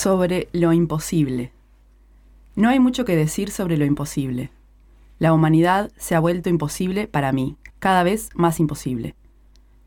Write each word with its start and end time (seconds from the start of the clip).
Sobre 0.00 0.48
lo 0.52 0.72
imposible. 0.72 1.52
No 2.56 2.70
hay 2.70 2.80
mucho 2.80 3.04
que 3.04 3.16
decir 3.16 3.50
sobre 3.50 3.76
lo 3.76 3.84
imposible. 3.84 4.50
La 5.18 5.34
humanidad 5.34 5.92
se 5.98 6.14
ha 6.14 6.20
vuelto 6.20 6.48
imposible 6.48 7.06
para 7.06 7.32
mí, 7.32 7.58
cada 7.80 8.02
vez 8.02 8.30
más 8.34 8.60
imposible. 8.60 9.14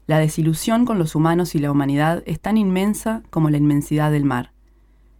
La 0.05 0.19
desilusión 0.19 0.85
con 0.85 0.99
los 0.99 1.15
humanos 1.15 1.55
y 1.55 1.59
la 1.59 1.71
humanidad 1.71 2.21
es 2.27 2.39
tan 2.39 2.57
inmensa 2.57 3.23
como 3.31 3.49
la 3.49 3.57
inmensidad 3.57 4.11
del 4.11 4.23
mar. 4.23 4.51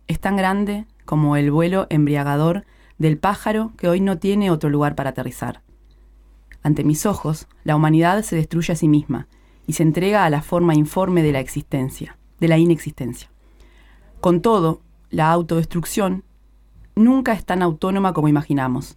Es 0.08 0.20
tan 0.20 0.38
grande 0.38 0.86
como 1.06 1.38
el 1.38 1.50
vuelo 1.50 1.88
embriagador 1.90 2.64
del 3.00 3.18
pájaro 3.18 3.74
que 3.78 3.88
hoy 3.88 4.00
no 4.00 4.20
tiene 4.20 4.52
otro 4.52 4.70
lugar 4.70 4.94
para 4.94 5.10
aterrizar. 5.10 5.64
Ante 6.62 6.84
mis 6.84 7.08
ojos, 7.08 7.48
la 7.64 7.76
humanidad 7.76 8.22
se 8.22 8.36
destruye 8.36 8.74
a 8.74 8.76
sí 8.76 8.88
misma 8.88 9.28
y 9.66 9.74
se 9.74 9.82
entrega 9.82 10.24
a 10.24 10.30
la 10.30 10.44
forma 10.44 10.76
informe 10.76 11.24
de 11.24 11.32
la 11.32 11.40
existencia, 11.40 12.20
de 12.40 12.48
la 12.48 12.60
inexistencia. 12.60 13.33
Con 14.24 14.40
todo, 14.40 14.80
la 15.10 15.34
autodestrucción 15.34 16.24
nunca 16.96 17.34
es 17.34 17.44
tan 17.44 17.62
autónoma 17.62 18.14
como 18.14 18.30
imaginamos, 18.30 18.96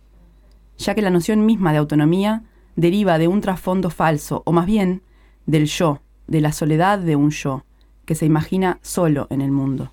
ya 0.79 0.95
que 0.95 1.03
la 1.03 1.11
noción 1.11 1.45
misma 1.45 1.73
de 1.73 1.79
autonomía 1.79 2.45
deriva 2.77 3.19
de 3.19 3.27
un 3.27 3.41
trasfondo 3.41 3.91
falso, 3.91 4.43
o 4.47 4.53
más 4.53 4.67
bien 4.67 5.03
del 5.45 5.67
yo, 5.67 6.01
de 6.29 6.41
la 6.41 6.53
soledad 6.53 7.01
de 7.01 7.17
un 7.17 7.31
yo, 7.31 7.65
que 8.05 8.15
se 8.15 8.25
imagina 8.25 8.79
solo 8.83 9.27
en 9.31 9.41
el 9.41 9.51
mundo. 9.51 9.91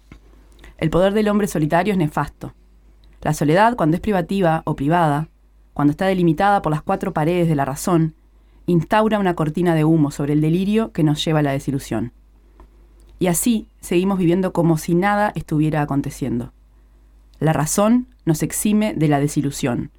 El 0.77 0.91
poder 0.91 1.15
del 1.15 1.27
hombre 1.29 1.47
solitario 1.47 1.93
es 1.93 1.97
nefasto. 1.97 2.53
La 3.23 3.33
soledad, 3.33 3.75
cuando 3.75 3.95
es 3.95 4.01
privativa 4.01 4.61
o 4.65 4.75
privada, 4.75 5.29
cuando 5.73 5.89
está 5.89 6.05
delimitada 6.05 6.61
por 6.61 6.71
las 6.71 6.83
cuatro 6.83 7.11
paredes 7.11 7.47
de 7.47 7.55
la 7.55 7.65
razón, 7.65 8.13
instaura 8.67 9.17
una 9.17 9.33
cortina 9.33 9.73
de 9.73 9.83
humo 9.83 10.11
sobre 10.11 10.33
el 10.33 10.41
delirio 10.41 10.91
que 10.91 11.01
nos 11.01 11.25
lleva 11.25 11.39
a 11.39 11.41
la 11.41 11.53
desilusión. 11.53 12.13
Y 13.23 13.27
así 13.27 13.67
seguimos 13.79 14.19
viviendo 14.19 14.51
como 14.51 14.77
si 14.77 14.95
nada 14.95 15.31
estuviera 15.33 15.81
aconteciendo. 15.81 16.51
La 17.39 17.53
razón 17.53 18.07
nos 18.25 18.43
exime 18.43 18.93
de 18.95 19.07
la 19.07 19.21
desilusión. 19.21 19.91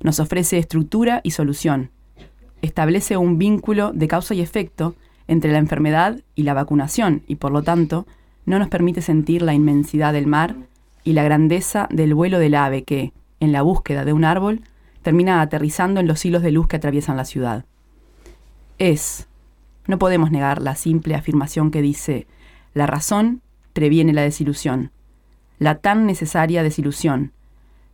Nos 0.00 0.20
ofrece 0.20 0.56
estructura 0.56 1.20
y 1.22 1.32
solución. 1.32 1.90
Establece 2.62 3.18
un 3.18 3.36
vínculo 3.36 3.92
de 3.92 4.08
causa 4.08 4.32
y 4.32 4.40
efecto 4.40 4.94
entre 5.28 5.52
la 5.52 5.58
enfermedad 5.58 6.22
y 6.34 6.44
la 6.44 6.54
vacunación 6.54 7.24
y 7.26 7.34
por 7.34 7.52
lo 7.52 7.62
tanto 7.62 8.06
no 8.46 8.58
nos 8.58 8.68
permite 8.68 9.02
sentir 9.02 9.42
la 9.42 9.52
inmensidad 9.52 10.14
del 10.14 10.26
mar 10.26 10.56
y 11.04 11.12
la 11.12 11.24
grandeza 11.24 11.88
del 11.90 12.14
vuelo 12.14 12.38
del 12.38 12.54
ave 12.54 12.84
que, 12.84 13.12
en 13.40 13.52
la 13.52 13.60
búsqueda 13.60 14.06
de 14.06 14.14
un 14.14 14.24
árbol, 14.24 14.62
termina 15.02 15.42
aterrizando 15.42 16.00
en 16.00 16.06
los 16.06 16.24
hilos 16.24 16.42
de 16.42 16.52
luz 16.52 16.68
que 16.68 16.76
atraviesan 16.76 17.18
la 17.18 17.26
ciudad. 17.26 17.66
Es, 18.78 19.28
no 19.90 19.98
podemos 19.98 20.30
negar 20.30 20.62
la 20.62 20.76
simple 20.76 21.14
afirmación 21.14 21.70
que 21.70 21.82
dice, 21.82 22.26
la 22.72 22.86
razón 22.86 23.42
previene 23.72 24.12
la 24.12 24.22
desilusión, 24.22 24.92
la 25.58 25.76
tan 25.76 26.06
necesaria 26.06 26.62
desilusión, 26.62 27.32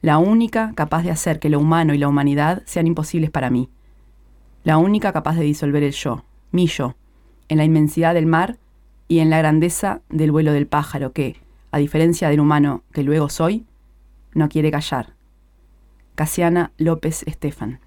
la 0.03 0.19
única 0.19 0.73
capaz 0.75 1.03
de 1.03 1.11
hacer 1.11 1.41
que 1.41 1.49
lo 1.49 1.59
humano 1.59 1.95
y 1.95 1.99
la 1.99 2.09
humanidad 2.09 2.63
sean 2.67 2.87
imposibles 2.87 3.31
para 3.31 3.51
mí, 3.51 3.69
la 4.63 4.79
única 4.79 5.13
capaz 5.13 5.37
de 5.37 5.45
disolver 5.45 5.83
el 5.83 5.93
yo, 5.93 6.25
mi 6.53 6.67
yo, 6.67 6.95
en 7.49 7.59
la 7.59 7.65
inmensidad 7.65 8.15
del 8.15 8.27
mar 8.27 8.59
y 9.09 9.21
en 9.21 9.31
la 9.31 9.39
grandeza 9.39 10.01
del 10.09 10.33
vuelo 10.33 10.53
del 10.53 10.67
pájaro 10.67 11.13
que, 11.13 11.37
a 11.71 11.79
diferencia 11.79 12.29
del 12.29 12.41
humano 12.41 12.83
que 12.93 13.03
luego 13.03 13.29
soy, 13.29 13.65
no 14.35 14.49
quiere 14.49 14.71
callar. 14.71 15.15
Casiana 16.15 16.73
López 16.79 17.23
Estefan. 17.27 17.81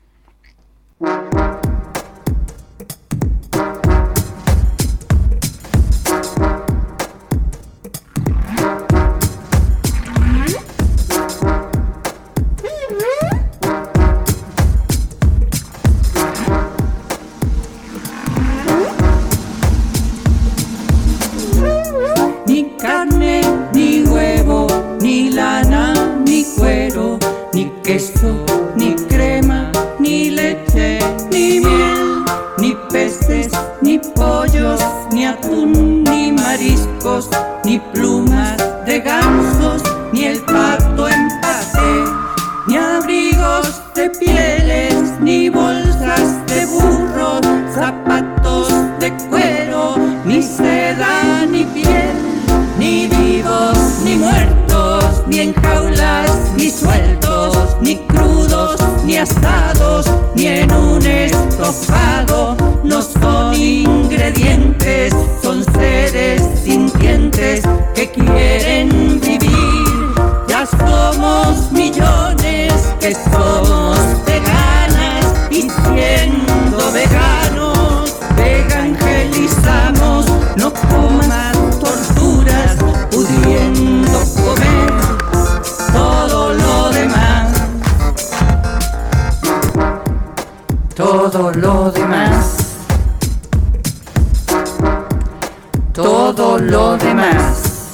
Lo 96.62 96.98
demás. 96.98 97.90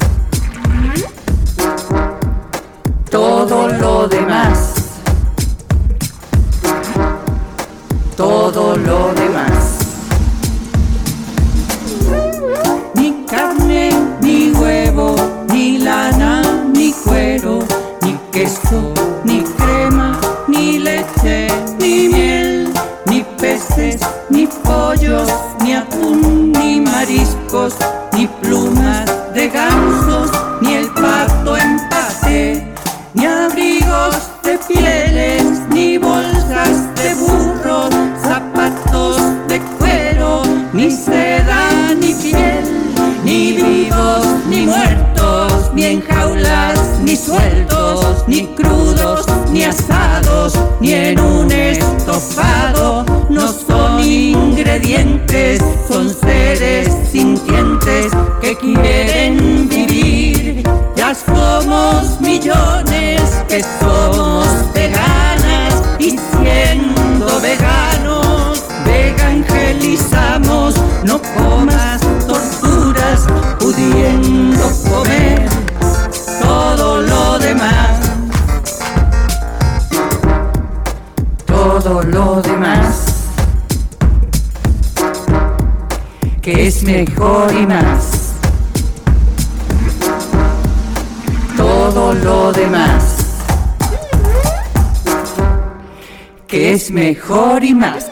Todo 3.10 3.68
lo 3.68 4.08
demás. 4.08 4.74
Todo 8.16 8.78
lo 8.78 9.14
demás. 9.14 9.55
Son 55.88 56.14
seres 56.14 56.88
sintientes 57.12 58.12
que 58.42 58.56
quieren 58.56 59.68
vivir. 59.68 60.64
Ya 60.96 61.14
somos 61.16 62.20
millones 62.22 63.22
que 63.48 63.64
somos 63.80 64.48
veganas 64.74 65.84
y 66.00 66.12
siendo 66.12 67.05
mejor 97.10 97.64
y 97.64 97.74
más. 97.76 98.12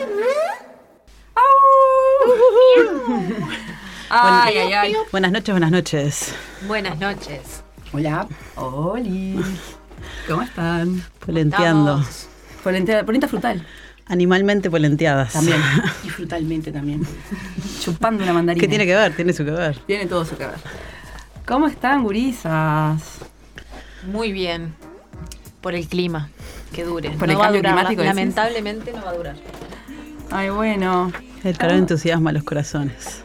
Ay, 4.09 4.57
ay, 4.57 4.73
ay. 4.73 4.95
Buenas 5.11 5.31
noches, 5.31 5.51
buenas 5.53 5.71
noches. 5.71 6.35
Buenas 6.67 6.99
noches. 6.99 7.63
Hola. 7.91 8.27
Oli. 8.55 9.41
¿Cómo 10.27 10.43
están? 10.43 11.03
Polenteando. 11.25 12.03
Polenta, 12.63 13.03
polenta 13.03 13.27
frutal. 13.27 13.65
Animalmente 14.05 14.69
polenteadas. 14.69 15.33
También. 15.33 15.59
Y 16.03 16.09
frutalmente 16.09 16.71
también. 16.71 17.01
Chupando 17.79 18.23
una 18.23 18.33
mandarina. 18.33 18.61
¿Qué 18.61 18.67
tiene 18.67 18.85
que 18.85 18.95
ver? 18.95 19.15
Tiene 19.15 19.33
su 19.33 19.43
que 19.43 19.51
ver. 19.51 19.79
Tiene 19.87 20.05
todo 20.05 20.23
su 20.23 20.37
que 20.37 20.45
ver. 20.45 20.59
¿Cómo 21.47 21.67
están, 21.67 22.03
gurisas? 22.03 23.01
Muy 24.05 24.31
bien. 24.31 24.75
Por 25.61 25.73
el 25.73 25.87
clima. 25.87 26.29
Que 26.73 26.83
dure. 26.83 27.11
Por 27.11 27.27
no 27.27 27.33
el 27.33 27.39
va 27.39 27.43
a 27.43 27.45
cambio 27.45 27.61
durar. 27.61 27.73
climático. 27.75 28.03
Lamentablemente 28.03 28.91
no 28.93 29.03
va 29.03 29.09
a 29.09 29.13
durar. 29.13 29.35
Ay, 30.31 30.49
bueno. 30.49 31.11
El 31.43 31.57
calor 31.57 31.77
entusiasma 31.77 32.31
los 32.31 32.43
corazones. 32.43 33.23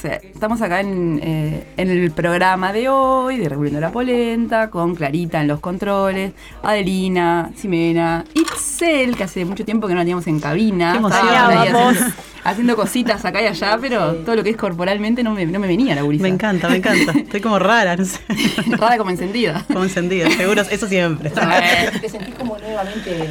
Sí, 0.00 0.08
Estamos 0.08 0.60
acá 0.60 0.80
en, 0.80 1.20
eh, 1.22 1.64
en 1.76 1.90
el 1.90 2.10
programa 2.10 2.72
de 2.72 2.88
hoy 2.88 3.38
de 3.38 3.48
Revolviendo 3.48 3.80
la 3.80 3.92
Polenta 3.92 4.68
con 4.68 4.94
Clarita 4.94 5.40
en 5.40 5.48
los 5.48 5.60
controles, 5.60 6.32
Adelina, 6.62 7.50
Ximena, 7.56 8.24
Itzel, 8.34 9.16
que 9.16 9.24
hace 9.24 9.44
mucho 9.44 9.64
tiempo 9.64 9.86
que 9.86 9.94
no 9.94 9.98
la 9.98 10.04
teníamos 10.04 10.26
en 10.26 10.40
cabina. 10.40 10.92
Qué 10.92 10.98
emoción. 10.98 12.14
Haciendo 12.42 12.76
cositas 12.76 13.24
acá 13.24 13.40
y 13.40 13.46
allá, 13.46 13.78
pero 13.80 14.16
todo 14.16 14.36
lo 14.36 14.44
que 14.44 14.50
es 14.50 14.56
corporalmente 14.56 15.22
no 15.22 15.32
me, 15.32 15.46
no 15.46 15.58
me 15.58 15.66
venía 15.66 15.94
la 15.94 16.02
gurisa. 16.02 16.22
Me 16.22 16.28
encanta, 16.28 16.68
me 16.68 16.76
encanta. 16.76 17.12
Estoy 17.12 17.40
como 17.40 17.58
rara, 17.58 17.96
no 17.96 18.04
sé. 18.04 18.18
Rara 18.76 18.98
como 18.98 19.10
encendida. 19.10 19.64
Como 19.66 19.84
encendida, 19.84 20.28
seguro, 20.30 20.62
eso 20.62 20.86
siempre. 20.86 21.30
Te 21.30 22.08
sentís 22.08 22.34
como 22.34 22.58
nuevamente 22.58 23.28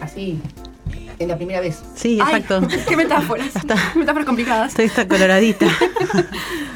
así, 0.00 0.40
en 1.18 1.28
la 1.28 1.36
primera 1.36 1.60
vez. 1.60 1.82
Sí, 1.94 2.18
Ay, 2.22 2.40
exacto. 2.40 2.66
qué 2.88 2.96
metáforas. 2.96 3.48
Metáforas 3.94 4.26
complicadas. 4.26 4.70
Estoy 4.70 4.86
esta 4.86 5.06
coloradita. 5.06 5.66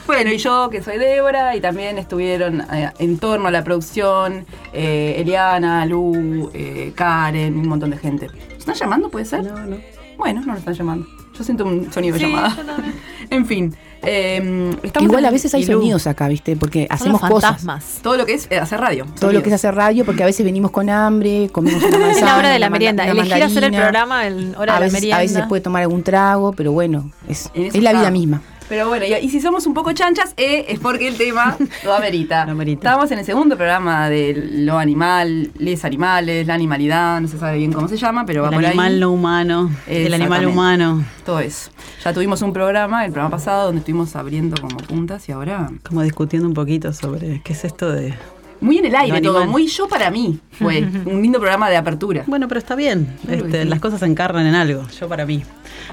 Bueno, 0.05 0.33
y 0.33 0.39
yo 0.39 0.69
que 0.69 0.83
soy 0.83 0.99
Débora, 0.99 1.55
y 1.55 1.61
también 1.61 1.97
estuvieron 1.97 2.61
eh, 2.73 2.91
en 2.99 3.19
torno 3.19 3.49
a 3.49 3.51
la 3.53 3.63
producción 3.63 4.45
eh, 4.73 5.15
Eliana, 5.19 5.87
Lu, 5.87 6.51
eh, 6.53 6.93
Karen, 6.95 7.57
un 7.57 7.69
montón 7.69 7.91
de 7.91 7.99
gente. 7.99 8.29
¿Se 8.29 8.59
están 8.59 8.75
llamando, 8.75 9.09
puede 9.09 9.25
ser? 9.25 9.45
No, 9.45 9.65
no. 9.65 9.77
Bueno, 10.19 10.41
no 10.45 10.53
lo 10.53 10.59
están 10.59 10.75
llamando. 10.75 11.07
Yo 11.33 11.45
siento 11.45 11.65
un 11.65 11.93
sonido 11.93 12.19
de 12.19 12.25
llamada. 12.25 12.57
en 13.31 13.47
fin. 13.47 13.75
Eh, 14.03 14.71
estamos 14.83 15.09
Igual 15.09 15.25
a 15.25 15.31
veces 15.31 15.55
hay 15.55 15.63
y 15.63 15.67
Lu, 15.67 15.75
sonidos 15.75 16.07
acá, 16.07 16.29
¿viste? 16.29 16.57
Porque 16.57 16.87
Son 16.89 16.95
hacemos 16.97 17.21
los 17.23 17.31
cosas. 17.31 17.51
fantasmas. 17.51 17.85
Todo 18.03 18.17
lo 18.17 18.27
que 18.27 18.35
es 18.35 18.47
eh, 18.51 18.59
hacer 18.59 18.81
radio. 18.81 19.07
Todo 19.19 19.33
lo 19.33 19.43
que 19.43 19.49
es 19.51 19.53
sonidos. 19.53 19.55
hacer 19.55 19.75
radio, 19.75 20.05
porque 20.05 20.23
a 20.23 20.27
veces 20.27 20.45
venimos 20.45 20.71
con 20.71 20.91
hambre, 20.91 21.49
comemos 21.53 21.83
una 21.83 21.99
manzana. 21.99 22.13
Es 22.13 22.23
la 22.23 22.37
hora 22.39 22.51
de 22.51 22.59
la 22.59 22.71
merienda. 22.71 23.07
Elegir 23.07 23.43
hacer 23.43 23.65
el 23.65 23.73
programa 23.73 24.27
en 24.27 24.55
hora 24.57 24.77
a 24.77 24.79
de 24.79 24.85
veces, 24.87 24.93
la 24.93 24.97
merienda. 24.97 25.17
A 25.17 25.21
veces 25.21 25.37
se 25.37 25.43
puede 25.49 25.63
tomar 25.63 25.83
algún 25.83 26.03
trago, 26.03 26.53
pero 26.53 26.73
bueno, 26.73 27.11
es, 27.29 27.51
es 27.55 27.83
la 27.83 27.93
vida 27.93 28.11
misma. 28.11 28.43
Pero 28.73 28.89
bueno, 28.89 29.05
y, 29.05 29.13
y 29.13 29.29
si 29.29 29.43
somos 29.43 29.67
un 29.67 29.75
poco 29.75 29.93
chanchas, 29.93 30.33
eh, 30.39 30.65
es 30.67 30.81
porque 30.81 31.07
el 31.07 31.19
tema 31.19 31.59
lo 31.85 31.93
amerita. 31.93 32.47
Lo 32.47 32.53
amerita. 32.53 32.89
Estamos 32.89 33.11
en 33.11 33.19
el 33.19 33.25
segundo 33.27 33.55
programa 33.55 34.09
de 34.09 34.33
lo 34.51 34.79
animal, 34.79 35.51
les 35.59 35.85
animales, 35.85 36.47
la 36.47 36.55
animalidad, 36.55 37.21
no 37.21 37.29
se 37.29 37.37
sabe 37.37 37.59
bien 37.59 37.71
cómo 37.71 37.87
se 37.87 37.99
llama, 37.99 38.25
pero 38.25 38.45
va 38.45 38.49
El 38.49 38.55
por 38.55 38.65
animal 38.65 38.95
ahí. 38.95 38.99
no 39.01 39.13
humano. 39.13 39.71
El 39.87 40.15
animal 40.15 40.47
humano. 40.47 41.05
Todo 41.27 41.41
eso. 41.41 41.71
Ya 42.03 42.15
tuvimos 42.15 42.41
un 42.41 42.55
programa, 42.55 43.05
el 43.05 43.13
programa 43.13 43.37
pasado, 43.37 43.67
donde 43.67 43.81
estuvimos 43.81 44.17
abriendo 44.17 44.59
como 44.59 44.79
puntas 44.79 45.29
y 45.29 45.33
ahora. 45.33 45.71
Como 45.87 46.01
discutiendo 46.01 46.49
un 46.49 46.55
poquito 46.55 46.95
sobre 46.95 47.43
qué 47.45 47.53
es 47.53 47.67
esto 47.67 47.93
de. 47.93 48.15
Muy 48.63 48.79
en 48.79 48.87
el 48.87 48.95
aire 48.95 49.21
todo, 49.21 49.39
animal. 49.39 49.51
muy 49.51 49.67
yo 49.67 49.89
para 49.89 50.11
mí. 50.11 50.39
Fue 50.53 50.81
un 51.05 51.21
lindo 51.21 51.39
programa 51.39 51.69
de 51.69 51.77
apertura. 51.77 52.25
Bueno, 52.27 52.49
pero 52.49 52.59
está 52.59 52.75
bien. 52.75 53.15
Este, 53.29 53.63
sí. 53.63 53.69
Las 53.69 53.81
cosas 53.81 54.01
se 54.01 54.07
encarnan 54.07 54.47
en 54.47 54.55
algo, 54.55 54.87
yo 54.99 55.09
para 55.09 55.27
mí. 55.27 55.43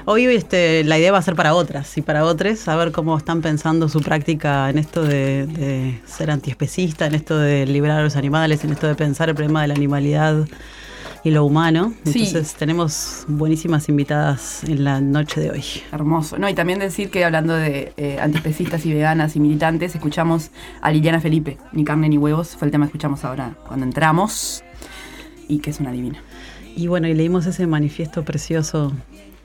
Hoy 0.04 0.24
este, 0.26 0.84
la 0.84 0.98
idea 0.98 1.12
va 1.12 1.18
a 1.18 1.22
ser 1.22 1.34
para 1.34 1.54
otras 1.54 1.98
y 1.98 2.02
para 2.02 2.24
otros, 2.24 2.66
a 2.68 2.76
ver 2.76 2.92
cómo 2.92 3.16
están 3.18 3.42
pensando 3.42 3.88
su 3.88 4.00
práctica 4.00 4.70
en 4.70 4.78
esto 4.78 5.02
de, 5.02 5.46
de 5.46 6.00
ser 6.06 6.30
antiespecista, 6.30 7.06
en 7.06 7.14
esto 7.14 7.36
de 7.36 7.66
liberar 7.66 8.00
a 8.00 8.02
los 8.04 8.16
animales, 8.16 8.64
en 8.64 8.70
esto 8.70 8.86
de 8.86 8.94
pensar 8.94 9.28
el 9.28 9.34
problema 9.34 9.62
de 9.62 9.68
la 9.68 9.74
animalidad 9.74 10.46
y 11.24 11.30
lo 11.30 11.44
humano. 11.44 11.92
Sí. 12.04 12.24
Entonces 12.26 12.54
tenemos 12.54 13.24
buenísimas 13.28 13.88
invitadas 13.88 14.64
en 14.64 14.84
la 14.84 15.00
noche 15.00 15.40
de 15.40 15.50
hoy. 15.50 15.64
Hermoso. 15.92 16.38
No, 16.38 16.48
y 16.48 16.54
también 16.54 16.78
decir 16.78 17.10
que 17.10 17.24
hablando 17.24 17.54
de 17.54 17.92
eh, 17.96 18.18
antiespecistas 18.20 18.86
y 18.86 18.92
veganas 18.92 19.36
y 19.36 19.40
militantes, 19.40 19.94
escuchamos 19.94 20.50
a 20.80 20.90
Liliana 20.90 21.20
Felipe. 21.20 21.58
Ni 21.72 21.84
carne 21.84 22.08
ni 22.08 22.18
huevos 22.18 22.56
fue 22.56 22.66
el 22.66 22.72
tema 22.72 22.86
que 22.86 22.90
escuchamos 22.90 23.24
ahora 23.24 23.54
cuando 23.66 23.84
entramos. 23.86 24.64
Y 25.48 25.58
que 25.58 25.70
es 25.70 25.80
una 25.80 25.92
divina. 25.92 26.22
Y 26.76 26.86
bueno, 26.86 27.08
y 27.08 27.14
leímos 27.14 27.46
ese 27.46 27.66
manifiesto 27.66 28.24
precioso, 28.24 28.92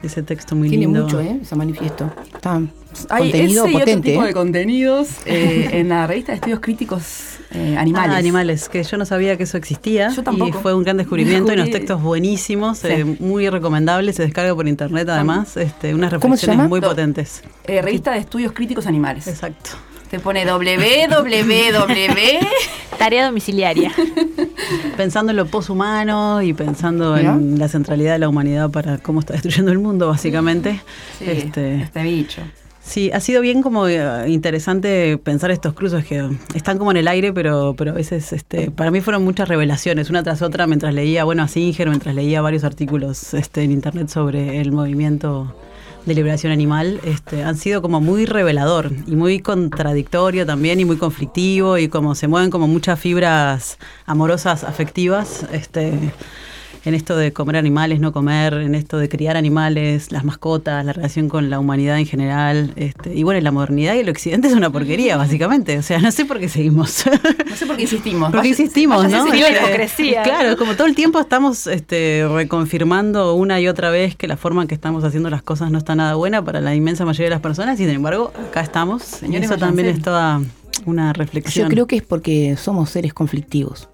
ese 0.04 0.22
texto 0.22 0.56
muy 0.56 0.70
Tiene 0.70 0.86
lindo. 0.86 1.04
mucho, 1.04 1.20
¿eh? 1.20 1.40
Ese 1.42 1.56
manifiesto. 1.56 2.12
Está 2.34 2.62
Hay 3.10 3.24
contenido 3.32 3.66
ese 3.66 3.72
y 3.72 3.76
otro 3.76 3.80
potente, 3.86 4.10
tipo 4.12 4.24
¿eh? 4.24 4.28
de 4.28 4.34
contenidos 4.34 5.08
eh, 5.26 5.70
en 5.74 5.90
la 5.90 6.08
revista 6.08 6.32
de 6.32 6.36
estudios 6.38 6.60
críticos 6.60 7.04
eh, 7.52 7.76
animales. 7.78 8.12
Ah, 8.14 8.18
animales, 8.18 8.70
que 8.70 8.84
yo 8.84 8.98
no 8.98 9.06
sabía 9.06 9.38
que 9.38 9.44
eso 9.44 9.58
existía. 9.58 10.10
Yo 10.10 10.24
tampoco. 10.24 10.58
Y 10.58 10.62
fue 10.62 10.74
un 10.74 10.84
gran 10.84 10.98
descubrimiento 10.98 11.52
y 11.52 11.56
unos 11.56 11.70
textos 11.72 12.02
buenísimos, 12.02 12.80
Sí. 12.80 12.88
eh, 12.90 13.06
muy 13.06 13.50
recomendables, 13.50 14.16
se 14.16 14.24
descarga 14.24 14.54
por 14.56 14.68
internet 14.68 15.08
además, 15.10 15.56
este, 15.58 15.94
unas 15.94 16.10
¿Cómo 16.14 16.36
se 16.36 16.48
reflexiones 16.48 16.58
llama? 16.58 16.68
muy 16.70 16.80
Do- 16.82 16.90
potentes. 16.90 17.44
Eh, 17.66 17.82
revista 17.82 18.12
de 18.12 18.20
estudios 18.20 18.52
críticos 18.52 18.88
animales. 18.88 19.28
Exacto. 19.28 19.72
Te 20.10 20.20
pone 20.20 20.46
www. 20.46 22.40
Tarea 22.98 23.26
domiciliaria. 23.26 23.92
Pensando 24.98 25.32
en 25.32 25.36
lo 25.38 25.46
poshumano 25.48 26.42
y 26.42 26.54
pensando 26.54 27.18
en 27.18 27.60
la 27.60 27.68
centralidad 27.68 28.14
de 28.14 28.20
la 28.20 28.30
humanidad 28.30 28.70
para 28.70 28.98
cómo 29.00 29.20
está 29.20 29.34
destruyendo 29.34 29.72
el 29.72 29.80
mundo, 29.80 30.08
básicamente. 30.08 30.82
Sí, 31.20 31.26
este, 31.28 31.82
este 31.82 32.04
bicho. 32.04 32.42
Sí, 32.86 33.10
ha 33.12 33.20
sido 33.20 33.42
bien 33.42 33.64
como 33.64 33.88
eh, 33.88 34.30
interesante 34.30 35.18
pensar 35.18 35.50
estos 35.50 35.74
cruces 35.74 36.06
que 36.06 36.30
están 36.54 36.78
como 36.78 36.92
en 36.92 36.98
el 36.98 37.08
aire, 37.08 37.34
pero, 37.34 37.74
pero 37.76 37.92
a 37.92 37.94
veces 37.96 38.32
este, 38.32 38.70
para 38.70 38.92
mí 38.92 39.02
fueron 39.02 39.24
muchas 39.24 39.50
revelaciones, 39.50 40.12
una 40.12 40.22
tras 40.22 40.44
otra, 40.44 40.68
mientras 40.68 40.94
leía, 40.94 41.24
bueno, 41.24 41.42
a 41.42 41.48
Singer, 41.48 41.90
mientras 41.90 42.14
leía 42.14 42.42
varios 42.42 42.64
artículos 42.64 43.34
este, 43.34 43.64
en 43.64 43.72
internet 43.72 44.10
sobre 44.10 44.62
el 44.62 44.72
movimiento 44.72 45.56
de 46.06 46.14
liberación 46.14 46.54
animal 46.54 47.00
este, 47.04 47.44
han 47.44 47.58
sido 47.58 47.82
como 47.82 48.00
muy 48.00 48.28
revelador 48.28 48.92
y 49.08 49.16
muy 49.16 49.40
contradictorio 49.40 50.46
también 50.46 50.80
y 50.80 50.86
muy 50.86 50.98
conflictivo 50.98 51.80
y 51.80 51.88
como 51.88 52.14
se 52.14 52.28
mueven 52.28 52.52
como 52.52 52.68
muchas 52.68 53.00
fibras 53.00 53.80
amorosas, 54.06 54.64
afectivas. 54.64 55.48
Este, 55.52 56.14
en 56.86 56.94
esto 56.94 57.18
de 57.18 57.34
comer 57.34 57.58
animales, 57.58 58.00
no 58.00 58.14
comer, 58.14 58.54
en 58.54 58.76
esto 58.76 58.98
de 58.98 59.10
criar 59.10 59.36
animales, 59.38 60.12
las 60.12 60.24
mascotas, 60.24 60.86
la 60.86 60.94
relación 60.94 61.28
con 61.30 61.50
la 61.50 61.60
humanidad 61.60 61.98
en 61.98 62.06
general. 62.06 62.72
Este, 62.76 63.14
y 63.14 63.24
bueno, 63.24 63.42
la 63.42 63.52
modernidad 63.52 63.96
y 63.96 64.00
el 64.00 64.10
occidente 64.10 64.48
es 64.48 64.54
una 64.54 64.70
porquería, 64.70 65.18
básicamente. 65.18 65.78
O 65.78 65.82
sea, 65.82 66.00
no 66.00 66.12
sé 66.12 66.26
por 66.26 66.40
qué 66.40 66.48
seguimos. 66.48 67.04
No 67.50 67.56
sé 67.56 67.66
por 67.66 67.76
qué 67.76 67.82
insistimos. 67.84 68.28
Porque 68.32 68.38
Vaya- 68.38 68.50
insistimos, 68.50 68.98
váyase 69.04 69.18
¿no? 69.30 69.34
la 69.36 69.48
Este, 69.50 69.60
hipocresía. 69.64 70.24
Claro, 70.24 70.58
como 70.58 70.76
todo 70.76 70.88
el 70.88 70.96
tiempo 70.96 71.20
estamos 71.20 71.68
este, 71.68 72.28
reconfirmando 72.32 73.34
una 73.36 73.60
y 73.60 73.68
otra 73.68 73.90
vez 73.90 74.16
que 74.16 74.28
la 74.28 74.38
forma 74.38 74.62
en 74.62 74.68
que 74.68 74.76
estamos 74.76 75.04
haciendo 75.04 75.30
las 75.30 75.42
cosas 75.42 75.72
no 75.72 75.78
está 75.78 75.96
nada 75.96 76.16
buena 76.16 76.44
para 76.46 76.62
la 76.62 76.76
inmensa 76.76 77.06
mayoría 77.06 77.26
de 77.26 77.32
las 77.32 77.42
personas 77.42 77.80
y 77.80 77.86
sin 77.86 77.94
embargo 77.96 78.32
acá 78.50 78.62
estamos. 78.62 79.02
y 79.04 79.16
Señores, 79.26 79.50
eso 79.50 79.58
también 79.58 79.88
es 79.88 80.02
toda 80.02 80.42
una 80.86 81.14
reflexión. 81.14 81.68
Yo 81.68 81.74
creo 81.74 81.88
que 81.88 81.96
es 81.98 82.04
porque 82.04 82.56
somos 82.58 82.90
seres 82.90 83.14
conflictivos. 83.14 83.90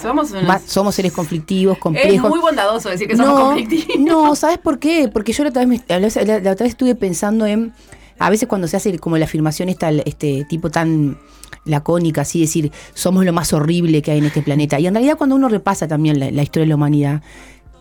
Somos 0.00 0.30
unos- 0.30 0.48
Va- 0.48 0.60
somos 0.64 0.94
seres 0.94 1.12
conflictivos, 1.12 1.76
Es 1.76 1.82
complejos. 1.82 2.30
muy 2.30 2.40
bondadoso 2.40 2.88
decir 2.88 3.08
que 3.08 3.16
somos 3.16 3.34
no, 3.38 3.46
conflictivos. 3.46 3.98
no, 3.98 4.34
¿sabes 4.36 4.58
por 4.58 4.78
qué? 4.78 5.08
Porque 5.12 5.32
yo 5.32 5.42
la 5.44 5.50
otra, 5.50 5.64
vez 5.64 5.84
me- 5.88 5.96
la, 5.96 6.52
otra 6.52 6.64
vez 6.64 6.70
estuve 6.70 6.94
pensando 6.94 7.46
en, 7.46 7.72
a 8.18 8.30
veces 8.30 8.48
cuando 8.48 8.66
se 8.68 8.76
hace 8.76 8.98
como 8.98 9.16
la 9.18 9.24
afirmación 9.26 9.68
esta, 9.68 9.90
este 9.90 10.44
tipo 10.48 10.70
tan 10.70 11.18
lacónica, 11.64 12.22
así 12.22 12.40
decir, 12.40 12.72
somos 12.94 13.24
lo 13.24 13.32
más 13.32 13.52
horrible 13.52 14.00
que 14.02 14.10
hay 14.12 14.18
en 14.18 14.24
este 14.26 14.42
planeta. 14.42 14.78
Y 14.80 14.86
en 14.86 14.94
realidad 14.94 15.16
cuando 15.18 15.36
uno 15.36 15.48
repasa 15.48 15.86
también 15.88 16.18
la, 16.18 16.30
la 16.30 16.42
historia 16.42 16.64
de 16.64 16.68
la 16.70 16.74
humanidad, 16.76 17.22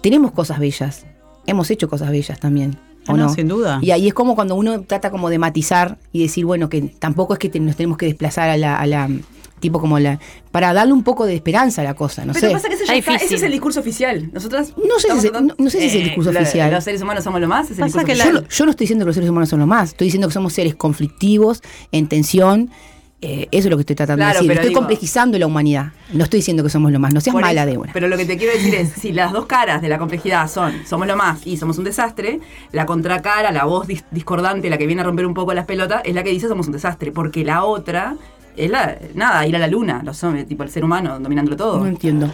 tenemos 0.01 0.31
cosas 0.31 0.59
bellas, 0.59 1.05
hemos 1.45 1.69
hecho 1.71 1.89
cosas 1.89 2.09
bellas 2.12 2.39
también. 2.39 2.77
¿O 3.09 3.13
Ah, 3.13 3.17
no, 3.17 3.27
no? 3.27 3.33
sin 3.33 3.47
duda. 3.47 3.79
Y 3.81 3.91
ahí 3.91 4.07
es 4.09 4.13
como 4.13 4.36
cuando 4.36 4.55
uno 4.55 4.81
trata 4.81 5.09
como 5.12 5.29
de 5.29 5.39
matizar 5.39 5.97
y 6.12 6.24
decir, 6.24 6.43
bueno, 6.45 6.67
que 6.67 6.81
tampoco 6.81 7.31
es 7.33 7.39
que 7.39 7.47
te- 7.47 7.62
nos 7.62 7.77
tenemos 7.77 7.97
que 7.97 8.05
desplazar 8.05 8.50
a 8.50 8.57
la, 8.57 8.75
a 8.77 8.86
la 8.86 9.09
tipo 9.59 9.79
como 9.79 9.97
la, 9.99 10.19
para 10.51 10.73
darle 10.73 10.93
un 10.93 11.03
poco 11.03 11.25
de 11.25 11.35
esperanza 11.35 11.81
a 11.81 11.83
la 11.83 11.93
cosa, 11.93 12.25
no 12.25 12.33
Pero 12.33 12.47
sé. 12.47 12.53
pasa 12.53 12.67
que 12.69 12.75
ese, 12.75 12.85
ya 12.85 12.95
Está 12.95 13.15
ese 13.15 13.35
es 13.35 13.43
el 13.43 13.51
discurso 13.51 13.79
oficial. 13.79 14.29
Nosotras 14.33 14.73
No 14.77 14.99
sé 14.99 15.07
si 15.11 15.15
es- 15.17 15.21
tratando- 15.23 15.55
no- 15.57 15.63
no 15.65 15.69
sé 15.69 15.79
si 15.79 15.85
es 15.87 15.95
el 15.95 16.03
discurso 16.05 16.31
la- 16.31 16.41
oficial. 16.41 16.71
Los 16.71 16.83
seres 16.83 17.01
humanos 17.01 17.23
somos 17.23 17.41
lo 17.41 17.47
más, 17.47 17.65
es 17.65 17.71
el 17.71 17.77
Pasa 17.77 17.85
discurso 17.99 18.05
que 18.05 18.15
la- 18.15 18.47
Yo, 18.49 18.65
no 18.65 18.71
estoy 18.71 18.83
diciendo 18.85 19.05
que 19.05 19.07
los 19.07 19.15
seres 19.15 19.29
humanos 19.29 19.49
son 19.49 19.59
lo 19.59 19.67
más, 19.67 19.89
estoy 19.89 20.05
diciendo 20.07 20.27
que 20.27 20.33
somos 20.33 20.53
seres 20.53 20.75
conflictivos, 20.75 21.61
en 21.91 22.07
tensión. 22.07 22.69
eh, 23.19 23.47
eso 23.49 23.67
es 23.67 23.71
lo 23.71 23.77
que 23.77 23.81
estoy 23.81 23.95
tratando 23.95 24.19
Claro, 24.21 24.33
de 24.33 24.37
decir. 24.41 24.47
pero 24.49 24.59
Estoy 24.61 24.69
digo- 24.69 24.79
complejizando 24.81 25.39
la 25.39 25.47
humanidad. 25.47 25.87
No 26.13 26.23
estoy 26.25 26.37
diciendo 26.37 26.61
que 26.61 26.69
somos 26.69 26.91
lo 26.91 26.99
más. 26.99 27.15
No 27.15 27.19
seas 27.19 27.33
mala, 27.35 27.63
eso, 27.63 27.71
Débora. 27.71 27.91
Pero 27.91 28.07
lo 28.09 28.15
que 28.15 28.25
te 28.25 28.37
quiero 28.37 28.53
decir 28.53 28.75
es, 28.75 28.89
si 28.91 29.11
las 29.11 29.31
dos 29.31 29.47
caras 29.47 29.81
de 29.81 29.89
la 29.89 29.97
complejidad 29.97 30.47
son 30.47 30.71
somos 30.87 31.07
lo 31.07 31.17
más 31.17 31.47
y 31.47 31.57
somos 31.57 31.79
un 31.79 31.83
desastre, 31.85 32.39
la 32.73 32.85
contracara, 32.85 33.51
la 33.51 33.65
voz 33.65 33.87
dis- 33.87 34.03
discordante, 34.11 34.69
la 34.69 34.77
que 34.77 34.85
viene 34.85 35.01
a 35.01 35.05
romper 35.05 35.25
un 35.25 35.33
poco 35.33 35.51
las 35.55 35.65
pelotas, 35.65 36.03
es 36.05 36.13
la 36.13 36.21
que 36.21 36.29
dice 36.29 36.47
somos 36.47 36.67
un 36.67 36.73
desastre, 36.73 37.11
porque 37.11 37.43
la 37.43 37.63
otra 37.63 38.15
es 38.57 38.69
la, 38.71 38.97
nada, 39.13 39.45
ir 39.47 39.55
a 39.55 39.59
la 39.59 39.67
luna, 39.67 40.01
los 40.03 40.21
hombres, 40.23 40.47
tipo 40.47 40.63
el 40.63 40.69
ser 40.69 40.83
humano 40.83 41.19
dominándolo 41.19 41.55
todo. 41.55 41.79
No 41.79 41.87
entiendo. 41.87 42.31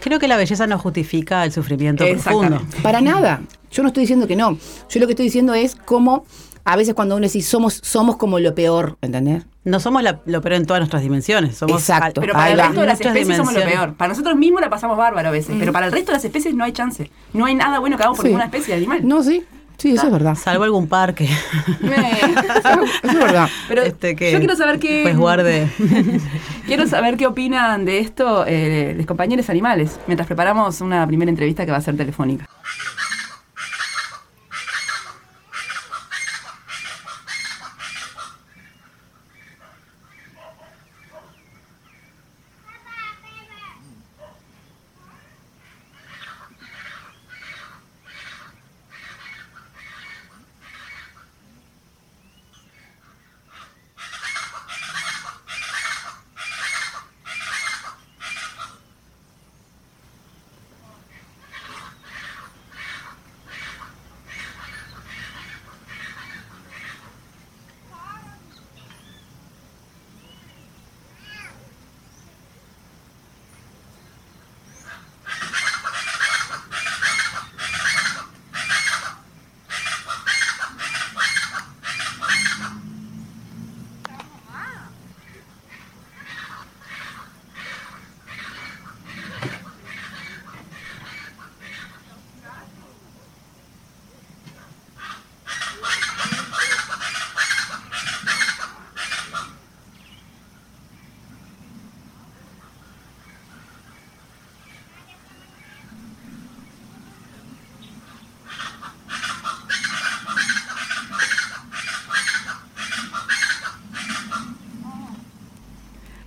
Creo 0.00 0.18
que 0.18 0.28
la 0.28 0.36
belleza 0.36 0.66
no 0.66 0.78
justifica 0.78 1.44
el 1.44 1.52
sufrimiento 1.52 2.04
profundo. 2.06 2.60
Para 2.82 3.00
nada. 3.00 3.40
Yo 3.70 3.82
no 3.82 3.88
estoy 3.88 4.02
diciendo 4.02 4.26
que 4.26 4.36
no. 4.36 4.58
Yo 4.88 5.00
lo 5.00 5.06
que 5.06 5.12
estoy 5.12 5.26
diciendo 5.26 5.54
es 5.54 5.76
cómo 5.76 6.24
a 6.64 6.76
veces 6.76 6.94
cuando 6.94 7.16
uno 7.16 7.22
dice 7.24 7.40
somos, 7.42 7.80
somos 7.82 8.16
como 8.16 8.38
lo 8.38 8.54
peor, 8.54 8.96
¿entendés? 9.00 9.44
No 9.64 9.78
somos 9.78 10.02
la- 10.02 10.20
lo 10.24 10.40
peor 10.40 10.54
en 10.54 10.66
todas 10.66 10.80
nuestras 10.80 11.02
dimensiones. 11.02 11.56
Somos 11.56 11.80
Exacto. 11.82 12.20
Pero 12.20 12.32
para 12.32 12.46
Ahí 12.46 12.52
el 12.52 12.58
va. 12.60 12.64
resto 12.66 12.80
de 12.80 12.86
las 12.86 12.98
Muchas 12.98 13.12
especies 13.16 13.36
somos 13.36 13.54
lo 13.54 13.60
peor. 13.62 13.94
Para 13.94 14.08
nosotros 14.08 14.36
mismos 14.36 14.60
la 14.60 14.70
pasamos 14.70 14.96
bárbaro 14.96 15.28
a 15.28 15.32
veces, 15.32 15.54
pero 15.58 15.72
para 15.72 15.86
el 15.86 15.92
resto 15.92 16.12
de 16.12 16.16
las 16.16 16.24
especies 16.24 16.54
no 16.54 16.64
hay 16.64 16.72
chance. 16.72 17.10
No 17.34 17.44
hay 17.44 17.54
nada 17.54 17.78
bueno 17.78 17.96
que 17.96 18.02
hagamos 18.02 18.16
por 18.16 18.24
Sí. 18.24 18.28
ninguna 18.28 18.46
especie 18.46 18.74
de 18.74 18.78
animal. 18.78 19.00
No, 19.06 19.22
sí. 19.22 19.42
Sí, 19.80 19.92
eso 19.94 20.08
es 20.08 20.12
verdad. 20.12 20.34
Salvo 20.34 20.64
algún 20.64 20.86
parque. 20.88 21.24
Eso 21.24 22.86
es 23.02 23.14
verdad. 23.14 23.48
Pero 23.68 23.82
Este, 23.82 24.14
que 24.14 24.30
yo 24.30 24.38
quiero 24.38 24.54
saber 24.54 24.78
qué. 24.78 25.00
Pues 25.04 25.16
guarde. 25.16 25.70
Quiero 26.66 26.86
saber 26.86 27.16
qué 27.16 27.26
opinan 27.26 27.86
de 27.86 27.98
esto 27.98 28.44
eh, 28.46 28.94
los 28.94 29.06
compañeros 29.06 29.48
animales, 29.48 29.98
mientras 30.06 30.26
preparamos 30.26 30.82
una 30.82 31.06
primera 31.06 31.30
entrevista 31.30 31.64
que 31.64 31.72
va 31.72 31.78
a 31.78 31.80
ser 31.80 31.96
telefónica. 31.96 32.46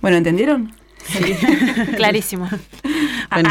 Bueno, 0.04 0.18
¿entendieron? 0.18 0.70
Clarísimo. 1.96 2.46
Bueno, 3.30 3.48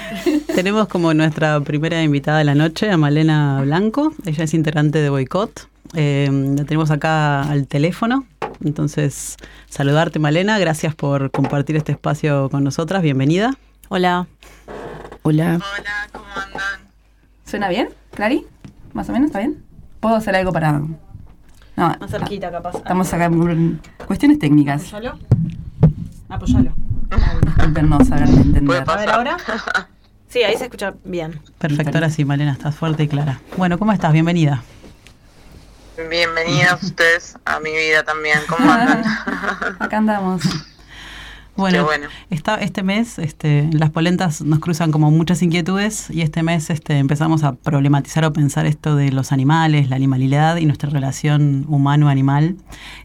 tenemos 0.54 0.88
como 0.88 1.12
nuestra 1.12 1.60
primera 1.60 2.02
invitada 2.02 2.38
de 2.38 2.44
la 2.44 2.54
noche 2.54 2.90
a 2.90 2.96
Malena 2.96 3.60
Blanco. 3.62 4.14
Ella 4.24 4.44
es 4.44 4.54
integrante 4.54 5.02
de 5.02 5.10
Boicot. 5.10 5.68
Eh, 5.92 6.30
la 6.56 6.64
tenemos 6.64 6.90
acá 6.90 7.42
al 7.42 7.66
teléfono. 7.66 8.24
Entonces, 8.64 9.36
saludarte, 9.68 10.18
Malena. 10.18 10.58
Gracias 10.58 10.94
por 10.94 11.30
compartir 11.30 11.76
este 11.76 11.92
espacio 11.92 12.48
con 12.48 12.64
nosotras. 12.64 13.02
Bienvenida. 13.02 13.54
Hola. 13.88 14.28
Hola. 15.24 15.60
¿Suena 17.44 17.68
bien, 17.68 17.90
Clary? 18.14 18.46
¿Más 18.94 19.10
o 19.10 19.12
menos? 19.12 19.26
¿Está 19.26 19.40
bien? 19.40 19.62
¿Puedo 20.00 20.14
hacer 20.14 20.34
algo 20.36 20.52
para...? 20.52 20.80
No, 21.76 21.96
Más 22.00 22.10
cerquita, 22.10 22.50
capaz. 22.50 22.76
Estamos 22.76 23.12
acá 23.12 23.28
por 23.28 23.54
cuestiones 24.06 24.38
técnicas. 24.38 24.86
Apoyalo. 24.94 25.18
Apoyalo. 26.28 26.72
Disculpen 27.44 27.88
no 27.88 28.04
saber 28.04 28.28
de 28.28 28.40
entender. 28.42 28.84
A 28.86 28.96
ver, 28.96 29.10
ahora. 29.10 29.36
Sí, 30.28 30.42
ahí 30.42 30.58
se 30.58 30.64
escucha 30.64 30.92
bien. 31.04 31.40
Perfecto, 31.56 31.96
ahora 31.96 32.10
sí, 32.10 32.22
Malena, 32.22 32.52
estás 32.52 32.76
fuerte 32.76 33.02
y 33.04 33.08
clara. 33.08 33.40
Bueno, 33.56 33.78
¿cómo 33.78 33.92
estás? 33.92 34.12
Bienvenida. 34.12 34.62
Bienvenidos 36.10 36.82
ustedes 36.82 37.38
a 37.46 37.58
mi 37.60 37.70
vida 37.70 38.02
también. 38.02 38.38
¿Cómo 38.46 38.70
andan? 38.70 39.04
Acá 39.78 39.96
andamos. 39.96 40.42
Bueno, 41.58 41.84
bueno. 41.84 42.06
Esta, 42.30 42.54
este 42.54 42.84
mes 42.84 43.18
este, 43.18 43.68
las 43.72 43.90
polentas 43.90 44.42
nos 44.42 44.60
cruzan 44.60 44.92
como 44.92 45.10
muchas 45.10 45.42
inquietudes 45.42 46.08
y 46.08 46.22
este 46.22 46.44
mes 46.44 46.70
este, 46.70 46.98
empezamos 46.98 47.42
a 47.42 47.56
problematizar 47.56 48.24
o 48.24 48.32
pensar 48.32 48.64
esto 48.64 48.94
de 48.94 49.10
los 49.10 49.32
animales, 49.32 49.90
la 49.90 49.96
animalidad 49.96 50.58
y 50.58 50.66
nuestra 50.66 50.88
relación 50.88 51.64
humano-animal. 51.66 52.54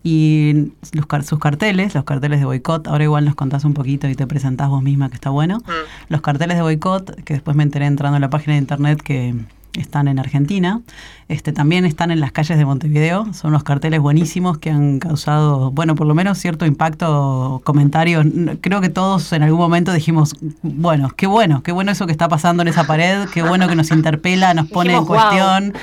Y 0.03 0.71
los, 0.91 1.07
sus 1.25 1.39
carteles, 1.39 1.95
los 1.95 2.03
carteles 2.03 2.41
de 2.41 2.45
boicot, 2.45 2.87
ahora 2.87 3.03
igual 3.03 3.25
nos 3.25 3.33
contás 3.33 3.65
un 3.65 3.73
poquito 3.73 4.07
y 4.07 4.13
te 4.13 4.27
presentás 4.27 4.69
vos 4.69 4.83
misma 4.83 5.09
que 5.09 5.15
está 5.15 5.31
bueno. 5.31 5.57
Mm. 5.57 6.09
Los 6.09 6.21
carteles 6.21 6.55
de 6.55 6.61
boicot, 6.61 7.23
que 7.23 7.33
después 7.33 7.57
me 7.57 7.63
enteré 7.63 7.87
entrando 7.87 8.17
a 8.17 8.19
la 8.19 8.29
página 8.29 8.53
de 8.53 8.59
internet 8.59 9.01
que 9.01 9.33
están 9.73 10.07
en 10.07 10.19
Argentina, 10.19 10.81
este, 11.27 11.51
también 11.51 11.85
están 11.85 12.11
en 12.11 12.19
las 12.19 12.31
calles 12.31 12.57
de 12.57 12.65
Montevideo. 12.65 13.33
Son 13.33 13.49
unos 13.49 13.63
carteles 13.63 13.99
buenísimos 13.99 14.57
que 14.57 14.69
han 14.69 14.99
causado, 14.99 15.71
bueno, 15.71 15.95
por 15.95 16.07
lo 16.07 16.13
menos 16.13 16.37
cierto 16.37 16.65
impacto, 16.65 17.61
comentarios. 17.63 18.25
Creo 18.61 18.81
que 18.81 18.89
todos 18.89 19.33
en 19.33 19.43
algún 19.43 19.59
momento 19.59 19.93
dijimos, 19.93 20.35
bueno, 20.61 21.09
qué 21.15 21.27
bueno, 21.27 21.63
qué 21.63 21.71
bueno 21.71 21.91
eso 21.91 22.05
que 22.05 22.11
está 22.11 22.27
pasando 22.27 22.61
en 22.61 22.69
esa 22.69 22.85
pared, 22.85 23.27
qué 23.33 23.41
bueno 23.41 23.67
que 23.67 23.75
nos 23.75 23.91
interpela, 23.91 24.53
nos 24.53 24.67
pone 24.67 24.95
en 24.95 25.05
cuestión. 25.05 25.73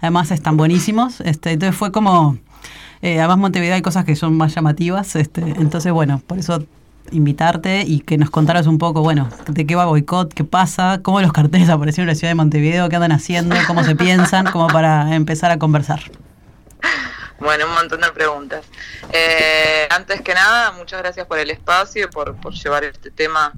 además 0.00 0.30
están 0.30 0.56
buenísimos. 0.56 1.20
Este, 1.22 1.52
entonces 1.52 1.76
fue 1.76 1.92
como, 1.92 2.36
eh, 3.00 3.18
además 3.18 3.38
Montevideo 3.38 3.74
hay 3.74 3.82
cosas 3.82 4.04
que 4.04 4.16
son 4.16 4.36
más 4.36 4.54
llamativas, 4.54 5.16
este, 5.16 5.40
entonces 5.40 5.92
bueno, 5.92 6.20
por 6.26 6.38
eso 6.38 6.64
invitarte 7.10 7.84
y 7.86 8.00
que 8.00 8.16
nos 8.16 8.30
contaras 8.30 8.66
un 8.66 8.78
poco, 8.78 9.02
bueno, 9.02 9.28
de 9.48 9.66
qué 9.66 9.74
va 9.74 9.86
boicot, 9.86 10.32
qué 10.32 10.44
pasa, 10.44 11.00
cómo 11.02 11.20
los 11.20 11.32
carteles 11.32 11.68
aparecieron 11.68 12.08
en 12.08 12.14
la 12.14 12.18
ciudad 12.18 12.30
de 12.30 12.36
Montevideo, 12.36 12.88
qué 12.88 12.96
andan 12.96 13.12
haciendo, 13.12 13.56
cómo 13.66 13.84
se 13.84 13.96
piensan, 13.96 14.50
como 14.50 14.68
para 14.68 15.14
empezar 15.14 15.50
a 15.50 15.58
conversar. 15.58 16.00
Bueno, 17.38 17.66
un 17.66 17.74
montón 17.74 18.00
de 18.00 18.12
preguntas. 18.12 18.64
Eh, 19.12 19.88
antes 19.90 20.20
que 20.20 20.32
nada, 20.32 20.72
muchas 20.72 21.00
gracias 21.00 21.26
por 21.26 21.38
el 21.38 21.50
espacio, 21.50 22.08
por, 22.08 22.36
por 22.36 22.52
llevar 22.52 22.84
este 22.84 23.10
tema 23.10 23.52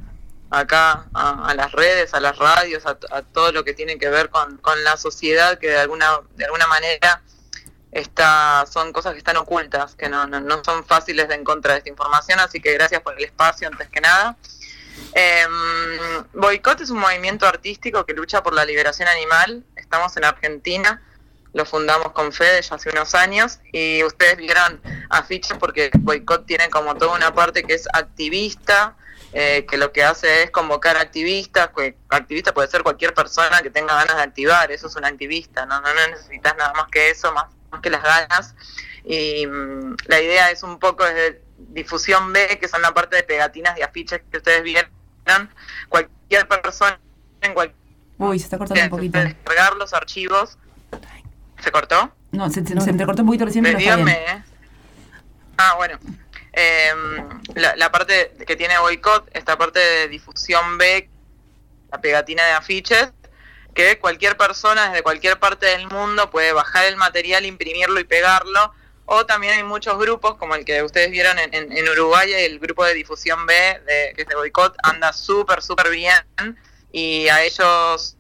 acá 0.51 1.07
a, 1.13 1.49
a 1.49 1.55
las 1.55 1.71
redes, 1.73 2.15
a 2.15 2.21
las 2.21 2.39
radios, 2.39 2.87
a, 2.87 2.97
a, 3.11 3.23
todo 3.23 3.53
lo 3.53 3.63
que 3.63 3.75
tiene 3.75 3.99
que 3.99 4.09
ver 4.09 4.31
con, 4.31 4.57
con, 4.59 4.83
la 4.85 4.97
sociedad, 4.97 5.59
que 5.59 5.69
de 5.69 5.79
alguna, 5.79 6.21
de 6.37 6.45
alguna 6.47 6.67
manera 6.67 7.23
está, 7.95 8.67
son 8.71 8.93
cosas 8.93 9.13
que 9.13 9.19
están 9.19 9.37
ocultas, 9.37 9.95
que 9.95 10.09
no, 10.09 10.27
no, 10.27 10.41
no 10.41 10.63
son 10.63 10.85
fáciles 10.85 11.29
de 11.29 11.37
encontrar 11.37 11.79
esta 11.79 11.89
información, 11.89 12.39
así 12.41 12.61
que 12.61 12.73
gracias 12.75 13.01
por 13.01 13.17
el 13.17 13.25
espacio 13.25 13.69
antes 13.69 13.89
que 13.89 14.01
nada. 14.01 14.37
Eh, 15.15 15.47
Boicot 16.35 16.81
es 16.81 16.91
un 16.91 16.99
movimiento 16.99 17.47
artístico 17.47 18.05
que 18.05 18.13
lucha 18.13 18.43
por 18.43 18.53
la 18.53 18.65
liberación 18.65 19.09
animal, 19.09 19.65
estamos 19.77 20.17
en 20.17 20.25
Argentina 20.25 21.03
lo 21.55 21.65
fundamos 21.65 22.13
con 22.13 22.33
Fede 22.33 22.61
ya 22.61 22.75
hace 22.75 22.91
unos 22.91 23.15
años 23.15 23.61
y 23.73 24.03
ustedes 24.03 24.37
vieron 24.37 24.81
afiches 25.09 25.57
porque 25.57 25.91
Boicot 26.01 26.45
tiene 26.47 26.69
como 26.69 26.97
toda 26.97 27.17
una 27.17 27.33
parte 27.33 27.63
que 27.63 27.75
es 27.75 27.87
activista, 27.93 28.97
eh, 29.33 29.65
que 29.69 29.79
lo 29.79 29.93
que 29.93 30.03
hace 30.03 30.43
es 30.43 30.51
convocar 30.51 30.97
activistas, 30.97 31.71
que 31.75 31.97
activista 32.09 32.53
puede 32.53 32.69
ser 32.69 32.83
cualquier 32.83 33.15
persona 33.15 33.63
que 33.63 33.71
tenga 33.71 33.95
ganas 33.95 34.17
de 34.17 34.23
activar, 34.23 34.73
eso 34.73 34.89
es 34.89 34.97
un 34.97 35.05
activista, 35.05 35.65
no, 35.65 35.81
no, 35.81 35.95
no 35.95 36.09
necesitas 36.09 36.57
nada 36.57 36.73
más 36.75 36.89
que 36.91 37.11
eso, 37.11 37.33
más, 37.33 37.47
más 37.75 37.83
que 37.83 37.91
las 37.91 38.03
ganas. 38.03 38.55
Y 39.05 39.47
mmm, 39.47 39.97
la 40.07 40.21
idea 40.21 40.51
es 40.51 40.63
un 40.63 40.79
poco 40.79 41.05
desde 41.05 41.43
difusión 41.59 42.33
B, 42.33 42.59
que 42.61 42.69
son 42.69 42.83
la 42.83 42.95
parte 42.95 43.17
de 43.17 43.23
pegatinas 43.23 43.79
y 43.79 43.83
afiches 43.83 44.23
que 44.31 44.39
ustedes 44.39 44.63
vieron, 44.63 44.91
cualquier 45.89 46.49
persona 46.49 46.99
en 47.41 47.55
cualquier... 47.55 47.79
Uy, 48.19 48.39
se 48.39 48.45
está 48.45 48.59
cortando 48.59 48.83
un 48.85 48.91
poquito. 48.91 49.19
Descargar 49.19 49.75
los 49.77 49.93
archivos 49.93 50.57
¿Se 51.65 51.73
cortó? 51.73 52.13
No, 52.33 52.51
se, 52.51 52.65
se, 52.67 52.79
se 52.79 52.91
entrecortó 52.91 53.23
un 53.23 53.27
poquito 53.27 53.47
recién, 53.47 53.65
pero 53.65 53.79
está 53.79 53.97
bien. 53.97 54.09
¿eh? 54.09 54.45
Ah, 55.57 55.75
bueno. 55.77 55.99
Eh, 56.53 56.93
la, 57.55 57.75
la, 57.77 57.91
parte 57.91 58.35
que 58.47 58.55
tiene 58.55 58.79
boicot, 58.79 59.29
esta 59.33 59.57
parte 59.57 59.79
de 59.79 60.09
difusión 60.09 60.77
B, 60.77 61.09
la 61.91 62.01
pegatina 62.01 62.45
de 62.45 62.53
afiches, 62.53 63.13
que 63.75 63.99
cualquier 63.99 64.37
persona 64.37 64.89
desde 64.89 65.03
cualquier 65.03 65.39
parte 65.39 65.67
del 65.67 65.89
mundo 65.89 66.31
puede 66.31 66.53
bajar 66.53 66.87
el 66.87 66.97
material, 66.97 67.45
imprimirlo 67.45 68.01
y 68.01 68.05
pegarlo. 68.05 68.73
O 69.07 69.27
también 69.27 69.53
hay 69.55 69.63
muchos 69.63 69.99
grupos, 69.99 70.37
como 70.37 70.55
el 70.55 70.65
que 70.65 70.83
ustedes 70.83 71.11
vieron 71.11 71.39
en, 71.39 71.53
en, 71.53 71.77
en 71.77 71.89
Uruguay, 71.91 72.33
el 72.33 72.59
grupo 72.59 72.85
de 72.85 72.95
difusión 72.95 73.45
B, 73.45 73.55
de, 73.87 74.15
que 74.17 74.23
es 74.23 74.29
de 74.29 74.35
boicot, 74.35 74.75
anda 74.83 75.13
súper, 75.13 75.63
súper 75.63 75.91
bien. 75.91 76.25
Y 76.91 77.29
a 77.29 77.43
ellos 77.43 78.17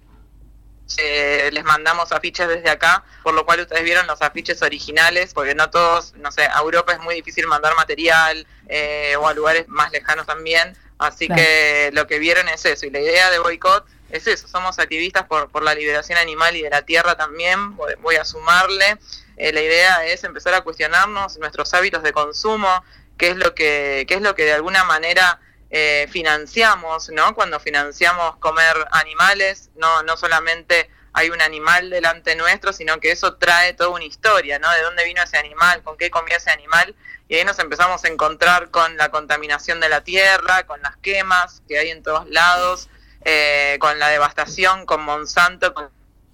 eh, 0.98 1.48
les 1.52 1.64
mandamos 1.64 2.12
afiches 2.12 2.46
desde 2.48 2.68
acá, 2.68 3.04
por 3.22 3.32
lo 3.32 3.46
cual 3.46 3.60
ustedes 3.60 3.82
vieron 3.82 4.06
los 4.06 4.20
afiches 4.20 4.60
originales, 4.60 5.32
porque 5.32 5.54
no 5.54 5.70
todos, 5.70 6.12
no 6.16 6.30
sé, 6.30 6.42
a 6.42 6.58
Europa 6.58 6.92
es 6.92 7.00
muy 7.00 7.14
difícil 7.14 7.46
mandar 7.46 7.74
material 7.74 8.46
eh, 8.68 9.16
o 9.18 9.26
a 9.26 9.32
lugares 9.32 9.66
más 9.68 9.90
lejanos 9.92 10.26
también, 10.26 10.76
así 10.98 11.26
claro. 11.26 11.42
que 11.42 11.90
lo 11.94 12.06
que 12.06 12.18
vieron 12.18 12.48
es 12.48 12.64
eso, 12.66 12.84
y 12.84 12.90
la 12.90 13.00
idea 13.00 13.30
de 13.30 13.38
boicot 13.38 13.86
es 14.16 14.26
eso, 14.26 14.48
somos 14.48 14.78
activistas 14.78 15.24
por, 15.24 15.62
la 15.62 15.74
liberación 15.74 16.18
animal 16.18 16.56
y 16.56 16.62
de 16.62 16.70
la 16.70 16.82
tierra 16.82 17.16
también, 17.16 17.76
voy, 17.76 17.94
voy 18.00 18.16
a 18.16 18.24
sumarle, 18.24 18.98
eh, 19.36 19.52
la 19.52 19.60
idea 19.60 20.06
es 20.06 20.24
empezar 20.24 20.54
a 20.54 20.60
cuestionarnos 20.60 21.38
nuestros 21.38 21.74
hábitos 21.74 22.02
de 22.02 22.12
consumo, 22.12 22.84
qué 23.18 23.30
es 23.30 23.36
lo 23.36 23.54
que, 23.54 24.04
qué 24.08 24.14
es 24.14 24.22
lo 24.22 24.34
que 24.34 24.44
de 24.44 24.52
alguna 24.52 24.84
manera 24.84 25.40
eh, 25.70 26.06
financiamos, 26.10 27.08
¿no? 27.10 27.34
Cuando 27.34 27.58
financiamos 27.58 28.36
comer 28.36 28.76
animales, 28.92 29.70
no, 29.74 30.02
no 30.04 30.16
solamente 30.16 30.88
hay 31.12 31.30
un 31.30 31.40
animal 31.40 31.90
delante 31.90 32.36
nuestro, 32.36 32.72
sino 32.72 32.98
que 33.00 33.10
eso 33.10 33.34
trae 33.34 33.72
toda 33.72 33.90
una 33.90 34.04
historia, 34.04 34.58
¿no? 34.58 34.70
De 34.72 34.82
dónde 34.82 35.04
vino 35.04 35.22
ese 35.22 35.36
animal, 35.36 35.82
con 35.82 35.96
qué 35.96 36.10
comía 36.10 36.36
ese 36.36 36.50
animal, 36.50 36.94
y 37.28 37.36
ahí 37.36 37.44
nos 37.44 37.58
empezamos 37.58 38.04
a 38.04 38.08
encontrar 38.08 38.70
con 38.70 38.96
la 38.96 39.10
contaminación 39.10 39.80
de 39.80 39.88
la 39.88 40.02
tierra, 40.02 40.64
con 40.66 40.80
las 40.82 40.96
quemas 40.98 41.62
que 41.66 41.78
hay 41.78 41.90
en 41.90 42.02
todos 42.02 42.28
lados, 42.28 42.88
eh, 43.24 43.76
con 43.80 43.98
la 43.98 44.08
devastación, 44.08 44.86
con 44.86 45.04
Monsanto, 45.04 45.72
con 45.74 45.88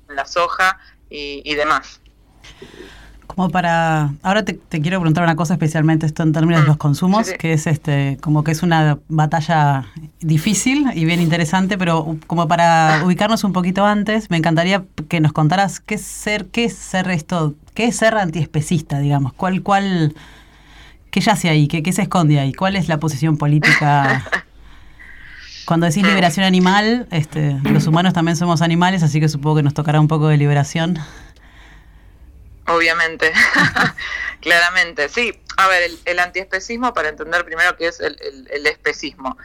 la 0.09 0.27
soja 0.27 0.79
y, 1.09 1.43
y 1.45 1.55
demás. 1.55 2.01
Como 3.35 3.49
para. 3.49 4.11
Ahora 4.23 4.45
te, 4.45 4.55
te, 4.55 4.81
quiero 4.81 4.99
preguntar 4.99 5.23
una 5.23 5.37
cosa, 5.37 5.55
especialmente 5.55 6.05
esto 6.05 6.25
en 6.25 6.33
términos 6.33 6.63
de 6.63 6.67
los 6.67 6.77
consumos, 6.79 7.27
sí, 7.27 7.33
sí. 7.33 7.39
que 7.39 7.53
es 7.53 7.69
este, 7.69 8.19
como 8.21 8.43
que 8.43 8.51
es 8.51 8.65
una 8.65 8.99
batalla 9.09 9.87
difícil 10.19 10.87
y 10.95 11.05
bien 11.05 11.21
interesante, 11.21 11.79
pero 11.79 12.17
como 12.27 12.49
para 12.49 13.03
ubicarnos 13.05 13.45
un 13.45 13.53
poquito 13.53 13.87
antes, 13.87 14.31
me 14.31 14.37
encantaría 14.37 14.85
que 15.09 15.21
nos 15.21 15.33
contaras 15.33 15.79
qué 15.79 15.95
es 15.95 16.03
ser, 16.03 16.47
qué 16.47 16.65
es 16.65 16.75
ser 16.75 17.09
esto, 17.11 17.55
qué 17.75 17.85
es 17.85 17.97
ser 17.97 18.17
antiespecista, 18.17 18.99
digamos, 18.99 19.33
cuál, 19.33 19.63
cuál, 19.63 20.15
qué 21.13 21.21
yace 21.21 21.51
ahí, 21.51 21.69
qué, 21.69 21.85
qué 21.85 21.93
se 21.93 22.03
esconde 22.03 22.41
ahí, 22.41 22.53
cuál 22.53 22.75
es 22.75 22.89
la 22.89 22.99
posición 22.99 23.37
política. 23.37 24.25
Cuando 25.65 25.87
decís 25.87 26.03
liberación 26.03 26.45
animal, 26.45 27.07
este, 27.11 27.59
los 27.65 27.87
humanos 27.87 28.13
también 28.13 28.37
somos 28.37 28.63
animales, 28.63 29.03
así 29.03 29.21
que 29.21 29.29
supongo 29.29 29.57
que 29.57 29.63
nos 29.63 29.75
tocará 29.75 30.01
un 30.01 30.09
poco 30.09 30.29
de 30.29 30.37
liberación. 30.37 30.99
Obviamente, 32.67 33.33
claramente. 34.41 35.09
Sí, 35.09 35.39
a 35.57 35.69
ver, 35.69 35.83
el, 35.83 35.99
el, 36.05 36.19
antiespecismo, 36.19 36.95
para 36.95 37.09
entender 37.09 37.45
primero 37.45 37.77
qué 37.77 37.89
es 37.89 38.01
el, 38.01 38.17
el, 38.21 38.49
el 38.51 38.67
especismo. 38.67 39.37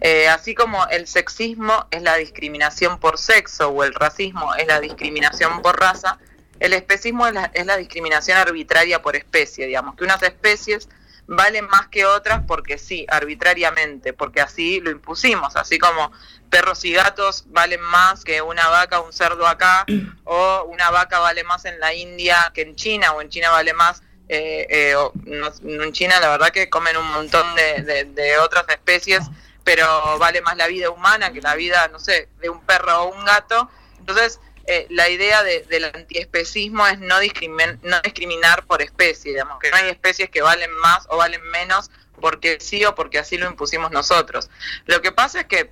Eh, 0.00 0.28
así 0.28 0.54
como 0.54 0.86
el 0.88 1.06
sexismo 1.06 1.86
es 1.90 2.02
la 2.02 2.16
discriminación 2.16 2.98
por 2.98 3.18
sexo 3.18 3.70
o 3.70 3.82
el 3.82 3.94
racismo 3.94 4.54
es 4.56 4.66
la 4.66 4.80
discriminación 4.80 5.62
por 5.62 5.80
raza, 5.80 6.18
el 6.60 6.72
especismo 6.74 7.26
es 7.26 7.34
la, 7.34 7.50
es 7.54 7.66
la 7.66 7.76
discriminación 7.76 8.36
arbitraria 8.36 9.00
por 9.00 9.16
especie, 9.16 9.66
digamos, 9.66 9.96
que 9.96 10.04
unas 10.04 10.22
especies 10.22 10.88
valen 11.26 11.66
más 11.66 11.88
que 11.88 12.06
otras 12.06 12.42
porque 12.46 12.78
sí, 12.78 13.06
arbitrariamente, 13.08 14.12
porque 14.12 14.40
así 14.40 14.80
lo 14.80 14.90
impusimos, 14.90 15.56
así 15.56 15.78
como 15.78 16.12
perros 16.50 16.84
y 16.84 16.92
gatos 16.92 17.44
valen 17.48 17.80
más 17.80 18.24
que 18.24 18.42
una 18.42 18.68
vaca 18.68 19.00
o 19.00 19.06
un 19.06 19.12
cerdo 19.12 19.46
acá, 19.46 19.84
o 20.24 20.64
una 20.64 20.90
vaca 20.90 21.18
vale 21.18 21.44
más 21.44 21.64
en 21.64 21.78
la 21.80 21.94
India 21.94 22.50
que 22.54 22.62
en 22.62 22.76
China, 22.76 23.12
o 23.12 23.20
en 23.20 23.28
China 23.28 23.50
vale 23.50 23.72
más, 23.72 24.02
eh, 24.28 24.66
eh, 24.70 24.94
o, 24.96 25.12
no, 25.24 25.52
en 25.84 25.92
China 25.92 26.18
la 26.20 26.30
verdad 26.30 26.50
que 26.50 26.68
comen 26.68 26.96
un 26.96 27.10
montón 27.12 27.54
de, 27.54 27.82
de, 27.82 28.04
de, 28.04 28.38
otras 28.38 28.68
especies, 28.68 29.22
pero 29.64 30.18
vale 30.18 30.40
más 30.42 30.56
la 30.56 30.68
vida 30.68 30.90
humana 30.90 31.32
que 31.32 31.40
la 31.40 31.54
vida, 31.56 31.88
no 31.88 31.98
sé, 31.98 32.28
de 32.40 32.48
un 32.48 32.60
perro 32.64 33.02
o 33.02 33.14
un 33.14 33.24
gato. 33.24 33.68
Entonces, 33.98 34.40
eh, 34.66 34.86
la 34.90 35.08
idea 35.08 35.42
de, 35.44 35.62
del 35.62 35.84
antiespecismo 35.84 36.86
es 36.86 36.98
no, 36.98 37.20
discrimin 37.20 37.78
no 37.82 38.00
discriminar 38.02 38.66
por 38.66 38.82
especie, 38.82 39.32
digamos, 39.32 39.60
que 39.60 39.70
no 39.70 39.76
hay 39.76 39.90
especies 39.90 40.28
que 40.28 40.42
valen 40.42 40.72
más 40.72 41.06
o 41.08 41.16
valen 41.16 41.42
menos 41.50 41.90
porque 42.20 42.58
sí 42.60 42.84
o 42.84 42.94
porque 42.94 43.18
así 43.18 43.36
lo 43.36 43.46
impusimos 43.46 43.92
nosotros. 43.92 44.50
Lo 44.86 45.00
que 45.02 45.12
pasa 45.12 45.40
es 45.40 45.46
que 45.46 45.70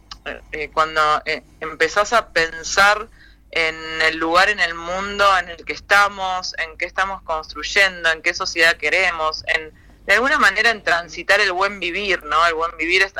eh, 0.52 0.70
cuando 0.72 1.00
eh, 1.24 1.42
empezás 1.60 2.12
a 2.12 2.28
pensar 2.28 3.08
en 3.50 3.76
el 4.02 4.16
lugar 4.16 4.48
en 4.48 4.60
el 4.60 4.74
mundo 4.74 5.26
en 5.38 5.48
el 5.48 5.64
que 5.64 5.72
estamos, 5.72 6.54
en 6.58 6.76
qué 6.76 6.84
estamos 6.84 7.22
construyendo, 7.22 8.10
en 8.10 8.22
qué 8.22 8.32
sociedad 8.32 8.76
queremos, 8.76 9.44
en 9.46 9.72
de 10.06 10.14
alguna 10.14 10.38
manera 10.38 10.70
en 10.70 10.82
transitar 10.82 11.40
el 11.40 11.52
buen 11.52 11.80
vivir, 11.80 12.22
¿no? 12.24 12.46
El 12.46 12.54
buen 12.54 12.76
vivir 12.76 13.02
es 13.02 13.14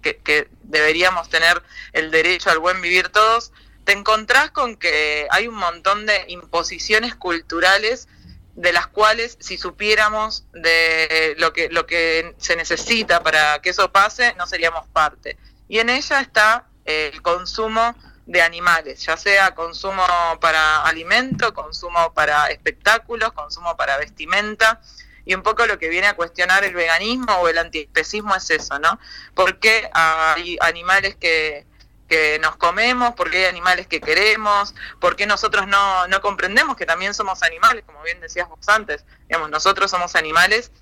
que 0.00 0.48
deberíamos 0.62 1.28
tener 1.28 1.62
el 1.92 2.10
derecho 2.10 2.50
al 2.50 2.58
buen 2.58 2.80
vivir 2.80 3.10
todos, 3.10 3.52
te 3.90 3.96
encontrás 3.98 4.52
con 4.52 4.76
que 4.76 5.26
hay 5.30 5.48
un 5.48 5.56
montón 5.56 6.06
de 6.06 6.24
imposiciones 6.28 7.16
culturales 7.16 8.06
de 8.54 8.72
las 8.72 8.86
cuales 8.86 9.36
si 9.40 9.58
supiéramos 9.58 10.44
de 10.52 11.34
lo 11.38 11.52
que 11.52 11.70
lo 11.70 11.86
que 11.86 12.36
se 12.38 12.54
necesita 12.54 13.20
para 13.20 13.60
que 13.60 13.70
eso 13.70 13.90
pase 13.90 14.32
no 14.38 14.46
seríamos 14.46 14.86
parte. 14.92 15.36
Y 15.66 15.80
en 15.80 15.90
ella 15.90 16.20
está 16.20 16.68
el 16.84 17.20
consumo 17.20 17.96
de 18.26 18.42
animales 18.42 19.02
ya 19.02 19.16
sea 19.16 19.56
consumo 19.56 20.04
para 20.40 20.82
alimento 20.82 21.52
consumo 21.52 22.14
para 22.14 22.46
espectáculos 22.46 23.32
consumo 23.32 23.76
para 23.76 23.96
vestimenta. 23.96 24.80
Y 25.24 25.34
un 25.34 25.42
poco 25.42 25.66
lo 25.66 25.80
que 25.80 25.88
viene 25.88 26.06
a 26.06 26.14
cuestionar 26.14 26.62
el 26.62 26.74
veganismo 26.74 27.32
o 27.40 27.48
el 27.48 27.58
antiespecismo 27.58 28.36
es 28.36 28.50
eso 28.50 28.78
no 28.78 29.00
porque 29.34 29.90
hay 29.92 30.58
animales 30.60 31.16
que 31.16 31.66
que 32.10 32.40
nos 32.40 32.56
comemos, 32.56 33.14
por 33.14 33.30
qué 33.30 33.38
hay 33.38 33.44
animales 33.44 33.86
que 33.86 34.00
queremos, 34.00 34.74
por 34.98 35.14
qué 35.14 35.26
nosotros 35.26 35.68
no, 35.68 36.08
no 36.08 36.20
comprendemos 36.20 36.76
que 36.76 36.84
también 36.84 37.14
somos 37.14 37.44
animales, 37.44 37.84
como 37.86 38.02
bien 38.02 38.20
decías 38.20 38.48
vos 38.48 38.68
antes, 38.68 39.04
digamos, 39.28 39.48
nosotros 39.48 39.92
somos 39.92 40.16
animales, 40.16 40.72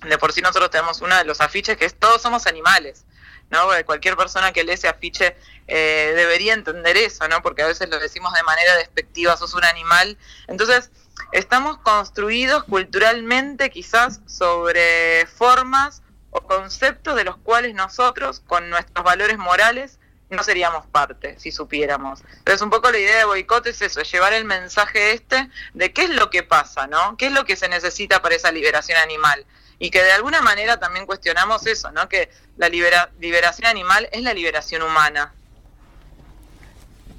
de 0.00 0.16
por 0.16 0.32
sí 0.32 0.40
nosotros 0.40 0.70
tenemos 0.70 1.00
uno 1.00 1.16
de 1.16 1.24
los 1.24 1.40
afiches 1.40 1.76
que 1.76 1.86
es 1.86 1.98
todos 1.98 2.22
somos 2.22 2.46
animales, 2.46 3.04
¿no? 3.50 3.64
Porque 3.64 3.84
cualquier 3.84 4.16
persona 4.16 4.52
que 4.52 4.62
lee 4.62 4.74
ese 4.74 4.86
afiche 4.86 5.36
eh, 5.66 6.12
debería 6.14 6.54
entender 6.54 6.96
eso, 6.96 7.26
¿no? 7.26 7.42
Porque 7.42 7.62
a 7.62 7.66
veces 7.66 7.88
lo 7.88 7.98
decimos 7.98 8.32
de 8.32 8.44
manera 8.44 8.76
despectiva, 8.76 9.36
sos 9.36 9.54
un 9.54 9.64
animal. 9.64 10.16
Entonces, 10.46 10.92
estamos 11.32 11.78
construidos 11.78 12.62
culturalmente 12.62 13.70
quizás 13.70 14.20
sobre 14.24 15.26
formas 15.26 16.02
o 16.30 16.42
conceptos 16.42 17.16
de 17.16 17.24
los 17.24 17.36
cuales 17.38 17.74
nosotros, 17.74 18.38
con 18.38 18.70
nuestros 18.70 19.04
valores 19.04 19.36
morales, 19.36 19.98
no 20.30 20.42
seríamos 20.42 20.86
parte 20.86 21.38
si 21.38 21.50
supiéramos. 21.50 22.22
Entonces 22.38 22.62
un 22.62 22.70
poco 22.70 22.90
la 22.90 22.98
idea 22.98 23.18
de 23.18 23.24
boicot 23.24 23.66
es 23.66 23.82
eso, 23.82 24.02
llevar 24.02 24.32
el 24.32 24.44
mensaje 24.44 25.12
este 25.12 25.48
de 25.74 25.92
qué 25.92 26.04
es 26.04 26.10
lo 26.10 26.30
que 26.30 26.42
pasa, 26.42 26.86
¿no? 26.86 27.16
¿Qué 27.16 27.26
es 27.26 27.32
lo 27.32 27.44
que 27.44 27.56
se 27.56 27.68
necesita 27.68 28.22
para 28.22 28.34
esa 28.34 28.52
liberación 28.52 28.98
animal? 28.98 29.44
Y 29.78 29.90
que 29.90 30.02
de 30.02 30.12
alguna 30.12 30.42
manera 30.42 30.78
también 30.78 31.06
cuestionamos 31.06 31.66
eso, 31.66 31.90
¿no? 31.92 32.08
Que 32.08 32.30
la 32.56 32.68
liberación 32.68 33.66
animal 33.66 34.08
es 34.12 34.22
la 34.22 34.34
liberación 34.34 34.82
humana. 34.82 35.32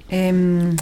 Em, 0.08 0.76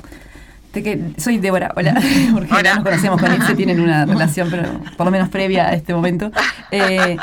que, 0.73 1.13
soy 1.19 1.39
Débora, 1.39 1.73
hola, 1.75 1.95
porque 2.33 2.63
no 2.63 2.75
nos 2.75 2.85
conocemos 2.85 3.21
con 3.21 3.47
se 3.47 3.55
tienen 3.55 3.81
una 3.81 4.05
relación, 4.07 4.51
pero 4.51 4.81
por 4.97 5.07
lo 5.07 5.11
menos 5.11 5.29
previa 5.29 5.69
a 5.69 5.73
este 5.73 5.95
momento. 5.95 6.31
Eh, 6.71 7.17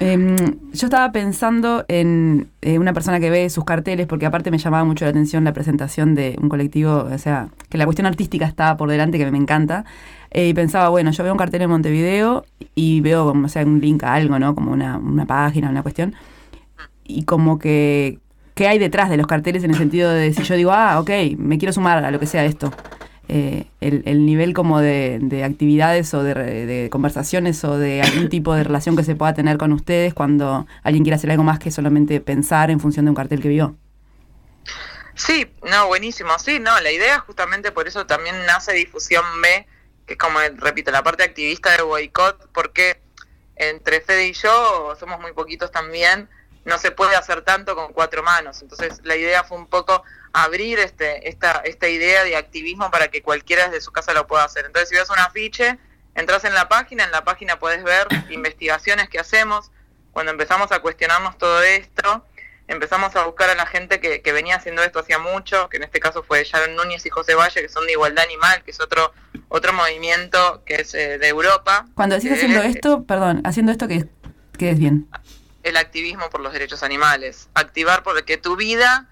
Em, 0.00 0.36
yo 0.72 0.86
estaba 0.86 1.12
pensando 1.12 1.84
en 1.88 2.48
eh, 2.62 2.78
una 2.78 2.92
persona 2.94 3.20
que 3.20 3.28
ve 3.28 3.50
sus 3.50 3.64
carteles, 3.64 4.06
porque 4.06 4.26
aparte 4.26 4.50
me 4.50 4.58
llamaba 4.58 4.84
mucho 4.84 5.04
la 5.04 5.10
atención 5.10 5.44
la 5.44 5.52
presentación 5.52 6.14
de 6.14 6.36
un 6.40 6.48
colectivo, 6.48 7.08
o 7.12 7.18
sea, 7.18 7.48
que 7.68 7.76
la 7.76 7.84
cuestión 7.84 8.06
artística 8.06 8.46
estaba 8.46 8.76
por 8.76 8.88
delante, 8.90 9.18
que 9.18 9.30
me 9.30 9.38
encanta. 9.38 9.84
Eh, 10.30 10.48
y 10.48 10.54
pensaba, 10.54 10.88
bueno, 10.88 11.10
yo 11.10 11.22
veo 11.24 11.32
un 11.32 11.38
cartel 11.38 11.62
en 11.62 11.70
Montevideo 11.70 12.44
y 12.74 13.00
veo, 13.00 13.26
como, 13.26 13.48
sea, 13.48 13.64
un 13.64 13.80
link 13.80 14.02
a 14.04 14.14
algo, 14.14 14.38
¿no? 14.38 14.54
Como 14.54 14.72
una, 14.72 14.96
una 14.96 15.26
página, 15.26 15.68
una 15.68 15.82
cuestión. 15.82 16.14
Y 17.04 17.24
como 17.24 17.58
que, 17.58 18.20
¿qué 18.54 18.68
hay 18.68 18.78
detrás 18.78 19.10
de 19.10 19.16
los 19.16 19.26
carteles 19.26 19.64
en 19.64 19.70
el 19.72 19.76
sentido 19.76 20.10
de 20.10 20.32
si 20.32 20.44
yo 20.44 20.54
digo, 20.54 20.72
ah, 20.72 21.00
ok, 21.00 21.10
me 21.36 21.58
quiero 21.58 21.72
sumar 21.72 22.04
a 22.04 22.10
lo 22.10 22.18
que 22.20 22.26
sea 22.26 22.44
esto? 22.44 22.72
Eh, 23.32 23.68
el, 23.80 24.26
nivel 24.26 24.54
como 24.54 24.80
de, 24.80 25.44
actividades 25.44 26.12
o 26.14 26.24
de, 26.24 26.88
conversaciones 26.90 27.62
o 27.62 27.78
de 27.78 28.02
algún 28.02 28.28
tipo 28.28 28.52
de 28.54 28.64
relación 28.64 28.96
que 28.96 29.04
se 29.04 29.14
pueda 29.14 29.34
tener 29.34 29.56
con 29.56 29.72
ustedes 29.72 30.14
cuando 30.14 30.66
alguien 30.82 31.04
quiere 31.04 31.14
hacer 31.14 31.30
algo 31.30 31.44
más 31.44 31.60
que 31.60 31.70
solamente 31.70 32.20
pensar 32.20 32.72
en 32.72 32.80
función 32.80 33.04
de 33.04 33.10
un 33.10 33.14
cartel 33.14 33.40
que 33.40 33.46
vio. 33.46 33.76
Sí, 35.14 35.48
no, 35.62 35.86
buenísimo. 35.86 36.36
Sí, 36.40 36.58
no, 36.58 36.80
la 36.80 36.90
idea 36.90 37.20
justamente 37.20 37.70
por 37.70 37.86
eso 37.86 38.04
también 38.04 38.34
nace 38.46 38.72
Difusión 38.72 39.24
B, 39.40 39.64
que 40.06 40.14
es 40.14 40.18
como, 40.18 40.40
repito, 40.56 40.90
la 40.90 41.04
parte 41.04 41.22
activista 41.22 41.70
de 41.76 41.82
boicot, 41.82 42.50
porque 42.52 43.00
entre 43.54 44.00
Fede 44.00 44.26
y 44.26 44.32
yo 44.32 44.96
somos 44.98 45.20
muy 45.20 45.32
poquitos 45.34 45.70
también, 45.70 46.28
no 46.64 46.78
se 46.78 46.90
puede 46.90 47.14
hacer 47.14 47.42
tanto 47.42 47.76
con 47.76 47.92
cuatro 47.92 48.24
manos. 48.24 48.60
Entonces 48.60 49.00
la 49.04 49.14
idea 49.14 49.44
fue 49.44 49.56
un 49.56 49.68
poco 49.68 50.02
abrir 50.32 50.78
este, 50.78 51.28
esta, 51.28 51.62
esta 51.64 51.88
idea 51.88 52.24
de 52.24 52.36
activismo 52.36 52.90
para 52.90 53.08
que 53.08 53.22
cualquiera 53.22 53.66
desde 53.66 53.80
su 53.80 53.92
casa 53.92 54.12
lo 54.12 54.26
pueda 54.26 54.44
hacer. 54.44 54.64
Entonces, 54.66 54.88
si 54.88 54.94
ves 54.94 55.10
un 55.10 55.18
afiche, 55.18 55.78
entras 56.14 56.44
en 56.44 56.54
la 56.54 56.68
página, 56.68 57.04
en 57.04 57.10
la 57.10 57.24
página 57.24 57.58
puedes 57.58 57.82
ver 57.82 58.06
investigaciones 58.30 59.08
que 59.08 59.18
hacemos. 59.18 59.70
Cuando 60.12 60.32
empezamos 60.32 60.72
a 60.72 60.80
cuestionarnos 60.80 61.38
todo 61.38 61.62
esto, 61.62 62.24
empezamos 62.68 63.14
a 63.16 63.24
buscar 63.24 63.50
a 63.50 63.54
la 63.54 63.66
gente 63.66 64.00
que, 64.00 64.22
que 64.22 64.32
venía 64.32 64.56
haciendo 64.56 64.82
esto 64.82 65.00
hacía 65.00 65.18
mucho, 65.18 65.68
que 65.68 65.76
en 65.76 65.84
este 65.84 66.00
caso 66.00 66.22
fue 66.22 66.44
Sharon 66.44 66.76
Núñez 66.76 67.04
y 67.06 67.10
José 67.10 67.34
Valle, 67.34 67.62
que 67.62 67.68
son 67.68 67.86
de 67.86 67.92
Igualdad 67.92 68.24
Animal, 68.24 68.62
que 68.64 68.70
es 68.70 68.80
otro 68.80 69.12
otro 69.50 69.72
movimiento 69.72 70.62
que 70.64 70.76
es 70.76 70.94
eh, 70.94 71.18
de 71.18 71.28
Europa. 71.28 71.86
Cuando 71.94 72.14
decís 72.14 72.32
haciendo 72.32 72.62
esto, 72.62 73.04
perdón, 73.04 73.42
haciendo 73.44 73.72
esto 73.72 73.88
que, 73.88 74.08
que 74.56 74.70
es 74.70 74.78
bien. 74.78 75.08
El 75.62 75.76
activismo 75.76 76.30
por 76.30 76.40
los 76.40 76.52
derechos 76.52 76.82
animales. 76.82 77.48
Activar 77.54 78.02
porque 78.02 78.36
tu 78.36 78.56
vida 78.56 79.08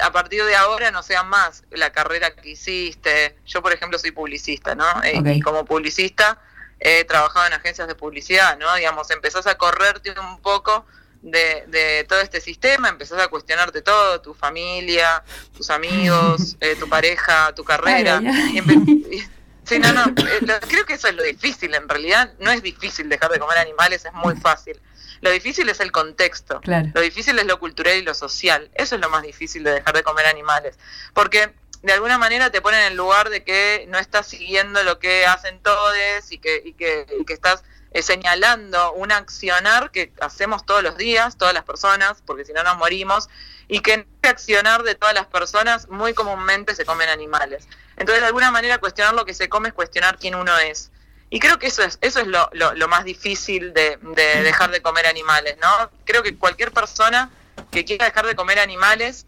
a 0.00 0.12
partir 0.12 0.44
de 0.44 0.56
ahora 0.56 0.90
no 0.90 1.02
sea 1.02 1.22
más 1.22 1.64
la 1.70 1.92
carrera 1.92 2.34
que 2.34 2.50
hiciste. 2.50 3.36
Yo, 3.46 3.62
por 3.62 3.72
ejemplo, 3.72 3.98
soy 3.98 4.10
publicista, 4.10 4.74
¿no? 4.74 5.02
Eh, 5.02 5.22
y 5.24 5.40
como 5.40 5.64
publicista 5.64 6.38
he 6.80 7.04
trabajado 7.04 7.46
en 7.46 7.52
agencias 7.54 7.88
de 7.88 7.94
publicidad, 7.94 8.58
¿no? 8.58 8.74
Digamos, 8.74 9.10
empezás 9.10 9.46
a 9.46 9.56
correrte 9.56 10.14
un 10.18 10.40
poco 10.40 10.84
de, 11.22 11.64
de 11.68 12.04
todo 12.08 12.20
este 12.20 12.40
sistema, 12.40 12.88
empezás 12.88 13.20
a 13.20 13.28
cuestionarte 13.28 13.80
todo, 13.82 14.20
tu 14.20 14.34
familia, 14.34 15.24
tus 15.56 15.70
amigos, 15.70 16.56
eh, 16.60 16.76
tu 16.78 16.88
pareja, 16.88 17.54
tu 17.54 17.64
carrera. 17.64 18.20
sí, 19.64 19.78
no, 19.78 19.92
no, 19.92 20.04
eh, 20.08 20.60
creo 20.68 20.84
que 20.84 20.94
eso 20.94 21.08
es 21.08 21.14
lo 21.14 21.22
difícil 21.22 21.74
en 21.74 21.88
realidad. 21.88 22.32
No 22.40 22.50
es 22.50 22.62
difícil 22.62 23.08
dejar 23.08 23.30
de 23.30 23.38
comer 23.38 23.58
animales, 23.58 24.04
es 24.04 24.12
muy 24.12 24.36
fácil. 24.36 24.80
Lo 25.24 25.30
difícil 25.30 25.66
es 25.70 25.80
el 25.80 25.90
contexto. 25.90 26.60
Lo 26.66 27.00
difícil 27.00 27.38
es 27.38 27.46
lo 27.46 27.58
cultural 27.58 27.96
y 27.96 28.02
lo 28.02 28.12
social. 28.12 28.70
Eso 28.74 28.96
es 28.96 29.00
lo 29.00 29.08
más 29.08 29.22
difícil 29.22 29.64
de 29.64 29.72
dejar 29.72 29.94
de 29.94 30.02
comer 30.02 30.26
animales. 30.26 30.78
Porque 31.14 31.54
de 31.80 31.92
alguna 31.94 32.18
manera 32.18 32.50
te 32.50 32.60
ponen 32.60 32.80
en 32.80 32.86
el 32.88 32.96
lugar 32.98 33.30
de 33.30 33.42
que 33.42 33.86
no 33.88 33.98
estás 33.98 34.26
siguiendo 34.26 34.82
lo 34.82 34.98
que 34.98 35.24
hacen 35.24 35.60
todos 35.60 35.94
y 36.28 36.36
que, 36.36 36.60
y 36.62 36.74
que, 36.74 37.06
y 37.18 37.24
que 37.24 37.32
estás 37.32 37.64
eh, 37.92 38.02
señalando 38.02 38.92
un 38.92 39.12
accionar 39.12 39.90
que 39.92 40.12
hacemos 40.20 40.66
todos 40.66 40.82
los 40.82 40.98
días, 40.98 41.38
todas 41.38 41.54
las 41.54 41.64
personas, 41.64 42.22
porque 42.26 42.44
si 42.44 42.52
no 42.52 42.62
nos 42.62 42.76
morimos, 42.76 43.30
y 43.66 43.80
que 43.80 43.94
en 43.94 44.06
ese 44.20 44.30
accionar 44.30 44.82
de 44.82 44.94
todas 44.94 45.14
las 45.14 45.26
personas 45.26 45.88
muy 45.88 46.12
comúnmente 46.12 46.74
se 46.74 46.84
comen 46.84 47.08
animales. 47.08 47.66
Entonces, 47.96 48.20
de 48.20 48.26
alguna 48.26 48.50
manera, 48.50 48.76
cuestionar 48.76 49.14
lo 49.14 49.24
que 49.24 49.32
se 49.32 49.48
come 49.48 49.68
es 49.68 49.74
cuestionar 49.74 50.18
quién 50.18 50.34
uno 50.34 50.58
es. 50.58 50.90
Y 51.34 51.40
creo 51.40 51.58
que 51.58 51.66
eso 51.66 51.82
es, 51.82 51.98
eso 52.00 52.20
es 52.20 52.28
lo, 52.28 52.48
lo, 52.52 52.86
más 52.86 53.04
difícil 53.04 53.74
de, 53.74 53.98
dejar 54.44 54.70
de 54.70 54.80
comer 54.80 55.08
animales, 55.08 55.56
¿no? 55.60 55.90
Creo 56.04 56.22
que 56.22 56.38
cualquier 56.38 56.70
persona 56.70 57.28
que 57.72 57.84
quiera 57.84 58.04
dejar 58.04 58.24
de 58.24 58.36
comer 58.36 58.60
animales 58.60 59.26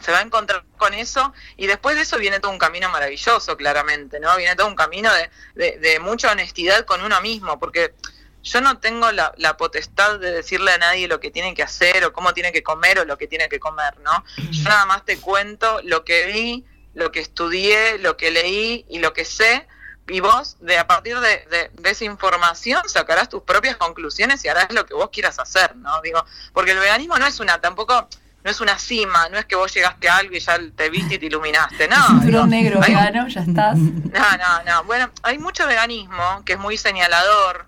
se 0.00 0.12
va 0.12 0.18
a 0.18 0.20
encontrar 0.20 0.66
con 0.76 0.92
eso 0.92 1.32
y 1.56 1.66
después 1.66 1.96
de 1.96 2.02
eso 2.02 2.18
viene 2.18 2.40
todo 2.40 2.52
un 2.52 2.58
camino 2.58 2.90
maravilloso, 2.90 3.56
claramente, 3.56 4.20
¿no? 4.20 4.36
Viene 4.36 4.54
todo 4.54 4.66
un 4.66 4.74
camino 4.74 5.10
de, 5.54 5.78
de, 5.78 5.98
mucha 5.98 6.30
honestidad 6.30 6.84
con 6.84 7.00
uno 7.02 7.18
mismo, 7.22 7.58
porque 7.58 7.94
yo 8.42 8.60
no 8.60 8.78
tengo 8.78 9.10
la, 9.10 9.32
la, 9.38 9.56
potestad 9.56 10.18
de 10.18 10.32
decirle 10.32 10.72
a 10.72 10.76
nadie 10.76 11.08
lo 11.08 11.20
que 11.20 11.30
tiene 11.30 11.54
que 11.54 11.62
hacer 11.62 12.04
o 12.04 12.12
cómo 12.12 12.34
tiene 12.34 12.52
que 12.52 12.62
comer 12.62 12.98
o 12.98 13.06
lo 13.06 13.16
que 13.16 13.28
tiene 13.28 13.48
que 13.48 13.58
comer, 13.58 13.98
¿no? 14.00 14.24
Yo 14.50 14.64
nada 14.64 14.84
más 14.84 15.06
te 15.06 15.16
cuento 15.16 15.80
lo 15.84 16.04
que 16.04 16.26
vi, 16.26 16.66
lo 16.92 17.10
que 17.10 17.20
estudié, 17.20 17.96
lo 17.96 18.18
que 18.18 18.30
leí 18.30 18.84
y 18.90 18.98
lo 18.98 19.14
que 19.14 19.24
sé 19.24 19.66
y 20.10 20.20
vos 20.20 20.56
de 20.60 20.78
a 20.78 20.86
partir 20.86 21.18
de, 21.20 21.70
esa 21.84 22.04
información 22.04 22.82
sacarás 22.88 23.28
tus 23.28 23.42
propias 23.42 23.76
conclusiones 23.76 24.44
y 24.44 24.48
harás 24.48 24.72
lo 24.72 24.84
que 24.86 24.94
vos 24.94 25.10
quieras 25.10 25.38
hacer, 25.38 25.76
¿no? 25.76 26.00
Digo, 26.02 26.24
porque 26.52 26.72
el 26.72 26.78
veganismo 26.78 27.18
no 27.18 27.26
es 27.26 27.40
una, 27.40 27.60
tampoco 27.60 28.08
no 28.42 28.50
es 28.50 28.60
una 28.60 28.78
cima, 28.78 29.28
no 29.28 29.38
es 29.38 29.44
que 29.44 29.54
vos 29.54 29.72
llegaste 29.72 30.08
a 30.08 30.16
algo 30.16 30.34
y 30.34 30.40
ya 30.40 30.58
te 30.74 30.90
viste 30.90 31.14
y 31.14 31.18
te 31.18 31.26
iluminaste, 31.26 31.88
no. 31.88 32.46
Negro 32.46 32.80
vegano, 32.80 33.28
ya 33.28 33.40
estás. 33.42 33.78
No, 34.10 34.36
no, 34.36 34.62
no. 34.66 34.84
Bueno, 34.84 35.10
hay 35.22 35.38
mucho 35.38 35.66
veganismo 35.66 36.42
que 36.44 36.54
es 36.54 36.58
muy 36.58 36.76
señalador, 36.76 37.66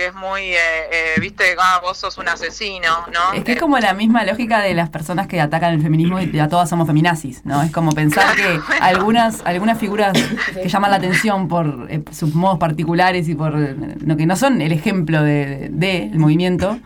que 0.00 0.06
es 0.06 0.14
muy, 0.14 0.40
eh, 0.40 0.58
eh, 0.90 1.20
viste, 1.20 1.54
ah, 1.58 1.78
vos 1.82 1.98
sos 1.98 2.16
un 2.16 2.26
asesino, 2.26 3.06
¿no? 3.12 3.34
Es 3.34 3.44
que 3.44 3.52
es 3.52 3.60
como 3.60 3.78
la 3.78 3.92
misma 3.92 4.24
lógica 4.24 4.60
de 4.60 4.72
las 4.72 4.88
personas 4.88 5.26
que 5.26 5.38
atacan 5.42 5.74
el 5.74 5.82
feminismo 5.82 6.18
y 6.18 6.38
a 6.38 6.48
todas 6.48 6.70
somos 6.70 6.86
feminazis, 6.86 7.44
¿no? 7.44 7.62
Es 7.62 7.70
como 7.70 7.92
pensar 7.92 8.34
que 8.34 8.58
algunas, 8.80 9.42
algunas 9.44 9.78
figuras 9.78 10.14
que 10.54 10.66
llaman 10.66 10.92
la 10.92 10.96
atención 10.96 11.48
por 11.48 11.86
eh, 11.90 12.02
sus 12.12 12.34
modos 12.34 12.58
particulares 12.58 13.28
y 13.28 13.34
por 13.34 13.52
lo 13.54 14.16
que 14.16 14.24
no 14.24 14.36
son 14.36 14.62
el 14.62 14.72
ejemplo 14.72 15.22
de, 15.22 15.68
de, 15.70 16.10
movimiento, 16.14 16.80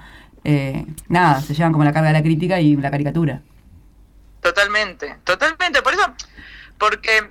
nada, 1.06 1.40
se 1.40 1.54
llevan 1.54 1.70
como 1.70 1.84
la 1.84 1.92
carga 1.92 2.08
de 2.08 2.14
la 2.14 2.22
crítica 2.22 2.58
y 2.58 2.74
la 2.74 2.90
caricatura. 2.90 3.42
Totalmente, 4.40 5.18
totalmente. 5.22 5.82
Por 5.82 5.92
eso, 5.92 6.12
porque 6.78 7.30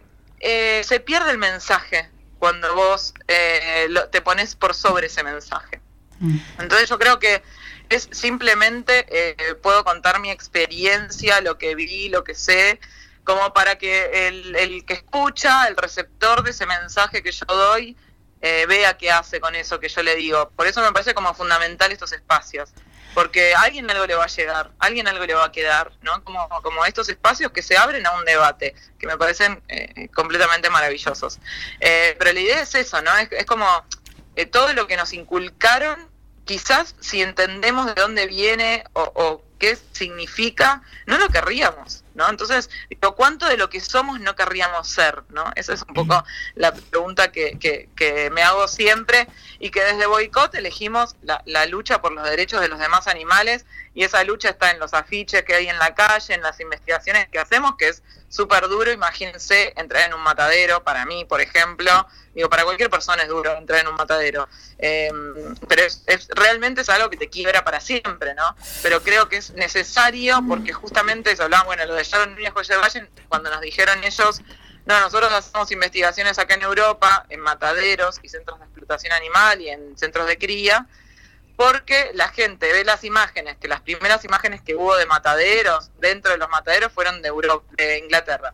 se 0.81 0.99
pierde 1.01 1.31
el 1.31 1.39
mensaje 1.39 2.09
cuando 2.43 2.75
vos 2.75 3.13
eh, 3.29 3.87
te 4.11 4.21
pones 4.21 4.57
por 4.57 4.75
sobre 4.75 5.07
ese 5.07 5.23
mensaje. 5.23 5.79
Mm. 6.19 6.37
Entonces 6.59 6.89
yo 6.89 6.99
creo 6.99 7.17
que 7.17 7.41
es 7.87 8.09
simplemente, 8.11 9.05
eh, 9.07 9.55
puedo 9.55 9.85
contar 9.85 10.19
mi 10.19 10.29
experiencia, 10.29 11.39
lo 11.39 11.57
que 11.57 11.73
vi, 11.73 12.09
lo 12.09 12.25
que 12.25 12.35
sé, 12.35 12.81
como 13.23 13.53
para 13.53 13.77
que 13.77 14.27
el, 14.27 14.57
el 14.57 14.83
que 14.83 14.95
escucha, 14.95 15.69
el 15.69 15.77
receptor 15.77 16.43
de 16.43 16.51
ese 16.51 16.65
mensaje 16.65 17.23
que 17.23 17.31
yo 17.31 17.45
doy, 17.45 17.95
eh, 18.41 18.65
vea 18.67 18.97
qué 18.97 19.09
hace 19.09 19.39
con 19.39 19.55
eso 19.55 19.79
que 19.79 19.87
yo 19.87 20.03
le 20.03 20.17
digo. 20.17 20.49
Por 20.49 20.67
eso 20.67 20.81
me 20.81 20.91
parece 20.91 21.13
como 21.13 21.33
fundamental 21.33 21.93
estos 21.93 22.11
espacios 22.11 22.73
porque 23.13 23.53
a 23.53 23.61
alguien 23.61 23.89
algo 23.89 24.05
le 24.05 24.15
va 24.15 24.25
a 24.25 24.27
llegar, 24.27 24.71
a 24.79 24.85
alguien 24.85 25.07
algo 25.07 25.25
le 25.25 25.33
va 25.33 25.45
a 25.45 25.51
quedar, 25.51 25.91
¿no? 26.01 26.23
Como, 26.23 26.47
como 26.61 26.85
estos 26.85 27.09
espacios 27.09 27.51
que 27.51 27.61
se 27.61 27.77
abren 27.77 28.05
a 28.05 28.11
un 28.11 28.25
debate, 28.25 28.75
que 28.99 29.07
me 29.07 29.17
parecen 29.17 29.61
eh, 29.67 30.09
completamente 30.09 30.69
maravillosos. 30.69 31.39
Eh, 31.79 32.15
pero 32.17 32.33
la 32.33 32.39
idea 32.39 32.61
es 32.61 32.75
eso, 32.75 33.01
¿no? 33.01 33.11
Es, 33.17 33.45
como 33.45 33.67
eh, 34.35 34.45
todo 34.45 34.73
lo 34.73 34.87
que 34.87 34.97
nos 34.97 35.13
inculcaron, 35.13 36.09
quizás 36.45 36.95
si 36.99 37.21
entendemos 37.21 37.85
de 37.85 38.01
dónde 38.01 38.27
viene 38.27 38.83
o 38.93 39.41
qué 39.59 39.77
significa, 39.93 40.81
no 41.05 41.17
lo 41.17 41.29
querríamos, 41.29 42.02
¿no? 42.13 42.29
Entonces, 42.29 42.69
¿cuánto 43.15 43.47
de 43.47 43.57
lo 43.57 43.69
que 43.69 43.79
somos 43.79 44.19
no 44.19 44.35
querríamos 44.35 44.87
ser, 44.87 45.23
¿no? 45.29 45.51
Esa 45.55 45.73
es 45.73 45.83
un 45.83 45.93
poco 45.93 46.23
la 46.55 46.73
pregunta 46.73 47.31
que, 47.31 47.57
que, 47.59 48.29
me 48.31 48.41
hago 48.41 48.67
siempre 48.67 49.27
y 49.59 49.69
que 49.69 49.83
desde 49.83 50.05
Boicot 50.05 50.55
elegimos 50.55 51.15
la, 51.21 51.41
la, 51.45 51.65
lucha 51.65 52.01
por 52.01 52.11
los 52.11 52.23
derechos 52.23 52.61
de 52.61 52.67
los 52.67 52.79
demás 52.79 53.07
animales 53.07 53.65
y 53.93 54.03
esa 54.03 54.23
lucha 54.23 54.49
está 54.49 54.71
en 54.71 54.79
los 54.79 54.93
afiches 54.93 55.43
que 55.43 55.55
hay 55.55 55.67
en 55.67 55.77
la 55.77 55.93
calle, 55.93 56.33
en 56.33 56.41
las 56.41 56.59
investigaciones 56.59 57.27
que 57.29 57.39
hacemos, 57.39 57.75
que 57.77 57.89
es 57.89 58.03
súper 58.33 58.67
duro, 58.67 58.91
imagínense 58.91 59.73
entrar 59.75 60.07
en 60.07 60.15
un 60.15 60.21
matadero, 60.21 60.83
para 60.83 61.05
mí, 61.05 61.23
por 61.23 61.39
ejemplo, 61.39 62.07
digo, 62.33 62.49
para 62.49 62.63
cualquier 62.63 62.89
persona 62.89 63.21
es 63.21 63.29
duro 63.29 63.55
entrar 63.55 63.81
en 63.81 63.87
un 63.87 63.93
matadero, 63.93 64.49
em, 64.79 65.55
pero 65.67 65.83
es, 65.83 66.03
realmente 66.29 66.81
es 66.81 66.89
algo 66.89 67.11
que 67.11 67.17
te 67.17 67.29
quiebra 67.29 67.63
para 67.63 67.79
siempre, 67.79 68.33
¿no? 68.33 68.55
Pero 68.81 69.03
creo 69.03 69.29
que 69.29 69.37
es 69.37 69.51
necesario 69.51 70.41
porque 70.47 70.73
justamente 70.73 71.35
se 71.35 71.43
hablaban, 71.43 71.67
bueno, 71.67 71.85
lo 71.85 71.93
de 71.93 72.03
Sharon 72.03 72.33
Núñez 72.33 72.53
Valle, 72.53 73.07
cuando 73.29 73.51
nos 73.51 73.61
dijeron 73.61 74.03
ellos, 74.03 74.41
no, 74.87 74.99
nosotros 74.99 75.31
hacemos 75.31 75.71
investigaciones 75.71 76.39
acá 76.39 76.55
en 76.55 76.63
Europa, 76.63 77.27
en 77.29 77.39
mataderos 77.39 78.19
y 78.23 78.29
centros 78.29 78.57
de 78.57 78.65
explotación 78.65 79.13
animal 79.13 79.61
y 79.61 79.69
en 79.69 79.95
centros 79.95 80.25
de 80.25 80.39
cría, 80.39 80.87
porque 81.55 82.11
la 82.13 82.29
gente 82.29 82.71
ve 82.71 82.83
las 82.83 83.03
imágenes, 83.03 83.57
que 83.57 83.67
las 83.67 83.81
primeras 83.81 84.25
imágenes 84.25 84.61
que 84.61 84.75
hubo 84.75 84.95
de 84.95 85.05
mataderos, 85.05 85.91
dentro 85.99 86.31
de 86.31 86.37
los 86.37 86.49
mataderos, 86.49 86.91
fueron 86.91 87.21
de, 87.21 87.27
Europa, 87.27 87.65
de 87.77 87.99
Inglaterra. 87.99 88.53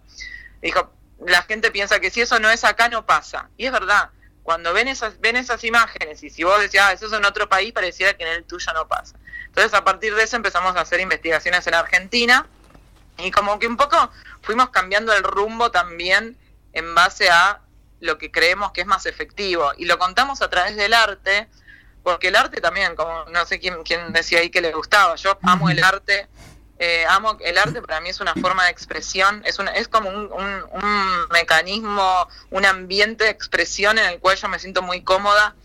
Dijo, 0.61 0.91
la 1.25 1.43
gente 1.43 1.71
piensa 1.71 1.99
que 1.99 2.09
si 2.09 2.21
eso 2.21 2.39
no 2.39 2.49
es 2.49 2.63
acá, 2.63 2.89
no 2.89 3.05
pasa. 3.05 3.49
Y 3.57 3.65
es 3.65 3.71
verdad, 3.71 4.09
cuando 4.43 4.73
ven 4.73 4.87
esas, 4.87 5.19
ven 5.19 5.35
esas 5.35 5.63
imágenes 5.63 6.23
y 6.23 6.29
si 6.29 6.43
vos 6.43 6.59
decías, 6.59 6.85
ah, 6.87 6.93
eso 6.93 7.07
es 7.07 7.13
en 7.13 7.25
otro 7.25 7.47
país, 7.47 7.71
pareciera 7.71 8.15
que 8.15 8.23
en 8.23 8.29
el 8.29 8.43
tuyo 8.43 8.73
no 8.73 8.87
pasa. 8.87 9.15
Entonces, 9.45 9.73
a 9.73 9.83
partir 9.83 10.15
de 10.15 10.23
eso 10.23 10.35
empezamos 10.35 10.75
a 10.75 10.81
hacer 10.81 10.99
investigaciones 10.99 11.65
en 11.67 11.73
Argentina 11.73 12.47
y 13.17 13.31
como 13.31 13.59
que 13.59 13.67
un 13.67 13.77
poco 13.77 14.11
fuimos 14.41 14.69
cambiando 14.69 15.13
el 15.13 15.23
rumbo 15.23 15.71
también 15.71 16.37
en 16.73 16.95
base 16.95 17.29
a 17.29 17.61
lo 17.99 18.17
que 18.17 18.31
creemos 18.31 18.71
que 18.71 18.81
es 18.81 18.87
más 18.87 19.05
efectivo. 19.05 19.71
Y 19.77 19.85
lo 19.85 19.97
contamos 19.97 20.41
a 20.41 20.49
través 20.49 20.75
del 20.75 20.93
arte, 20.93 21.47
porque 22.03 22.29
el 22.29 22.35
arte 22.35 22.61
también, 22.61 22.95
como 22.95 23.25
no 23.25 23.45
sé 23.45 23.59
quién, 23.59 23.83
quién 23.83 24.13
decía 24.13 24.39
ahí 24.39 24.49
que 24.49 24.61
le 24.61 24.73
gustaba, 24.73 25.15
yo 25.15 25.37
amo 25.43 25.69
el 25.69 25.83
arte, 25.83 26.27
eh, 26.77 27.05
amo 27.09 27.37
el 27.41 27.57
arte 27.57 27.81
para 27.81 27.99
mí 27.99 28.09
es 28.09 28.19
una 28.21 28.33
forma 28.35 28.65
de 28.65 28.71
expresión, 28.71 29.41
es, 29.45 29.59
una, 29.59 29.71
es 29.71 29.87
como 29.87 30.09
un, 30.09 30.31
un, 30.31 31.27
mecanismo, 31.31 32.27
un 32.51 32.65
ambiente 32.65 33.25
de 33.25 33.29
expresión 33.29 33.97
en 33.97 34.05
el 34.05 34.19
cual 34.19 34.37
yo 34.37 34.47
me 34.47 34.59
siento 34.59 34.81
muy 34.81 35.03
cómoda. 35.03 35.55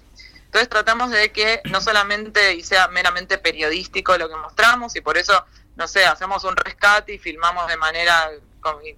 Entonces 0.46 0.68
tratamos 0.68 1.10
de 1.10 1.32
que 1.32 1.60
no 1.64 1.80
solamente 1.80 2.54
y 2.54 2.62
sea 2.62 2.88
meramente 2.88 3.38
periodístico 3.38 4.16
lo 4.18 4.28
que 4.28 4.36
mostramos 4.36 4.94
y 4.96 5.00
por 5.00 5.18
eso, 5.18 5.44
no 5.76 5.88
sé, 5.88 6.04
hacemos 6.04 6.44
un 6.44 6.56
rescate 6.56 7.14
y 7.14 7.18
filmamos 7.18 7.66
de 7.68 7.76
manera 7.76 8.30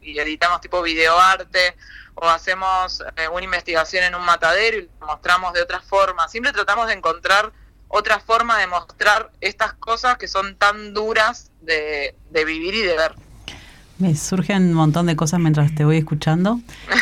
y 0.01 0.19
editamos 0.19 0.61
tipo 0.61 0.81
videoarte 0.83 1.77
o 2.17 2.29
hacemos 2.29 3.03
eh, 3.17 3.29
una 3.29 3.45
investigación 3.45 4.05
en 4.05 4.15
un 4.15 4.25
matadero 4.25 4.79
y 4.79 4.89
lo 5.01 5.07
mostramos 5.07 5.53
de 5.53 5.63
otra 5.63 5.81
forma. 5.81 6.29
Siempre 6.29 6.53
tratamos 6.53 6.87
de 6.89 6.95
encontrar 6.95 7.53
otra 7.89 8.19
forma 8.19 8.59
de 8.59 8.67
mostrar 8.67 9.31
estas 9.41 9.75
cosas 9.75 10.17
que 10.17 10.27
son 10.27 10.57
tan 10.57 10.95
duras 10.95 11.51
de, 11.63 12.15
vivir 12.33 12.75
y 12.75 12.83
de 12.83 12.97
ver. 12.97 13.15
Me 13.99 14.15
surgen 14.15 14.65
un 14.65 14.75
montón 14.75 15.07
de 15.07 15.17
cosas 15.17 15.41
mientras 15.41 15.75
te 15.75 15.85
voy 15.85 15.97
escuchando 15.97 16.61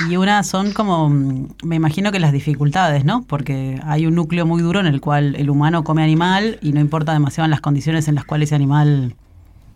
y 0.09 0.16
una 0.16 0.44
son 0.44 0.72
como, 0.72 1.09
me 1.09 1.74
imagino 1.74 2.12
que 2.12 2.20
las 2.20 2.33
dificultades, 2.33 3.05
¿no? 3.05 3.24
Porque 3.27 3.81
hay 3.85 4.07
un 4.07 4.14
núcleo 4.14 4.46
muy 4.46 4.62
duro 4.62 4.79
en 4.79 4.87
el 4.87 5.00
cual 5.00 5.35
el 5.37 5.50
humano 5.50 5.83
come 5.83 6.05
animal 6.05 6.59
y 6.62 6.72
no 6.72 6.81
importa 6.81 7.12
demasiado 7.12 7.46
en 7.46 7.50
las 7.50 7.61
condiciones 7.61 8.07
en 8.07 8.14
las 8.14 8.24
cuales 8.24 8.48
ese 8.48 8.55
animal 8.55 9.16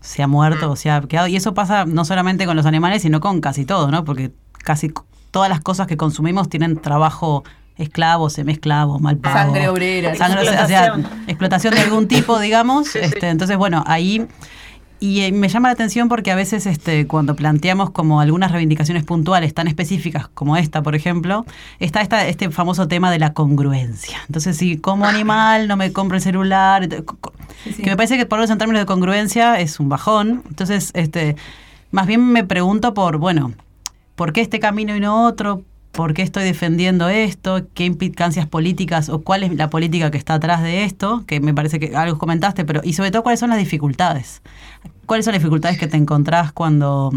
se 0.01 0.22
ha 0.22 0.29
muerto 0.29 0.68
mm. 0.68 0.70
o 0.70 0.77
se 0.77 0.90
ha 0.90 1.01
quedado. 1.03 1.27
Y 1.27 1.35
eso 1.35 1.55
pasa 1.55 1.85
no 1.87 2.05
solamente 2.05 2.46
con 2.46 2.57
los 2.57 2.66
animales, 2.66 3.03
sino 3.03 3.20
con 3.20 3.40
casi 3.40 3.64
todo, 3.64 3.90
¿no? 3.90 4.05
Porque 4.05 4.31
casi 4.62 4.92
todas 5.30 5.48
las 5.48 5.60
cosas 5.60 5.86
que 5.86 5.96
consumimos 5.96 6.48
tienen 6.48 6.80
trabajo 6.80 7.44
esclavo, 7.78 8.28
semiesclavo, 8.28 8.98
mal 8.98 9.16
pago. 9.16 9.36
Sangre 9.38 9.68
obrera. 9.68 10.10
explotación. 10.10 11.06
explotación 11.26 11.74
de 11.74 11.80
algún 11.80 12.08
tipo, 12.08 12.38
digamos. 12.38 12.94
este, 12.96 13.28
entonces, 13.28 13.56
bueno, 13.56 13.84
ahí... 13.86 14.26
Y 15.00 15.20
eh, 15.20 15.30
me 15.30 15.48
llama 15.48 15.68
la 15.68 15.74
atención 15.74 16.08
porque 16.08 16.32
a 16.32 16.34
veces 16.34 16.66
este, 16.66 17.06
cuando 17.06 17.36
planteamos 17.36 17.90
como 17.90 18.20
algunas 18.20 18.50
reivindicaciones 18.50 19.04
puntuales 19.04 19.54
tan 19.54 19.68
específicas 19.68 20.26
como 20.26 20.56
esta, 20.56 20.82
por 20.82 20.96
ejemplo, 20.96 21.46
está 21.78 22.00
esta, 22.00 22.26
este 22.26 22.50
famoso 22.50 22.88
tema 22.88 23.12
de 23.12 23.20
la 23.20 23.32
congruencia. 23.32 24.18
Entonces, 24.26 24.56
si 24.56 24.76
como 24.76 25.04
animal 25.04 25.68
no 25.68 25.76
me 25.76 25.92
compro 25.92 26.16
el 26.16 26.22
celular, 26.24 26.88
que 26.88 27.04
me 27.84 27.94
parece 27.94 28.16
que 28.16 28.26
por 28.26 28.40
eso 28.40 28.52
en 28.52 28.58
términos 28.58 28.82
de 28.82 28.86
congruencia 28.86 29.60
es 29.60 29.78
un 29.78 29.88
bajón. 29.88 30.42
Entonces, 30.48 30.90
este, 30.94 31.36
más 31.92 32.08
bien 32.08 32.32
me 32.32 32.42
pregunto 32.42 32.92
por, 32.92 33.18
bueno, 33.18 33.52
¿por 34.18 34.33
qué 34.33 34.40
este 34.40 34.59
camino 34.59 34.96
y 34.96 35.00
no 35.00 35.26
otro? 35.26 35.62
¿Por 35.92 36.12
qué 36.12 36.22
estoy 36.22 36.42
defendiendo 36.42 37.09
esto? 37.09 37.68
¿Qué 37.72 37.85
implicancias 37.85 38.46
políticas 38.46 39.09
o 39.09 39.22
cuál 39.22 39.44
es 39.44 39.54
la 39.54 39.70
política 39.70 40.11
que 40.11 40.18
está 40.18 40.35
atrás 40.35 40.61
de 40.61 40.83
esto? 40.83 41.24
Que 41.24 41.38
me 41.38 41.54
parece 41.54 41.78
que 41.78 41.96
algo 41.96 42.18
comentaste, 42.18 42.64
pero 42.64 42.81
y 42.83 42.92
sobre 42.94 43.12
todo 43.12 43.22
cuáles 43.22 43.38
son 43.38 43.50
las 43.50 43.61
dificultades. 43.61 44.42
¿Cuáles 45.07 45.24
son 45.24 45.33
las 45.33 45.40
dificultades 45.40 45.78
que 45.78 45.87
te 45.87 45.96
encontrás 45.96 46.50
cuando, 46.50 47.12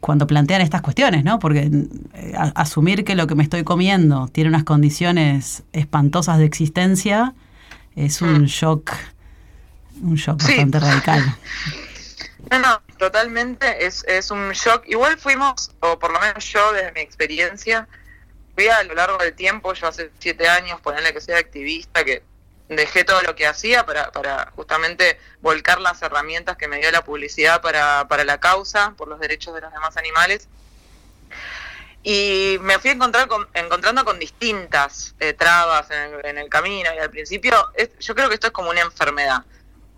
cuando 0.00 0.26
plantean 0.26 0.60
estas 0.60 0.82
cuestiones, 0.82 1.24
¿no? 1.24 1.38
Porque 1.38 1.70
eh, 2.14 2.34
asumir 2.54 3.02
que 3.02 3.14
lo 3.14 3.26
que 3.26 3.34
me 3.34 3.42
estoy 3.42 3.64
comiendo 3.64 4.28
tiene 4.28 4.50
unas 4.50 4.64
condiciones 4.64 5.64
espantosas 5.72 6.36
de 6.36 6.44
existencia 6.44 7.34
es 7.96 8.20
un 8.20 8.42
mm. 8.42 8.44
shock, 8.44 8.92
un 10.02 10.16
shock 10.16 10.42
bastante 10.42 10.80
radical. 10.80 11.22
No, 12.50 12.58
no, 12.60 12.80
totalmente, 12.98 13.86
es, 13.86 14.04
es 14.06 14.30
un 14.30 14.50
shock. 14.52 14.84
Igual 14.86 15.18
fuimos, 15.18 15.70
o 15.80 15.98
por 15.98 16.12
lo 16.12 16.20
menos 16.20 16.44
yo 16.44 16.72
desde 16.72 16.92
mi 16.92 17.00
experiencia, 17.00 17.88
fui 18.54 18.68
a 18.68 18.82
lo 18.82 18.94
largo 18.94 19.18
del 19.18 19.34
tiempo, 19.34 19.72
yo 19.72 19.86
hace 19.86 20.10
siete 20.18 20.48
años, 20.48 20.80
ponerle 20.80 21.12
que 21.12 21.20
soy 21.20 21.34
activista, 21.34 22.04
que 22.04 22.22
dejé 22.68 23.04
todo 23.04 23.22
lo 23.22 23.34
que 23.34 23.46
hacía 23.46 23.86
para, 23.86 24.12
para 24.12 24.52
justamente 24.54 25.18
volcar 25.40 25.80
las 25.80 26.02
herramientas 26.02 26.56
que 26.56 26.68
me 26.68 26.78
dio 26.78 26.90
la 26.90 27.04
publicidad 27.04 27.62
para, 27.62 28.06
para 28.08 28.24
la 28.24 28.38
causa, 28.38 28.94
por 28.96 29.08
los 29.08 29.20
derechos 29.20 29.54
de 29.54 29.62
los 29.62 29.72
demás 29.72 29.96
animales. 29.96 30.48
Y 32.02 32.58
me 32.60 32.78
fui 32.78 32.90
encontrar 32.90 33.26
con, 33.28 33.48
encontrando 33.54 34.04
con 34.04 34.18
distintas 34.18 35.14
eh, 35.18 35.32
trabas 35.32 35.90
en 35.90 36.14
el, 36.14 36.26
en 36.26 36.38
el, 36.38 36.48
camino. 36.48 36.90
Y 36.94 36.98
al 36.98 37.10
principio, 37.10 37.72
yo 37.98 38.14
creo 38.14 38.28
que 38.28 38.34
esto 38.34 38.46
es 38.48 38.52
como 38.52 38.70
una 38.70 38.80
enfermedad. 38.80 39.44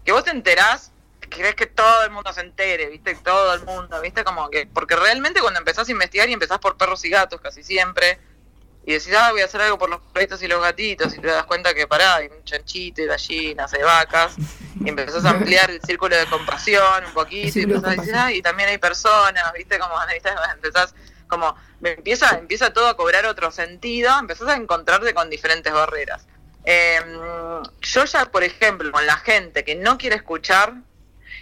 Que 0.04 0.12
vos 0.12 0.24
te 0.24 0.30
enterás 0.30 0.92
querés 1.30 1.54
que 1.54 1.66
todo 1.66 2.04
el 2.04 2.10
mundo 2.10 2.32
se 2.32 2.40
entere, 2.40 2.88
¿viste? 2.88 3.14
Todo 3.14 3.54
el 3.54 3.64
mundo, 3.64 4.00
¿viste? 4.00 4.24
Como 4.24 4.50
que, 4.50 4.66
porque 4.66 4.96
realmente 4.96 5.40
cuando 5.40 5.60
empezás 5.60 5.88
a 5.88 5.92
investigar 5.92 6.28
y 6.28 6.34
empezás 6.34 6.58
por 6.58 6.76
perros 6.76 7.04
y 7.04 7.10
gatos 7.10 7.40
casi 7.40 7.62
siempre, 7.62 8.18
y 8.84 8.94
decís, 8.94 9.14
ah, 9.14 9.30
voy 9.30 9.42
a 9.42 9.44
hacer 9.44 9.60
algo 9.60 9.78
por 9.78 9.90
los 9.90 10.00
perritos 10.12 10.42
y 10.42 10.48
los 10.48 10.60
gatitos, 10.60 11.14
y 11.14 11.20
te 11.20 11.28
das 11.28 11.44
cuenta 11.44 11.74
que 11.74 11.86
pará, 11.86 12.16
hay 12.16 12.28
un 12.28 12.42
chanchito, 12.44 13.02
y 13.02 13.06
gallinas, 13.06 13.72
hay 13.72 13.82
vacas, 13.82 14.34
y 14.84 14.88
empezás 14.88 15.24
a 15.24 15.30
ampliar 15.30 15.70
el 15.70 15.80
círculo 15.82 16.16
de 16.16 16.26
compasión 16.26 17.04
un 17.04 17.12
poquito, 17.12 17.58
y 17.58 17.62
empezás 17.62 17.84
a 17.84 18.00
decir, 18.00 18.14
ah, 18.16 18.32
y 18.32 18.42
también 18.42 18.68
hay 18.70 18.78
personas, 18.78 19.52
¿viste? 19.52 19.78
Como 19.78 19.94
empezás, 20.54 20.94
como, 21.28 21.54
empieza, 21.82 22.38
empieza 22.38 22.72
todo 22.72 22.88
a 22.88 22.96
cobrar 22.96 23.26
otro 23.26 23.50
sentido, 23.50 24.18
empezás 24.18 24.48
a 24.48 24.56
encontrarte 24.56 25.14
con 25.14 25.28
diferentes 25.30 25.72
barreras. 25.72 26.26
Em, 26.64 27.62
yo 27.80 28.04
ya, 28.04 28.26
por 28.26 28.44
ejemplo, 28.44 28.90
con 28.92 29.06
la 29.06 29.16
gente 29.16 29.64
que 29.64 29.74
no 29.74 29.98
quiere 29.98 30.16
escuchar, 30.16 30.74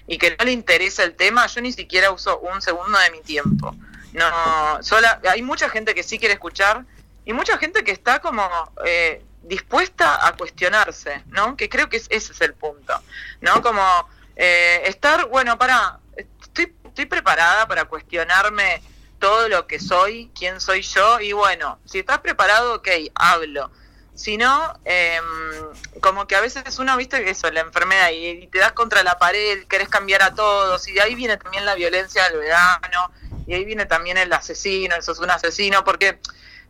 y 0.09 0.16
que 0.16 0.35
no 0.37 0.44
le 0.44 0.53
interesa 0.53 1.05
el 1.05 1.14
tema, 1.14 1.47
yo 1.47 1.61
ni 1.61 1.71
siquiera 1.71 2.11
uso 2.11 2.40
un 2.40 2.61
segundo 2.62 2.99
de 2.99 3.11
mi 3.11 3.21
tiempo. 3.21 3.77
No, 4.14 4.83
sola, 4.83 5.21
hay 5.31 5.42
mucha 5.42 5.68
gente 5.68 5.94
que 5.94 6.03
sí 6.03 6.18
quiere 6.18 6.35
escuchar 6.35 6.85
y 7.27 7.35
mucha 7.35 7.59
gente 7.59 7.85
que 7.85 7.92
está 7.92 8.21
como 8.21 8.42
eh, 8.87 9.23
dispuesta 9.42 10.27
a 10.27 10.33
cuestionarse, 10.33 11.23
¿no? 11.29 11.57
Que 11.57 11.68
creo 11.68 11.90
que 11.90 11.99
ese 11.99 12.14
es 12.14 12.40
el 12.40 12.55
punto, 12.55 12.94
¿no? 13.42 13.62
Como 13.62 13.83
eh, 14.35 14.83
estar, 14.87 15.27
bueno, 15.27 15.59
para, 15.59 15.99
estoy, 16.16 16.75
estoy 16.87 17.05
preparada 17.05 17.68
para 17.68 17.85
cuestionarme 17.85 18.83
todo 19.18 19.49
lo 19.51 19.66
que 19.66 19.79
soy, 19.79 20.31
quién 20.35 20.59
soy 20.59 20.81
yo 20.81 21.21
y 21.21 21.33
bueno, 21.33 21.79
si 21.85 21.99
estás 21.99 22.21
preparado, 22.21 22.77
ok, 22.77 22.88
hablo 23.14 23.71
sino 24.19 24.75
eh, 24.85 25.21
como 26.01 26.27
que 26.27 26.35
a 26.35 26.41
veces 26.41 26.77
uno, 26.81 26.97
viste, 26.97 27.31
eso, 27.31 27.49
la 27.53 27.61
enfermedad, 27.61 28.11
y, 28.13 28.49
te 28.49 28.59
das 28.59 28.73
contra 28.73 29.05
la 29.05 29.17
pared, 29.17 29.65
querés 29.69 29.89
cambiar 29.89 30.23
a 30.23 30.35
todos, 30.35 30.89
y 30.89 30.93
de 30.93 31.03
ahí 31.03 31.15
viene 31.15 31.37
también 31.37 31.65
la 31.65 31.77
violencia 31.77 32.25
del 32.25 32.41
vegano, 32.41 33.13
y 33.47 33.55
ahí 33.55 33.65
viene 33.65 33.87
también 33.87 34.19
el 34.19 34.33
asesino, 34.33 34.97
eso 34.97 35.13
es 35.13 35.21
un 35.21 35.31
asesino, 35.31 35.85
porque 35.85 36.19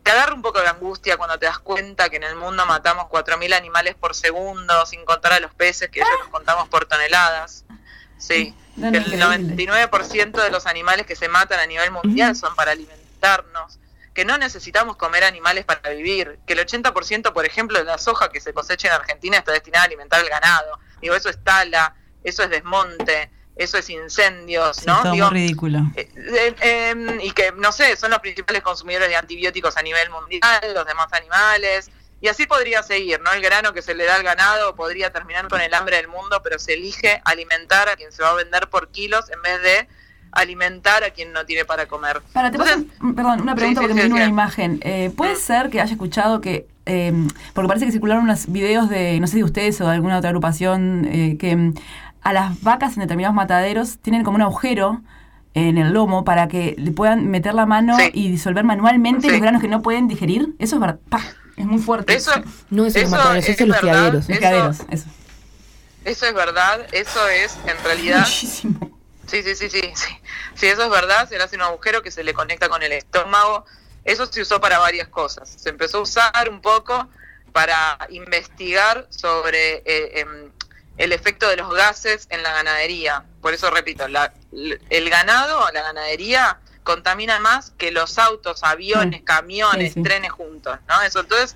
te 0.03 0.11
agarra 0.11 0.35
un 0.35 0.43
poco 0.43 0.61
de 0.61 0.67
angustia 0.67 1.17
cuando 1.17 1.39
te 1.39 1.47
das 1.47 1.57
cuenta 1.57 2.07
que 2.09 2.17
en 2.17 2.23
el 2.23 2.35
mundo 2.35 2.67
matamos 2.67 3.05
4.000 3.05 3.55
animales 3.55 3.95
por 3.95 4.13
segundo, 4.13 4.85
sin 4.85 5.03
contar 5.03 5.33
a 5.33 5.39
los 5.39 5.51
peces, 5.55 5.89
que 5.89 6.01
ellos 6.01 6.19
nos 6.19 6.29
contamos 6.29 6.69
por 6.69 6.85
toneladas. 6.85 7.65
Sí, 8.19 8.53
el 8.77 9.19
99% 9.19 10.43
de 10.43 10.51
los 10.51 10.67
animales 10.67 11.07
que 11.07 11.15
se 11.15 11.27
matan 11.27 11.59
a 11.59 11.65
nivel 11.65 11.89
mundial 11.89 12.35
son 12.35 12.55
para 12.55 12.73
alimentarnos 12.73 13.79
que 14.13 14.25
no 14.25 14.37
necesitamos 14.37 14.97
comer 14.97 15.23
animales 15.23 15.65
para 15.65 15.89
vivir, 15.91 16.39
que 16.45 16.53
el 16.53 16.59
80%, 16.59 17.33
por 17.33 17.45
ejemplo, 17.45 17.79
de 17.79 17.85
la 17.85 17.97
soja 17.97 18.29
que 18.29 18.41
se 18.41 18.53
cosecha 18.53 18.87
en 18.87 18.93
Argentina 18.95 19.37
está 19.37 19.51
destinada 19.51 19.83
a 19.83 19.87
alimentar 19.87 20.21
el 20.21 20.29
ganado. 20.29 20.79
Digo, 21.01 21.15
eso 21.15 21.29
es 21.29 21.43
tala, 21.43 21.95
eso 22.23 22.43
es 22.43 22.49
desmonte, 22.49 23.31
eso 23.55 23.77
es 23.77 23.89
incendios, 23.89 24.85
¿no? 24.85 25.03
Todo 25.03 25.29
ridículo. 25.29 25.79
Eh, 25.95 26.09
eh, 26.15 26.89
em, 26.91 27.19
y 27.21 27.31
que, 27.31 27.51
no 27.51 27.71
sé, 27.71 27.95
son 27.97 28.11
los 28.11 28.19
principales 28.19 28.61
consumidores 28.61 29.09
de 29.09 29.15
antibióticos 29.15 29.75
a 29.77 29.81
nivel 29.81 30.09
mundial, 30.09 30.61
los 30.73 30.85
demás 30.85 31.11
animales. 31.11 31.91
Y 32.21 32.27
así 32.27 32.45
podría 32.45 32.83
seguir, 32.83 33.21
¿no? 33.21 33.31
El 33.31 33.41
grano 33.41 33.73
que 33.73 33.81
se 33.81 33.93
le 33.93 34.05
da 34.05 34.15
al 34.15 34.23
ganado 34.23 34.75
podría 34.75 35.11
terminar 35.11 35.47
con 35.47 35.61
el 35.61 35.73
hambre 35.73 35.97
del 35.97 36.07
mundo, 36.07 36.41
pero 36.43 36.59
se 36.59 36.73
elige 36.73 37.21
alimentar 37.23 37.87
a 37.89 37.95
quien 37.95 38.11
se 38.11 38.23
va 38.23 38.31
a 38.31 38.33
vender 38.33 38.69
por 38.69 38.91
kilos 38.91 39.29
en 39.29 39.41
vez 39.41 39.61
de 39.61 39.87
alimentar 40.31 41.03
a 41.03 41.09
quien 41.11 41.31
no 41.33 41.45
tiene 41.45 41.65
para 41.65 41.87
comer. 41.87 42.21
Para, 42.33 42.51
te 42.51 42.57
Entonces, 42.57 42.85
perdón, 43.15 43.41
una 43.41 43.55
pregunta 43.55 43.81
sí, 43.81 43.87
porque 43.87 43.93
sí, 43.93 43.97
me 43.97 44.03
vino 44.03 44.15
sí. 44.15 44.21
una 44.21 44.29
imagen. 44.29 44.79
Eh, 44.83 45.11
¿Puede 45.15 45.35
ser 45.35 45.69
que 45.69 45.81
haya 45.81 45.91
escuchado 45.91 46.41
que, 46.41 46.67
eh, 46.85 47.13
porque 47.53 47.67
parece 47.67 47.85
que 47.85 47.91
circularon 47.91 48.23
unos 48.23 48.51
videos 48.51 48.89
de, 48.89 49.19
no 49.19 49.27
sé 49.27 49.37
si 49.37 49.43
ustedes 49.43 49.79
o 49.81 49.85
de 49.87 49.93
alguna 49.93 50.17
otra 50.17 50.29
agrupación, 50.29 51.05
eh, 51.11 51.37
que 51.39 51.55
mm, 51.55 51.73
a 52.21 52.33
las 52.33 52.61
vacas 52.61 52.93
en 52.95 53.01
determinados 53.01 53.35
mataderos 53.35 53.97
tienen 53.99 54.23
como 54.23 54.35
un 54.35 54.41
agujero 54.41 55.01
en 55.55 55.77
el 55.77 55.93
lomo 55.93 56.23
para 56.23 56.47
que 56.47 56.75
le 56.77 56.91
puedan 56.91 57.27
meter 57.27 57.53
la 57.55 57.65
mano 57.65 57.97
Sí. 57.97 58.11
y 58.13 58.29
disolver 58.29 58.63
manualmente 58.63 59.27
Sí. 59.27 59.31
los 59.31 59.41
granos 59.41 59.61
que 59.61 59.67
no 59.67 59.81
pueden 59.81 60.07
digerir? 60.07 60.53
Eso 60.59 60.75
es 60.75 60.81
verdad. 60.81 60.99
Pa, 61.09 61.21
es 61.57 61.65
muy 61.65 61.79
fuerte. 61.79 62.13
eso, 62.15 62.31
No 62.69 62.85
es 62.85 62.93
los 62.93 63.03
Eso 63.03 63.11
mataderos, 63.11 63.43
es 63.45 63.49
eso 63.49 63.63
es 63.63 63.67
los 63.69 63.77
verdad. 63.77 63.91
criaderos. 63.91 64.13
Los 64.13 64.29
eso- 64.29 64.37
criaderos, 64.37 64.77
eso. 64.91 65.09
eso 66.05 66.25
es 66.27 66.33
verdad, 66.33 66.79
eso 66.91 67.27
es 67.29 67.57
en 67.65 67.83
realidad 67.83 68.19
Muchísimo. 68.19 68.98
Sí, 69.29 69.43
sí, 69.43 69.55
sí, 69.55 69.69
sí, 69.69 69.81
sí. 69.95 70.21
Sí, 70.55 70.67
eso 70.67 70.83
es 70.83 70.89
verdad, 70.89 71.27
se 71.29 71.37
le 71.37 71.43
hace 71.43 71.55
un 71.55 71.61
agujero 71.61 72.01
que 72.01 72.11
se 72.11 72.23
le 72.23 72.33
conecta 72.33 72.67
con 72.69 72.81
el 72.83 72.91
estómago. 72.91 73.65
Eso 74.03 74.25
se 74.25 74.41
usó 74.41 74.59
para 74.59 74.79
varias 74.79 75.07
cosas. 75.07 75.49
Se 75.49 75.69
empezó 75.69 75.99
a 75.99 76.01
usar 76.01 76.49
un 76.49 76.61
poco 76.61 77.07
para 77.51 77.97
investigar 78.09 79.07
sobre 79.09 79.83
eh, 79.85 80.19
em, 80.21 80.51
el 80.97 81.11
efecto 81.13 81.47
de 81.47 81.57
los 81.57 81.73
gases 81.73 82.27
en 82.29 82.43
la 82.43 82.51
ganadería. 82.53 83.23
Por 83.41 83.53
eso 83.53 83.69
repito, 83.71 84.07
la- 84.07 84.33
el 84.89 85.09
ganado, 85.09 85.69
la 85.71 85.81
ganadería, 85.81 86.59
contamina 86.83 87.39
más 87.39 87.71
que 87.77 87.91
los 87.91 88.17
autos, 88.17 88.63
aviones, 88.63 89.21
Mm. 89.21 89.25
camiones, 89.25 89.87
Sí, 89.93 89.99
sí. 89.99 90.03
trenes 90.03 90.31
juntos, 90.31 90.77
¿no? 90.87 91.01
Eso 91.03 91.19
entonces, 91.21 91.55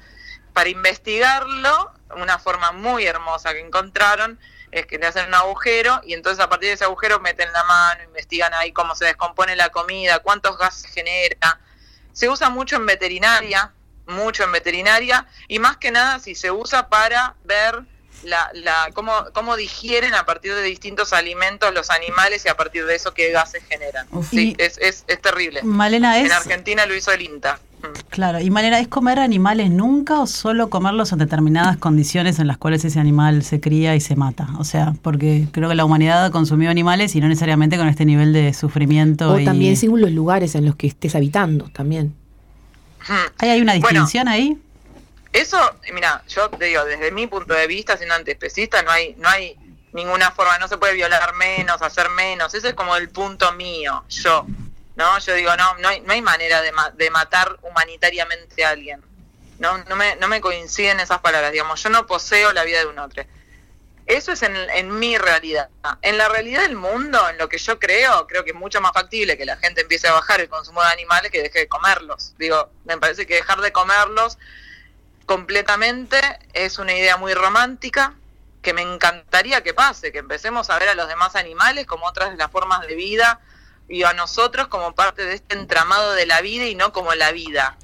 para 0.54 0.70
investigarlo, 0.70 1.92
una 2.18 2.38
forma 2.40 2.72
muy 2.72 3.06
hermosa 3.06 3.54
que 3.54 3.60
encontraron 3.62 4.40
es 4.74 4.88
que 4.88 4.98
le 4.98 5.06
hacen 5.06 5.28
un 5.28 5.36
agujero 5.36 6.02
y 6.04 6.14
entonces 6.14 6.44
a 6.44 6.50
partir 6.50 6.70
de 6.70 6.74
ese 6.74 6.84
agujero 6.84 7.20
meten 7.20 7.52
la 7.54 7.64
mano, 7.64 8.04
investigan 8.04 8.54
ahí 8.54 8.72
cómo 8.72 8.96
se 8.96 9.06
descompone 9.06 9.56
la 9.56 9.70
comida, 9.70 10.20
cuántos 10.20 10.58
gases 10.58 10.92
genera. 10.92 11.60
Se 12.12 12.28
usa 12.28 12.50
mucho 12.50 12.76
en 12.76 12.86
veterinaria, 12.86 13.72
mucho 14.08 14.44
en 14.44 14.52
veterinaria 14.52 15.28
y 15.48 15.60
más 15.60 15.78
que 15.78 15.92
nada 15.92 16.20
si 16.20 16.34
se 16.36 16.52
usa 16.52 16.90
para 16.90 17.36
ver 17.44 17.84
la, 18.24 18.50
la, 18.54 18.90
cómo, 18.94 19.12
cómo 19.34 19.56
digieren 19.56 20.14
a 20.14 20.26
partir 20.26 20.54
de 20.54 20.62
distintos 20.64 21.14
alimentos 21.14 21.74
los 21.74 21.90
animales 21.90 22.44
y 22.46 22.50
a 22.50 22.56
partir 22.58 22.86
de 22.86 22.96
eso 22.96 23.14
qué 23.14 23.32
gases 23.32 23.64
generan. 23.70 24.08
Uf. 24.12 24.30
Sí, 24.30 24.56
es, 24.58 24.78
es, 24.80 25.04
es 25.08 25.22
terrible. 25.22 25.62
Malena 25.64 26.20
es. 26.20 26.26
En 26.26 26.32
Argentina 26.32 26.86
lo 26.86 26.96
hizo 26.96 27.12
el 27.12 27.22
INTA. 27.22 27.60
Mm. 27.82 27.86
Claro, 28.10 28.40
y 28.40 28.50
Malena, 28.50 28.80
¿es 28.80 28.88
comer 28.88 29.20
animales 29.20 29.70
nunca 29.70 30.22
o 30.22 30.28
solo 30.28 30.70
comerlos 30.70 31.12
en 31.12 31.20
determinadas 31.20 31.76
condiciones 31.78 32.40
en 32.40 32.48
las 32.48 32.58
cuales 32.58 32.86
ese 32.86 33.00
animal 33.00 33.44
se 33.44 33.60
cría 33.60 33.96
y 33.96 34.00
se 34.00 34.16
mata? 34.16 34.48
O 34.58 34.64
sea, 34.64 34.94
porque 35.02 35.48
creo 35.52 35.68
que 35.70 35.76
la 35.76 35.84
humanidad 35.84 36.32
consumió 36.32 36.70
animales 36.70 37.14
y 37.16 37.20
no 37.22 37.28
necesariamente 37.28 37.78
con 37.78 37.88
este 37.90 38.06
nivel 38.06 38.32
de 38.32 38.54
sufrimiento. 38.54 39.34
O 39.34 39.40
y- 39.40 39.46
también 39.46 39.76
según 39.76 40.00
los 40.02 40.12
lugares 40.12 40.56
en 40.56 40.66
los 40.66 40.76
que 40.78 40.88
estés 40.88 41.16
habitando, 41.16 41.70
también. 41.74 42.16
Mm. 43.10 43.14
¿Hay, 43.40 43.50
hay 43.50 43.62
una 43.62 43.74
Bueno. 43.74 43.88
distinción 43.90 44.28
ahí? 44.30 44.58
Eso, 45.34 45.58
mira, 45.92 46.24
yo 46.28 46.48
te 46.52 46.66
digo, 46.66 46.86
desde 46.86 47.12
mi 47.12 47.26
punto 47.26 47.56
de 47.56 47.66
vista, 47.66 47.98
siendo 47.98 48.14
antiespecista, 48.14 48.84
no 48.84 48.92
hay, 48.92 49.16
no 49.18 49.28
hay 49.28 49.58
ninguna 49.92 50.30
forma, 50.32 50.60
no 50.60 50.68
se 50.68 50.78
puede 50.78 50.94
violar 50.94 51.34
menos, 51.34 51.82
hacer 51.82 52.10
menos, 52.10 52.54
ese 52.54 52.70
es 52.70 52.74
como 52.76 52.96
el 52.96 53.10
punto 53.10 53.52
mío, 53.54 54.06
yo, 54.10 54.46
¿no? 54.96 55.18
Yo 55.18 55.34
digo, 55.34 55.56
no, 55.58 55.76
no 55.80 55.90
hay, 55.90 56.02
no 56.02 56.14
hay 56.14 56.22
manera 56.22 56.62
de, 56.62 56.72
de 56.94 57.10
matar 57.10 57.58
humanitariamente 57.64 58.64
a 58.64 58.70
alguien, 58.70 59.04
no, 59.58 59.80
no, 59.86 59.96
me, 59.96 60.16
no 60.18 60.28
me 60.28 60.40
coinciden 60.40 61.00
esas 61.00 61.20
palabras, 61.20 61.52
digamos, 61.52 61.82
yo 61.82 61.90
no 61.90 62.06
poseo 62.06 62.54
la 62.54 62.64
vida 62.64 62.80
de 62.80 62.86
un 62.86 63.00
otro. 63.00 63.24
Eso 64.06 64.34
es 64.34 64.44
en, 64.44 64.56
en 64.56 65.00
mi 65.00 65.18
realidad. 65.18 65.70
En 66.02 66.18
la 66.18 66.28
realidad 66.28 66.64
del 66.64 66.76
mundo, 66.76 67.30
en 67.30 67.38
lo 67.38 67.48
que 67.48 67.58
yo 67.58 67.80
creo, 67.80 68.28
creo 68.28 68.44
que 68.44 68.52
es 68.52 68.56
mucho 68.56 68.82
más 68.82 68.92
factible 68.92 69.38
que 69.38 69.46
la 69.46 69.56
gente 69.56 69.82
empiece 69.82 70.10
a 70.10 70.12
bajar 70.12 70.42
el 70.42 70.50
consumo 70.50 70.84
de 70.84 70.90
animales 70.90 71.32
que 71.32 71.42
deje 71.42 71.60
de 71.60 71.68
comerlos. 71.70 72.34
Digo, 72.38 72.70
me 72.84 72.98
parece 72.98 73.26
que 73.26 73.36
dejar 73.36 73.62
de 73.62 73.72
comerlos 73.72 74.38
completamente 75.26 76.20
es 76.54 76.80
una 76.80 76.94
idea 76.94 77.18
muy 77.18 77.34
romántica 77.34 78.16
que 78.62 78.74
me 78.74 78.82
encantaría 78.82 79.62
que 79.62 79.74
pase, 79.74 80.12
que 80.12 80.20
empecemos 80.20 80.70
a 80.70 80.80
ver 80.80 80.90
a 80.90 80.96
los 80.96 81.08
demás 81.08 81.36
animales 81.36 81.86
como 81.86 82.06
otras 82.06 82.32
de 82.32 82.38
las 82.38 82.50
formas 82.50 82.88
de 82.88 82.96
vida 82.96 83.42
y 83.90 84.04
a 84.04 84.14
nosotros 84.14 84.68
como 84.68 84.96
parte 84.96 85.26
de 85.26 85.36
este 85.36 85.56
entramado 85.56 86.14
de 86.14 86.26
la 86.26 86.42
vida 86.42 86.66
y 86.66 86.76
no 86.76 86.94
como 86.94 87.14
la 87.14 87.32
vida. 87.32 87.78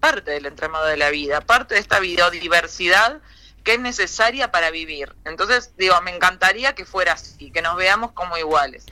Parte 0.00 0.32
del 0.32 0.46
entramado 0.46 0.86
de 0.86 0.96
la 0.96 1.10
vida, 1.10 1.40
parte 1.40 1.74
de 1.74 1.80
esta 1.80 2.00
biodiversidad 2.00 3.20
que 3.64 3.74
es 3.74 3.80
necesaria 3.80 4.50
para 4.50 4.70
vivir. 4.70 5.14
Entonces, 5.24 5.72
digo, 5.76 6.00
me 6.02 6.14
encantaría 6.14 6.74
que 6.74 6.84
fuera 6.84 7.12
así, 7.12 7.50
que 7.50 7.62
nos 7.62 7.76
veamos 7.76 8.12
como 8.12 8.36
iguales. 8.36 8.86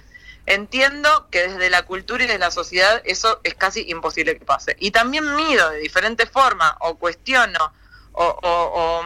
Entiendo 0.46 1.28
que 1.30 1.48
desde 1.48 1.70
la 1.70 1.82
cultura 1.82 2.24
y 2.24 2.26
desde 2.26 2.38
la 2.38 2.50
sociedad 2.50 3.02
eso 3.04 3.40
es 3.42 3.54
casi 3.54 3.84
imposible 3.88 4.38
que 4.38 4.44
pase. 4.44 4.76
Y 4.78 4.92
también 4.92 5.34
mido 5.34 5.70
de 5.70 5.78
diferente 5.78 6.26
forma 6.26 6.76
o 6.80 6.96
cuestiono 6.96 7.72
o, 8.12 8.24
o, 8.24 8.40
o, 8.42 9.04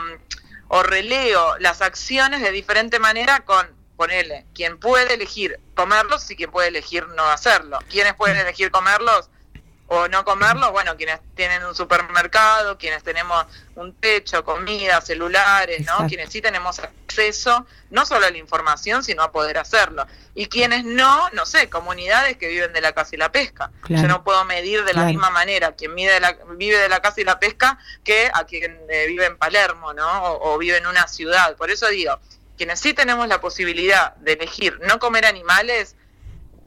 o 0.68 0.83
releo 0.83 1.59
las 1.59 1.81
acciones 1.81 2.42
de 2.42 2.53
diferente 2.53 2.98
manera 2.98 3.40
con, 3.40 3.66
ponele, 3.96 4.46
quien 4.55 4.79
puede 4.79 5.14
elegir 5.14 5.59
comerlos 5.74 6.31
y 6.31 6.37
quien 6.37 6.50
puede 6.50 6.68
elegir 6.68 7.07
no 7.09 7.24
hacerlo. 7.24 7.79
¿Quiénes 7.90 8.14
pueden 8.14 8.37
elegir 8.37 8.70
comerlos? 8.70 9.31
O 9.92 10.07
no 10.07 10.24
comerlos, 10.24 10.70
bueno, 10.70 10.96
quienes 10.96 11.18
tienen 11.35 11.64
un 11.64 11.74
supermercado, 11.74 12.79
quienes 12.79 13.03
tenemos 13.03 13.44
un 13.74 13.92
techo, 13.94 14.44
comida, 14.44 15.00
celulares, 15.00 15.81
¿no? 15.81 15.85
Exacto. 15.94 16.07
Quienes 16.07 16.31
sí 16.31 16.40
tenemos 16.40 16.79
acceso 16.79 17.66
no 17.90 18.07
solo 18.07 18.26
a 18.26 18.31
la 18.31 18.38
información, 18.38 19.03
sino 19.03 19.24
a 19.24 19.33
poder 19.33 19.59
hacerlo. 19.59 20.07
Y 20.37 20.46
quienes 20.46 20.85
no, 20.85 21.29
no 21.31 21.44
sé, 21.44 21.68
comunidades 21.68 22.37
que 22.37 22.46
viven 22.46 22.72
de 22.72 22.81
la 22.81 22.92
caza 22.92 23.16
y 23.16 23.18
la 23.18 23.33
pesca. 23.33 23.72
Claro. 23.83 24.03
Yo 24.03 24.09
no 24.09 24.22
puedo 24.22 24.44
medir 24.44 24.81
de 24.85 24.92
la 24.92 25.00
Claro. 25.00 25.09
misma 25.09 25.31
manera 25.31 25.72
quien 25.72 25.92
vive 25.96 26.12
de 26.12 26.20
la, 26.20 26.37
vive 26.57 26.79
de 26.79 26.88
la 26.88 27.00
caza 27.03 27.20
y 27.20 27.24
la 27.24 27.40
pesca 27.40 27.76
que 28.05 28.31
a 28.33 28.44
quien 28.44 28.81
eh, 28.88 29.07
vive 29.09 29.26
en 29.26 29.37
Palermo, 29.38 29.92
¿no? 29.92 30.22
O, 30.22 30.55
o 30.55 30.59
vive 30.59 30.76
en 30.76 30.87
una 30.87 31.09
ciudad. 31.09 31.57
Por 31.57 31.68
eso 31.68 31.88
digo, 31.88 32.16
quienes 32.57 32.79
sí 32.79 32.94
tenemos 32.94 33.26
la 33.26 33.40
posibilidad 33.40 34.14
de 34.16 34.35
elegir 34.35 34.79
no 34.87 35.00
comer 35.00 35.26
animales, 35.26 35.96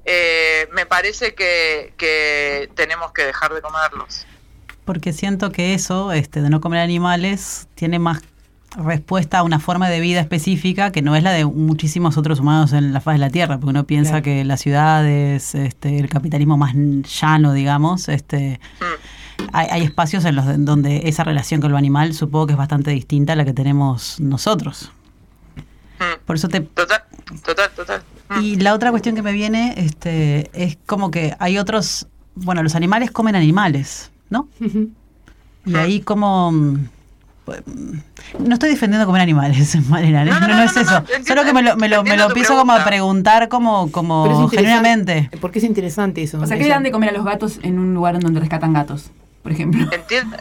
eh, 0.05 0.67
me 0.73 0.85
parece 0.85 1.33
que, 1.35 1.93
que 1.97 2.69
tenemos 2.75 3.11
que 3.11 3.23
dejar 3.23 3.53
de 3.53 3.61
comerlos. 3.61 4.25
Porque 4.85 5.13
siento 5.13 5.51
que 5.51 5.73
eso, 5.73 6.11
este, 6.11 6.41
de 6.41 6.49
no 6.49 6.59
comer 6.61 6.79
animales, 6.81 7.67
tiene 7.75 7.99
más 7.99 8.21
respuesta 8.75 9.37
a 9.37 9.43
una 9.43 9.59
forma 9.59 9.87
de 9.87 9.99
vida 9.99 10.19
específica 10.19 10.91
que 10.91 11.01
no 11.03 11.15
es 11.15 11.21
la 11.23 11.31
de 11.31 11.45
muchísimos 11.45 12.17
otros 12.17 12.39
humanos 12.39 12.73
en 12.73 12.91
la 12.91 13.01
faz 13.01 13.13
de 13.15 13.19
la 13.19 13.29
Tierra, 13.29 13.57
porque 13.59 13.69
uno 13.69 13.83
piensa 13.85 14.09
Claro. 14.13 14.23
que 14.23 14.43
las 14.43 14.61
ciudades, 14.61 15.53
este, 15.55 15.99
el 15.99 16.09
capitalismo 16.09 16.57
más 16.57 16.73
llano, 16.75 17.53
digamos, 17.53 18.09
este, 18.09 18.59
Mm. 18.79 19.43
hay, 19.53 19.67
hay 19.69 19.83
espacios 19.83 20.25
en 20.25 20.35
los 20.35 20.45
de- 20.47 20.57
donde 20.57 21.01
esa 21.07 21.23
relación 21.23 21.61
con 21.61 21.71
lo 21.71 21.77
animal 21.77 22.13
supongo 22.15 22.47
que 22.47 22.53
es 22.53 22.57
bastante 22.57 22.89
distinta 22.91 23.33
a 23.33 23.35
la 23.35 23.45
que 23.45 23.53
tenemos 23.53 24.19
nosotros. 24.19 24.91
Mm. 25.99 26.25
Por 26.25 26.35
eso 26.35 26.49
te, 26.49 26.61
Total, 26.61 27.03
total, 27.45 27.69
total. 27.75 28.03
Mm. 28.29 28.39
y 28.41 28.55
la 28.57 28.73
otra 28.73 28.89
cuestión 28.91 29.15
que 29.15 29.21
me 29.21 29.31
viene 29.31 29.73
este, 29.77 30.49
es 30.53 30.77
como 30.86 31.12
que 31.12 31.36
hay 31.39 31.57
otros, 31.57 32.07
bueno, 32.36 32.63
los 32.63 32.75
animales 32.75 33.12
comen 33.12 33.36
animales, 33.36 34.12
¿no? 34.29 34.47
Y 35.65 35.75
ahí 35.75 36.01
como... 36.01 36.51
mm, 36.51 36.88
No 38.39 38.53
estoy 38.53 38.69
defendiendo 38.69 39.05
comer 39.05 39.21
animales, 39.21 39.75
Malena, 39.89 40.23
No, 40.25 40.39
no, 40.39 40.39
no, 40.39 40.47
no, 40.47 40.55
no, 40.57 40.63
es 40.63 40.75
no, 40.75 40.81
eso. 40.81 41.03
Solo 41.27 41.43
que 41.43 41.53
me 41.53 41.62
lo, 41.62 41.75
me 41.75 41.89
lo, 41.89 41.97
me 42.03 42.12
entiendo 42.12 42.23
lo 42.23 42.27
tu 42.27 42.31
empiezo 42.31 42.55
como 42.57 42.71
a 42.71 42.75
pregunta. 42.83 42.89
preguntar 42.89 43.49
como, 43.49 43.91
como 43.91 44.47
genuinamente. 44.49 45.29
Porque 45.41 45.59
es 45.59 45.65
interesante 45.65 46.23
eso. 46.23 46.39
O 46.39 46.45
sea, 46.47 46.57
¿qué 46.57 46.63
le 46.63 46.69
dan 46.69 46.83
de 46.83 46.91
comer 46.91 47.09
a 47.09 47.13
los 47.13 47.25
gatos 47.25 47.59
en 47.63 47.77
un 47.79 47.93
lugar 47.93 48.19
donde 48.19 48.39
rescatan 48.39 48.73
gatos, 48.73 49.12
por 49.41 49.52
ejemplo? 49.52 49.87
Entiendo, 49.91 50.37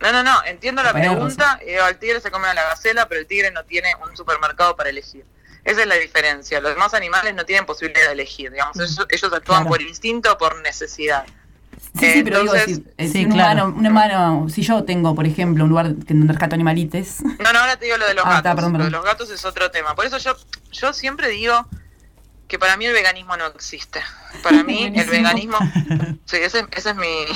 no, 0.00 0.12
no, 0.12 0.22
no, 0.22 0.32
entiendo 0.48 0.82
la 0.82 0.92
pregunta. 0.92 1.58
eh, 1.66 1.78
al 1.78 1.98
tigre 1.98 2.20
se 2.20 2.30
come 2.30 2.48
a 2.48 2.54
la 2.54 2.62
gacela, 2.64 3.06
pero 3.08 3.20
el 3.20 3.26
tigre 3.26 3.50
no 3.52 3.64
tiene 3.64 3.88
un 4.08 4.16
supermercado 4.16 4.74
para 4.76 4.90
elegir. 4.90 5.24
Esa 5.68 5.82
es 5.82 5.86
la 5.86 5.96
diferencia. 5.96 6.60
Los 6.60 6.72
demás 6.72 6.94
animales 6.94 7.34
no 7.34 7.44
tienen 7.44 7.66
posibilidad 7.66 8.06
de 8.06 8.12
elegir. 8.12 8.50
Digamos, 8.50 8.76
ellos, 8.76 9.06
ellos 9.10 9.32
actúan 9.32 9.60
Claro. 9.64 9.68
por 9.68 9.82
instinto 9.82 10.32
o 10.32 10.38
por 10.38 10.60
necesidad. 10.62 11.26
Sí, 11.98 12.12
sí, 12.12 12.22
pero 12.24 12.40
digo, 12.40 12.54
Entonces- 12.54 12.76
si, 12.78 12.84
eh, 12.96 13.06
si 13.06 13.12
Sí, 13.12 13.24
un, 13.26 13.32
claro. 13.32 13.66
humano, 13.66 13.78
un 13.78 13.86
humano, 13.86 14.46
si 14.48 14.62
yo 14.62 14.84
tengo, 14.84 15.14
por 15.14 15.26
ejemplo, 15.26 15.64
un 15.64 15.70
lugar 15.70 15.94
que- 16.06 16.14
donde 16.14 16.32
rescato 16.32 16.54
animalites, 16.54 17.20
No, 17.22 17.52
no, 17.52 17.58
ahora 17.60 17.76
te 17.76 17.84
digo 17.84 17.96
lo 17.98 18.06
de 18.06 18.14
los 18.14 18.24
Ah, 18.24 18.28
gatos. 18.28 18.38
está, 18.38 18.54
perdón, 18.54 18.72
Lo 18.72 18.78
de 18.78 18.84
perdón. 18.84 18.92
los 19.00 19.04
gatos 19.04 19.30
es 19.30 19.44
otro 19.44 19.70
tema. 19.70 19.94
Por 19.94 20.06
eso 20.06 20.16
yo, 20.18 20.36
yo 20.72 20.92
siempre 20.92 21.28
digo 21.28 21.66
que 22.48 22.58
para 22.58 22.76
mí 22.78 22.86
el 22.86 22.92
veganismo 22.94 23.36
no 23.36 23.46
existe. 23.46 24.00
Para 24.42 24.62
mí 24.64 24.84
el 24.94 25.06
veganismo, 25.10 25.58
sí, 26.24 26.36
ese, 26.38 26.64
ese 26.72 26.90
es 26.90 26.96
mi, 26.96 27.26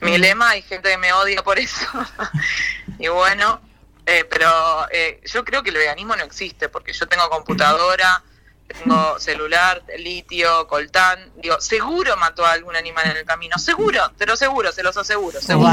mi 0.00 0.16
lema. 0.16 0.50
Hay 0.50 0.62
gente 0.62 0.88
que 0.90 0.96
me 0.98 1.12
odia 1.12 1.42
por 1.42 1.58
eso. 1.58 1.86
y 2.98 3.08
bueno, 3.08 3.60
eh, 4.06 4.24
pero 4.28 4.48
eh, 4.90 5.20
yo 5.24 5.44
creo 5.44 5.62
que 5.62 5.70
el 5.70 5.76
veganismo 5.76 6.16
no 6.16 6.24
existe 6.24 6.68
porque 6.68 6.92
yo 6.92 7.06
tengo 7.06 7.28
computadora, 7.30 8.22
tengo 8.66 9.18
celular, 9.18 9.82
litio, 9.98 10.66
coltán. 10.66 11.30
Digo, 11.36 11.60
seguro 11.60 12.16
mató 12.16 12.44
a 12.46 12.52
algún 12.52 12.74
animal 12.74 13.10
en 13.10 13.18
el 13.18 13.24
camino. 13.24 13.58
Seguro, 13.58 14.00
pero 14.16 14.34
seguro, 14.36 14.72
se 14.72 14.82
los 14.82 14.96
aseguro. 14.96 15.40
Seguro. 15.40 15.68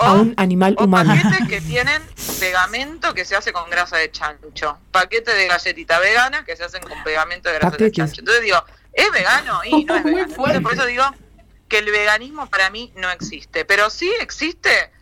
a 0.00 0.12
un 0.12 0.34
animal 0.36 0.74
O 0.78 0.84
humano. 0.84 1.14
paquetes 1.14 1.48
que 1.48 1.60
tienen 1.66 2.02
pegamento 2.38 3.14
que 3.14 3.24
se 3.24 3.36
hace 3.36 3.52
con 3.52 3.70
grasa 3.70 3.96
de 3.96 4.10
chancho. 4.10 4.78
Paquete 4.90 5.32
de 5.34 5.46
galletita 5.46 5.98
vegana 5.98 6.44
que 6.44 6.56
se 6.56 6.64
hacen 6.64 6.82
con 6.82 7.02
pegamento 7.04 7.48
de 7.48 7.54
grasa 7.54 7.70
Paquetes. 7.72 7.92
de 7.92 7.96
chancho. 7.96 8.20
Entonces 8.20 8.42
digo, 8.42 8.62
¿Es 8.92 9.10
vegano? 9.10 9.60
Y 9.64 9.84
no 9.84 9.96
es 9.96 10.02
Muy 10.04 10.12
vegano. 10.12 10.20
Entonces, 10.28 10.36
fuerte. 10.36 10.60
por 10.60 10.74
eso 10.74 10.84
digo 10.86 11.04
que 11.68 11.78
el 11.78 11.90
veganismo 11.90 12.46
para 12.50 12.68
mí 12.68 12.92
no 12.96 13.10
existe. 13.10 13.64
Pero 13.64 13.88
sí 13.88 14.12
existe, 14.20 14.92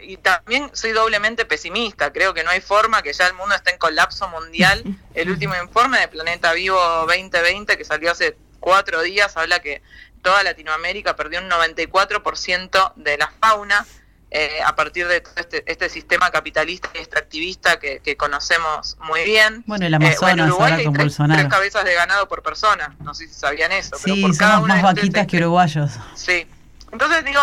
y 0.00 0.16
también 0.18 0.70
soy 0.74 0.92
doblemente 0.92 1.44
pesimista. 1.44 2.12
Creo 2.12 2.34
que 2.34 2.44
no 2.44 2.50
hay 2.50 2.60
forma 2.60 3.02
que 3.02 3.12
ya 3.12 3.26
el 3.26 3.34
mundo 3.34 3.54
esté 3.54 3.72
en 3.72 3.78
colapso 3.78 4.28
mundial. 4.28 4.82
El 5.14 5.30
último 5.30 5.54
informe 5.62 5.98
de 6.00 6.08
Planeta 6.08 6.52
Vivo 6.52 6.78
2020, 7.06 7.76
que 7.78 7.84
salió 7.84 8.10
hace 8.12 8.36
cuatro 8.60 9.02
días, 9.02 9.36
habla 9.36 9.60
que 9.60 9.82
toda 10.22 10.42
Latinoamérica 10.42 11.14
perdió 11.16 11.40
un 11.40 11.48
94% 11.48 12.92
de 12.96 13.16
la 13.18 13.30
fauna 13.40 13.86
eh, 14.32 14.60
a 14.64 14.74
partir 14.74 15.06
de 15.06 15.20
todo 15.20 15.34
este, 15.36 15.62
este 15.70 15.88
sistema 15.88 16.30
capitalista 16.30 16.88
y 16.94 16.98
extractivista 16.98 17.78
que, 17.78 18.00
que 18.00 18.16
conocemos 18.16 18.96
muy 19.00 19.22
bien. 19.24 19.62
Bueno, 19.66 19.86
el 19.86 19.92
Eh, 19.94 19.96
Amazonas 19.96 20.20
bueno, 20.20 20.42
en 20.44 20.48
Uruguay 20.50 20.72
ahora 20.72 20.84
con 20.84 20.92
tres, 20.94 21.04
Bolsonaro. 21.04 21.40
tres 21.40 21.50
cabezas 21.52 21.84
de 21.84 21.94
ganado 21.94 22.28
por 22.28 22.42
persona. 22.42 22.96
No 23.00 23.14
sé 23.14 23.28
si 23.28 23.34
sabían 23.34 23.70
eso. 23.72 23.96
pero 24.02 24.14
Sí, 24.16 24.22
por 24.22 24.36
cada 24.36 24.54
somos 24.54 24.64
una 24.64 24.74
más 24.74 24.82
vaquitas 24.94 25.26
que 25.28 25.36
uruguayos. 25.38 25.92
Sí. 26.16 26.46
Entonces 26.92 27.24
digo, 27.24 27.40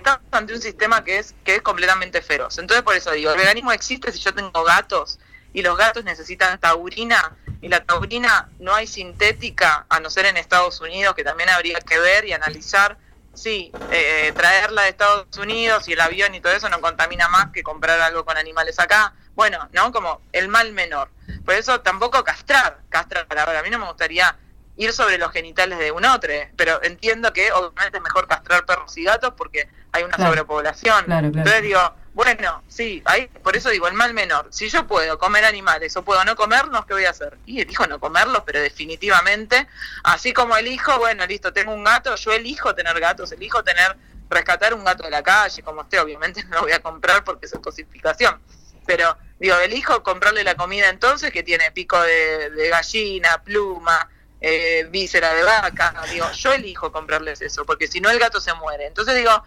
estamos 0.00 0.20
ante 0.32 0.54
un 0.54 0.60
sistema 0.60 1.04
que 1.04 1.18
es, 1.18 1.34
que 1.44 1.56
es 1.56 1.62
completamente 1.62 2.20
feroz. 2.22 2.58
Entonces 2.58 2.82
por 2.82 2.96
eso 2.96 3.12
digo, 3.12 3.30
el 3.30 3.38
veganismo 3.38 3.72
existe 3.72 4.12
si 4.12 4.18
yo 4.18 4.34
tengo 4.34 4.64
gatos 4.64 5.18
y 5.52 5.62
los 5.62 5.76
gatos 5.76 6.04
necesitan 6.04 6.58
taurina 6.58 7.36
y 7.60 7.68
la 7.68 7.84
taurina 7.84 8.48
no 8.58 8.74
hay 8.74 8.86
sintética, 8.86 9.86
a 9.88 10.00
no 10.00 10.10
ser 10.10 10.26
en 10.26 10.36
Estados 10.36 10.80
Unidos, 10.80 11.14
que 11.14 11.24
también 11.24 11.50
habría 11.50 11.78
que 11.80 11.98
ver 11.98 12.24
y 12.24 12.32
analizar. 12.32 12.96
Sí, 13.32 13.70
eh, 13.92 14.32
traerla 14.34 14.82
de 14.82 14.88
Estados 14.88 15.36
Unidos 15.38 15.86
y 15.88 15.92
el 15.92 16.00
avión 16.00 16.34
y 16.34 16.40
todo 16.40 16.52
eso 16.52 16.68
no 16.68 16.80
contamina 16.80 17.28
más 17.28 17.50
que 17.52 17.62
comprar 17.62 18.00
algo 18.00 18.24
con 18.24 18.36
animales 18.36 18.78
acá. 18.78 19.14
Bueno, 19.34 19.68
¿no? 19.72 19.92
Como 19.92 20.20
el 20.32 20.48
mal 20.48 20.72
menor. 20.72 21.10
Por 21.44 21.54
eso 21.54 21.80
tampoco 21.80 22.24
castrar, 22.24 22.80
castrar. 22.88 23.26
Ahora, 23.38 23.60
a 23.60 23.62
mí 23.62 23.70
no 23.70 23.78
me 23.78 23.86
gustaría 23.86 24.36
ir 24.76 24.92
sobre 24.92 25.18
los 25.18 25.30
genitales 25.30 25.78
de 25.78 25.92
un 25.92 26.04
otro, 26.06 26.32
pero 26.56 26.82
entiendo 26.82 27.32
que 27.32 27.52
obviamente 27.52 27.98
es 27.98 28.02
mejor 28.02 28.26
castrar 28.26 28.64
perros 28.64 28.96
y 28.96 29.04
gatos 29.04 29.34
porque 29.36 29.68
hay 29.92 30.02
una 30.02 30.16
Claro. 30.16 30.30
sobrepoblación. 30.32 31.04
Claro, 31.04 31.30
claro. 31.30 31.38
Entonces 31.48 31.62
digo, 31.62 31.94
bueno, 32.12 32.62
sí, 32.68 33.02
ahí, 33.06 33.28
por 33.28 33.56
eso 33.56 33.70
digo, 33.70 33.86
el 33.88 33.94
mal 33.94 34.12
menor. 34.14 34.48
Si 34.50 34.68
yo 34.68 34.86
puedo 34.86 35.18
comer 35.18 35.44
animales 35.44 35.96
o 35.96 36.04
puedo 36.04 36.24
no 36.24 36.36
comerlos, 36.36 36.84
¿qué 36.86 36.94
voy 36.94 37.04
a 37.04 37.10
hacer? 37.10 37.38
Y 37.46 37.60
elijo 37.60 37.86
no 37.86 37.98
comerlos, 38.00 38.42
pero 38.44 38.60
definitivamente, 38.60 39.66
así 40.04 40.32
como 40.32 40.56
elijo, 40.56 40.98
bueno, 40.98 41.24
listo, 41.26 41.52
tengo 41.52 41.72
un 41.72 41.84
gato, 41.84 42.14
yo 42.16 42.32
elijo 42.32 42.74
tener 42.74 42.98
gatos, 43.00 43.32
elijo 43.32 43.62
tener, 43.64 43.96
rescatar 44.28 44.74
un 44.74 44.84
gato 44.84 45.04
de 45.04 45.10
la 45.10 45.22
calle, 45.22 45.62
como 45.62 45.82
esté, 45.82 45.98
obviamente 46.00 46.44
no 46.48 46.56
lo 46.56 46.62
voy 46.62 46.72
a 46.72 46.80
comprar 46.80 47.24
porque 47.24 47.46
es 47.46 47.52
cosificación. 47.62 48.40
Pero 48.86 49.16
digo, 49.38 49.56
elijo 49.58 50.02
comprarle 50.02 50.42
la 50.42 50.56
comida 50.56 50.88
entonces 50.88 51.30
que 51.32 51.42
tiene 51.42 51.70
pico 51.70 52.00
de, 52.02 52.50
de 52.50 52.68
gallina, 52.68 53.40
pluma, 53.44 54.08
eh, 54.40 54.86
víscera 54.90 55.32
de 55.34 55.44
vaca. 55.44 55.94
Digo, 56.10 56.30
yo 56.32 56.52
elijo 56.52 56.90
comprarles 56.90 57.40
eso, 57.40 57.64
porque 57.64 57.86
si 57.86 58.00
no 58.00 58.10
el 58.10 58.18
gato 58.18 58.40
se 58.40 58.52
muere. 58.54 58.86
Entonces 58.86 59.14
digo, 59.14 59.44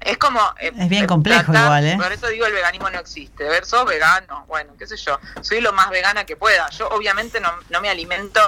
es 0.00 0.18
como... 0.18 0.40
eh, 0.60 0.72
Es 0.78 0.88
bien 0.88 1.04
eh, 1.04 1.06
complejo 1.06 1.52
igual, 1.54 1.84
¿eh? 1.86 1.96
Por 1.96 2.12
eso 2.12 2.28
digo, 2.28 2.46
el 2.46 2.52
veganismo 2.52 2.90
no 2.90 2.98
existe. 2.98 3.44
Ver, 3.44 3.64
sos 3.64 3.84
vegano, 3.86 4.44
bueno, 4.48 4.72
qué 4.78 4.86
sé 4.86 4.96
yo. 4.96 5.18
Soy 5.42 5.60
lo 5.60 5.72
más 5.72 5.90
vegana 5.90 6.24
que 6.24 6.36
pueda. 6.36 6.68
Yo 6.70 6.88
obviamente 6.90 7.40
no, 7.40 7.48
no 7.70 7.80
me 7.80 7.88
alimento 7.90 8.40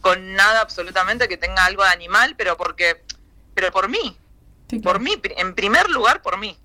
con 0.00 0.34
nada 0.34 0.60
absolutamente 0.62 1.28
que 1.28 1.36
tenga 1.36 1.64
algo 1.64 1.82
de 1.84 1.90
animal, 1.90 2.34
pero 2.36 2.56
porque... 2.56 3.02
Pero 3.54 3.70
por 3.70 3.88
mí, 3.88 4.16
Sí, 4.70 4.80
claro. 4.80 4.98
por 4.98 5.02
mí, 5.02 5.12
en 5.36 5.54
primer 5.54 5.90
lugar 5.90 6.22
por 6.22 6.38
mí. 6.38 6.56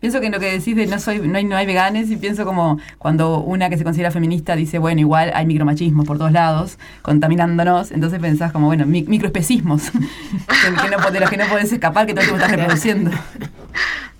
Pienso 0.00 0.18
que 0.18 0.26
en 0.26 0.32
lo 0.32 0.40
que 0.40 0.50
decís 0.50 0.74
de 0.74 0.86
no 0.86 0.98
soy, 0.98 1.18
no 1.18 1.36
hay, 1.36 1.44
no 1.44 1.54
hay 1.58 1.66
veganes 1.66 2.08
y 2.10 2.16
pienso 2.16 2.46
como 2.46 2.80
cuando 2.96 3.36
una 3.40 3.68
que 3.68 3.76
se 3.76 3.84
considera 3.84 4.10
feminista 4.10 4.56
dice, 4.56 4.78
bueno, 4.78 4.98
igual 5.02 5.30
hay 5.34 5.44
micromachismo 5.44 6.04
por 6.04 6.16
todos 6.16 6.32
lados, 6.32 6.78
contaminándonos, 7.02 7.90
entonces 7.90 8.18
pensás 8.18 8.50
como, 8.50 8.66
bueno, 8.68 8.86
mi- 8.86 9.02
microespecismos, 9.02 9.90
que, 9.90 10.82
que 10.82 10.88
no, 10.96 11.10
de 11.10 11.20
los 11.20 11.28
que 11.28 11.36
no 11.36 11.46
podés 11.48 11.70
escapar, 11.70 12.06
que 12.06 12.14
todo 12.14 12.22
el 12.22 12.28
tiempo 12.28 12.42
estás 12.42 12.58
reproduciendo. 12.58 13.10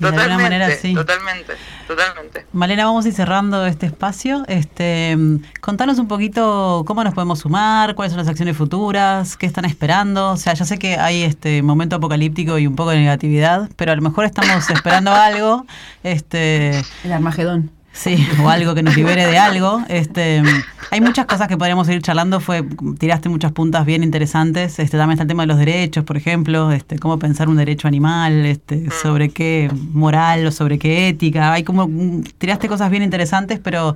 De 0.00 0.08
alguna 0.08 0.38
manera 0.38 0.70
sí. 0.70 0.94
totalmente, 0.94 1.52
totalmente. 1.86 2.46
Malena, 2.52 2.86
vamos 2.86 3.04
a 3.04 3.08
ir 3.08 3.14
cerrando 3.14 3.66
este 3.66 3.86
espacio. 3.86 4.44
Este, 4.48 5.14
mm, 5.16 5.42
contanos 5.60 5.98
un 5.98 6.08
poquito 6.08 6.84
cómo 6.86 7.04
nos 7.04 7.12
podemos 7.12 7.40
sumar, 7.40 7.94
cuáles 7.94 8.12
son 8.12 8.18
las 8.18 8.28
acciones 8.28 8.56
futuras, 8.56 9.36
qué 9.36 9.44
están 9.44 9.66
esperando. 9.66 10.30
O 10.30 10.36
sea, 10.38 10.54
ya 10.54 10.64
sé 10.64 10.78
que 10.78 10.96
hay 10.96 11.22
este 11.22 11.62
momento 11.62 11.96
apocalíptico 11.96 12.58
y 12.58 12.66
un 12.66 12.76
poco 12.76 12.90
de 12.90 12.98
negatividad, 12.98 13.68
pero 13.76 13.92
a 13.92 13.96
lo 13.96 14.02
mejor 14.02 14.24
estamos 14.24 14.70
esperando 14.70 15.12
algo, 15.14 15.66
este, 16.02 16.82
El 17.04 17.12
Armagedón. 17.12 17.70
Sí, 18.02 18.26
o 18.42 18.48
algo 18.48 18.74
que 18.74 18.82
nos 18.82 18.96
libere 18.96 19.26
de 19.26 19.38
algo. 19.38 19.82
Este, 19.88 20.42
mm, 20.42 20.46
hay 20.90 21.00
muchas 21.00 21.26
cosas 21.26 21.48
que 21.48 21.56
podríamos 21.56 21.88
ir 21.88 22.00
charlando. 22.02 22.40
Fue, 22.40 22.64
tiraste 22.98 23.28
muchas 23.28 23.52
puntas 23.52 23.84
bien 23.84 24.02
interesantes. 24.02 24.78
Este, 24.78 24.96
también 24.96 25.12
está 25.14 25.22
el 25.24 25.28
tema 25.28 25.42
de 25.42 25.48
los 25.48 25.58
derechos, 25.58 26.04
por 26.04 26.16
ejemplo, 26.16 26.72
este, 26.72 26.98
cómo 26.98 27.18
pensar 27.18 27.48
un 27.48 27.56
derecho 27.56 27.88
animal, 27.88 28.46
este, 28.46 28.90
sobre 28.90 29.28
qué 29.30 29.70
moral 29.92 30.46
o 30.46 30.50
sobre 30.52 30.78
qué 30.78 31.08
ética. 31.08 31.52
Hay 31.52 31.62
como 31.64 31.86
mm, 31.88 32.22
tiraste 32.38 32.68
cosas 32.68 32.90
bien 32.90 33.02
interesantes, 33.02 33.58
pero 33.62 33.94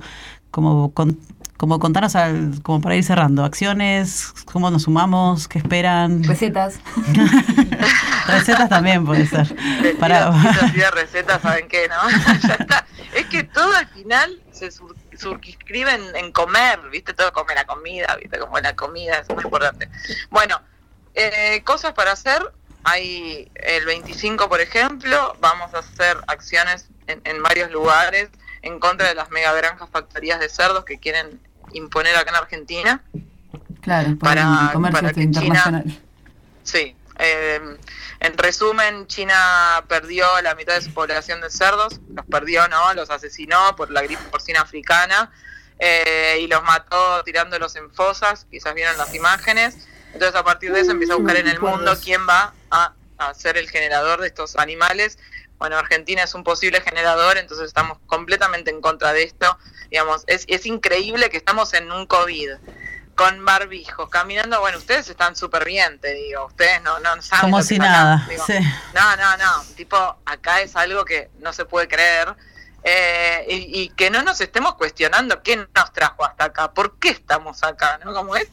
como 0.51 0.91
con- 0.91 1.17
como 1.57 1.79
contanos 1.79 2.15
al- 2.15 2.61
como 2.63 2.81
para 2.81 2.95
ir 2.95 3.03
cerrando, 3.03 3.43
acciones, 3.45 4.33
cómo 4.45 4.69
nos 4.71 4.83
sumamos, 4.83 5.47
qué 5.47 5.59
esperan. 5.59 6.23
Recetas. 6.23 6.79
Recetas 8.27 8.69
también 8.69 9.05
puede 9.05 9.25
ser. 9.27 9.53
Les 9.81 9.95
Para, 9.95 10.31
recetas, 10.93 11.41
¿saben 11.41 11.67
qué, 11.67 11.87
no? 11.87 11.95
ya 12.47 12.53
está. 12.55 12.85
Es 13.13 13.25
que 13.27 13.43
todo 13.43 13.73
al 13.75 13.87
final 13.87 14.41
se 14.51 14.71
sur- 14.71 14.95
circunscribe 15.17 15.93
en, 15.93 16.15
en 16.15 16.31
comer, 16.31 16.79
¿viste? 16.91 17.13
Todo 17.13 17.31
come 17.31 17.55
la 17.55 17.65
comida, 17.65 18.15
¿viste? 18.21 18.37
Como 18.39 18.59
la 18.59 18.75
comida 18.75 19.19
es 19.19 19.29
muy 19.29 19.43
importante. 19.43 19.89
Bueno, 20.29 20.59
eh, 21.13 21.61
cosas 21.63 21.93
para 21.93 22.11
hacer. 22.13 22.41
Hay 22.87 23.49
el 23.55 23.83
25, 23.85 24.47
por 24.47 24.61
ejemplo, 24.61 25.35
vamos 25.41 25.73
a 25.73 25.79
hacer 25.79 26.17
acciones 26.27 26.87
en, 27.07 27.19
en 27.23 27.41
varios 27.41 27.71
lugares 27.71 28.29
en 28.65 28.79
contra 28.79 29.07
de 29.07 29.15
las 29.15 29.29
mega 29.31 29.53
granjas 29.53 29.89
factorías 29.91 30.39
de 30.39 30.49
cerdos 30.49 30.83
que 30.85 30.99
quieren 30.99 31.39
imponer 31.71 32.15
acá 32.15 32.31
en 32.31 32.35
Argentina. 32.35 33.03
Claro, 33.81 34.17
Para- 34.19 34.71
comercio 34.73 35.01
para 35.01 35.13
que 35.13 35.29
China-. 35.31 35.83
Sí. 36.63 36.95
eh, 37.19 37.77
en 38.19 38.37
resumen, 38.37 39.05
China 39.07 39.83
perdió 39.87 40.25
la 40.41 40.55
mitad 40.55 40.73
de 40.73 40.81
su 40.81 40.93
población 40.93 41.41
de 41.41 41.49
cerdos, 41.51 41.99
los 42.13 42.25
perdió, 42.25 42.67
¿no? 42.67 42.93
Los 42.95 43.09
asesinó 43.11 43.75
por 43.75 43.91
la 43.91 44.01
gripe 44.01 44.23
porcina 44.31 44.61
africana 44.61 45.31
eh, 45.77 46.39
y 46.41 46.47
los 46.47 46.63
mató 46.63 47.23
tirándolos 47.23 47.75
en 47.75 47.91
fosas, 47.93 48.47
quizás 48.49 48.73
vieron 48.73 48.97
las 48.97 49.13
imágenes. 49.13 49.87
Entonces 50.13 50.35
a 50.35 50.43
partir 50.43 50.71
de 50.73 50.79
eso 50.79 50.91
empieza 50.91 51.13
a 51.13 51.17
buscar 51.17 51.35
en 51.35 51.47
el 51.47 51.59
mundo 51.59 51.95
quién 52.03 52.21
va 52.27 52.53
a, 52.71 52.93
a 53.17 53.33
ser 53.35 53.57
el 53.57 53.69
generador 53.69 54.21
de 54.21 54.27
estos 54.27 54.55
animales. 54.55 55.19
Bueno, 55.57 55.77
Argentina 55.77 56.23
es 56.23 56.33
un 56.35 56.43
posible 56.43 56.81
generador, 56.81 57.37
entonces 57.37 57.67
estamos 57.67 57.97
completamente 58.07 58.71
en 58.71 58.81
contra 58.81 59.13
de 59.13 59.23
esto. 59.23 59.57
Digamos, 59.89 60.23
es, 60.27 60.45
es 60.47 60.65
increíble 60.65 61.29
que 61.29 61.37
estamos 61.37 61.73
en 61.73 61.91
un 61.91 62.05
COVID 62.05 62.49
con 63.15 63.45
barbijos, 63.45 64.09
caminando, 64.09 64.59
bueno, 64.59 64.77
ustedes 64.77 65.09
están 65.09 65.37
súper 65.37 65.63
bien, 65.63 65.99
te 65.99 66.13
digo, 66.13 66.45
ustedes 66.47 66.81
no, 66.83 66.99
no 66.99 67.21
saben. 67.21 67.43
como 67.49 67.63
si 67.63 67.79
nada. 67.79 68.25
digo. 68.29 68.43
sí. 68.45 68.53
No, 68.93 69.15
no, 69.15 69.37
no, 69.37 69.63
tipo, 69.77 69.95
acá 70.25 70.59
es 70.61 70.75
algo 70.75 71.05
que 71.05 71.29
no 71.39 71.53
se 71.53 71.63
puede 71.63 71.87
creer. 71.87 72.35
eh, 72.83 73.45
y, 73.49 73.81
y 73.83 73.89
que 73.89 74.09
no 74.11 74.21
nos 74.21 74.41
estemos 74.41 74.75
cuestionando 74.75 75.41
quién 75.41 75.67
nos 75.73 75.93
trajo 75.93 76.25
hasta 76.25 76.45
acá, 76.45 76.71
por 76.73 76.99
qué 76.99 77.09
estamos 77.09 77.63
acá, 77.63 77.99
¿no? 78.03 78.13
Como 78.13 78.35
es. 78.35 78.47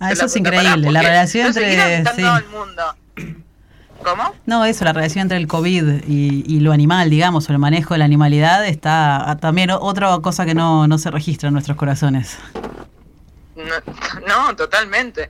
Ah, 0.00 0.10
eso 0.10 0.24
es 0.24 0.34
increíble. 0.36 0.70
La 0.78 0.82
¿por 0.82 0.92
qué? 0.94 1.08
relación 1.08 1.46
entre. 1.48 2.04
sí. 2.14 2.22
el 2.22 2.46
mundo. 2.46 2.96
¿Cómo? 4.02 4.34
No, 4.46 4.64
eso, 4.64 4.84
la 4.84 4.92
relación 4.92 5.22
entre 5.22 5.36
el 5.36 5.46
COVID 5.46 6.04
y, 6.06 6.44
y 6.46 6.60
lo 6.60 6.72
animal, 6.72 7.10
digamos, 7.10 7.48
o 7.48 7.52
el 7.52 7.58
manejo 7.58 7.94
de 7.94 7.98
la 7.98 8.04
animalidad, 8.06 8.66
está 8.66 9.30
ah, 9.30 9.36
también 9.36 9.70
otra 9.70 10.18
cosa 10.20 10.46
que 10.46 10.54
no, 10.54 10.86
no 10.86 10.98
se 10.98 11.10
registra 11.10 11.48
en 11.48 11.54
nuestros 11.54 11.76
corazones. 11.76 12.38
No, 13.54 13.74
no, 14.26 14.56
totalmente. 14.56 15.28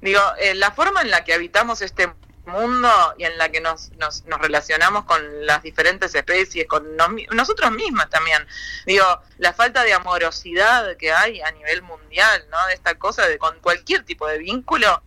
Digo, 0.00 0.20
eh, 0.40 0.54
la 0.54 0.70
forma 0.70 1.02
en 1.02 1.10
la 1.10 1.24
que 1.24 1.34
habitamos 1.34 1.82
este 1.82 2.12
mundo 2.46 2.88
y 3.18 3.24
en 3.24 3.38
la 3.38 3.50
que 3.50 3.60
nos, 3.60 3.92
nos, 3.92 4.24
nos 4.26 4.40
relacionamos 4.40 5.04
con 5.04 5.46
las 5.46 5.62
diferentes 5.62 6.14
especies, 6.14 6.66
con 6.66 6.96
nos 6.96 7.08
nosotros 7.32 7.70
mismas 7.72 8.10
también. 8.10 8.46
Digo, 8.86 9.04
la 9.38 9.52
falta 9.52 9.84
de 9.84 9.92
amorosidad 9.92 10.96
que 10.96 11.12
hay 11.12 11.40
a 11.40 11.50
nivel 11.52 11.82
mundial, 11.82 12.44
¿no? 12.50 12.66
De 12.66 12.74
esta 12.74 12.94
cosa 12.94 13.26
de 13.26 13.38
con 13.38 13.58
cualquier 13.60 14.04
tipo 14.04 14.26
de 14.26 14.38
vínculo, 14.38 15.02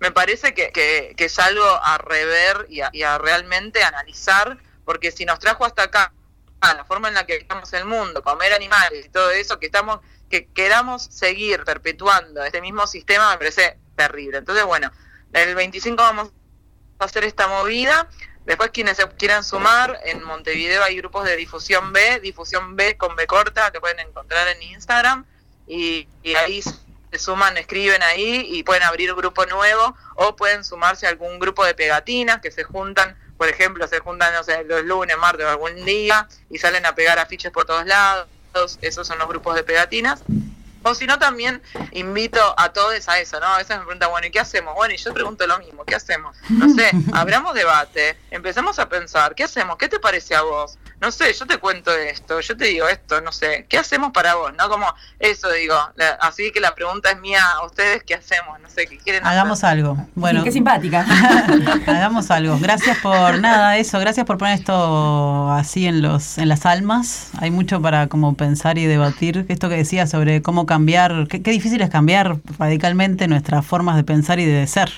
me 0.00 0.12
parece 0.12 0.54
que, 0.54 0.70
que, 0.70 1.14
es 1.24 1.38
algo 1.38 1.64
a 1.64 1.98
rever 1.98 2.66
y 2.68 2.80
a, 2.80 2.90
y 2.92 3.02
a 3.02 3.18
realmente 3.18 3.82
analizar, 3.82 4.58
porque 4.84 5.10
si 5.10 5.24
nos 5.24 5.38
trajo 5.38 5.64
hasta 5.64 5.84
acá 5.84 6.12
a 6.60 6.74
la 6.74 6.84
forma 6.84 7.08
en 7.08 7.14
la 7.14 7.26
que 7.26 7.36
estamos 7.36 7.72
el 7.72 7.84
mundo, 7.84 8.22
comer 8.22 8.52
animales 8.52 9.06
y 9.06 9.08
todo 9.08 9.30
eso, 9.30 9.58
que 9.58 9.66
estamos, 9.66 10.00
que 10.30 10.46
queramos 10.46 11.04
seguir 11.04 11.64
perpetuando 11.64 12.42
este 12.44 12.60
mismo 12.60 12.86
sistema, 12.86 13.30
me 13.30 13.38
parece 13.38 13.78
terrible. 13.96 14.38
Entonces, 14.38 14.64
bueno, 14.64 14.90
el 15.32 15.54
25 15.54 15.96
vamos 15.96 16.30
a 16.98 17.04
hacer 17.04 17.24
esta 17.24 17.48
movida. 17.48 18.08
Después 18.44 18.70
quienes 18.70 18.96
se 18.96 19.06
quieran 19.08 19.44
sumar, 19.44 20.00
en 20.04 20.22
Montevideo 20.22 20.82
hay 20.82 20.96
grupos 20.96 21.24
de 21.24 21.36
difusión 21.36 21.92
B, 21.92 22.20
difusión 22.20 22.76
B 22.76 22.96
con 22.96 23.14
B 23.14 23.26
corta, 23.26 23.70
que 23.70 23.80
pueden 23.80 24.00
encontrar 24.00 24.48
en 24.48 24.62
Instagram, 24.62 25.26
y, 25.66 26.08
y 26.22 26.34
ahí 26.34 26.62
se 27.10 27.18
suman, 27.18 27.56
escriben 27.56 28.02
ahí 28.02 28.46
y 28.50 28.62
pueden 28.62 28.82
abrir 28.82 29.12
un 29.12 29.18
grupo 29.18 29.46
nuevo 29.46 29.96
o 30.14 30.36
pueden 30.36 30.64
sumarse 30.64 31.06
a 31.06 31.10
algún 31.10 31.38
grupo 31.38 31.64
de 31.64 31.74
pegatinas 31.74 32.40
que 32.40 32.50
se 32.50 32.64
juntan, 32.64 33.16
por 33.36 33.48
ejemplo, 33.48 33.86
se 33.86 34.00
juntan, 34.00 34.34
no 34.34 34.42
sé, 34.42 34.64
los 34.64 34.84
lunes, 34.84 35.16
martes 35.16 35.46
o 35.46 35.48
algún 35.48 35.84
día 35.84 36.28
y 36.50 36.58
salen 36.58 36.84
a 36.86 36.94
pegar 36.94 37.18
afiches 37.18 37.52
por 37.52 37.64
todos 37.64 37.86
lados. 37.86 38.28
Esos 38.82 39.06
son 39.06 39.18
los 39.18 39.28
grupos 39.28 39.54
de 39.54 39.62
pegatinas. 39.62 40.22
O 40.82 40.94
si 40.94 41.06
no, 41.06 41.18
también 41.18 41.60
invito 41.92 42.40
a 42.56 42.72
todos 42.72 43.08
a 43.08 43.18
eso, 43.20 43.40
¿no? 43.40 43.46
A 43.46 43.58
veces 43.58 43.76
me 43.76 43.84
preguntan, 43.84 44.10
bueno, 44.10 44.26
¿y 44.26 44.30
qué 44.30 44.40
hacemos? 44.40 44.74
Bueno, 44.74 44.94
y 44.94 44.96
yo 44.96 45.12
pregunto 45.12 45.46
lo 45.46 45.58
mismo, 45.58 45.84
¿qué 45.84 45.94
hacemos? 45.94 46.36
No 46.48 46.68
sé, 46.74 46.90
abramos 47.12 47.54
debate, 47.54 48.16
empezamos 48.30 48.78
a 48.78 48.88
pensar, 48.88 49.34
¿qué 49.34 49.44
hacemos? 49.44 49.76
¿Qué 49.76 49.88
te 49.88 49.98
parece 49.98 50.34
a 50.34 50.42
vos? 50.42 50.78
No 51.00 51.12
sé, 51.12 51.32
yo 51.32 51.46
te 51.46 51.58
cuento 51.58 51.92
esto, 51.92 52.40
yo 52.40 52.56
te 52.56 52.64
digo 52.64 52.88
esto, 52.88 53.20
no 53.20 53.30
sé, 53.30 53.66
¿qué 53.68 53.78
hacemos 53.78 54.10
para 54.12 54.34
vos? 54.34 54.52
¿No? 54.58 54.68
Como 54.68 54.84
eso 55.20 55.48
digo, 55.52 55.76
la- 55.94 56.18
así 56.20 56.50
que 56.50 56.58
la 56.60 56.74
pregunta 56.74 57.12
es 57.12 57.20
mía 57.20 57.40
a 57.52 57.64
ustedes, 57.64 58.02
¿qué 58.02 58.14
hacemos? 58.14 58.58
No 58.60 58.68
sé, 58.68 58.86
¿qué 58.88 58.98
quieren 58.98 59.22
hacer? 59.24 59.32
Hagamos 59.38 59.62
algo. 59.62 59.96
Bueno, 60.16 60.40
Sí, 60.40 60.46
qué 60.46 60.52
simpática. 60.52 61.06
hagamos 61.86 62.30
algo. 62.32 62.58
Gracias 62.58 62.98
por 62.98 63.38
nada, 63.38 63.76
eso. 63.78 64.00
Gracias 64.00 64.26
por 64.26 64.38
poner 64.38 64.58
esto 64.58 65.52
así 65.52 65.86
en 65.86 66.02
los 66.02 66.36
en 66.36 66.48
las 66.48 66.66
almas. 66.66 67.30
Hay 67.38 67.50
mucho 67.52 67.80
para 67.80 68.08
como 68.08 68.34
pensar 68.34 68.76
y 68.78 68.86
debatir. 68.86 69.46
Esto 69.48 69.68
que 69.68 69.76
decía 69.76 70.06
sobre 70.08 70.42
cómo 70.42 70.66
cambiar, 70.66 71.28
qué, 71.28 71.42
qué 71.42 71.52
difícil 71.52 71.80
es 71.80 71.90
cambiar 71.90 72.38
radicalmente 72.58 73.28
nuestras 73.28 73.64
formas 73.64 73.94
de 73.96 74.02
pensar 74.04 74.40
y 74.40 74.46
de 74.46 74.66
ser. 74.66 74.90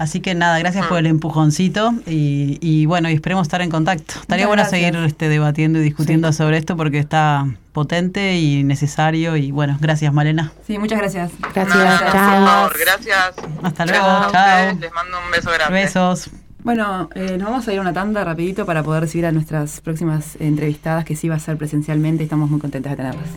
Así 0.00 0.20
que 0.20 0.34
nada, 0.34 0.58
gracias 0.58 0.86
por 0.86 0.96
el 0.96 1.04
empujoncito 1.04 1.92
y, 2.06 2.56
y 2.62 2.86
bueno, 2.86 3.10
y 3.10 3.12
esperemos 3.12 3.46
estar 3.46 3.60
en 3.60 3.68
contacto. 3.68 4.14
Estaría 4.18 4.46
bueno 4.46 4.62
gracias. 4.62 4.80
seguir 4.80 4.96
este, 5.04 5.28
debatiendo 5.28 5.78
y 5.78 5.82
discutiendo 5.82 6.32
sobre 6.32 6.56
esto 6.56 6.74
porque 6.74 6.98
está 6.98 7.46
potente 7.72 8.38
y 8.38 8.64
necesario 8.64 9.36
y 9.36 9.50
bueno, 9.50 9.76
gracias 9.78 10.10
Malena. 10.14 10.52
Sí, 10.66 10.78
muchas 10.78 11.00
gracias. 11.00 11.32
Gracias, 11.54 12.00
por 12.02 12.12
chao. 12.12 12.46
favor, 12.46 12.76
gracias. 12.80 13.34
Hasta 13.62 13.84
Gracias 13.84 14.06
luego, 14.06 14.32
chao. 14.32 14.78
Les 14.80 14.92
mando 14.94 15.18
un 15.22 15.30
beso 15.32 15.50
grande. 15.50 15.80
Besos. 15.82 16.30
Bueno, 16.64 17.10
eh, 17.14 17.36
nos 17.36 17.50
vamos 17.50 17.68
a 17.68 17.72
ir 17.74 17.78
a 17.78 17.82
una 17.82 17.92
tanda 17.92 18.24
rapidito 18.24 18.64
para 18.64 18.82
poder 18.82 19.02
recibir 19.02 19.26
a 19.26 19.32
nuestras 19.32 19.82
próximas 19.82 20.36
entrevistadas 20.40 21.04
que 21.04 21.14
sí 21.14 21.28
va 21.28 21.34
a 21.34 21.40
ser 21.40 21.58
presencialmente 21.58 22.22
y 22.22 22.24
estamos 22.24 22.48
muy 22.48 22.58
contentas 22.58 22.92
de 22.92 22.96
tenerlas. 22.96 23.28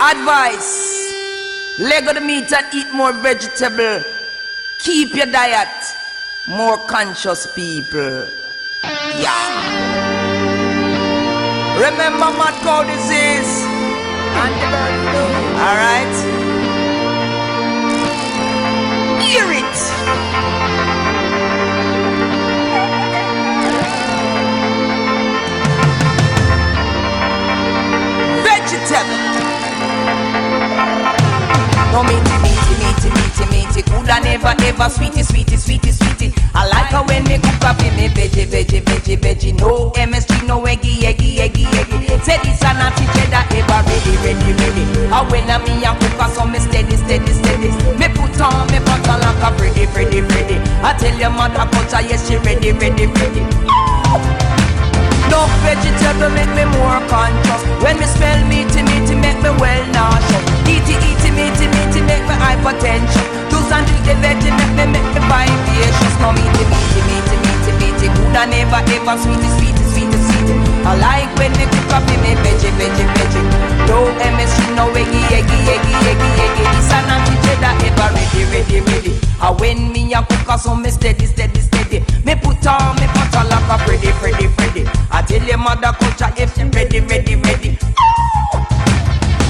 Advice. 0.00 1.05
Leg 1.78 2.08
of 2.08 2.14
the 2.14 2.22
meat 2.22 2.50
and 2.54 2.66
eat 2.72 2.90
more 2.94 3.12
vegetable. 3.12 4.02
Keep 4.78 5.14
your 5.14 5.26
diet. 5.26 5.68
More 6.46 6.78
conscious 6.86 7.46
people. 7.54 8.26
Yeah. 9.20 10.16
Remember 11.76 12.32
mad 12.38 12.54
cow 12.62 12.82
disease. 12.82 13.64
And 14.40 14.54
the 14.56 14.68
bird 14.72 14.96
flu. 15.10 15.24
Alright. 15.60 16.16
Hear 19.20 19.52
it. 19.52 19.76
Vegetable. 28.44 29.35
No 31.96 32.02
meaty, 32.04 32.20
meaty, 32.44 32.74
meaty, 32.76 33.08
meaty, 33.08 33.44
meaty 33.48 33.80
Coulda 33.88 34.20
never, 34.20 34.52
ever 34.52 34.88
sweetie, 34.90 35.22
sweetie, 35.22 35.56
sweetie, 35.56 35.92
sweetie. 35.92 36.30
I 36.52 36.68
like 36.68 36.92
her 36.92 37.00
when 37.08 37.24
me 37.24 37.40
cook 37.40 37.64
up 37.64 37.80
in 37.80 37.96
me. 37.96 38.12
Veggie, 38.12 38.44
veggie, 38.44 38.84
veggie, 38.84 39.16
veggie. 39.16 39.56
No 39.56 39.92
MSG, 39.96 40.46
no 40.46 40.60
eggy, 40.66 41.06
eggy, 41.06 41.40
eggy, 41.40 41.64
eggy. 41.64 41.96
Say 42.20 42.36
this 42.44 42.60
a 42.60 42.76
naughty 42.76 43.08
cheddar 43.16 43.48
ever 43.48 43.80
ready, 43.88 44.12
ready, 44.20 44.52
ready. 44.60 44.84
And 45.08 45.24
when 45.32 45.48
I 45.48 45.56
me 45.64 45.72
a 45.88 45.96
cook 45.96 46.20
her 46.20 46.28
so 46.28 46.44
me 46.44 46.58
steady, 46.60 47.00
steady, 47.00 47.32
steady. 47.32 47.72
Me 47.96 48.12
put 48.12 48.36
on 48.44 48.68
me 48.68 48.76
butter 48.84 49.16
like 49.16 49.40
a 49.40 49.48
ready, 49.56 49.88
ready, 49.96 50.20
ready 50.20 50.60
I 50.84 50.92
tell 51.00 51.16
your 51.16 51.30
mother 51.32 51.64
culture, 51.72 52.04
yes 52.04 52.28
she 52.28 52.36
ready, 52.44 52.76
ready, 52.76 53.08
ready. 53.08 53.40
No 55.32 55.48
vegetable 55.64 56.28
make 56.36 56.52
me 56.52 56.68
more 56.76 57.00
conscious. 57.08 57.64
When 57.80 57.96
me 57.96 58.04
smell 58.04 58.44
meaty 58.52 58.84
meaty 58.84 59.16
make 59.16 59.40
me 59.40 59.48
well 59.56 59.86
nauseous 59.96 60.45
potential. 62.66 63.26
Just 63.46 63.70
until 63.70 64.00
they 64.02 64.18
let 64.18 64.42
you 64.42 64.50
make 64.50 64.74
me 64.74 64.84
make 64.98 65.10
the 65.14 65.22
vibrations. 65.30 66.16
Come 66.18 66.34
eat 66.42 66.58
it, 66.58 66.66
eat 66.66 66.98
it, 66.98 67.06
eat 67.14 67.30
it, 67.30 67.42
eat 67.46 67.68
it, 67.70 67.82
eat 67.86 68.02
it. 68.02 68.10
Good 68.10 68.34
and 68.34 68.50
never 68.50 68.82
ever 68.82 69.14
sweet 69.22 69.38
it, 69.38 69.52
sweet 69.54 69.78
it. 69.78 69.86
I 70.86 70.94
like 70.98 71.30
when 71.38 71.52
they 71.58 71.66
cook 71.66 71.90
up 71.98 72.06
in 72.10 72.18
me 72.22 72.34
veggie, 72.42 72.70
veggie, 72.78 73.06
veggie. 73.14 73.42
No 73.90 74.06
MSG, 74.22 74.74
no 74.78 74.86
eggy, 74.94 75.22
eggy, 75.34 75.58
eggy, 75.66 75.94
eggy, 76.10 76.30
eggy. 76.42 76.64
This 76.74 76.90
and 76.94 77.06
that, 77.10 77.26
cheddar 77.42 77.74
ever 77.86 78.08
ready, 78.14 78.42
ready, 78.50 78.78
ready. 78.86 79.12
And 79.42 79.60
when 79.60 79.92
me 79.92 80.14
a 80.14 80.22
cook, 80.22 80.48
I 80.48 80.56
so 80.56 80.74
me 80.74 80.90
steady, 80.90 81.26
steady, 81.26 81.60
steady. 81.60 81.98
Me 82.24 82.34
put 82.34 82.66
on 82.66 82.94
me 82.96 83.06
butter 83.14 83.46
like 83.50 83.66
a 83.66 83.76
pretty, 83.82 84.10
pretty, 84.22 84.46
pretty. 84.54 84.82
I 85.10 85.22
tell 85.22 85.42
your 85.42 85.58
mother 85.58 85.92
culture 85.98 86.32
if 86.36 86.54
she 86.54 86.62
ready, 86.64 87.00
ready, 87.00 87.36
ready. 87.36 87.78
Oh! 87.98 88.65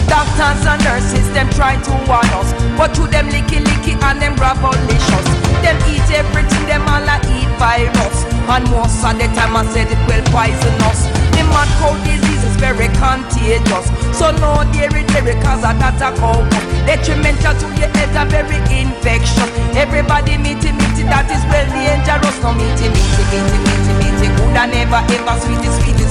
Doctors 0.09 0.63
and 0.67 0.83
nurses, 0.85 1.27
them 1.35 1.51
try 1.51 1.75
to 1.83 1.93
warn 2.07 2.31
us. 2.39 2.55
But 2.79 2.95
to 2.95 3.07
them 3.11 3.29
licky 3.29 3.59
licky 3.59 3.99
and 3.99 4.23
them 4.23 4.37
ravolicious 4.37 5.27
Them 5.65 5.77
eat 5.91 6.07
everything, 6.15 6.65
them 6.71 6.87
all 6.87 7.03
a 7.03 7.17
eat 7.35 7.51
virus. 7.59 8.17
And 8.47 8.65
most 8.71 9.03
of 9.03 9.19
the 9.19 9.27
time 9.35 9.57
I 9.59 9.67
said 9.75 9.91
it 9.91 9.99
will 10.07 10.23
poison 10.31 10.79
us 10.87 11.03
The 11.35 11.43
mad 11.51 11.67
cow 11.83 11.99
disease 12.07 12.45
is 12.47 12.57
very 12.63 12.87
contagious. 13.03 13.91
So 14.15 14.31
no 14.31 14.63
dairy 14.71 15.03
dairy 15.11 15.35
cause 15.43 15.67
I 15.67 15.75
got 15.75 15.99
a 15.99 16.15
cow 16.15 16.39
Detrimental 16.87 17.59
to 17.59 17.67
your 17.75 17.91
health 17.91 18.15
and 18.15 18.31
very 18.31 18.59
infectious 18.71 19.51
Everybody 19.75 20.39
meaty 20.39 20.71
meaty 20.71 21.03
that 21.11 21.27
is 21.27 21.43
well 21.51 21.67
dangerous. 21.75 22.39
No 22.47 22.55
meaty 22.55 22.87
meaty 22.87 23.23
meaty 23.35 23.59
meaty 23.67 23.93
meaty 23.99 24.29
Coulda 24.39 24.71
never 24.71 25.03
ever 25.03 25.35
sweetie 25.43 25.73
sweetie 25.83 26.06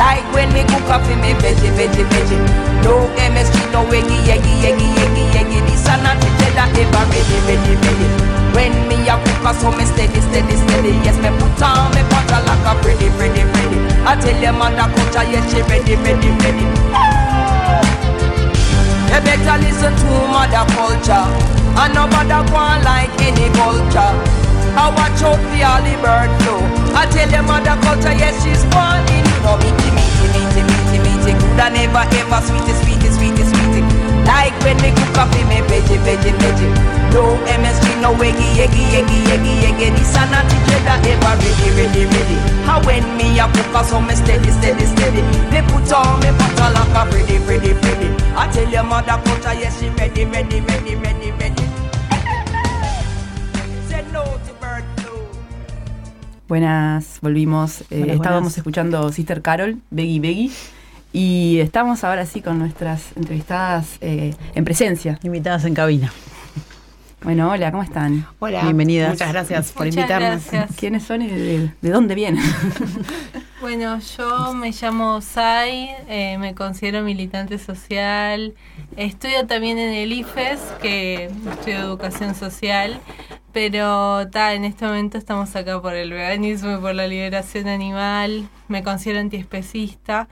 Like 0.00 0.24
when 0.32 0.48
me 0.56 0.64
cook 0.64 0.88
up 0.88 1.04
in 1.12 1.20
me 1.20 1.36
veggie 1.44 1.68
veggie 1.76 2.08
veggie. 2.08 2.40
No 2.80 3.04
MSG 3.20 3.68
no 3.68 3.84
eggy 3.92 4.16
eggy 4.32 4.54
eggy 4.64 4.88
eggy 4.96 5.24
eggy. 5.36 5.60
This 5.68 5.84
a 5.92 6.00
not 6.00 6.16
the 6.16 6.28
cheddar 6.40 6.72
ever 6.72 7.04
ready 7.12 7.36
ready 7.44 7.74
ready 7.84 8.08
When 8.56 8.72
me 8.88 8.96
a 9.12 9.20
cook 9.20 9.44
her 9.44 9.52
so 9.60 9.68
me 9.76 9.84
steady 9.84 10.24
steady 10.24 10.56
steady. 10.56 10.96
Yes 11.04 11.20
me 11.20 11.28
put 11.36 11.60
on 11.60 11.92
me 11.92 12.00
butter 12.08 12.40
like 12.48 12.64
a 12.64 12.72
pretty 12.80 13.12
pretty 13.20 13.44
pretty. 13.52 13.78
I 14.08 14.16
tell 14.16 14.40
your 14.40 14.56
mother 14.56 14.88
culture 14.88 15.26
yes 15.28 15.44
she 15.52 15.60
ready 15.68 15.92
ready 16.00 16.32
ready. 16.48 16.64
You 19.12 19.20
better 19.20 19.56
listen 19.60 19.92
to 20.00 20.10
mother 20.32 20.64
culture. 20.72 21.28
And 21.76 21.92
nobody 21.92 22.40
go 22.48 22.56
on 22.56 22.80
like 22.88 23.12
any 23.20 23.52
vulture. 23.52 24.16
I 24.80 24.88
watch 24.96 25.20
out 25.20 25.36
for 25.36 25.60
all 25.60 25.82
the 25.84 25.92
bird 26.00 26.30
flu. 26.40 26.56
I 26.96 27.04
tell 27.12 27.28
your 27.28 27.42
mother 27.42 27.76
culture, 27.84 28.16
yes 28.16 28.42
she's 28.42 28.64
born 28.72 29.19
know 29.42 29.56
meaty, 29.60 29.88
meaty, 29.96 30.26
meaty, 30.32 30.62
meaty, 30.64 30.98
meaty 31.04 31.32
Coulda 31.40 31.66
never 31.70 32.04
ever 32.04 32.40
sweetie, 32.44 32.76
sweetie, 32.82 33.10
sweetie, 33.12 33.46
sweetie. 33.46 33.84
Like 34.24 34.54
when 34.62 34.76
me 34.84 34.92
cook 34.94 35.18
up 35.18 35.32
in 35.34 35.48
me 35.48 35.60
veggie, 35.68 36.00
veggie, 36.04 36.34
veggie. 36.40 36.70
No 37.12 37.36
MSG, 37.58 38.00
no 38.00 38.14
eggy, 38.20 38.48
eggy, 38.62 38.84
eggy, 38.94 39.18
eggy, 39.34 39.52
eggy. 39.66 39.88
This 39.96 40.14
a 40.16 40.22
naughty 40.30 40.56
cheddar 40.68 40.98
ever 41.10 41.34
ready, 41.40 41.68
ready, 41.76 42.02
ready. 42.06 42.36
And 42.68 42.86
when 42.86 43.04
me 43.16 43.38
a 43.38 43.46
cook 43.50 43.72
her 43.74 43.84
so 43.84 44.00
me 44.00 44.14
steady, 44.14 44.50
steady, 44.50 44.86
steady 44.86 45.22
Me 45.50 45.60
put 45.68 45.90
on 45.92 46.20
me 46.20 46.30
butter 46.38 46.70
like 46.70 46.94
a 46.94 47.02
pretty, 47.10 47.38
pretty, 47.44 47.74
pretty. 47.74 48.08
I 48.36 48.48
tell 48.52 48.68
your 48.68 48.84
mother 48.84 49.18
culture, 49.24 49.54
yes 49.54 49.80
she 49.80 49.88
ready, 49.90 50.24
ready, 50.24 50.60
ready, 50.60 50.94
ready, 50.96 51.30
ready 51.32 51.59
Buenas, 56.50 57.20
volvimos. 57.20 57.82
Eh, 57.92 58.06
estábamos 58.08 58.18
buenas. 58.22 58.58
escuchando 58.58 59.12
Sister 59.12 59.40
Carol, 59.40 59.78
Beggy 59.90 60.18
Beggy. 60.18 60.50
Y 61.12 61.60
estamos 61.60 62.02
ahora 62.02 62.26
sí 62.26 62.40
con 62.40 62.58
nuestras 62.58 63.16
entrevistadas 63.16 63.98
eh, 64.00 64.34
en 64.56 64.64
presencia. 64.64 65.20
Invitadas 65.22 65.64
en 65.64 65.74
cabina. 65.74 66.12
Bueno, 67.22 67.52
hola, 67.52 67.70
¿cómo 67.70 67.84
están? 67.84 68.26
Hola. 68.40 68.64
Bienvenidas. 68.64 69.10
Muchas 69.10 69.30
gracias 69.30 69.70
por 69.70 69.86
Muchas 69.86 69.96
invitarnos. 69.96 70.50
gracias. 70.50 70.76
¿Quiénes 70.76 71.04
son 71.04 71.22
y 71.22 71.28
de, 71.28 71.70
de 71.80 71.90
dónde 71.90 72.16
vienen? 72.16 72.42
Bueno, 73.60 73.98
yo 74.16 74.54
me 74.54 74.72
llamo 74.72 75.20
Sai, 75.20 75.90
eh, 76.08 76.38
me 76.38 76.54
considero 76.54 77.02
militante 77.02 77.58
social, 77.58 78.54
estudio 78.96 79.46
también 79.46 79.76
en 79.78 79.92
el 79.92 80.10
IFES, 80.12 80.58
que 80.80 81.26
estudio 81.26 81.80
educación 81.80 82.34
social, 82.34 82.98
pero 83.52 84.28
ta, 84.30 84.54
en 84.54 84.64
este 84.64 84.84
momento 84.86 85.18
estamos 85.18 85.54
acá 85.56 85.80
por 85.80 85.94
el 85.94 86.10
veganismo 86.12 86.76
y 86.76 86.80
por 86.80 86.94
la 86.94 87.06
liberación 87.06 87.68
animal, 87.68 88.48
me 88.68 88.82
considero 88.82 89.20
antiespecista 89.20 90.28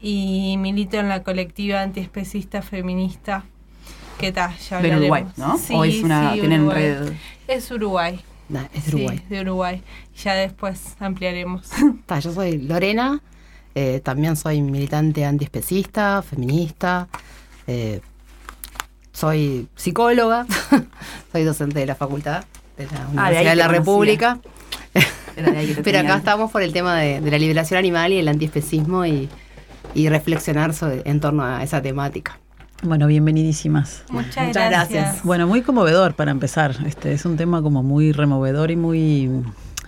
y 0.00 0.56
milito 0.58 0.96
en 0.98 1.08
la 1.08 1.22
colectiva 1.22 1.82
antiespecista 1.82 2.62
feminista. 2.62 3.44
¿Qué 4.18 4.32
tal? 4.32 4.56
Ya 4.58 4.80
Del 4.80 4.92
hablaremos. 4.92 5.02
Uruguay, 5.02 5.24
¿no? 5.36 5.58
Sí, 5.58 5.74
¿O 5.74 5.84
es 5.84 6.02
una, 6.02 6.32
sí, 6.32 6.40
tienen 6.40 6.60
Uruguay. 6.62 6.82
red? 6.82 7.12
Es 7.48 7.70
Uruguay. 7.70 8.20
Nah, 8.48 8.64
es 8.74 8.86
de 8.86 8.96
Uruguay. 8.96 9.18
Sí, 9.18 9.34
de 9.34 9.40
Uruguay. 9.40 9.82
Ya 10.22 10.34
después 10.34 10.96
ampliaremos. 11.00 11.68
Ta, 12.06 12.18
yo 12.20 12.32
soy 12.32 12.58
Lorena, 12.58 13.20
Eh, 13.74 14.00
también 14.04 14.36
soy 14.36 14.60
militante 14.60 15.24
antiespecista, 15.24 16.20
feminista. 16.22 17.08
eh, 17.66 18.00
soy 19.12 19.68
psicóloga. 19.76 20.46
soy 21.32 21.44
docente 21.44 21.78
de 21.80 21.86
la 21.86 21.94
facultad 21.94 22.44
de 22.86 22.96
la 23.14 23.26
Ah, 23.26 23.30
de 23.30 23.54
la. 23.56 23.68
República. 23.68 24.38
Pero 25.84 25.98
acá 26.00 26.16
estamos 26.16 26.50
por 26.50 26.62
el 26.62 26.72
tema 26.72 26.98
de, 26.98 27.20
de 27.20 27.30
la 27.30 27.38
liberación 27.38 27.78
animal 27.78 28.12
y 28.12 28.18
el 28.18 28.28
antiespecismo 28.28 29.06
y, 29.06 29.28
y 29.94 30.08
reflexionar 30.08 30.74
sobre, 30.74 31.02
en 31.04 31.20
torno 31.20 31.42
a 31.44 31.62
esa 31.62 31.80
temática. 31.80 32.38
Bueno, 32.82 33.06
bienvenidísimas. 33.06 34.02
Muchas, 34.10 34.48
Muchas 34.48 34.68
gracias. 34.70 34.90
gracias. 35.02 35.24
Bueno, 35.24 35.46
muy 35.46 35.62
conmovedor 35.62 36.14
para 36.14 36.30
empezar. 36.32 36.76
Este 36.84 37.12
es 37.12 37.24
un 37.24 37.36
tema 37.36 37.62
como 37.62 37.82
muy 37.82 38.12
removedor 38.12 38.70
y 38.72 38.76
muy, 38.76 39.30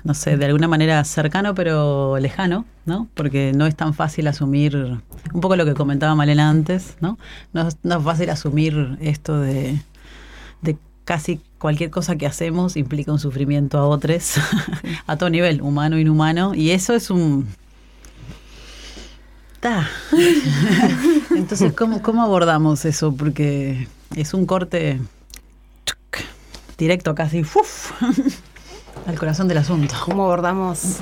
no 0.05 0.15
sé, 0.15 0.37
de 0.37 0.47
alguna 0.47 0.69
manera 0.69 1.03
cercano 1.05 1.55
pero 1.55 2.19
lejano, 2.21 2.65
¿no? 2.87 3.09
Porque 3.15 3.53
no 3.55 3.67
es 3.67 3.75
tan 3.75 3.95
fácil 3.95 4.29
asumir, 4.29 4.77
un 5.33 5.41
poco 5.41 5.57
lo 5.57 5.65
que 5.67 5.75
comentaba 5.75 6.15
Malena 6.15 6.49
antes, 6.49 6.95
¿no? 7.01 7.19
No, 7.53 7.67
es- 7.69 7.77
no 7.83 7.99
es 7.99 8.05
fácil 8.05 8.31
asumir 8.31 8.97
esto 9.01 9.41
de, 9.41 9.81
de 10.63 10.77
casi 11.05 11.41
cualquier 11.65 11.89
cosa 11.89 12.17
que 12.17 12.27
hacemos 12.27 12.77
implica 12.77 13.11
un 13.11 13.19
sufrimiento 13.19 13.79
a 13.79 13.89
otros, 13.89 14.33
a 15.07 15.17
todo 15.17 15.31
nivel, 15.31 15.63
humano, 15.63 15.99
inhumano, 15.99 16.55
y 16.55 16.73
eso 16.73 16.93
es 16.93 17.09
un... 17.09 17.47
Ta. 19.61 19.89
Entonces, 21.35 21.73
¿cómo, 21.73 22.03
¿cómo 22.03 22.23
abordamos 22.23 22.85
eso? 22.85 23.15
Porque 23.17 23.89
es 24.15 24.35
un 24.35 24.45
corte 24.45 25.01
directo 26.77 27.15
casi 27.15 27.43
al 29.07 29.19
corazón 29.19 29.49
del 29.49 29.57
asunto. 29.57 29.95
¿Cómo 30.05 30.25
abordamos? 30.25 30.99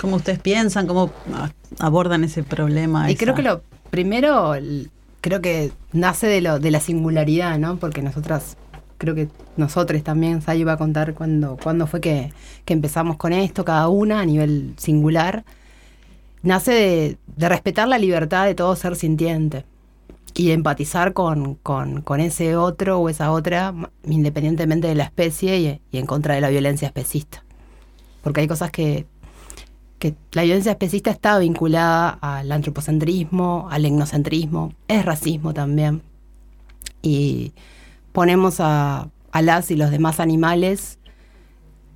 ¿Cómo 0.00 0.14
ustedes 0.14 0.38
piensan? 0.38 0.86
¿Cómo 0.86 1.10
abordan 1.80 2.22
ese 2.22 2.44
problema? 2.44 3.10
Y 3.10 3.14
esa- 3.14 3.24
creo 3.24 3.34
que 3.34 3.42
lo 3.42 3.62
primero, 3.90 4.54
creo 5.20 5.40
que 5.40 5.72
nace 5.92 6.28
de, 6.28 6.42
lo, 6.42 6.60
de 6.60 6.70
la 6.70 6.78
singularidad, 6.78 7.58
¿no? 7.58 7.78
Porque 7.78 8.02
nosotras, 8.02 8.56
creo 8.98 9.14
que 9.14 9.28
nosotros 9.56 10.02
también, 10.02 10.42
Sai 10.42 10.64
va 10.64 10.72
a 10.72 10.76
contar 10.76 11.14
cuándo 11.14 11.56
cuándo 11.62 11.86
fue 11.86 12.00
que, 12.00 12.32
que 12.64 12.74
empezamos 12.74 13.16
con 13.16 13.32
esto, 13.32 13.64
cada 13.64 13.88
una 13.88 14.20
a 14.20 14.24
nivel 14.26 14.74
singular. 14.76 15.44
Nace 16.42 16.72
de, 16.72 17.18
de 17.36 17.48
respetar 17.48 17.88
la 17.88 17.98
libertad 17.98 18.46
de 18.46 18.54
todo 18.54 18.76
ser 18.76 18.96
sintiente 18.96 19.64
y 20.34 20.50
empatizar 20.50 21.12
con, 21.12 21.54
con, 21.54 22.02
con 22.02 22.20
ese 22.20 22.56
otro 22.56 22.98
o 22.98 23.08
esa 23.08 23.30
otra, 23.30 23.72
independientemente 24.04 24.88
de 24.88 24.94
la 24.94 25.04
especie 25.04 25.58
y, 25.58 25.80
y 25.92 25.98
en 25.98 26.06
contra 26.06 26.34
de 26.34 26.40
la 26.40 26.48
violencia 26.48 26.86
especista. 26.86 27.44
Porque 28.22 28.40
hay 28.40 28.48
cosas 28.48 28.70
que, 28.70 29.06
que 29.98 30.14
la 30.32 30.42
violencia 30.42 30.72
especista 30.72 31.10
está 31.10 31.38
vinculada 31.38 32.10
al 32.20 32.50
antropocentrismo, 32.50 33.68
al 33.70 33.84
etnocentrismo, 33.84 34.72
es 34.88 35.04
racismo 35.04 35.54
también. 35.54 36.02
Y 37.00 37.52
ponemos 38.14 38.60
a, 38.60 39.08
a 39.32 39.42
las 39.42 39.72
y 39.72 39.76
los 39.76 39.90
demás 39.90 40.20
animales, 40.20 41.00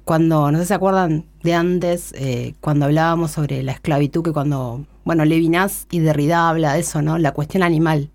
cuando, 0.05 0.51
no 0.51 0.59
sé 0.59 0.65
si 0.65 0.69
se 0.69 0.75
acuerdan 0.75 1.27
de 1.45 1.55
antes, 1.55 2.13
eh, 2.17 2.55
cuando 2.61 2.87
hablábamos 2.87 3.31
sobre 3.31 3.63
la 3.63 3.71
esclavitud, 3.71 4.25
que 4.25 4.33
cuando, 4.33 4.85
bueno, 5.05 5.25
Levinas 5.25 5.87
y 5.93 6.01
Derrida 6.01 6.49
habla 6.49 6.73
de 6.73 6.81
eso, 6.81 7.03
¿no? 7.03 7.19
La 7.19 7.31
cuestión 7.31 7.63
animal. 7.63 8.11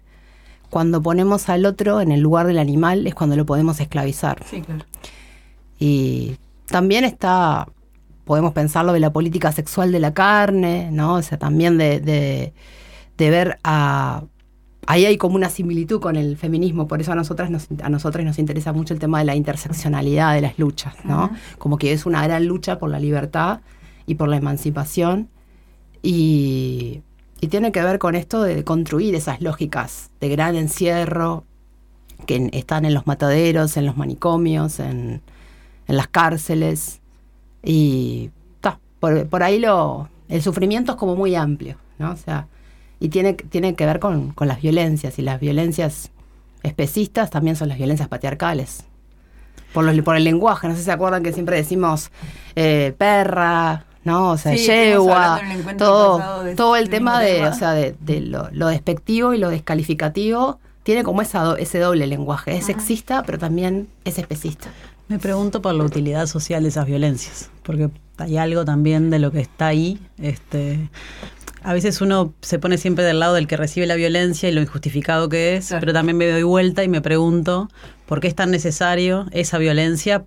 Cuando 0.70 1.02
ponemos 1.02 1.48
al 1.48 1.66
otro 1.66 2.02
en 2.02 2.12
el 2.12 2.20
lugar 2.20 2.46
del 2.46 2.60
animal 2.60 3.08
es 3.08 3.16
cuando 3.16 3.38
lo 3.38 3.46
podemos 3.46 3.80
esclavizar. 3.80 4.44
Sí, 4.50 4.62
claro. 4.62 4.84
Y 5.80 6.36
también 6.66 7.06
está, 7.06 7.70
podemos 8.26 8.52
pensarlo 8.52 8.92
de 8.92 9.00
la 9.00 9.14
política 9.14 9.54
sexual 9.54 9.94
de 9.94 10.02
la 10.02 10.14
carne, 10.14 10.90
¿no? 10.92 11.14
O 11.14 11.22
sea, 11.22 11.38
también 11.38 11.78
de, 11.78 12.02
de, 12.02 12.54
de 13.18 13.30
ver 13.30 13.60
a... 13.64 14.24
Ahí 14.86 15.06
hay 15.06 15.18
como 15.18 15.36
una 15.36 15.50
similitud 15.50 16.00
con 16.00 16.16
el 16.16 16.36
feminismo, 16.38 16.88
por 16.88 17.00
eso 17.00 17.12
a 17.14 17.16
nosotras 17.16 17.50
nos, 17.50 17.68
a 17.82 17.90
nosotras 17.90 18.26
nos 18.26 18.38
interesa 18.38 18.74
mucho 18.74 18.94
el 18.94 19.00
tema 19.00 19.20
de 19.20 19.26
la 19.26 19.36
interseccionalidad 19.36 20.34
de 20.34 20.42
las 20.42 20.60
luchas, 20.60 20.96
¿no? 21.06 21.32
Como 21.58 21.78
que 21.78 21.94
es 21.94 22.06
una 22.06 22.22
gran 22.24 22.46
lucha 22.46 22.80
por 22.80 22.90
la 22.90 23.00
libertad 23.00 23.62
y 24.06 24.16
por 24.16 24.28
la 24.28 24.38
emancipación 24.38 25.30
y, 26.02 27.02
y 27.40 27.48
tiene 27.48 27.72
que 27.72 27.82
ver 27.82 27.98
con 27.98 28.16
esto 28.16 28.44
de 28.44 28.64
construir 28.66 29.16
esas 29.16 29.42
lógicas 29.42 30.12
de 30.20 30.30
gran 30.30 30.56
encierro 30.56 31.46
que 32.26 32.50
están 32.52 32.86
en 32.86 32.94
los 32.94 33.08
mataderos, 33.08 33.78
en 33.78 33.86
los 33.86 33.98
manicomios, 33.98 34.80
en, 34.80 35.22
en 35.88 35.98
las 35.98 36.08
cárceles. 36.08 37.02
Y 37.64 38.32
ta, 38.60 38.80
por, 39.00 39.28
por 39.28 39.44
ahí 39.44 39.60
lo, 39.60 40.10
el 40.28 40.42
sufrimiento 40.42 40.94
es 40.94 40.98
como 40.98 41.16
muy 41.16 41.36
amplio, 41.36 41.78
¿no? 42.00 42.12
O 42.12 42.18
sea, 42.18 42.48
y 43.04 43.10
tiene, 43.10 43.34
tiene 43.34 43.76
que 43.76 43.86
ver 43.86 44.00
con, 44.00 44.32
con 44.32 44.48
las 44.48 44.62
violencias. 44.62 45.20
Y 45.20 45.22
las 45.24 45.40
violencias 45.40 46.10
especistas 46.64 47.30
también 47.30 47.56
son 47.56 47.68
las 47.70 47.78
violencias 47.78 48.08
patriarcales. 48.08 48.86
Por, 49.74 49.84
los, 49.84 50.00
por 50.06 50.16
el 50.16 50.24
lenguaje, 50.24 50.68
no 50.68 50.74
sé 50.76 50.80
si 50.80 50.86
se 50.86 50.92
acuerdan 50.92 51.22
que 51.24 51.34
siempre 51.34 51.58
decimos 51.58 52.12
eh, 52.56 52.94
perra, 52.98 53.86
¿no? 54.04 54.32
O 54.32 54.38
sea, 54.38 54.54
Sí, 54.56 54.66
yegua, 54.66 55.42
todo, 55.78 56.44
de 56.44 56.56
todo 56.56 56.76
el 56.76 56.90
tema 56.90 57.20
de, 57.20 57.36
tema. 57.36 57.50
o 57.50 57.54
sea, 57.54 57.72
de, 57.74 57.96
de 58.00 58.22
lo, 58.22 58.50
lo 58.52 58.68
despectivo 58.68 59.34
y 59.34 59.38
lo 59.40 59.50
descalificativo 59.50 60.60
tiene 60.84 61.04
como 61.04 61.22
esa 61.22 61.42
do- 61.42 61.58
ese 61.58 61.80
doble 61.80 62.08
lenguaje. 62.08 62.56
Es 62.56 62.66
sexista, 62.68 63.24
pero 63.24 63.38
también 63.40 63.88
es 64.06 64.18
especista. 64.20 64.70
Me 65.08 65.20
pregunto 65.20 65.62
por 65.62 65.74
la 65.76 65.84
utilidad 65.84 66.28
social 66.28 66.64
de 66.64 66.70
esas 66.70 66.86
violencias, 66.86 67.50
porque 67.64 67.90
hay 68.18 68.38
algo 68.38 68.66
también 68.66 69.10
de 69.10 69.20
lo 69.20 69.32
que 69.32 69.42
está 69.42 69.68
ahí. 69.68 70.00
Este, 70.18 70.90
a 71.62 71.74
veces 71.74 72.02
uno 72.02 72.34
se 72.42 72.58
pone 72.58 72.78
siempre 72.78 73.04
del 73.04 73.20
lado 73.20 73.34
del 73.36 73.48
que 73.48 73.58
recibe 73.58 73.86
la 73.86 73.96
violencia 73.96 74.50
y 74.50 74.54
lo 74.54 74.62
injustificado 74.62 75.30
que 75.30 75.58
es, 75.58 75.68
Claro. 75.68 75.82
pero 75.82 75.94
también 75.94 76.18
me 76.18 76.28
doy 76.30 76.44
vuelta 76.44 76.84
y 76.84 76.88
me 76.88 77.02
pregunto 77.02 77.70
por 78.06 78.22
qué 78.22 78.28
es 78.28 78.36
tan 78.36 78.50
necesario 78.52 79.28
esa 79.32 79.58
violencia 79.58 80.26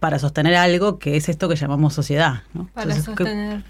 para 0.00 0.18
sostener 0.18 0.54
algo 0.56 0.98
que 0.98 1.16
es 1.16 1.28
esto 1.28 1.48
que 1.48 1.56
llamamos 1.56 1.94
sociedad. 1.94 2.42
¿no? 2.54 2.68
Para 2.74 2.94
Entonces, 2.94 3.04
¿qué- 3.16 3.24
sostener. 3.24 3.62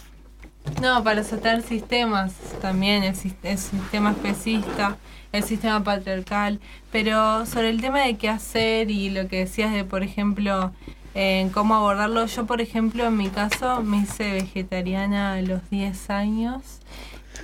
No, 0.82 1.04
para 1.04 1.22
sostener 1.22 1.62
sistemas 1.62 2.32
también, 2.60 3.04
el, 3.04 3.14
el 3.44 3.58
sistema 3.58 4.10
especista, 4.10 4.96
el 5.36 5.44
sistema 5.44 5.82
patriarcal. 5.84 6.60
Pero 6.92 7.46
sobre 7.46 7.70
el 7.70 7.80
tema 7.80 8.00
de 8.00 8.16
qué 8.16 8.28
hacer 8.28 8.90
y 8.90 9.10
lo 9.10 9.28
que 9.28 9.38
decías 9.38 9.72
de, 9.72 9.84
por 9.84 10.02
ejemplo, 10.02 10.72
en 11.14 11.48
cómo 11.50 11.74
abordarlo, 11.74 12.26
yo, 12.26 12.46
por 12.46 12.60
ejemplo, 12.60 13.06
en 13.06 13.16
mi 13.16 13.28
caso, 13.28 13.82
me 13.82 13.98
hice 13.98 14.32
vegetariana 14.32 15.34
a 15.34 15.42
los 15.42 15.68
10 15.70 16.10
años. 16.10 16.80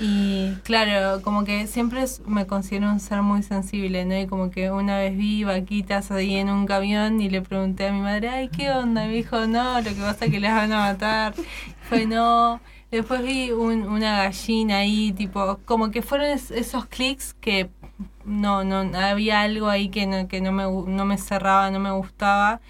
Y 0.01 0.55
claro, 0.65 1.21
como 1.23 1.45
que 1.45 1.67
siempre 1.67 2.05
me 2.27 2.47
considero 2.47 2.91
un 2.91 2.99
ser 2.99 3.21
muy 3.23 3.43
sensible, 3.43 4.05
¿no? 4.07 4.19
Y 4.19 4.27
como 4.27 4.51
que 4.51 4.71
una 4.71 4.97
vez 4.99 5.17
vi 5.17 5.45
vaquitas 5.45 6.11
ahí 6.11 6.37
en 6.37 6.49
un 6.49 6.67
camión 6.67 7.21
y 7.21 7.29
le 7.29 7.43
pregunté 7.43 7.89
a 7.89 7.93
mi 7.93 8.01
madre, 8.01 8.29
ay, 8.31 8.49
¿qué 8.49 8.71
onda? 8.71 9.05
Y 9.05 9.09
me 9.09 9.15
dijo, 9.15 9.47
no, 9.47 9.79
lo 9.81 9.85
que 9.91 10.01
pasa 10.01 10.25
es 10.25 10.31
que 10.31 10.41
las 10.41 10.55
van 10.55 10.73
a 10.73 10.79
matar. 10.93 11.35
Fue 11.89 12.07
no. 12.07 12.61
Después 12.91 13.23
vi 13.23 13.51
un- 13.53 13.87
una 13.87 14.17
gallina 14.25 14.79
ahí, 14.79 15.13
tipo, 15.13 15.59
como 15.67 15.91
que 15.91 16.01
fueron 16.03 16.29
es- 16.31 16.51
esos 16.51 16.87
clics 16.87 17.35
que 17.35 17.69
no, 18.25 18.65
no, 18.65 18.99
había 18.99 19.43
algo 19.43 19.69
ahí 19.69 19.89
que 19.89 20.07
no, 20.07 20.29
que 20.29 20.41
no 20.41 20.53
me, 20.53 20.65
no 20.65 21.05
me 21.05 21.19
cerraba, 21.19 21.71
no 21.71 21.79
me 21.79 21.91
gustaba. 21.93 22.61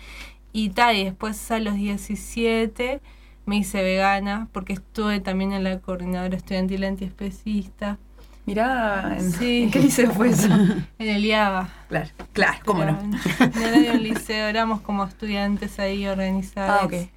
Y 0.53 0.71
tal, 0.71 0.97
y 0.97 1.05
después 1.05 1.51
a 1.51 1.59
los 1.59 1.75
17 1.75 3.01
me 3.47 3.57
hice 3.57 3.83
vegana 3.83 4.49
porque 4.53 4.75
estuve 4.75 5.21
también 5.21 5.53
en 5.53 5.65
la 5.65 5.79
coordinadora 5.81 6.37
estudiantil 6.37 6.85
antiespecista 6.85 7.99
Mirá, 8.45 9.17
¿en, 9.19 9.33
Sí. 9.33 9.63
¿en 9.65 9.71
qué 9.71 9.79
liceo 9.79 10.11
fue 10.11 10.31
eso? 10.31 10.49
en 10.99 11.09
el 11.09 11.25
IABA. 11.25 11.69
claro, 11.89 12.11
claro, 12.33 12.59
cómo 12.65 12.81
Pero 12.81 12.93
no. 12.93 13.19
No 13.55 13.67
era 13.67 13.79
de 13.79 13.91
un 13.93 14.03
liceo, 14.03 14.49
éramos 14.49 14.81
como 14.81 15.05
estudiantes 15.05 15.79
ahí 15.79 16.07
organizados. 16.07 16.81
Ah, 16.83 16.87
ok. 16.87 17.09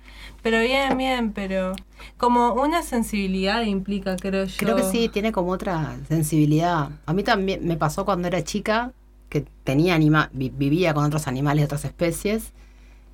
Pero 0.45 0.59
bien, 0.59 0.95
bien, 0.95 1.31
pero 1.33 1.71
como 2.17 2.53
una 2.53 2.83
sensibilidad 2.83 3.63
implica, 3.63 4.15
creo 4.15 4.45
yo. 4.45 4.53
Creo 4.59 4.75
que 4.75 4.83
sí, 4.83 5.09
tiene 5.09 5.31
como 5.31 5.49
otra 5.51 5.95
sensibilidad. 6.07 6.89
A 7.07 7.13
mí 7.13 7.23
también 7.23 7.67
me 7.67 7.77
pasó 7.77 8.05
cuando 8.05 8.27
era 8.27 8.43
chica, 8.43 8.91
que 9.27 9.43
tenía 9.63 9.95
anima 9.95 10.29
vi- 10.33 10.51
vivía 10.55 10.93
con 10.93 11.03
otros 11.03 11.25
animales 11.27 11.61
de 11.63 11.65
otras 11.65 11.83
especies 11.85 12.53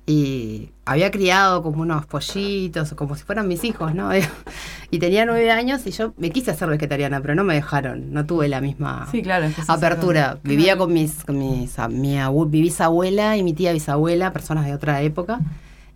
y 0.04 0.68
había 0.84 1.10
criado 1.10 1.62
como 1.62 1.80
unos 1.80 2.04
pollitos, 2.04 2.92
como 2.92 3.16
si 3.16 3.22
fueran 3.24 3.48
mis 3.48 3.64
hijos, 3.64 3.94
¿no? 3.94 4.10
y 4.90 4.98
tenía 4.98 5.24
nueve 5.24 5.50
años 5.50 5.86
y 5.86 5.90
yo 5.90 6.12
me 6.18 6.28
quise 6.28 6.50
hacer 6.50 6.68
vegetariana, 6.68 7.22
pero 7.22 7.34
no 7.34 7.44
me 7.44 7.54
dejaron, 7.54 8.12
no 8.12 8.26
tuve 8.26 8.46
la 8.48 8.60
misma 8.60 9.08
Sí, 9.10 9.22
claro. 9.22 9.48
apertura. 9.68 10.38
Vivía 10.44 10.76
con 10.76 10.92
mis, 10.92 11.24
con 11.24 11.38
mis 11.38 11.78
a- 11.78 11.88
mi, 11.88 12.18
abu- 12.18 12.44
mi 12.44 12.60
bisabuela 12.60 13.38
y 13.38 13.42
mi 13.42 13.54
tía 13.54 13.72
bisabuela, 13.72 14.34
personas 14.34 14.66
de 14.66 14.74
otra 14.74 15.00
época. 15.00 15.40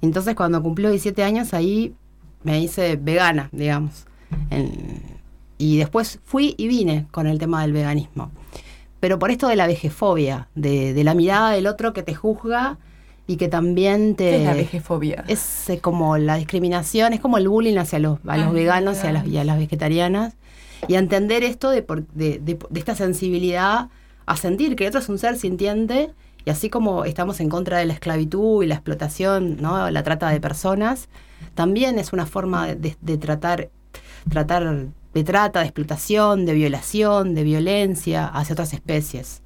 Entonces 0.02 0.34
cuando 0.34 0.62
cumplió 0.62 0.90
17 0.90 1.22
años 1.24 1.54
ahí 1.54 1.94
me 2.42 2.60
hice 2.60 2.96
vegana, 2.96 3.48
digamos. 3.52 4.06
En- 4.50 5.16
y 5.58 5.78
después 5.78 6.20
fui 6.24 6.54
y 6.58 6.68
vine 6.68 7.06
con 7.10 7.26
el 7.26 7.38
tema 7.38 7.62
del 7.62 7.72
veganismo. 7.72 8.30
Pero 9.00 9.18
por 9.18 9.30
esto 9.30 9.48
de 9.48 9.56
la 9.56 9.66
vejefobia, 9.66 10.48
de, 10.54 10.92
de 10.92 11.04
la 11.04 11.14
mirada 11.14 11.50
del 11.52 11.66
otro 11.66 11.92
que 11.92 12.02
te 12.02 12.14
juzga 12.14 12.78
y 13.26 13.36
que 13.36 13.48
también 13.48 14.14
te... 14.16 14.24
¿Qué 14.30 14.36
es 14.36 14.44
la 14.44 14.54
vejefobia? 14.54 15.24
Es 15.28 15.68
eh, 15.70 15.78
como 15.80 16.18
la 16.18 16.36
discriminación, 16.36 17.12
es 17.12 17.20
como 17.20 17.38
el 17.38 17.48
bullying 17.48 17.76
hacia 17.78 17.98
los, 17.98 18.18
a 18.26 18.36
los 18.36 18.52
veganos 18.52 18.98
y 19.02 19.06
a, 19.06 19.12
las, 19.12 19.26
y 19.26 19.38
a 19.38 19.44
las 19.44 19.58
vegetarianas. 19.58 20.34
y 20.88 20.94
a 20.94 20.98
entender 20.98 21.42
esto 21.42 21.70
de, 21.70 21.82
por- 21.82 22.06
de, 22.08 22.38
de- 22.38 22.58
de 22.68 22.78
esta 22.80 22.94
sensibilidad 22.94 23.88
a 24.26 24.36
sentir 24.36 24.76
que 24.76 24.84
el 24.84 24.88
otro 24.88 25.00
es 25.00 25.08
un 25.08 25.18
ser 25.18 25.36
sintiente 25.38 26.10
y 26.46 26.50
así 26.50 26.70
como 26.70 27.04
estamos 27.04 27.40
en 27.40 27.48
contra 27.48 27.78
de 27.78 27.86
la 27.86 27.92
esclavitud 27.92 28.62
y 28.62 28.66
la 28.68 28.76
explotación, 28.76 29.60
¿no? 29.60 29.90
la 29.90 30.02
trata 30.04 30.30
de 30.30 30.40
personas, 30.40 31.08
también 31.54 31.98
es 31.98 32.12
una 32.12 32.24
forma 32.24 32.68
de, 32.68 33.18
tratar, 33.18 33.68
tratar 34.30 34.86
de 35.12 35.24
trata, 35.24 35.58
de 35.58 35.66
explotación, 35.66 36.46
de 36.46 36.54
violación, 36.54 37.34
de 37.34 37.42
violencia 37.42 38.28
hacia 38.28 38.52
otras 38.52 38.72
especies. 38.74 39.42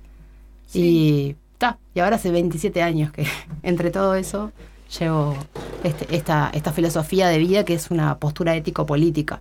Y 0.75 1.37
ta, 1.57 1.79
y 1.95 2.01
ahora 2.01 2.17
hace 2.17 2.31
27 2.31 2.83
años 2.83 3.11
que 3.13 3.27
entre 3.63 3.91
todo 3.91 4.15
eso 4.15 4.53
llevo 4.99 5.35
este- 5.83 6.15
esta, 6.15 6.51
esta 6.53 6.71
filosofía 6.71 7.29
de 7.29 7.39
vida 7.39 7.65
que 7.65 7.73
es 7.73 7.91
una 7.91 8.19
postura 8.19 8.55
ético-política. 8.57 9.41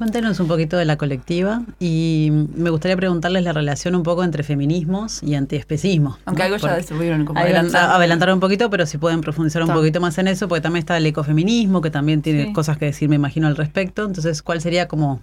Cuéntenos 0.00 0.40
un 0.40 0.48
poquito 0.48 0.78
de 0.78 0.86
la 0.86 0.96
colectiva 0.96 1.60
y 1.78 2.30
me 2.54 2.70
gustaría 2.70 2.96
preguntarles 2.96 3.44
la 3.44 3.52
relación 3.52 3.94
un 3.94 4.02
poco 4.02 4.24
entre 4.24 4.42
feminismos 4.42 5.22
y 5.22 5.34
antiespecismo. 5.34 6.16
Aunque 6.24 6.42
algo 6.44 6.56
ya 6.56 6.78
estuvieron 6.78 7.26
como 7.26 7.38
Ahí 7.38 7.52
van 7.52 7.56
a 7.56 7.58
adelantando. 7.66 7.94
adelantar 7.96 8.32
un 8.32 8.40
poquito, 8.40 8.70
pero 8.70 8.86
si 8.86 8.96
pueden 8.96 9.20
profundizar 9.20 9.60
un 9.60 9.68
Está. 9.68 9.78
poquito 9.78 10.00
más 10.00 10.16
en 10.16 10.28
eso, 10.28 10.48
porque 10.48 10.62
también 10.62 10.80
está 10.84 10.96
el 10.96 11.04
ecofeminismo, 11.04 11.82
que 11.82 11.90
también 11.90 12.22
tiene 12.22 12.46
Sí. 12.46 12.52
cosas 12.54 12.78
que 12.78 12.86
decir, 12.86 13.10
me 13.10 13.16
imagino, 13.16 13.46
al 13.46 13.56
respecto. 13.58 14.06
Entonces, 14.06 14.40
¿cuál 14.40 14.62
sería 14.62 14.88
como 14.88 15.20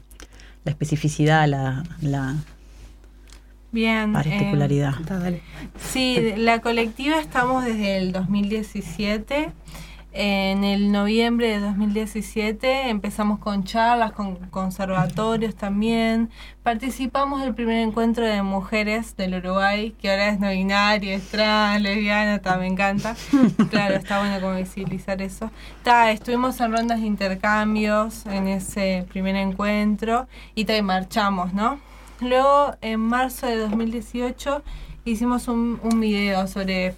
la 0.64 0.70
especificidad, 0.70 1.48
la, 1.48 1.84
la 2.02 2.36
Bien. 3.72 4.12
eh, 4.12 4.14
particularidad? 4.14 4.94
Sí, 5.92 6.34
la 6.38 6.62
colectiva 6.62 7.20
estamos 7.20 7.66
desde 7.66 7.98
el 7.98 8.12
2017. 8.12 9.50
En 10.20 10.64
el 10.64 10.92
noviembre 10.92 11.48
de 11.48 11.60
2017 11.60 12.90
empezamos 12.90 13.38
con 13.38 13.66
charlas, 13.66 14.14
con 14.14 14.36
conservatorios 14.50 15.54
también. 15.54 16.32
Participamos 16.64 17.44
del 17.44 17.54
primer 17.54 17.88
encuentro 17.88 18.26
de 18.26 18.42
mujeres 18.42 19.16
del 19.16 19.36
Uruguay, 19.36 19.96
que 20.02 20.10
ahora 20.10 20.30
es 20.30 20.40
no 20.40 20.50
binaria, 20.50 21.14
es 21.14 21.28
trans, 21.30 21.84
lesbiana, 21.84 22.40
ta, 22.40 22.58
me 22.58 22.66
encanta. 22.66 23.16
Claro, 23.70 23.94
está 23.94 24.18
bueno 24.18 24.42
como 24.42 24.56
visibilizar 24.56 25.22
eso. 25.22 25.52
Ta, 25.84 26.10
estuvimos 26.10 26.60
en 26.62 26.72
rondas 26.72 27.00
de 27.00 27.06
intercambios 27.06 28.26
en 28.26 28.48
ese 28.48 29.06
primer 29.10 29.36
encuentro 29.36 30.28
y 30.56 30.66
también 30.66 30.86
marchamos, 30.86 31.54
¿no? 31.54 31.80
Luego, 32.22 32.76
en 32.82 33.02
marzo 33.02 33.46
de 33.46 33.58
2018, 33.58 34.64
hicimos 35.06 35.48
un, 35.48 35.80
un 35.84 36.00
video 36.00 36.48
sobre 36.48 36.96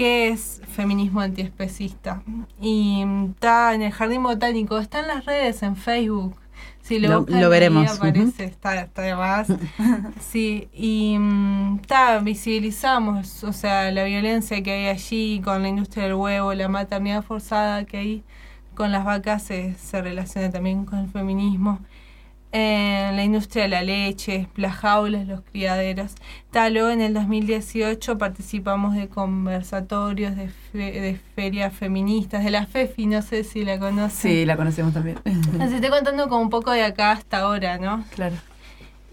qué 0.00 0.28
es 0.28 0.62
feminismo 0.66 1.20
antiespecista. 1.20 2.22
Y 2.58 3.04
está 3.28 3.74
en 3.74 3.82
el 3.82 3.92
Jardín 3.92 4.22
Botánico, 4.22 4.78
está 4.78 5.00
en 5.00 5.08
las 5.08 5.26
redes, 5.26 5.62
en 5.62 5.76
Facebook. 5.76 6.36
Si 6.80 6.98
lo, 6.98 7.08
Lo- 7.08 7.18
buscan 7.20 7.40
lo 7.40 7.46
ahí 7.46 7.50
veremos, 7.50 7.90
aparece, 7.98 8.44
está, 8.44 8.80
está 8.80 9.02
de 9.02 9.14
más. 9.14 9.48
sí, 10.20 10.70
y 10.72 11.18
está, 11.82 12.18
visibilizamos, 12.20 13.44
o 13.44 13.52
sea, 13.52 13.90
la 13.92 14.04
violencia 14.04 14.62
que 14.62 14.72
hay 14.72 14.86
allí 14.86 15.42
con 15.44 15.60
la 15.60 15.68
industria 15.68 16.04
del 16.04 16.14
huevo, 16.14 16.54
la 16.54 16.68
maternidad 16.68 17.22
forzada 17.22 17.84
que 17.84 17.98
hay 17.98 18.24
con 18.74 18.92
las 18.92 19.04
vacas 19.04 19.42
se, 19.42 19.74
se 19.74 20.00
relaciona 20.00 20.50
también 20.50 20.86
con 20.86 21.00
el 21.00 21.08
feminismo. 21.10 21.80
Eh, 22.52 23.12
la 23.14 23.22
industria 23.22 23.62
de 23.62 23.68
la 23.68 23.82
leche, 23.82 24.48
las 24.56 24.74
jaulas, 24.74 25.24
los 25.28 25.40
criaderos. 25.42 26.14
Tal, 26.50 26.74
luego 26.74 26.90
en 26.90 27.00
el 27.00 27.14
2018 27.14 28.18
participamos 28.18 28.96
de 28.96 29.06
conversatorios, 29.08 30.34
de, 30.34 30.48
fe- 30.48 31.00
de 31.00 31.20
ferias 31.36 31.72
feministas, 31.72 32.42
de 32.42 32.50
la 32.50 32.66
FEFI, 32.66 33.06
no 33.06 33.22
sé 33.22 33.44
si 33.44 33.64
la 33.64 33.78
conocen. 33.78 34.32
Sí, 34.32 34.44
la 34.44 34.56
conocemos 34.56 34.92
también. 34.92 35.18
Les 35.58 35.72
estoy 35.72 35.90
contando 35.90 36.28
como 36.28 36.42
un 36.42 36.50
poco 36.50 36.72
de 36.72 36.82
acá 36.82 37.12
hasta 37.12 37.38
ahora, 37.38 37.78
¿no? 37.78 38.04
claro. 38.14 38.34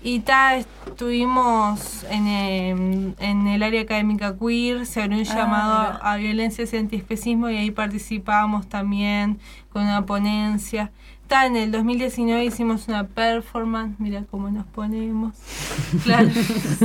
Y 0.04 0.20
ta, 0.20 0.56
estuvimos 0.58 2.06
en, 2.10 2.28
em, 2.28 3.14
en 3.20 3.48
el 3.48 3.64
área 3.64 3.82
académica 3.82 4.36
queer, 4.38 4.86
se 4.86 5.02
abrió 5.02 5.18
un 5.20 5.28
Ah, 5.28 5.36
llamado 5.36 5.80
mira. 5.94 6.00
a 6.04 6.18
violencias 6.18 6.72
y 6.74 6.78
antiespecismo 6.78 7.50
y 7.50 7.58
ahí 7.58 7.72
participamos 7.72 8.68
también 8.68 9.40
con 9.70 9.84
una 9.84 10.06
ponencia. 10.06 10.92
Ta, 11.28 11.46
en 11.46 11.58
el 11.58 11.72
2019 11.72 12.46
hicimos 12.46 12.88
una 12.88 13.06
performance, 13.06 14.00
mira 14.00 14.24
cómo 14.30 14.50
nos 14.50 14.66
ponemos. 14.66 15.36
Claro, 16.04 16.30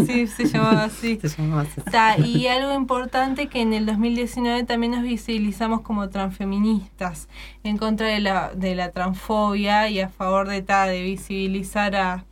sí, 0.07 0.26
se 0.26 0.47
llamaba 0.47 0.84
así. 0.84 1.18
Se 1.20 1.28
llamaba 1.28 1.62
así. 1.62 1.80
Ta, 1.90 2.18
y 2.18 2.47
algo 2.47 2.74
importante 2.74 3.49
que 3.49 3.61
en 3.61 3.72
el 3.72 3.86
2019 3.86 4.64
también 4.64 4.93
nos 4.93 5.03
visibilizamos 5.03 5.80
como 5.80 6.09
transfeministas 6.09 7.28
en 7.64 7.78
contra 7.78 8.07
de 8.07 8.20
la, 8.20 8.53
de 8.55 8.74
la 8.74 8.90
transfobia 8.90 9.88
y 9.88 10.01
a 10.01 10.09
favor 10.09 10.49
de 10.49 10.62
ta, 10.62 10.86
de 10.86 11.03
visibilizar 11.03 11.97
a, 11.97 12.24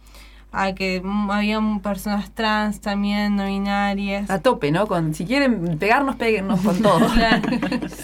a 0.52 0.74
que 0.74 1.02
había 1.30 1.60
personas 1.82 2.30
trans 2.32 2.80
también, 2.80 3.36
no 3.36 3.46
binarias. 3.46 4.30
A 4.30 4.40
tope, 4.40 4.70
¿no? 4.70 4.86
Con, 4.86 5.14
si 5.14 5.24
quieren 5.24 5.78
pegarnos, 5.78 6.16
péguennos 6.16 6.60
con 6.60 6.80
todo. 6.82 7.06
Claro, 7.12 7.48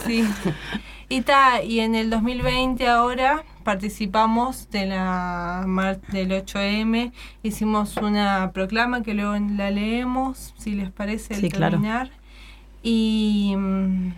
sí. 0.04 0.24
Y 1.08 1.22
ta, 1.22 1.62
y 1.62 1.80
en 1.80 1.94
el 1.94 2.10
2020 2.10 2.86
ahora 2.88 3.44
participamos 3.64 4.70
de 4.70 4.86
la 4.86 5.62
mar- 5.66 6.00
del 6.08 6.32
8M, 6.32 7.12
hicimos 7.42 7.96
una 7.96 8.50
proclama 8.52 9.02
que 9.02 9.14
luego 9.14 9.34
la 9.56 9.70
leemos, 9.70 10.54
si 10.58 10.72
les 10.72 10.90
parece, 10.90 11.34
al 11.34 11.40
Sí, 11.40 11.50
claro. 11.50 11.78
terminar. 11.78 12.10
Y 12.82 13.54
mm, 13.56 14.10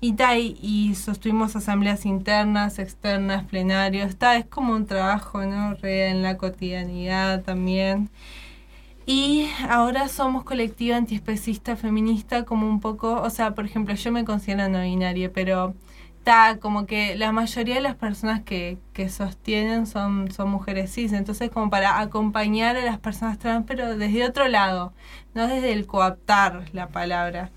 y, 0.00 0.14
ta, 0.14 0.38
y, 0.38 0.58
y 0.62 0.94
sostuvimos 0.94 1.56
asambleas 1.56 2.06
internas, 2.06 2.78
externas, 2.78 3.44
plenarios. 3.44 4.16
Ta, 4.16 4.36
es 4.36 4.46
como 4.46 4.72
un 4.74 4.86
trabajo, 4.86 5.42
¿no? 5.44 5.74
Re 5.74 6.08
en 6.08 6.22
la 6.22 6.36
cotidianidad 6.38 7.42
también. 7.42 8.08
Y 9.12 9.50
ahora 9.68 10.06
somos 10.06 10.44
colectiva 10.44 10.96
antiespecista 10.96 11.74
feminista 11.74 12.44
como 12.44 12.68
un 12.68 12.78
poco, 12.78 13.20
o 13.20 13.28
sea, 13.28 13.56
por 13.56 13.64
ejemplo, 13.64 13.92
yo 13.96 14.12
me 14.12 14.24
considero 14.24 14.68
no 14.68 14.82
binaria, 14.82 15.32
pero 15.32 15.74
está 16.18 16.58
como 16.60 16.86
que 16.86 17.16
la 17.16 17.32
mayoría 17.32 17.74
de 17.74 17.80
las 17.80 17.96
personas 17.96 18.42
que, 18.42 18.78
que 18.92 19.08
sostienen 19.08 19.88
son, 19.88 20.30
son 20.30 20.48
mujeres 20.48 20.94
cis, 20.94 21.12
entonces 21.12 21.50
como 21.50 21.70
para 21.70 21.98
acompañar 21.98 22.76
a 22.76 22.84
las 22.84 23.00
personas 23.00 23.40
trans, 23.40 23.64
pero 23.66 23.96
desde 23.96 24.24
otro 24.24 24.46
lado, 24.46 24.92
no 25.34 25.48
desde 25.48 25.72
el 25.72 25.88
coaptar 25.88 26.66
la 26.72 26.86
palabra. 26.86 27.50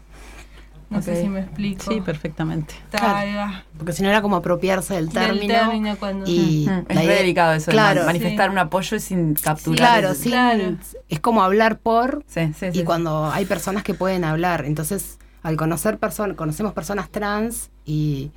No 0.93 1.01
sé 1.01 1.21
si 1.21 1.27
me 1.27 1.41
explico. 1.41 1.91
Sí, 1.91 2.01
perfectamente. 2.01 2.73
Claro. 2.91 3.53
Porque 3.77 3.93
si 3.93 4.03
no 4.03 4.09
era 4.09 4.21
como 4.21 4.35
apropiarse 4.37 4.93
del 4.95 5.09
Del 5.09 5.13
término. 5.27 5.53
término 5.53 5.95
cuando- 5.97 6.25
y 6.29 6.69
es 6.89 6.95
re 7.05 7.15
delicado 7.15 7.53
eso, 7.53 7.71
Claro, 7.71 8.01
man- 8.01 8.07
manifestar 8.07 8.47
sí. 8.49 8.51
un 8.51 8.57
apoyo 8.59 8.99
sin 8.99 9.33
capturar. 9.35 9.77
Claro, 9.77 10.09
el- 10.09 10.15
sí. 10.15 10.29
Claro. 10.29 10.77
Es 11.09 11.19
como 11.19 11.43
hablar 11.43 11.79
por 11.79 12.23
Sí, 12.27 12.51
sí, 12.57 12.67
sí. 12.71 12.79
y 12.79 12.83
cuando 12.83 13.31
hay 13.31 13.45
personas 13.45 13.83
que 13.83 13.93
pueden 13.93 14.23
hablar. 14.23 14.65
Entonces, 14.65 15.17
al 15.41 15.55
conocer 15.57 15.97
personas, 15.97 16.37
conocemos 16.37 16.73
personas 16.73 17.09
trans 17.09 17.69
y, 17.85 18.31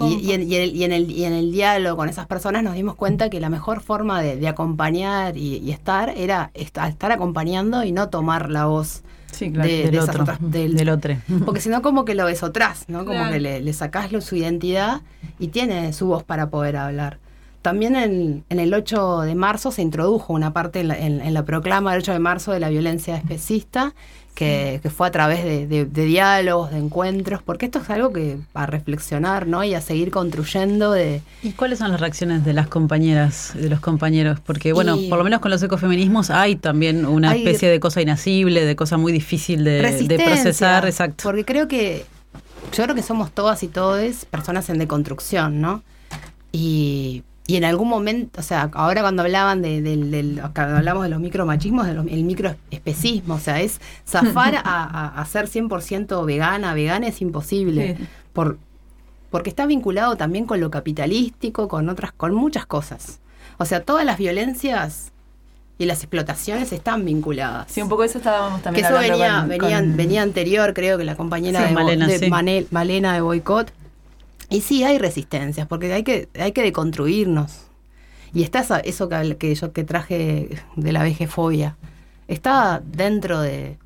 y, 0.00 0.14
y 0.14 0.32
en, 0.32 0.42
y 0.42 0.54
en 0.56 0.62
el, 0.62 0.74
y 0.76 0.84
en 0.84 0.92
el- 0.92 1.10
y 1.10 1.24
en 1.24 1.32
el 1.32 1.52
diálogo 1.52 1.96
con 1.96 2.08
esas 2.08 2.26
personas 2.26 2.62
nos 2.62 2.74
dimos 2.74 2.94
cuenta 2.96 3.30
que 3.30 3.38
la 3.40 3.48
mejor 3.48 3.80
forma 3.80 4.20
de, 4.20 4.36
de 4.36 4.48
acompañar 4.48 5.36
y, 5.36 5.58
y 5.58 5.70
estar 5.70 6.10
era 6.16 6.50
est- 6.54 6.76
estar 6.78 7.12
acompañando 7.12 7.82
y 7.84 7.92
no 7.92 8.08
tomar 8.08 8.50
la 8.50 8.66
voz 8.66 9.02
Sí, 9.34 9.50
claro. 9.52 9.68
de, 9.68 9.76
Del 9.82 9.90
de 9.90 10.00
otro. 10.00 10.22
otras- 10.22 10.38
del- 10.40 10.74
Del 10.76 10.88
otro. 10.88 11.16
porque 11.44 11.60
si 11.60 11.68
no 11.68 11.82
como 11.82 12.04
que 12.04 12.14
lo 12.14 12.24
ves 12.26 12.42
atrás, 12.42 12.84
¿no? 12.88 13.00
Como 13.04 13.18
Claro. 13.18 13.32
que 13.32 13.40
le, 13.40 13.60
le 13.60 13.72
sacás 13.72 14.12
lo- 14.12 14.20
su 14.20 14.36
identidad 14.36 15.02
y 15.38 15.48
tiene 15.48 15.92
su 15.92 16.06
voz 16.06 16.22
para 16.22 16.48
poder 16.50 16.76
hablar. 16.76 17.18
También 17.62 17.96
en, 17.96 18.44
en 18.50 18.60
el 18.60 18.74
8 18.74 19.22
de 19.22 19.34
marzo 19.34 19.70
se 19.70 19.80
introdujo 19.80 20.34
una 20.34 20.52
parte 20.52 20.80
en 20.80 20.88
la, 20.88 20.98
en- 20.98 21.20
en 21.22 21.32
la 21.32 21.44
proclama 21.46 21.92
del 21.92 22.00
8 22.02 22.12
de 22.12 22.18
marzo 22.18 22.52
de 22.52 22.60
la 22.60 22.68
violencia 22.68 23.16
especista, 23.16 23.94
que, 24.34 24.80
que 24.82 24.90
fue 24.90 25.06
a 25.06 25.10
través 25.12 25.44
de, 25.44 25.66
de- 25.68 25.84
de 25.84 26.04
diálogos, 26.04 26.72
de 26.72 26.78
encuentros, 26.78 27.40
porque 27.42 27.66
esto 27.66 27.78
es 27.78 27.88
algo 27.90 28.12
que 28.12 28.36
a 28.52 28.66
reflexionar, 28.66 29.46
¿no? 29.46 29.62
Y 29.62 29.74
a 29.74 29.80
seguir 29.80 30.10
construyendo 30.10 30.90
de... 30.90 31.22
¿Y 31.42 31.52
cuáles 31.52 31.78
son 31.78 31.92
las 31.92 32.00
reacciones 32.00 32.44
de 32.44 32.52
las 32.52 32.66
compañeras, 32.66 33.52
de 33.54 33.68
los 33.68 33.78
compañeros? 33.80 34.40
Porque, 34.40 34.72
bueno, 34.72 34.96
Y- 34.96 35.08
por 35.08 35.18
lo 35.18 35.24
menos 35.24 35.40
con 35.40 35.50
los 35.52 35.62
ecofeminismos 35.62 36.30
hay 36.30 36.56
también 36.56 37.06
una 37.06 37.30
Hay- 37.30 37.38
especie 37.44 37.68
de 37.70 37.78
cosa 37.78 38.02
inasible, 38.02 38.64
de 38.64 38.74
cosa 38.76 38.96
muy 38.96 39.12
difícil 39.12 39.62
de, 39.62 39.80
de 40.08 40.18
procesar. 40.18 40.84
Exacto. 40.84 41.22
Porque 41.22 41.44
creo 41.44 41.68
que 41.68 42.04
yo 42.76 42.82
creo 42.82 42.94
que 42.96 43.02
somos 43.02 43.30
todas 43.30 43.62
y 43.62 43.68
todes 43.68 44.24
personas 44.24 44.68
en 44.68 44.78
deconstrucción, 44.78 45.60
¿no? 45.60 45.82
Y, 46.50 47.22
y 47.46 47.56
en 47.56 47.64
algún 47.64 47.88
momento, 47.88 48.40
o 48.40 48.42
sea, 48.42 48.70
ahora 48.72 49.02
cuando 49.02 49.22
hablaban 49.22 49.60
de, 49.60 49.82
del, 49.82 50.10
del- 50.10 50.40
cuando 50.54 50.76
hablamos 50.78 51.02
de 51.02 51.10
los 51.10 51.20
micromachismos, 51.20 51.86
del 51.86 51.98
el 52.08 52.24
microespecismo, 52.24 53.34
o 53.34 53.38
sea, 53.38 53.60
es 53.60 53.80
zafar 54.08 54.54
a, 54.64 54.84
a, 54.84 55.20
a 55.20 55.26
ser 55.26 55.46
100% 55.48 56.24
vegana, 56.24 56.72
vegana 56.74 57.06
es 57.08 57.20
imposible. 57.20 57.96
Sí. 57.98 58.04
Por, 58.32 58.58
porque 59.30 59.50
está 59.50 59.66
vinculado 59.66 60.16
también 60.16 60.46
con 60.46 60.60
lo 60.60 60.70
capitalístico, 60.70 61.68
con 61.68 61.88
otras, 61.88 62.12
con 62.12 62.34
muchas 62.34 62.66
cosas. 62.66 63.20
O 63.58 63.64
sea, 63.64 63.80
todas 63.82 64.04
las 64.06 64.16
violencias 64.16 65.12
y 65.76 65.86
las 65.86 65.98
explotaciones 66.04 66.72
están 66.72 67.04
vinculadas. 67.04 67.66
Sí, 67.70 67.82
un 67.82 67.88
poco 67.88 68.04
eso 68.04 68.18
estábamos 68.18 68.58
Que 68.58 68.64
también 68.64 68.86
eso 68.86 68.94
hablando 68.96 69.18
venía, 69.18 69.40
con- 69.40 69.48
venía, 69.48 69.78
con- 69.80 69.96
venía 69.96 70.22
anterior, 70.22 70.72
creo 70.72 70.96
que 70.98 71.04
la 71.04 71.16
compañera 71.16 71.60
Sí, 71.62 71.66
de, 71.68 71.72
Malena, 71.72 72.06
de 72.06 72.18
sí. 72.20 72.26
Manel- 72.26 72.66
Malena 72.70 73.12
de 73.14 73.20
Boicot. 73.20 73.72
Y 74.54 74.60
sí, 74.60 74.84
hay 74.84 74.98
resistencias, 74.98 75.66
porque 75.66 75.92
hay 75.92 76.02
que, 76.04 76.28
hay 76.38 76.52
que 76.52 76.62
deconstruirnos. 76.62 77.66
Y 78.32 78.42
está 78.42 78.60
eso 78.80 79.08
que, 79.38 79.54
yo 79.54 79.72
que 79.72 79.84
traje 79.84 80.48
de 80.76 80.92
la 80.92 81.02
vejefobia. 81.02 81.76
Está 82.28 82.80
dentro 82.84 83.40
de. 83.40 83.78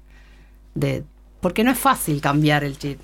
Porque 1.40 1.64
no 1.64 1.70
es 1.70 1.78
fácil 1.78 2.20
cambiar 2.20 2.64
el 2.64 2.78
chip. 2.78 2.98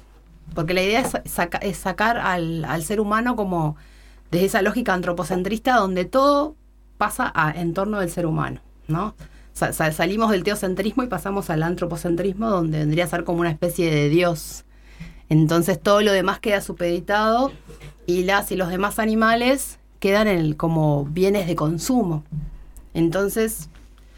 Porque 0.55 0.75
la 0.75 0.83
idea 0.83 1.01
es, 1.01 1.12
saca- 1.31 1.59
es 1.59 1.77
sacar 1.79 2.19
al, 2.19 2.65
ser 2.85 3.01
humano 3.01 3.37
como 3.37 3.77
desde 4.31 4.47
esa 4.47 4.62
lógica 4.62 4.93
antropocentrista 4.93 5.77
donde 5.77 6.05
todo 6.05 6.55
pasa 6.99 7.33
en 7.57 7.73
torno 7.75 8.01
del 8.01 8.11
ser 8.11 8.27
humano, 8.27 8.61
¿no? 8.89 9.15
Sa- 9.53 9.73
sa- 9.73 9.93
salimos 9.93 10.31
del 10.31 10.45
teocentrismo 10.45 11.03
y 11.03 11.07
pasamos 11.07 11.49
al 11.51 11.62
antropocentrismo 11.62 12.51
donde 12.51 12.79
vendría 12.79 13.05
a 13.05 13.09
ser 13.09 13.25
como 13.25 13.41
una 13.41 13.51
especie 13.51 13.91
de 13.91 14.09
Dios. 14.09 14.65
Entonces 15.29 15.81
todo 15.81 16.01
lo 16.03 16.12
demás 16.12 16.39
queda 16.41 16.61
supeditado 16.61 17.51
y 18.07 18.25
las 18.25 18.51
y 18.53 18.57
los 18.57 18.68
demás 18.68 18.99
animales 18.99 19.79
quedan 20.01 20.29
en 20.29 20.39
el- 20.39 20.57
como 20.57 21.05
bienes 21.07 21.47
de 21.47 21.57
consumo. 21.57 22.25
Entonces, 22.93 23.68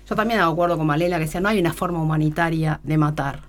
yo 0.08 0.16
también 0.16 0.40
hago 0.40 0.52
acuerdo 0.52 0.76
con 0.76 0.86
Malena 0.86 1.16
que 1.18 1.24
decía, 1.24 1.40
no 1.40 1.48
hay 1.48 1.58
una 1.60 1.72
forma 1.72 2.00
humanitaria 2.02 2.80
de 2.82 2.98
matar. 2.98 3.40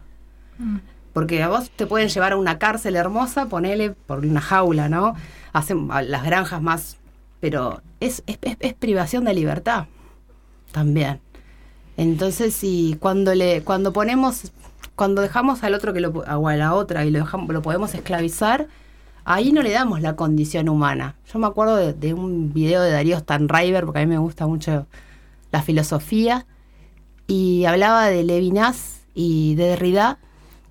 Porque 1.13 1.41
a 1.41 1.49
vos 1.49 1.69
te 1.71 1.87
pueden 1.87 2.09
llevar 2.09 2.33
a 2.33 2.37
una 2.37 2.59
cárcel 2.59 2.95
hermosa, 2.95 3.47
ponele 3.47 3.91
por 3.91 4.19
una 4.19 4.41
jaula, 4.41 4.87
¿no? 4.89 5.15
Hacen 5.53 5.87
las 5.87 6.23
granjas 6.23 6.61
más... 6.61 6.97
Pero 7.39 7.81
es, 7.99 8.23
es, 8.27 8.37
es- 8.41 8.57
es 8.59 8.73
privación 8.73 9.25
de 9.25 9.33
libertad 9.33 9.85
también. 10.71 11.19
Entonces, 11.97 12.53
si 12.53 12.97
cuando 12.99 13.33
le 13.33 13.63
cuando 13.63 13.91
ponemos, 13.93 14.51
cuando 14.95 15.21
dejamos 15.21 15.63
al 15.63 15.73
otro 15.73 15.93
que 15.93 16.01
lo, 16.01 16.09
o 16.09 16.47
a 16.47 16.55
la 16.55 16.73
otra 16.73 17.05
y 17.05 17.11
lo, 17.11 17.19
dejamos, 17.19 17.49
lo 17.49 17.61
podemos 17.61 17.93
esclavizar, 17.93 18.67
ahí 19.25 19.51
no 19.51 19.61
le 19.61 19.71
damos 19.71 20.01
la 20.01 20.15
condición 20.15 20.69
humana. 20.69 21.15
Yo 21.31 21.37
me 21.37 21.47
acuerdo 21.47 21.93
de, 21.93 22.13
un 22.13 22.53
video 22.53 22.81
de 22.81 22.91
Darío 22.91 23.19
Stanriver, 23.19 23.85
porque 23.85 23.99
a 23.99 24.05
mí 24.05 24.07
me 24.07 24.17
gusta 24.17 24.47
mucho 24.47 24.87
la 25.51 25.61
filosofía, 25.61 26.45
y 27.27 27.65
hablaba 27.65 28.07
de 28.07 28.23
Levinas 28.23 29.01
y 29.13 29.55
de 29.55 29.65
Derrida, 29.65 30.19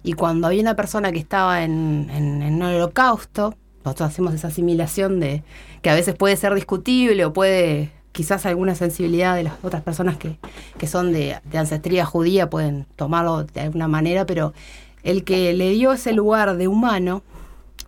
y 0.02 0.14
cuando 0.14 0.46
había 0.46 0.62
una 0.62 0.74
persona 0.74 1.12
que 1.12 1.18
estaba 1.18 1.62
en, 1.64 2.08
en, 2.10 2.62
holocausto, 2.62 3.54
nosotros 3.84 4.08
hacemos 4.08 4.34
esa 4.34 4.48
asimilación 4.48 5.20
de 5.20 5.44
que 5.82 5.90
a 5.90 5.94
veces 5.94 6.14
puede 6.14 6.36
ser 6.36 6.54
discutible 6.54 7.24
o 7.24 7.32
puede 7.32 7.92
quizás 8.16 8.46
alguna 8.46 8.74
sensibilidad 8.74 9.36
de 9.36 9.42
las 9.42 9.52
otras 9.62 9.82
personas 9.82 10.16
que, 10.16 10.38
que 10.78 10.86
son 10.86 11.12
de, 11.12 11.36
de 11.44 11.58
ancestría 11.58 12.06
judía 12.06 12.48
pueden 12.48 12.86
tomarlo 12.96 13.44
de 13.44 13.60
alguna 13.60 13.88
manera, 13.88 14.24
pero 14.24 14.54
el 15.02 15.22
que 15.22 15.52
le 15.52 15.68
dio 15.68 15.92
ese 15.92 16.14
lugar 16.14 16.56
de 16.56 16.66
humano 16.66 17.22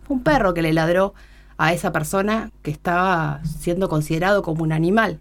fue 0.05 0.17
un 0.17 0.23
perro 0.23 0.53
que 0.53 0.61
le 0.61 0.71
ladró 0.71 1.15
a 1.57 1.73
esa 1.73 1.91
persona 1.91 2.51
que 2.61 2.69
estaba 2.69 3.41
siendo 3.43 3.89
considerado 3.89 4.43
como 4.43 4.61
un 4.61 4.71
animal. 4.71 5.19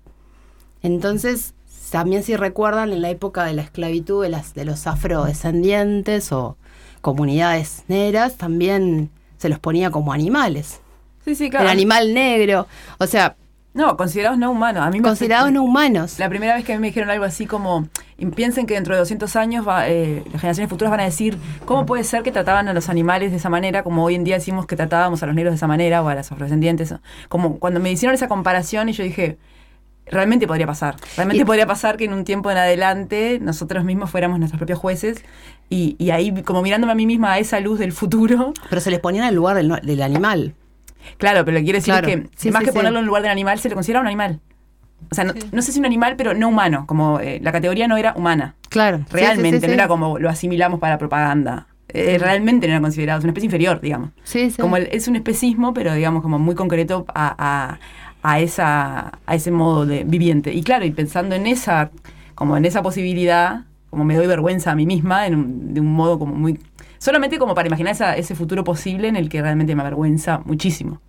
Entonces, 0.83 1.55
también 1.91 2.23
si 2.23 2.37
recuerdan, 2.37 2.93
en 2.93 3.01
la 3.01 3.09
época 3.09 3.45
de 3.45 3.55
la 3.55 3.63
esclavitud 3.63 4.23
de, 4.23 4.29
las, 4.29 4.53
de 4.53 4.67
los 4.67 4.87
afrodescendientes 4.87 6.33
o 6.33 6.59
comunidades 7.01 7.85
negras, 7.89 8.37
también 8.37 9.09
se 9.39 9.49
los 9.49 9.59
ponía 9.59 9.91
como 9.91 10.13
animales. 10.13 10.81
Sí, 11.25 11.35
sí, 11.35 11.49
claro. 11.49 11.65
El 11.65 11.71
animal 11.71 12.13
negro, 12.13 12.67
o 12.99 13.07
sea, 13.07 13.37
No, 13.75 13.97
considerados 13.97 14.39
no 14.39 14.51
humanos. 14.51 14.83
A 14.85 14.91
mí 14.91 14.99
me 14.99 15.05
considerados 15.05 15.53
no 15.53 15.63
humanos. 15.63 16.19
La 16.19 16.29
primera 16.29 16.55
vez 16.57 16.65
que 16.65 16.73
a 16.73 16.77
mí 16.77 16.81
me 16.81 16.89
dijeron 16.89 17.11
algo 17.11 17.25
así 17.25 17.47
como, 17.47 17.87
piensen 18.35 18.67
que 18.67 18.75
dentro 18.75 18.95
de 18.95 18.99
200 19.01 19.37
años 19.37 19.67
va, 19.69 19.89
eh, 19.89 20.23
las 20.33 20.41
generaciones 20.41 20.69
futuras 20.71 20.91
van 20.91 21.01
a 21.01 21.05
decir, 21.05 21.39
¿cómo 21.65 21.87
puede 21.87 22.03
ser 22.03 22.23
que 22.25 22.33
trataban 22.33 22.67
a 22.69 22.73
los 22.73 22.89
animales 22.89 23.31
de 23.31 23.37
esa 23.37 23.51
manera, 23.51 23.85
como 23.85 24.03
hoy 24.05 24.17
en 24.17 24.25
día 24.25 24.35
decimos 24.37 24.67
que 24.67 24.75
tratábamos 24.75 25.23
a 25.23 25.27
los 25.27 25.35
negros 25.35 25.53
de 25.53 25.57
esa 25.57 25.69
manera 25.69 26.03
o 26.03 26.09
a 26.09 26.15
las 26.17 26.33
afrodescendientes? 26.33 26.95
Como 27.29 27.59
cuando 27.61 27.79
me 27.79 27.93
hicieron 27.93 28.15
esa 28.15 28.27
comparación 28.27 28.89
y 28.89 28.93
yo 28.95 29.05
dije, 29.05 29.39
realmente 30.07 30.49
podría 30.49 30.67
pasar. 30.67 30.97
Realmente 31.17 31.43
Y- 31.43 31.45
podría 31.45 31.67
pasar 31.67 31.97
que 31.99 32.07
en 32.07 32.15
un 32.15 32.25
tiempo 32.25 32.51
en 32.51 32.57
adelante 32.57 33.39
nosotros 33.41 33.85
mismos 33.85 34.11
fuéramos 34.11 34.39
nuestros 34.41 34.59
propios 34.59 34.79
jueces 34.81 35.23
y, 35.71 35.95
y 35.99 36.11
ahí 36.11 36.33
como 36.43 36.63
mirándome 36.63 36.93
a 36.93 36.97
mí 36.97 37.07
misma 37.07 37.35
a 37.35 37.39
esa 37.39 37.61
luz 37.61 37.79
del 37.79 37.93
futuro, 37.93 38.55
Pero 38.71 38.81
se 38.81 38.91
les 38.91 38.99
ponían 38.99 39.25
al 39.25 39.35
lugar 39.37 39.55
del, 39.55 39.69
del 39.83 40.03
animal. 40.03 40.55
Claro, 41.17 41.45
pero 41.45 41.55
lo 41.57 41.61
que 41.61 41.65
quiere 41.65 41.79
decir 41.79 41.93
Claro. 41.95 42.09
es 42.09 42.15
que 42.17 42.29
Sí, 42.37 42.51
más 42.51 42.61
sí, 42.61 42.67
que 42.67 42.73
sí. 42.73 42.77
ponerlo 42.77 42.99
en 43.01 43.07
lugar 43.07 43.23
del 43.23 43.31
animal, 43.33 43.59
se 43.59 43.69
le 43.69 43.75
considera 43.75 44.01
un 44.01 44.07
animal. 44.07 44.41
O 45.11 45.15
sea, 45.15 45.25
no, 45.25 45.33
no 45.53 45.63
sé 45.63 45.73
si 45.73 45.79
un 45.79 45.87
animal, 45.87 46.15
pero 46.17 46.35
no 46.35 46.49
humano. 46.49 46.85
Como 46.87 47.21
eh, 47.21 47.39
la 47.43 47.53
categoría 47.53 47.87
no 47.89 47.97
era 47.97 48.15
humana. 48.17 48.57
Claro. 48.69 49.01
Realmente, 49.11 49.67
no 49.67 49.73
era 49.75 49.89
como 49.89 50.19
lo 50.19 50.29
asimilamos 50.29 50.81
para 50.81 50.99
propaganda. 50.99 51.67
Eh, 51.91 52.19
realmente 52.19 52.67
no 52.67 52.75
era 52.75 52.83
considerado, 52.83 53.19
es 53.19 53.25
una 53.25 53.31
especie 53.31 53.47
inferior, 53.47 53.81
digamos. 53.81 54.11
Sí, 54.25 54.51
sí. 54.51 54.61
Como 54.61 54.77
el- 54.77 54.89
es 54.93 55.09
un 55.09 55.17
especismo, 55.17 55.73
pero 55.73 55.95
digamos 55.95 56.23
como 56.23 56.39
muy 56.39 56.55
concreto 56.55 57.07
a, 57.15 57.35
a, 57.39 57.79
a 58.23 58.41
esa, 58.41 59.13
a 59.25 59.35
ese 59.35 59.51
modo 59.51 59.87
de 59.87 60.05
viviente. 60.05 60.53
Y 60.53 60.63
claro, 60.63 60.85
y 60.85 60.91
pensando 60.91 61.35
en 61.35 61.47
esa, 61.47 61.91
como 62.35 62.59
en 62.59 62.67
esa 62.67 62.83
posibilidad, 62.83 63.63
como 63.89 64.05
me 64.05 64.17
doy 64.17 64.27
vergüenza 64.27 64.73
a 64.73 64.75
mí 64.75 64.85
misma, 64.85 65.27
en 65.27 65.35
un- 65.37 65.75
de 65.75 65.81
un 65.81 65.93
modo 65.95 66.19
como 66.19 66.35
muy... 66.35 66.59
Solamente 66.99 67.39
como 67.39 67.55
para 67.55 67.69
imaginar 67.69 67.93
esa- 67.93 68.17
ese 68.17 68.35
futuro 68.35 68.65
posible 68.65 69.09
en 69.09 69.17
el 69.17 69.29
que 69.29 69.41
realmente 69.41 69.75
me 69.75 69.83
avergüenza 69.83 70.41
muchísimo. 70.45 71.01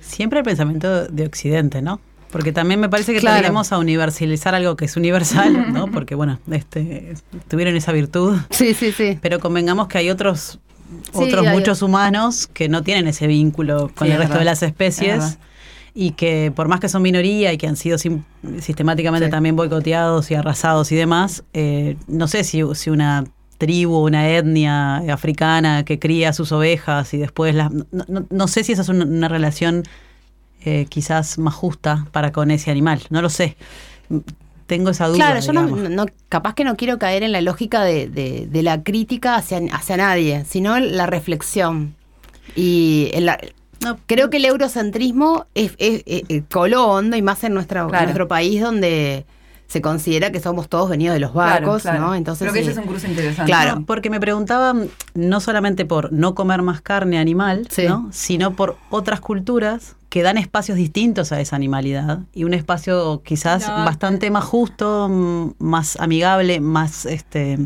Siempre 0.00 0.40
el 0.40 0.44
pensamiento 0.44 1.06
de 1.06 1.26
Occidente, 1.26 1.80
¿no? 1.82 2.00
Porque 2.30 2.50
también 2.52 2.80
me 2.80 2.88
parece 2.88 3.12
que 3.12 3.20
Claro. 3.20 3.36
tendemos 3.36 3.72
a 3.72 3.78
universalizar 3.78 4.54
algo 4.54 4.74
que 4.74 4.86
es 4.86 4.96
universal, 4.96 5.72
¿no? 5.72 5.86
Porque, 5.92 6.14
bueno, 6.14 6.38
este, 6.50 7.14
tuvieron 7.48 7.76
esa 7.76 7.92
virtud. 7.92 8.38
Sí, 8.50 8.74
sí, 8.74 8.90
sí. 8.90 9.18
Pero 9.20 9.38
convengamos 9.38 9.86
que 9.88 9.98
hay 9.98 10.10
otros, 10.10 10.58
Sí, 11.12 11.24
otros 11.24 11.46
hay- 11.46 11.52
muchos 11.56 11.82
humanos 11.82 12.48
que 12.52 12.68
no 12.68 12.82
tienen 12.82 13.06
ese 13.06 13.26
vínculo 13.26 13.90
con 13.94 14.06
Sí, 14.08 14.12
el 14.12 14.12
es 14.12 14.18
resto 14.20 14.38
de 14.38 14.44
las 14.44 14.62
Es 14.62 14.68
especies 14.70 15.38
y 15.94 16.12
que 16.12 16.50
por 16.56 16.68
más 16.68 16.80
que 16.80 16.88
son 16.88 17.02
minoría 17.02 17.52
y 17.52 17.58
que 17.58 17.66
han 17.68 17.76
sido 17.76 17.96
sim- 17.98 18.22
sistemáticamente 18.60 19.26
Sí. 19.26 19.30
también 19.30 19.54
boicoteados 19.54 20.30
y 20.30 20.34
arrasados 20.34 20.90
y 20.90 20.96
demás, 20.96 21.44
eh, 21.52 21.96
no 22.08 22.28
sé 22.28 22.44
si, 22.44 22.62
si 22.74 22.88
una 22.90 23.24
tribu, 23.66 23.96
una 24.04 24.28
etnia 24.28 24.96
africana 25.12 25.84
que 25.84 25.98
cría 26.00 26.32
sus 26.32 26.50
ovejas 26.50 27.14
y 27.14 27.18
después 27.18 27.54
las... 27.54 27.70
No, 27.70 27.84
no- 28.08 28.26
no 28.28 28.48
sé 28.48 28.64
si 28.64 28.72
esa 28.72 28.82
es 28.82 28.88
una, 28.88 29.04
una 29.04 29.28
relación 29.28 29.84
eh, 30.64 30.86
quizás 30.88 31.38
más 31.38 31.54
justa 31.54 32.06
para 32.10 32.32
con 32.32 32.50
ese 32.50 32.70
animal, 32.72 33.00
no 33.10 33.22
lo 33.22 33.28
sé. 33.28 33.56
Tengo 34.66 34.90
esa 34.90 35.06
duda. 35.06 35.16
Claro, 35.16 35.40
yo 35.40 35.52
no, 35.52 36.06
capaz 36.28 36.54
que 36.54 36.64
no 36.64 36.76
quiero 36.76 36.98
caer 36.98 37.22
en 37.22 37.30
la 37.32 37.40
lógica 37.40 37.82
de, 37.84 38.08
de- 38.08 38.46
de 38.50 38.62
la 38.62 38.82
crítica 38.82 39.36
hacia, 39.36 39.60
hacia 39.72 39.96
nadie, 39.96 40.44
sino 40.48 40.78
la 40.80 41.06
reflexión. 41.06 41.94
Y 42.56 43.10
No, 43.84 43.98
creo 44.06 44.28
que 44.30 44.36
el 44.38 44.44
eurocentrismo 44.44 45.46
es, 45.54 45.72
es- 45.78 46.02
es- 46.06 46.22
eh, 46.28 46.42
coló 46.50 46.86
hondo 46.88 47.16
y 47.16 47.22
más 47.22 47.44
en, 47.44 47.54
nuestra, 47.54 47.82
en 47.82 47.88
nuestro 48.04 48.26
país 48.28 48.60
donde 48.60 49.24
se 49.72 49.80
considera 49.80 50.30
que 50.30 50.38
somos 50.38 50.68
todos 50.68 50.90
venidos 50.90 51.14
de 51.14 51.20
los 51.20 51.32
barcos, 51.32 51.80
claro. 51.80 52.00
¿no? 52.00 52.14
Entonces, 52.14 52.42
Creo 52.42 52.52
que 52.52 52.60
ese 52.60 52.72
es 52.72 52.76
un 52.76 52.84
cruce 52.84 53.08
interesante. 53.08 53.50
Claro. 53.50 53.76
No, 53.76 53.86
porque 53.86 54.10
me 54.10 54.20
preguntaban 54.20 54.90
no 55.14 55.40
solamente 55.40 55.86
por 55.86 56.12
no 56.12 56.34
comer 56.34 56.60
más 56.60 56.82
carne 56.82 57.18
animal, 57.18 57.66
Sí. 57.70 57.86
¿no? 57.88 58.10
sino 58.12 58.54
por 58.54 58.76
otras 58.90 59.20
culturas 59.22 59.96
que 60.10 60.22
dan 60.22 60.36
espacios 60.36 60.76
distintos 60.76 61.32
a 61.32 61.40
esa 61.40 61.56
animalidad 61.56 62.18
y 62.34 62.44
un 62.44 62.52
espacio 62.52 63.22
quizás 63.24 63.66
No, 63.66 63.86
bastante 63.86 64.30
más 64.30 64.44
justo, 64.44 65.08
mm, 65.08 65.52
más 65.58 65.96
amigable, 65.98 66.60
más 66.60 67.06
este 67.06 67.58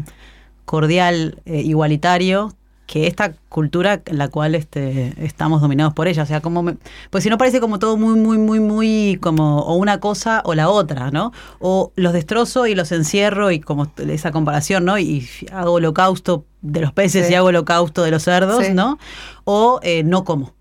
cordial, 0.64 1.42
eh, 1.44 1.60
igualitario 1.62 2.52
que 2.86 3.06
esta 3.08 3.32
cultura 3.48 4.00
en 4.06 4.18
la 4.18 4.28
cual 4.28 4.54
este, 4.54 5.12
estamos 5.24 5.60
dominados 5.60 5.92
por 5.92 6.06
ella. 6.08 6.22
O 6.22 6.26
sea, 6.26 6.40
como 6.40 6.62
me- 6.62 6.76
pues 7.10 7.24
si 7.24 7.30
no 7.30 7.36
parece 7.38 7.58
como 7.60 7.78
todo 7.78 7.96
muy, 7.96 8.18
muy, 8.18 8.38
muy, 8.38 8.60
muy 8.60 9.18
como 9.20 9.60
o 9.62 9.74
una 9.74 9.98
cosa 9.98 10.40
o 10.44 10.54
la 10.54 10.68
otra, 10.68 11.10
¿no? 11.10 11.32
O 11.58 11.92
los 11.96 12.12
destrozo 12.12 12.66
y 12.66 12.74
los 12.74 12.92
encierro 12.92 13.50
y 13.50 13.58
como 13.60 13.90
esa 14.08 14.30
comparación, 14.30 14.84
¿no? 14.84 14.98
Y 14.98 15.28
hago 15.52 15.72
holocausto 15.72 16.44
de 16.62 16.80
los 16.80 16.92
peces 16.92 17.26
Sí. 17.26 17.32
y 17.32 17.36
hago 17.36 17.48
holocausto 17.48 18.02
de 18.02 18.10
los 18.12 18.22
cerdos, 18.22 18.64
Sí. 18.66 18.72
¿no? 18.72 18.98
O 19.44 19.80
eh, 19.82 20.02
no 20.04 20.24
como. 20.24 20.54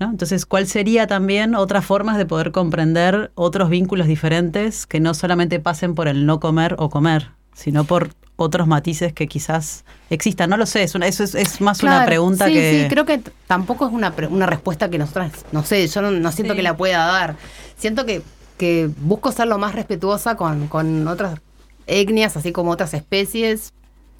¿no? 0.00 0.10
Entonces, 0.10 0.46
¿cuál 0.46 0.66
sería 0.66 1.06
también 1.06 1.54
otras 1.54 1.84
formas 1.84 2.16
de 2.18 2.26
poder 2.26 2.50
comprender 2.50 3.30
otros 3.36 3.68
vínculos 3.70 4.08
diferentes 4.08 4.84
que 4.86 4.98
no 4.98 5.14
solamente 5.14 5.60
pasen 5.60 5.94
por 5.94 6.08
el 6.08 6.26
no 6.26 6.40
comer 6.40 6.74
o 6.78 6.88
comer, 6.90 7.28
sino 7.54 7.84
por 7.84 8.10
otros 8.36 8.66
matices 8.66 9.12
que 9.12 9.28
quizás 9.28 9.84
existan? 10.10 10.50
No 10.50 10.56
lo 10.56 10.66
sé, 10.66 10.82
es 10.82 10.94
una, 10.94 11.06
eso 11.06 11.22
es, 11.24 11.34
es 11.34 11.60
más 11.60 11.82
una 11.82 12.04
pregunta 12.06 12.46
sí, 12.46 12.52
que... 12.54 12.82
Sí, 12.84 12.88
creo 12.88 13.04
que 13.04 13.20
tampoco 13.46 13.86
es 13.86 13.92
una, 13.92 14.12
pre- 14.14 14.26
una 14.26 14.46
respuesta 14.46 14.88
que 14.90 14.98
nosotras, 14.98 15.32
no 15.52 15.62
sé, 15.64 15.86
yo 15.86 16.02
no, 16.02 16.10
no 16.10 16.32
siento 16.32 16.54
Sí. 16.54 16.56
que 16.56 16.62
la 16.62 16.76
pueda 16.76 17.04
dar. 17.06 17.36
Siento 17.76 18.04
que, 18.06 18.22
que 18.58 18.90
busco 18.98 19.32
ser 19.32 19.46
lo 19.48 19.58
más 19.58 19.74
respetuosa 19.74 20.36
con, 20.36 20.68
con 20.68 21.06
otras 21.08 21.38
etnias, 21.86 22.36
así 22.36 22.52
como 22.52 22.70
otras 22.70 22.94
especies. 22.94 23.72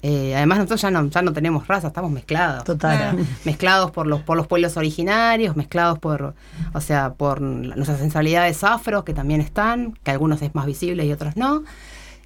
Eh, 0.05 0.35
además 0.35 0.57
nosotros 0.57 0.81
ya 0.81 0.91
no, 0.91 1.09
ya 1.09 1.21
no 1.21 1.31
tenemos 1.31 1.65
raza, 1.65 1.87
estamos 1.87 2.11
mezclados. 2.11 2.65
Total. 2.65 3.17
Mezclados 3.45 3.91
por 3.91 4.05
los, 4.05 4.21
por 4.21 4.35
los 4.35 4.47
pueblos 4.47 4.75
originarios, 4.75 5.55
mezclados 5.55 5.97
por, 5.97 6.35
o 6.73 6.81
sea, 6.81 7.13
por 7.13 7.39
nuestras 7.39 7.99
sensualidades 7.99 8.65
afros, 8.65 9.05
que 9.05 9.13
también 9.13 9.39
están, 9.39 9.93
que 10.03 10.11
algunos 10.11 10.41
es 10.41 10.53
más 10.55 10.65
visible 10.65 11.05
y 11.05 11.13
otros 11.13 11.37
no. 11.37 11.63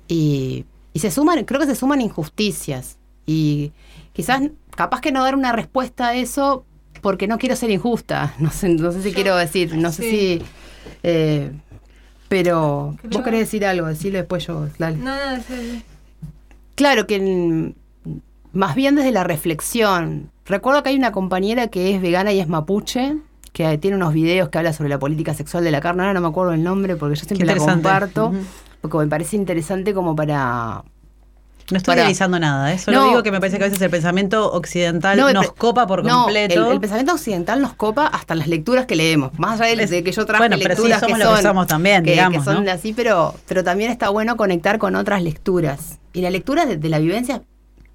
Y, 0.08 0.66
y 0.98 1.00
se 1.00 1.12
suman, 1.12 1.46
creo 1.46 1.60
que 1.60 1.68
se 1.68 1.76
suman 1.76 2.02
injusticias. 2.02 2.98
Y 3.28 3.72
quizás, 4.14 4.42
capaz 4.76 5.00
que 5.00 5.12
no 5.12 5.22
dar 5.24 5.36
una 5.36 5.52
respuesta 5.52 6.08
a 6.08 6.16
eso, 6.16 6.66
porque 7.02 7.28
no 7.28 7.38
quiero 7.38 7.56
ser 7.56 7.70
injusta. 7.70 8.34
No 8.40 8.50
sé, 8.50 8.70
no 8.70 8.92
sé 8.92 9.04
si 9.04 9.14
quiero 9.14 9.36
decir, 9.36 9.76
no 9.76 9.92
sé 9.92 10.10
si. 10.10 10.42
eh, 11.04 11.52
Pero 12.30 12.96
Creo- 13.00 13.12
vos 13.12 13.22
querés 13.22 13.42
decir 13.42 13.64
algo, 13.64 13.86
decirlo 13.86 14.18
después 14.18 14.48
yo, 14.48 14.68
dale. 14.80 14.98
No, 14.98 15.14
no, 15.16 15.38
sí. 15.48 15.84
Claro 16.74 17.06
que 17.06 17.74
más 18.54 18.74
bien 18.76 18.96
desde 18.96 19.12
la 19.12 19.24
reflexión. 19.24 20.32
Recuerdo 20.48 20.82
que 20.82 20.90
hay 20.90 20.96
una 20.98 21.12
compañera 21.12 21.68
que 21.68 21.94
es 21.94 22.02
vegana 22.02 22.32
y 22.34 22.40
es 22.40 22.48
mapuche, 22.48 23.18
que 23.54 23.78
tiene 23.78 23.98
unos 23.98 24.14
videos 24.14 24.50
que 24.50 24.58
habla 24.58 24.74
sobre 24.74 24.90
la 24.90 24.98
política 24.98 25.34
sexual 25.36 25.64
de 25.64 25.70
la 25.72 25.80
carne. 25.82 26.02
Ahora 26.02 26.14
no 26.16 26.22
me 26.22 26.28
acuerdo 26.30 26.54
el 26.54 26.64
nombre 26.64 26.96
porque 26.96 27.16
yo 27.18 27.26
siempre 27.26 27.46
la 27.46 27.56
comparto. 27.58 28.34
Porque 28.82 28.98
me 28.98 29.08
parece 29.08 29.36
interesante 29.36 29.94
como 29.94 30.16
para... 30.16 30.84
No 31.70 31.76
estoy 31.78 31.92
Para- 31.92 32.02
idealizando 32.04 32.40
nada, 32.40 32.72
¿eh? 32.72 32.80
solo 32.80 32.98
No. 33.02 33.08
digo 33.10 33.24
que 33.24 33.32
me 33.32 33.42
parece 33.42 33.58
que 33.58 33.66
a 33.66 33.68
veces 33.68 33.82
el 33.82 33.90
pensamiento 33.90 34.54
occidental 34.54 35.18
No, 35.18 35.34
nos 35.34 35.52
copa 35.52 35.86
por 35.86 36.06
No, 36.06 36.24
completo. 36.24 36.68
el, 36.68 36.72
el 36.74 36.80
pensamiento 36.80 37.12
occidental 37.14 37.62
nos 37.62 37.74
copa 37.74 38.08
hasta 38.08 38.36
las 38.36 38.48
lecturas 38.48 38.86
que 38.86 38.96
leemos. 38.96 39.38
Más 39.38 39.60
allá 39.60 39.86
de, 39.86 40.02
que 40.04 40.12
yo 40.14 40.26
traje 40.26 40.44
bueno, 40.48 40.56
pero 40.64 40.76
sí, 40.78 40.84
somos 40.84 41.02
que 41.02 41.12
lo 41.12 41.18
que 41.18 41.36
son, 41.36 41.42
somos 41.44 41.68
también, 41.68 42.04
que, 42.06 42.12
digamos, 42.12 42.40
que 42.46 42.46
son 42.54 42.64
¿no? 42.64 42.72
así, 42.72 42.94
pero, 42.94 43.36
pero 43.50 43.66
también 43.66 43.92
está 43.92 44.08
bueno 44.10 44.38
conectar 44.38 44.78
con 44.78 44.96
otras 44.96 45.22
lecturas. 45.22 46.00
Y 46.14 46.22
la 46.22 46.30
lectura 46.30 46.66
de, 46.66 46.78
de 46.78 46.88
la 46.90 47.00
vivencia 47.00 47.42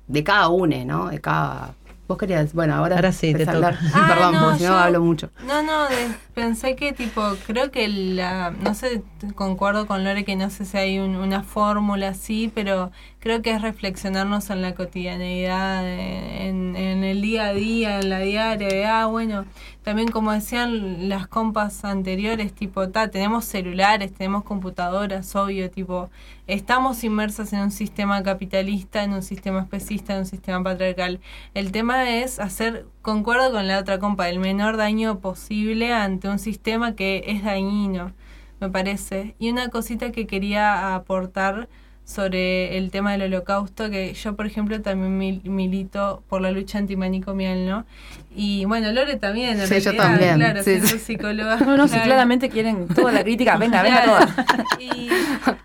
de 0.07 0.23
cada 0.25 0.49
uno, 0.49 0.77
¿no? 0.85 1.09
De 1.09 1.19
cada... 1.23 1.73
Vos 2.09 2.19
querías, 2.19 2.53
bueno, 2.53 2.75
ahora, 2.75 2.97
Ahora 2.97 3.13
sí, 3.13 3.33
te 3.33 3.47
toca. 3.47 3.79
Ah, 3.95 4.07
Perdón, 4.09 4.33
no, 4.35 4.57
si 4.59 4.65
no 4.65 4.71
yo- 4.71 4.77
hablo 4.79 5.01
mucho. 5.01 5.31
No, 5.47 5.63
no, 5.63 5.89
de- 5.89 6.11
pensé 6.35 6.77
que 6.77 6.93
tipo, 6.93 7.23
creo 7.47 7.71
que 7.71 7.89
la, 7.89 8.51
no 8.51 8.75
sé, 8.75 9.03
concuerdo 9.35 9.87
con 9.87 10.05
Lore 10.05 10.25
que 10.25 10.37
no 10.37 10.51
sé 10.51 10.65
si 10.65 10.77
hay 10.77 10.99
un- 10.99 11.17
una 11.17 11.43
fórmula 11.43 12.09
así, 12.09 12.51
pero 12.55 12.91
creo 13.23 13.41
que 13.41 13.53
es 13.53 13.63
reflexionarnos 13.63 14.51
en 14.51 14.63
la 14.63 14.75
cotidianeidad, 14.75 15.87
en, 15.87 16.75
el 16.77 17.23
día 17.23 17.47
a 17.47 17.53
día, 17.55 18.01
en 18.01 18.11
la 18.11 18.19
diaria, 18.19 18.69
de, 18.69 18.85
ah, 18.85 19.07
bueno, 19.07 19.45
también 19.85 20.09
como 20.09 20.33
decían 20.33 21.09
las 21.09 21.29
compas 21.29 21.85
anteriores, 21.85 22.53
tipo, 22.53 22.89
ta, 22.89 23.13
tenemos 23.13 23.45
celulares, 23.45 24.13
tenemos 24.13 24.43
computadoras, 24.43 25.37
obvio, 25.37 25.71
tipo, 25.71 26.11
estamos 26.49 27.05
inmersas 27.05 27.53
en 27.53 27.61
un 27.61 27.71
sistema 27.71 28.25
capitalista, 28.25 29.05
en 29.05 29.13
un 29.13 29.23
sistema 29.23 29.61
especista, 29.61 30.15
en 30.15 30.21
un 30.21 30.27
sistema 30.27 30.65
patriarcal. 30.65 31.21
El 31.55 31.71
tema 31.71 32.11
es 32.11 32.41
hacer, 32.41 32.87
concuerdo 33.03 33.53
con 33.53 33.69
la 33.69 33.79
otra 33.79 34.01
compa, 34.01 34.31
el 34.31 34.41
menor 34.41 34.77
daño 34.77 35.21
posible 35.21 35.93
ante 35.93 36.29
un 36.29 36.41
sistema 36.41 36.97
que 36.97 37.23
es 37.29 37.45
dañino, 37.45 38.15
me 38.59 38.69
parece. 38.69 39.37
Y 39.39 39.51
una 39.51 39.69
cosita 39.69 40.11
que 40.11 40.27
quería 40.27 40.97
aportar 40.97 41.69
sobre 42.05 42.77
el 42.79 42.91
tema 42.91 43.13
del 43.13 43.23
holocausto, 43.23 43.89
que 43.89 44.13
yo, 44.15 44.35
por 44.37 44.47
ejemplo, 44.47 44.81
también 44.83 45.17
mil- 45.19 45.41
milito 45.45 46.23
por 46.29 46.41
la 46.43 46.51
lucha 46.51 46.79
antimanicomial, 46.79 47.67
¿no? 47.67 47.87
Y 48.35 48.65
bueno, 48.65 48.91
Lore 48.93 49.17
también, 49.17 49.61
en 49.61 49.67
Sí, 49.69 49.81
yo 49.81 49.95
también, 49.95 50.37
claro, 50.37 50.59
sí, 50.63 50.71
siendo 50.71 50.87
sí. 50.89 50.99
psicóloga. 50.99 51.57
No, 51.59 51.77
no, 51.77 51.85
si 51.87 51.93
claro. 51.95 52.07
claramente 52.07 52.49
quieren 52.49 52.89
toda 52.89 53.13
la 53.13 53.23
crítica, 53.23 53.57
venga, 53.57 53.83
venga 53.83 54.05
toda. 54.05 54.27
Claro. 54.27 54.65
Y, 54.81 55.09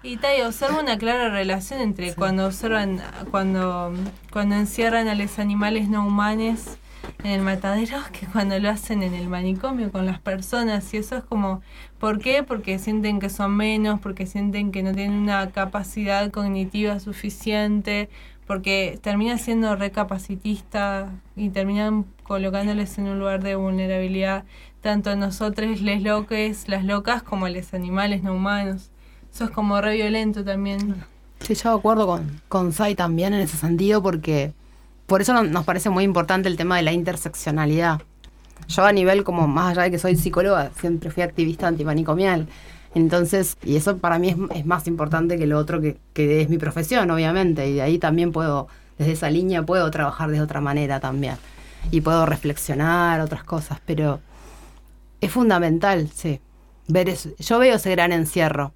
y 0.04 0.18
ta, 0.18 0.36
y 0.38 0.42
observa 0.42 0.80
una 0.80 0.98
clara 0.98 1.30
relación 1.30 1.82
entre 1.82 2.14
cuando 2.14 2.46
observan, 2.46 3.02
cuando, 3.32 3.94
cuando 4.32 4.56
encierran 4.56 5.08
a 5.08 5.16
los 5.16 5.40
animales 5.40 5.90
no 5.90 6.06
humanos 6.06 6.78
en 7.24 7.32
el 7.32 7.42
matadero, 7.42 7.98
que 8.12 8.26
cuando 8.28 8.58
lo 8.60 8.70
hacen 8.70 9.04
en 9.04 9.14
el 9.14 9.28
manicomio 9.30 9.92
con 9.92 10.06
las 10.06 10.20
personas. 10.20 10.94
Y 10.94 10.98
eso 10.98 11.18
es 11.18 11.24
como, 11.24 11.62
¿por 12.00 12.20
qué? 12.20 12.44
Porque 12.44 12.80
sienten 12.80 13.20
que 13.20 13.30
son 13.30 13.56
menos, 13.56 14.00
porque 14.00 14.26
sienten 14.26 14.72
que 14.72 14.84
no 14.84 14.94
tienen 14.94 15.18
una 15.18 15.52
capacidad 15.52 16.30
cognitiva 16.32 17.00
suficiente, 17.00 18.10
porque 18.46 18.98
termina 19.02 19.38
siendo 19.38 19.76
recapacitista 19.76 21.12
y 21.36 21.50
terminan 21.50 22.06
colocándoles 22.24 22.98
en 22.98 23.08
un 23.08 23.20
lugar 23.20 23.44
de 23.44 23.56
vulnerabilidad 23.56 24.46
tanto 24.82 25.16
nosotros, 25.16 25.82
les 25.82 26.02
las 26.02 26.86
locas, 26.86 27.24
como 27.24 27.50
los 27.50 27.74
animales 27.74 28.24
no 28.24 28.34
humanos. 28.34 28.90
Eso 29.34 29.46
es 29.46 29.50
como 29.50 29.82
re 29.82 29.96
violento 29.96 30.46
también. 30.46 31.04
Sí, 31.42 31.56
yo 31.56 31.72
acuerdo 31.72 32.08
con, 32.08 32.42
con 32.48 32.72
Sai 32.72 32.96
también 32.96 33.34
en 33.34 33.42
ese 33.42 33.58
sentido, 33.58 34.02
porque 34.02 34.54
por 35.08 35.22
eso 35.22 35.34
no- 35.34 35.44
nos 35.44 35.66
parece 35.66 35.90
muy 35.90 36.04
importante 36.04 36.48
el 36.48 36.58
tema 36.58 36.78
de 36.78 36.84
la 36.84 36.92
interseccionalidad. 36.94 38.02
Yo 38.68 38.86
a 38.86 38.92
nivel 38.92 39.24
como 39.24 39.48
más 39.48 39.72
allá 39.72 39.84
de 39.84 39.92
que 39.92 40.00
soy 40.00 40.16
psicóloga, 40.16 40.72
siempre 40.80 41.10
fui 41.10 41.24
activista 41.24 41.68
antimanicomial. 41.68 42.48
Entonces, 42.96 43.58
y 43.64 43.76
eso 43.76 43.98
para 43.98 44.18
mí 44.20 44.30
es, 44.30 44.38
es 44.56 44.66
más 44.66 44.88
importante 44.88 45.38
que 45.38 45.46
lo 45.48 45.58
otro 45.60 45.80
que, 45.82 45.98
que 46.14 46.42
es 46.42 46.50
mi 46.50 46.58
profesión, 46.58 47.10
obviamente. 47.12 47.68
Y 47.70 47.74
de 47.76 47.82
ahí 47.82 48.00
también 48.00 48.32
puedo, 48.32 48.68
desde 48.98 49.14
esa 49.14 49.30
línea 49.30 49.64
puedo 49.64 49.90
trabajar 49.92 50.30
de 50.32 50.42
otra 50.42 50.62
manera 50.62 51.00
también. 51.00 51.36
Y 51.92 52.02
puedo 52.02 52.26
reflexionar 52.26 53.22
otras 53.22 53.44
cosas, 53.44 53.80
pero 53.86 54.20
es 55.22 55.32
fundamental, 55.32 56.10
sí. 56.14 56.42
Ver 56.88 57.10
eso. 57.10 57.30
Yo 57.40 57.60
veo 57.60 57.76
ese 57.76 57.92
gran 57.92 58.12
encierro. 58.12 58.74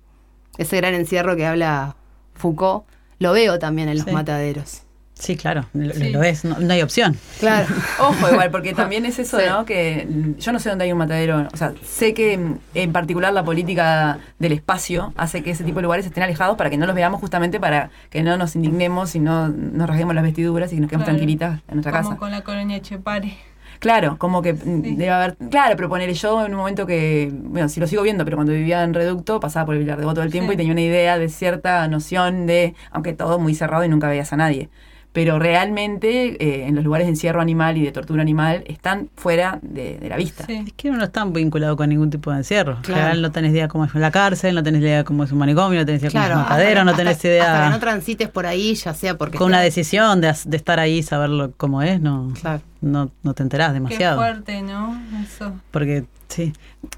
Ese 0.57 0.77
gran 0.77 0.93
encierro 0.93 1.36
que 1.36 1.45
habla 1.47 1.95
Foucault, 2.36 2.86
lo 3.19 3.32
veo 3.34 3.57
también 3.59 3.89
en 3.89 3.97
los 3.97 4.05
Sí. 4.05 4.11
mataderos. 4.11 4.84
Sí, 5.22 5.36
claro, 5.36 5.65
lo, 5.74 5.93
Sí. 5.93 6.09
lo 6.09 6.24
es, 6.24 6.43
no, 6.43 6.57
no 6.57 6.74
hay 6.74 6.82
opción. 6.82 7.15
Claro. 7.39 7.67
Ojo 7.99 8.32
igual, 8.32 8.49
porque 8.49 8.74
también 8.74 9.05
es 9.05 9.19
eso, 9.19 9.38
Sí. 9.39 9.45
¿no? 9.47 9.65
Que 9.65 10.07
mm, 10.09 10.38
yo 10.39 10.51
no 10.51 10.59
sé 10.59 10.69
dónde 10.69 10.86
hay 10.86 10.91
un 10.91 10.97
matadero. 10.97 11.47
O 11.53 11.57
sea, 11.57 11.74
sé 11.86 12.15
que 12.15 12.39
mm, 12.39 12.57
en 12.74 12.91
particular 12.91 13.32
la 13.32 13.43
política 13.43 14.17
del 14.39 14.51
espacio 14.53 15.13
hace 15.17 15.43
que 15.43 15.51
ese 15.51 15.63
tipo 15.63 15.76
de 15.78 15.84
lugares 15.84 16.07
estén 16.07 16.24
alejados 16.24 16.57
para 16.57 16.72
que 16.72 16.78
no 16.78 16.88
los 16.88 16.95
veamos 16.95 17.19
justamente 17.22 17.59
para 17.59 17.91
que 18.09 18.24
no 18.24 18.36
nos 18.36 18.55
indignemos 18.55 19.13
y 19.13 19.19
no 19.19 19.47
nos 19.49 19.88
rasguemos 19.88 20.15
las 20.15 20.24
vestiduras 20.24 20.72
y 20.74 20.76
que 20.78 20.82
nos 20.82 20.89
quedemos 20.89 21.05
Claro. 21.05 21.17
tranquilitas 21.17 21.59
en 21.67 21.76
nuestra 21.76 21.91
como 21.91 22.09
casa. 22.09 22.19
con 22.19 22.32
la 22.32 22.41
colonia 22.41 22.82
Chepare. 22.82 23.38
Claro, 23.80 24.17
como 24.17 24.41
que 24.41 24.53
mm, 24.53 24.84
Sí. 24.84 24.95
debe 24.95 25.09
haber. 25.11 25.38
Claro, 25.51 25.76
pero 25.76 25.88
poner 25.89 26.11
yo 26.13 26.43
en 26.45 26.51
un 26.53 26.57
momento 26.59 26.88
que. 26.88 27.30
Bueno, 27.32 27.69
si 27.69 27.80
lo 27.80 27.86
sigo 27.86 28.01
viendo, 28.01 28.24
pero 28.26 28.38
cuando 28.38 28.53
vivía 28.53 28.84
en 28.84 28.93
Reducto 28.95 29.39
pasaba 29.39 29.67
por 29.67 29.76
el 29.76 29.82
Villar 29.82 29.97
de 29.97 30.03
todo 30.03 30.24
el 30.24 30.32
tiempo 30.32 30.49
Sí. 30.51 30.55
y 30.55 30.57
tenía 30.57 30.72
una 30.72 30.82
idea 30.82 31.17
de 31.19 31.30
cierta 31.30 31.88
noción 31.88 32.45
de. 32.47 32.74
Aunque 32.91 33.13
todo 33.13 33.38
muy 33.39 33.53
cerrado 33.55 33.84
y 33.84 33.89
nunca 33.89 34.07
veías 34.07 34.34
a 34.34 34.38
nadie. 34.38 34.69
Pero 35.14 35.39
realmente 35.39 36.38
eh, 36.41 36.68
en 36.68 36.76
los 36.76 36.86
lugares 36.86 37.05
de 37.07 37.12
encierro 37.12 37.41
animal 37.41 37.76
y 37.78 37.84
de 37.84 37.91
tortura 37.91 38.22
animal 38.22 38.64
están 38.68 39.09
fuera 39.18 39.59
de, 39.62 39.97
de 39.97 40.07
la 40.07 40.16
vista. 40.16 40.45
Sí. 40.45 40.64
Es 40.68 40.74
que 40.74 40.88
uno 40.89 40.99
no 40.99 41.03
está 41.03 41.26
vinculado 41.26 41.76
con 41.76 41.89
ningún 41.89 42.09
tipo 42.09 42.32
de 42.32 42.38
encierro. 42.38 42.76
En 42.78 42.82
Claro. 42.84 43.20
no 43.20 43.30
tenés 43.32 43.51
idea 43.51 43.68
cómo 43.68 43.84
es 43.84 43.93
la 43.93 44.09
cárcel, 44.09 44.55
no 44.55 44.64
tenés 44.64 44.82
idea 44.82 45.03
cómo 45.03 45.26
es 45.26 45.32
un 45.34 45.39
manicomio, 45.39 45.80
no 45.82 45.86
tenés 45.86 46.01
idea 46.01 46.12
Claro, 46.12 46.30
cómo 46.36 46.41
es 46.41 46.45
un 46.47 46.49
matadero, 46.53 46.80
hasta- 46.80 46.91
no 46.91 46.97
tenés 46.97 47.16
hasta- 47.18 47.28
idea... 47.28 47.53
Hasta 47.53 47.66
que 47.66 47.70
no 47.72 47.80
transites 47.80 48.30
por 48.30 48.45
ahí, 48.45 48.74
ya 48.76 48.93
sea 48.93 49.18
porque. 49.18 49.38
con 49.38 49.47
una 49.47 49.59
estés- 49.59 49.64
decisión 49.76 50.22
de, 50.22 50.30
estar 50.30 50.80
ahí, 50.80 51.03
saberlo 51.03 51.51
cómo 51.57 51.82
es, 51.82 51.99
no, 51.99 52.32
Claro. 52.39 52.62
no, 52.80 53.12
no 53.24 53.34
te 53.34 53.43
enterás 53.43 53.70
Qué 53.70 53.74
demasiado. 53.74 54.18
fuerte, 54.18 54.62
¿no? 54.62 54.97
Eso. 55.26 55.53
Porque, 55.72 56.05
sí. 56.30 56.53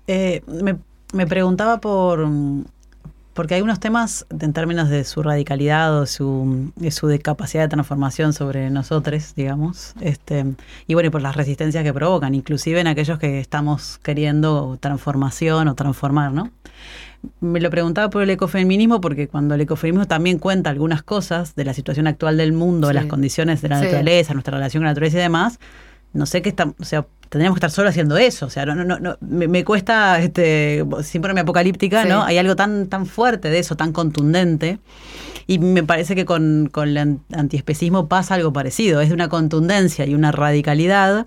Eh, 0.06 0.44
me, 0.48 0.76
me 1.14 1.26
preguntaba 1.26 1.80
por. 1.82 2.28
Porque 3.34 3.56
hay 3.56 3.62
unos 3.62 3.80
temas 3.80 4.28
en 4.40 4.54
términos 4.54 4.90
de 4.90 5.04
su 5.04 5.24
radicalidad 5.24 5.98
o 6.00 6.06
su, 6.06 6.72
de 6.76 6.92
su 6.92 7.08
de 7.08 7.18
capacidad 7.20 7.64
de 7.64 7.68
transformación 7.70 8.32
sobre 8.34 8.70
nosotros, 8.70 9.34
digamos. 9.36 9.94
Este, 10.02 10.46
y 10.88 10.94
bueno, 10.94 11.08
y 11.08 11.10
por 11.10 11.22
las 11.24 11.36
resistencias 11.36 11.84
que 11.84 11.94
provocan, 11.94 12.36
inclusive 12.36 12.80
en 12.80 12.88
aquellos 12.88 13.18
que 13.18 13.40
estamos 13.40 14.00
queriendo 14.04 14.78
transformación 14.80 15.68
o 15.68 15.74
transformar, 15.76 16.32
¿no? 16.32 16.52
Me 17.40 17.60
lo 17.62 17.70
preguntaba 17.70 18.10
por 18.10 18.22
el 18.22 18.30
ecofeminismo 18.30 19.00
porque 19.02 19.28
cuando 19.28 19.56
el 19.56 19.62
ecofeminismo 19.62 20.06
también 20.06 20.38
cuenta 20.40 20.70
algunas 20.70 21.02
cosas 21.04 21.56
de 21.56 21.64
la 21.66 21.74
situación 21.74 22.06
actual 22.06 22.38
del 22.38 22.54
mundo, 22.54 22.90
de 22.90 22.94
las 22.94 23.06
condiciones 23.06 23.62
de 23.62 23.70
la 23.70 23.80
Sí. 23.80 23.86
naturaleza, 23.86 24.34
nuestra 24.34 24.58
relación 24.58 24.82
con 24.82 24.86
la 24.86 24.92
naturaleza 24.92 25.18
y 25.18 25.22
demás, 25.22 25.60
no 26.12 26.26
sé 26.28 26.42
qué 26.42 26.50
está, 26.50 26.72
o 26.80 26.84
sea, 26.84 27.08
tendríamos 27.34 27.56
que 27.56 27.66
estar 27.66 27.72
solo 27.72 27.90
haciendo 27.90 28.16
eso, 28.16 28.46
o 28.46 28.50
sea, 28.52 28.64
no, 28.68 28.76
no, 28.76 29.00
no, 29.00 29.18
me, 29.22 29.48
me 29.48 29.64
cuesta, 29.66 30.20
este, 30.20 30.86
siempre 31.02 31.34
me 31.34 31.42
apocalíptica, 31.42 32.04
Sí. 32.04 32.10
¿no? 32.10 32.22
Hay 32.24 32.38
algo 32.38 32.56
tan, 32.56 32.88
tan 32.88 33.08
fuerte 33.08 33.50
de 33.50 33.58
eso, 33.58 33.76
tan 33.76 33.92
contundente, 33.92 34.78
y 35.48 35.58
me 35.58 35.82
parece 35.84 36.14
que 36.16 36.26
con, 36.26 36.70
con 36.72 36.90
el 36.90 36.98
an- 37.00 37.20
antiespecismo 37.34 38.08
pasa 38.08 38.36
algo 38.36 38.54
parecido, 38.54 39.02
es 39.02 39.10
de 39.10 39.16
una 39.16 39.30
contundencia 39.30 40.06
y 40.06 40.14
una 40.14 40.32
radicalidad, 40.32 41.26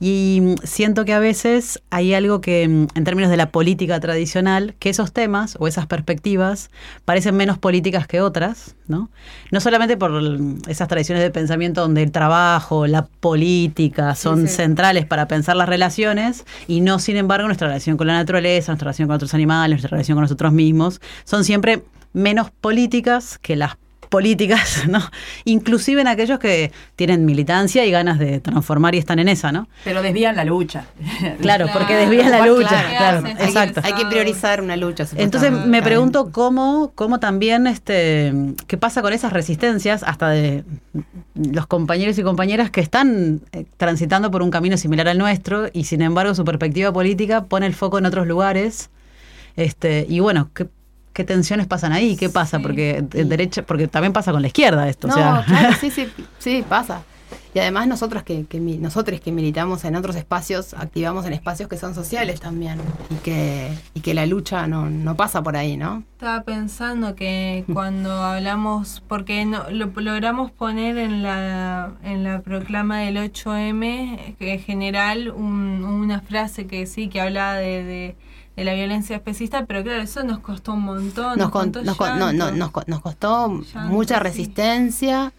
y 0.00 0.40
mm, 0.42 0.54
siento 0.64 1.04
que 1.04 1.12
a 1.12 1.18
veces 1.18 1.82
hay 1.90 2.14
algo 2.14 2.40
que, 2.40 2.68
mm, 2.68 2.86
en 2.94 3.04
términos 3.04 3.30
de 3.30 3.36
la 3.36 3.50
política 3.50 3.98
tradicional, 4.00 4.74
que 4.78 4.90
esos 4.90 5.12
temas 5.12 5.56
o 5.58 5.66
esas 5.66 5.86
perspectivas 5.86 6.70
parecen 7.04 7.36
menos 7.36 7.58
políticas 7.58 8.06
que 8.06 8.20
otras, 8.20 8.76
¿no? 8.86 9.10
No 9.50 9.60
solamente 9.60 9.96
por 9.96 10.10
mm, 10.10 10.62
esas 10.68 10.88
tradiciones 10.88 11.22
de 11.22 11.30
pensamiento 11.30 11.80
donde 11.80 12.02
el 12.02 12.12
trabajo, 12.12 12.86
la 12.86 13.06
política 13.06 14.14
son 14.14 14.46
sí. 14.46 14.54
centrales 14.54 15.06
para 15.06 15.26
pensar 15.26 15.56
las 15.56 15.68
relaciones 15.68 16.44
y 16.68 16.80
no, 16.80 16.98
sin 16.98 17.16
embargo, 17.16 17.46
nuestra 17.46 17.68
relación 17.68 17.96
con 17.96 18.06
la 18.06 18.14
naturaleza, 18.14 18.72
nuestra 18.72 18.86
relación 18.86 19.08
con 19.08 19.16
otros 19.16 19.34
animales, 19.34 19.76
nuestra 19.76 19.90
relación 19.90 20.16
con 20.16 20.22
nosotros 20.22 20.52
mismos, 20.52 21.00
son 21.24 21.44
siempre 21.44 21.82
menos 22.12 22.50
políticas 22.50 23.38
que 23.38 23.56
las 23.56 23.76
políticas, 24.08 24.86
¿no? 24.88 25.00
Inclusive 25.44 26.00
en 26.00 26.08
aquellos 26.08 26.38
que 26.38 26.72
tienen 26.96 27.24
militancia 27.24 27.84
y 27.86 27.90
ganas 27.90 28.18
de 28.18 28.40
transformar 28.40 28.94
y 28.94 28.98
están 28.98 29.18
en 29.18 29.28
esa, 29.28 29.52
¿no? 29.52 29.68
Pero 29.84 30.02
desvían 30.02 30.36
la 30.36 30.44
lucha. 30.44 30.84
Claro, 31.40 31.66
Claro. 31.66 31.68
porque 31.72 31.94
desvían 31.94 32.30
la 32.30 32.46
lucha, 32.46 32.68
claro. 32.68 33.20
claro, 33.20 33.26
Hay 33.26 33.34
que- 33.36 33.44
exacto. 33.44 33.80
Hay 33.84 33.92
que 33.92 34.06
priorizar 34.06 34.60
una 34.62 34.76
lucha. 34.76 35.06
Entonces 35.16 35.52
me 35.52 35.82
pregunto 35.82 36.30
cómo, 36.32 36.92
cómo 36.94 37.18
también, 37.20 37.66
este, 37.66 38.32
qué 38.66 38.76
pasa 38.76 39.02
con 39.02 39.12
esas 39.12 39.32
resistencias 39.32 40.02
hasta 40.02 40.28
de 40.30 40.64
los 41.34 41.66
compañeros 41.66 42.18
y 42.18 42.22
compañeras 42.22 42.70
que 42.70 42.80
están 42.80 43.40
eh, 43.52 43.64
transitando 43.76 44.30
por 44.30 44.42
un 44.42 44.50
camino 44.50 44.76
similar 44.76 45.08
al 45.08 45.18
nuestro 45.18 45.66
y 45.72 45.84
sin 45.84 46.02
embargo 46.02 46.34
su 46.34 46.44
perspectiva 46.44 46.92
política 46.92 47.44
pone 47.44 47.66
el 47.66 47.74
foco 47.74 47.98
en 47.98 48.06
otros 48.06 48.26
lugares. 48.26 48.90
Este, 49.56 50.06
y 50.08 50.20
bueno, 50.20 50.50
¿qué, 50.54 50.66
qué 51.18 51.24
tensiones 51.24 51.66
pasan 51.66 51.92
ahí, 51.92 52.14
qué 52.16 52.28
pasa, 52.28 52.60
porque 52.60 53.04
el 53.12 53.28
derecha, 53.28 53.62
porque 53.64 53.88
también 53.88 54.12
pasa 54.12 54.30
con 54.30 54.40
la 54.40 54.46
izquierda 54.46 54.88
esto. 54.88 55.08
No, 55.08 55.14
o 55.14 55.16
sea. 55.16 55.44
claro, 55.44 55.74
sí, 55.80 55.90
sí, 55.90 56.06
sí, 56.38 56.64
pasa. 56.68 57.02
Y 57.54 57.58
además 57.58 57.88
nosotros 57.88 58.22
que, 58.22 58.44
que 58.44 58.60
nosotros 58.60 59.20
que 59.20 59.32
militamos 59.32 59.84
en 59.84 59.96
otros 59.96 60.14
espacios, 60.14 60.74
activamos 60.74 61.26
en 61.26 61.32
espacios 61.32 61.68
que 61.68 61.76
son 61.76 61.92
sociales 61.92 62.38
también. 62.40 62.78
Y 63.10 63.14
que, 63.16 63.68
y 63.94 64.00
que 64.00 64.14
la 64.14 64.26
lucha 64.26 64.68
no, 64.68 64.88
no 64.88 65.16
pasa 65.16 65.42
por 65.42 65.56
ahí, 65.56 65.76
¿no? 65.76 66.04
Estaba 66.12 66.42
pensando 66.44 67.16
que 67.16 67.64
cuando 67.72 68.12
hablamos, 68.22 69.02
porque 69.08 69.44
no, 69.44 69.68
lo 69.70 69.86
logramos 69.96 70.52
poner 70.52 70.98
en 70.98 71.24
la, 71.24 71.90
en 72.04 72.22
la 72.22 72.42
proclama 72.42 73.00
del 73.00 73.16
8M, 73.16 74.36
que 74.36 74.52
en 74.54 74.60
general 74.60 75.30
un- 75.30 75.84
una 75.84 76.20
frase 76.20 76.66
que 76.68 76.86
sí, 76.86 77.08
que 77.08 77.20
hablaba 77.20 77.54
de, 77.54 77.82
de, 77.82 78.16
de 78.58 78.64
la 78.64 78.74
violencia 78.74 79.14
especista, 79.14 79.64
pero 79.66 79.84
claro, 79.84 80.02
eso 80.02 80.24
nos 80.24 80.40
costó 80.40 80.72
un 80.72 80.82
montón. 80.82 81.38
Nos, 81.38 81.50
con- 81.50 81.70
costó 81.70 81.84
nos, 81.84 81.96
con- 81.96 82.18
no, 82.18 82.32
no, 82.32 82.50
nos, 82.50 82.70
co- 82.72 82.82
nos 82.88 83.00
costó 83.00 83.62
Llanto, 83.62 83.92
mucha 83.92 84.16
sí. 84.16 84.20
resistencia 84.24 85.32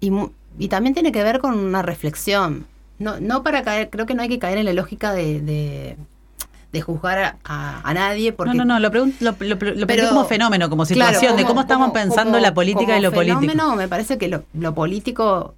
y, 0.00 0.10
mu- 0.10 0.30
y 0.58 0.66
también 0.68 0.92
tiene 0.92 1.12
que 1.12 1.22
ver 1.22 1.38
con 1.38 1.56
una 1.56 1.82
reflexión. 1.82 2.66
No, 2.98 3.20
no 3.20 3.44
para 3.44 3.62
caer, 3.62 3.90
creo 3.90 4.06
que 4.06 4.14
no 4.14 4.22
hay 4.22 4.28
que 4.28 4.40
caer 4.40 4.58
en 4.58 4.64
la 4.64 4.72
lógica 4.72 5.12
de, 5.12 5.40
de, 5.40 5.96
de 6.72 6.80
juzgar 6.82 7.36
a, 7.44 7.80
a- 7.88 7.94
nadie 7.94 8.32
porque 8.32 8.54
no, 8.56 8.64
no, 8.64 8.74
no, 8.74 8.80
lo 8.80 8.90
pregunto 8.90 9.16
lo, 9.20 9.30
lo, 9.38 9.46
lo 9.50 9.58
planteé 9.58 9.86
Pero- 9.86 10.08
como 10.08 10.24
fenómeno, 10.24 10.68
como 10.68 10.84
Claro, 10.84 11.10
situación, 11.12 11.36
de 11.36 11.44
cómo 11.44 11.60
estamos 11.60 11.84
como- 11.90 11.94
pensando 11.94 12.32
como- 12.32 12.42
la 12.42 12.52
política 12.54 12.86
como 12.86 12.98
y 12.98 13.02
lo 13.02 13.12
político. 13.12 13.40
fenómeno, 13.40 13.76
me 13.76 13.86
parece 13.86 14.18
que 14.18 14.26
lo, 14.26 14.42
lo 14.54 14.74
político 14.74 15.54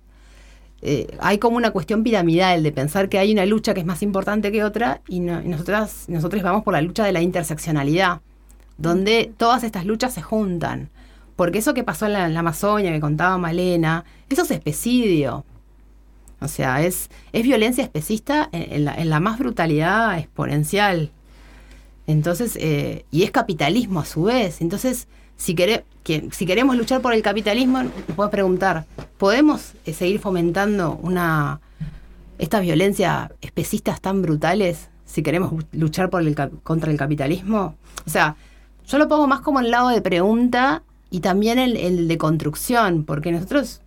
eh, 0.83 1.07
hay 1.21 1.39
como 1.39 1.57
una 1.57 1.71
cuestión 1.73 2.03
piramidal 2.03 2.63
de 2.63 2.73
pensar 2.73 3.09
que 3.09 3.19
hay 3.19 3.33
una 3.33 3.45
lucha 3.47 3.75
que 3.75 3.81
es 3.81 3.87
más 3.87 4.03
importante 4.03 4.51
que 4.53 4.65
otra 4.65 5.03
y, 5.09 5.21
no- 5.21 5.43
y 5.43 5.49
nosotras 5.49 6.05
nosotros 6.09 6.43
vamos 6.43 6.63
por 6.63 6.73
la 6.75 6.81
lucha 6.83 7.05
de 7.05 7.13
la 7.13 7.21
interseccionalidad 7.23 8.21
donde 8.79 9.31
todas 9.37 9.63
estas 9.63 9.85
luchas 9.85 10.15
se 10.15 10.23
juntan. 10.23 10.89
Porque 11.37 11.59
eso 11.59 11.75
que 11.75 11.85
pasó 11.85 12.07
en 12.07 12.15
la, 12.15 12.27
en 12.27 12.35
la 12.35 12.41
Amazonia 12.41 12.93
que 12.93 13.01
contaba 13.01 13.37
Malena 13.39 14.05
eso 14.29 14.43
es 14.43 14.51
especidio 14.51 15.45
o 16.41 16.49
sea 16.49 16.83
es 16.83 17.11
es 17.33 17.43
violencia 17.43 17.85
especista 17.85 18.49
en, 18.53 18.73
en 18.73 18.85
la, 18.87 18.95
en 18.95 19.11
la 19.11 19.21
más 19.21 19.39
brutalidad 19.39 20.19
exponencial. 20.19 21.11
Entonces, 22.07 22.57
eh, 22.61 23.05
y 23.11 23.23
es 23.23 23.31
capitalismo 23.31 24.01
a 24.01 24.05
su 24.05 24.25
vez. 24.25 24.61
Entonces, 24.61 25.07
si, 25.41 25.55
quere- 25.55 25.85
que- 26.05 26.29
si 26.33 26.45
queremos 26.45 26.77
luchar 26.77 27.01
por 27.01 27.15
el 27.15 27.23
capitalismo, 27.23 27.83
nos 27.83 27.93
podemos 28.15 28.31
preguntar, 28.31 28.85
¿podemos 29.17 29.73
eh, 29.87 29.95
seguir 29.95 30.19
fomentando 30.21 30.99
una 31.03 31.61
estas 32.39 32.61
violencias 32.63 33.31
especistas 33.41 34.01
tan 34.03 34.21
brutales 34.23 34.89
si 35.07 35.23
queremos 35.23 35.65
luchar 35.73 36.11
contra 36.63 36.91
el 36.91 36.99
capitalismo? 36.99 37.75
O 38.07 38.11
sea, 38.11 38.37
yo 38.87 38.99
lo 38.99 39.09
pongo 39.09 39.27
más 39.27 39.41
como 39.41 39.61
el 39.61 39.71
lado 39.71 39.89
de 39.89 40.03
pregunta 40.03 40.83
y 41.11 41.21
también 41.21 41.59
el, 41.59 41.77
el 41.77 42.07
de 42.07 42.19
construcción, 42.19 43.05
porque 43.05 43.33
nosotros, 43.33 43.81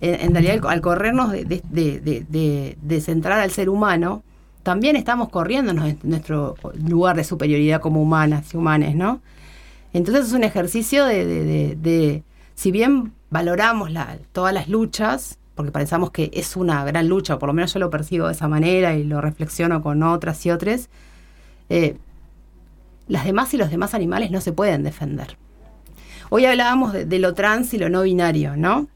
en, 0.00 0.14
en 0.20 0.32
realidad, 0.32 0.66
al 0.68 0.80
corrernos 0.80 1.32
de, 1.32 1.44
de- 1.44 3.00
centrar 3.00 3.40
al 3.40 3.50
ser 3.50 3.68
humano, 3.68 4.22
también 4.62 4.96
estamos 4.96 5.28
corriéndonos 5.28 5.84
de 5.84 5.96
nuestro 6.02 6.56
lugar 6.88 7.14
de 7.16 7.24
superioridad 7.24 7.80
como 7.80 8.02
humanas 8.02 8.52
y 8.52 8.56
humanes, 8.56 8.96
¿no? 8.96 9.20
Entonces 9.96 10.26
es 10.26 10.32
un 10.32 10.44
ejercicio 10.44 11.04
de, 11.06 11.24
de- 11.24 11.44
de- 11.44 11.76
de- 11.76 12.22
si 12.54 12.70
bien 12.70 13.12
valoramos 13.30 13.90
la- 13.90 14.18
todas 14.32 14.52
las 14.52 14.68
luchas, 14.68 15.38
porque 15.54 15.72
pensamos 15.72 16.10
que 16.10 16.30
es 16.34 16.54
una 16.56 16.84
gran 16.84 17.08
lucha, 17.08 17.34
o 17.36 17.38
por 17.38 17.48
lo 17.48 17.52
menos 17.54 17.72
yo 17.72 17.80
lo 17.80 17.88
percibo 17.90 18.26
de 18.26 18.32
esa 18.34 18.46
manera 18.46 18.94
y 18.94 19.04
lo 19.04 19.20
reflexiono 19.20 19.82
con 19.82 20.02
otras 20.02 20.44
y 20.44 20.50
otras, 20.50 20.88
eh, 21.70 21.96
las 23.08 23.24
demás 23.24 23.54
y 23.54 23.56
los 23.56 23.70
demás 23.70 23.94
animales 23.94 24.30
no 24.30 24.40
se 24.40 24.52
pueden 24.52 24.82
defender. 24.82 25.38
Hoy 26.28 26.44
hablábamos 26.44 26.92
de, 26.92 27.06
de 27.06 27.18
lo 27.18 27.34
trans 27.34 27.72
y 27.72 27.78
lo 27.78 27.88
no 27.88 28.02
binario, 28.02 28.56
¿no? 28.56 28.88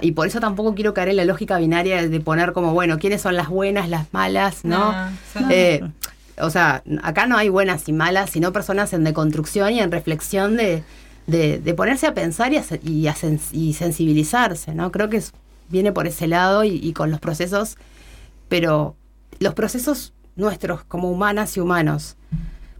Y, 0.00 0.12
por 0.12 0.26
eso 0.26 0.40
tampoco 0.40 0.74
quiero 0.74 0.94
caer 0.94 1.10
en 1.10 1.16
la 1.16 1.24
lógica 1.26 1.58
binaria 1.58 2.08
de 2.08 2.20
poner 2.20 2.54
como, 2.54 2.72
bueno, 2.72 2.98
¿quiénes 2.98 3.20
son 3.20 3.34
las 3.36 3.48
buenas, 3.50 3.90
las 3.90 4.06
malas, 4.14 4.64
no? 4.64 4.92
No, 4.92 5.10
sí. 5.34 5.44
Eh, 5.50 5.84
o 6.38 6.50
sea, 6.50 6.82
acá 7.02 7.26
no 7.26 7.36
hay 7.36 7.48
buenas 7.48 7.88
y 7.88 7.92
malas, 7.92 8.30
sino 8.30 8.52
personas 8.52 8.92
en 8.92 9.04
deconstrucción 9.04 9.72
y 9.72 9.80
en 9.80 9.90
reflexión 9.90 10.56
de, 10.56 10.82
de- 11.26 11.74
ponerse 11.74 12.06
a 12.06 12.14
pensar 12.14 12.52
y, 12.52 12.56
a 12.58 12.64
y, 12.82 13.08
y 13.52 13.72
sensibilizarse, 13.74 14.74
¿no? 14.74 14.90
Creo 14.92 15.08
que 15.08 15.22
viene 15.68 15.92
por 15.92 16.06
ese 16.06 16.26
lado 16.26 16.64
y, 16.64 16.74
y 16.76 16.92
con 16.92 17.10
los 17.10 17.20
procesos, 17.20 17.76
pero 18.48 18.96
los 19.38 19.54
procesos 19.54 20.12
nuestros 20.36 20.84
como 20.84 21.10
humanas 21.10 21.56
y 21.56 21.60
humanos, 21.60 22.16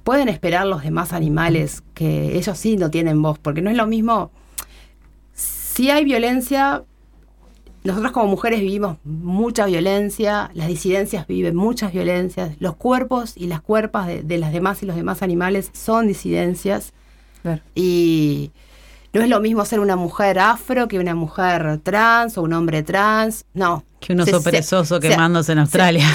pueden 0.02 0.28
esperar 0.28 0.66
los 0.66 0.82
demás 0.82 1.12
animales 1.12 1.82
que 1.94 2.36
ellos 2.36 2.58
sí 2.58 2.76
no 2.76 2.90
tienen 2.90 3.22
voz, 3.22 3.38
porque 3.38 3.62
no 3.62 3.70
es 3.70 3.76
lo 3.76 3.86
mismo. 3.86 4.30
Si 5.32 5.90
hay 5.90 6.04
violencia, 6.04 6.82
nosotros 7.84 8.12
como 8.12 8.26
mujeres 8.28 8.60
vivimos 8.60 8.96
mucha 9.04 9.66
violencia, 9.66 10.50
las 10.54 10.68
disidencias 10.68 11.26
viven 11.26 11.54
muchas 11.54 11.92
violencias, 11.92 12.52
los 12.58 12.76
cuerpos 12.76 13.34
y 13.36 13.46
las 13.46 13.60
cuerpas 13.60 14.06
de, 14.06 14.22
de 14.22 14.38
las 14.38 14.52
demás 14.52 14.82
y 14.82 14.86
los 14.86 14.96
demás 14.96 15.22
animales 15.22 15.70
son 15.74 16.06
disidencias. 16.08 16.92
Claro. 17.42 17.60
Y 17.74 18.50
no 19.12 19.20
es 19.22 19.28
lo 19.28 19.38
mismo 19.40 19.64
ser 19.66 19.80
una 19.80 19.96
mujer 19.96 20.38
afro 20.38 20.88
que 20.88 20.98
una 20.98 21.14
mujer 21.14 21.78
trans 21.82 22.38
o 22.38 22.42
un 22.42 22.54
hombre 22.54 22.82
trans. 22.82 23.44
No. 23.52 23.84
Que 24.00 24.14
un 24.14 24.20
oso 24.20 24.38
se- 24.40 24.44
perezoso 24.44 25.00
se- 25.00 25.08
quemándose 25.08 25.52
en 25.52 25.58
Australia. 25.58 26.06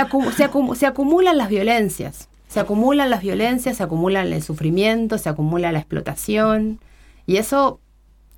Acu- 0.00 0.32
acu- 0.44 0.74
se 0.74 0.86
acumulan 0.86 1.36
las 1.36 1.48
violencias. 1.50 2.28
Se 2.48 2.60
acumulan 2.60 3.10
las 3.10 3.20
violencias, 3.20 3.76
se 3.76 3.82
acumulan 3.82 4.32
el 4.32 4.42
sufrimiento, 4.42 5.18
se 5.18 5.28
acumula 5.28 5.70
la 5.70 5.80
explotación. 5.80 6.80
Y 7.26 7.36
eso 7.36 7.78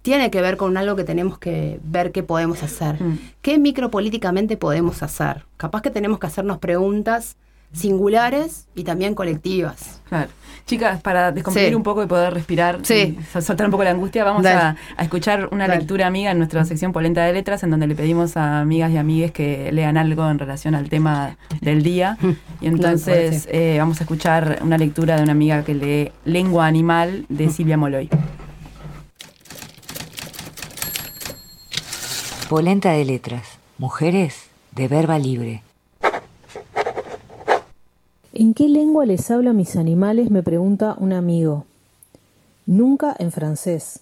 tiene 0.02 0.30
que 0.30 0.40
ver 0.40 0.56
con 0.56 0.76
algo 0.76 0.96
que 0.96 1.04
tenemos 1.04 1.38
que 1.38 1.78
ver 1.84 2.10
qué 2.12 2.22
podemos 2.22 2.62
hacer. 2.62 3.02
Mm. 3.02 3.18
¿Qué 3.42 3.58
micropolíticamente 3.58 4.56
podemos 4.56 5.02
hacer? 5.02 5.44
Capaz 5.56 5.82
que 5.82 5.90
tenemos 5.90 6.18
que 6.18 6.26
hacernos 6.26 6.58
preguntas 6.58 7.36
singulares 7.72 8.66
y 8.74 8.82
también 8.84 9.14
colectivas. 9.14 10.00
Claro. 10.08 10.28
Chicas, 10.66 11.00
para 11.00 11.30
descomprimir 11.32 11.70
Sí. 11.70 11.74
un 11.74 11.82
poco 11.84 12.02
y 12.02 12.06
poder 12.06 12.34
respirar 12.34 12.80
Sí. 12.82 13.16
y 13.36 13.40
soltar 13.42 13.66
un 13.66 13.70
poco 13.70 13.84
la 13.84 13.90
angustia, 13.90 14.24
vamos 14.24 14.44
a, 14.46 14.76
a 14.96 15.02
escuchar 15.02 15.48
una 15.52 15.66
Dale. 15.68 15.78
lectura 15.80 16.06
amiga 16.06 16.30
en 16.32 16.38
nuestra 16.38 16.64
sección 16.64 16.92
Polenta 16.92 17.24
de 17.24 17.32
Letras, 17.32 17.62
en 17.62 17.70
donde 17.70 17.86
le 17.86 17.94
pedimos 17.94 18.36
a 18.36 18.60
amigas 18.60 18.90
y 18.90 18.96
amigues 18.96 19.30
que 19.32 19.70
lean 19.72 19.96
algo 19.96 20.28
en 20.28 20.38
relación 20.38 20.74
al 20.74 20.88
tema 20.88 21.36
del 21.60 21.82
día. 21.82 22.16
Y 22.60 22.66
entonces 22.66 23.48
eh, 23.50 23.76
vamos 23.78 24.00
a 24.00 24.04
escuchar 24.04 24.58
una 24.62 24.76
lectura 24.76 25.16
de 25.16 25.22
una 25.22 25.32
amiga 25.32 25.62
que 25.64 25.74
lee 25.74 26.12
Lengua 26.24 26.66
Animal 26.66 27.24
de 27.28 27.48
Silvia 27.50 27.76
Moloy. 27.78 28.08
Polenta 32.50 32.90
de 32.90 33.04
letras. 33.04 33.46
Mujeres 33.78 34.48
de 34.74 34.88
verba 34.88 35.20
libre. 35.20 35.62
¿En 38.32 38.54
qué 38.54 38.68
lengua 38.68 39.06
les 39.06 39.30
hablo 39.30 39.54
mis 39.54 39.76
animales? 39.76 40.32
me 40.32 40.42
pregunta 40.42 40.96
un 40.98 41.12
amigo. 41.12 41.64
Nunca 42.66 43.14
en 43.16 43.30
francés. 43.30 44.00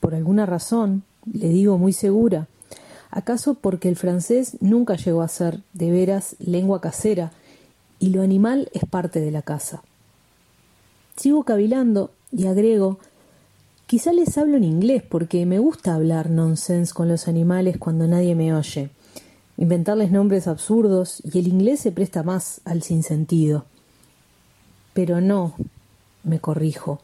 Por 0.00 0.16
alguna 0.16 0.44
razón, 0.44 1.04
le 1.32 1.48
digo 1.50 1.78
muy 1.78 1.92
segura. 1.92 2.48
¿Acaso 3.12 3.54
porque 3.54 3.88
el 3.88 3.94
francés 3.94 4.56
nunca 4.60 4.96
llegó 4.96 5.22
a 5.22 5.28
ser, 5.28 5.60
de 5.72 5.92
veras, 5.92 6.34
lengua 6.40 6.80
casera, 6.80 7.30
y 8.00 8.08
lo 8.08 8.22
animal 8.22 8.70
es 8.72 8.84
parte 8.86 9.20
de 9.20 9.30
la 9.30 9.42
casa? 9.42 9.84
Sigo 11.14 11.44
cavilando 11.44 12.10
y 12.32 12.48
agrego, 12.48 12.98
quizá 13.86 14.12
les 14.12 14.36
hablo 14.38 14.56
en 14.56 14.64
inglés 14.64 15.02
porque 15.08 15.46
me 15.46 15.58
gusta 15.58 15.94
hablar 15.94 16.30
nonsense 16.30 16.92
con 16.92 17.08
los 17.08 17.28
animales 17.28 17.78
cuando 17.78 18.06
nadie 18.06 18.34
me 18.34 18.54
oye 18.54 18.90
inventarles 19.56 20.10
nombres 20.10 20.46
absurdos 20.46 21.22
y 21.24 21.38
el 21.38 21.48
inglés 21.48 21.80
se 21.80 21.92
presta 21.92 22.22
más 22.22 22.60
al 22.64 22.82
sinsentido. 22.82 23.64
Pero 24.92 25.20
no, 25.20 25.54
me 26.22 26.40
corrijo. 26.40 27.00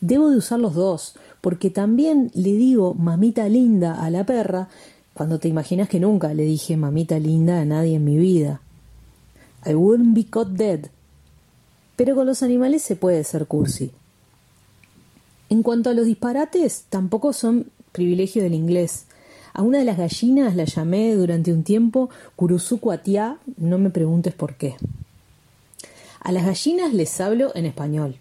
Debo 0.00 0.30
de 0.30 0.38
usar 0.38 0.58
los 0.58 0.74
dos, 0.74 1.14
porque 1.40 1.70
también 1.70 2.30
le 2.34 2.52
digo 2.52 2.94
mamita 2.94 3.48
linda 3.48 4.02
a 4.02 4.10
la 4.10 4.24
perra 4.24 4.68
cuando 5.14 5.38
te 5.38 5.48
imaginas 5.48 5.88
que 5.88 6.00
nunca 6.00 6.34
le 6.34 6.44
dije 6.44 6.76
mamita 6.76 7.18
linda 7.18 7.60
a 7.60 7.64
nadie 7.64 7.96
en 7.96 8.04
mi 8.04 8.16
vida. 8.16 8.60
I 9.64 9.74
wouldn't 9.74 10.14
be 10.14 10.24
caught 10.24 10.48
dead. 10.48 10.86
Pero 11.96 12.14
con 12.14 12.26
los 12.26 12.42
animales 12.42 12.82
se 12.82 12.96
puede 12.96 13.22
ser 13.22 13.46
cursi. 13.46 13.92
En 15.52 15.62
cuanto 15.62 15.90
a 15.90 15.92
los 15.92 16.06
disparates, 16.06 16.86
tampoco 16.88 17.34
son 17.34 17.66
privilegio 17.92 18.42
del 18.42 18.54
inglés. 18.54 19.04
A 19.52 19.60
una 19.60 19.80
de 19.80 19.84
las 19.84 19.98
gallinas 19.98 20.56
la 20.56 20.64
llamé 20.64 21.14
durante 21.14 21.52
un 21.52 21.62
tiempo 21.62 22.08
Kurusukuatia, 22.36 23.36
no 23.58 23.76
me 23.76 23.90
preguntes 23.90 24.32
por 24.32 24.54
qué. 24.54 24.76
A 26.20 26.32
las 26.32 26.46
gallinas 26.46 26.94
les 26.94 27.20
hablo 27.20 27.52
en 27.54 27.66
español. 27.66 28.16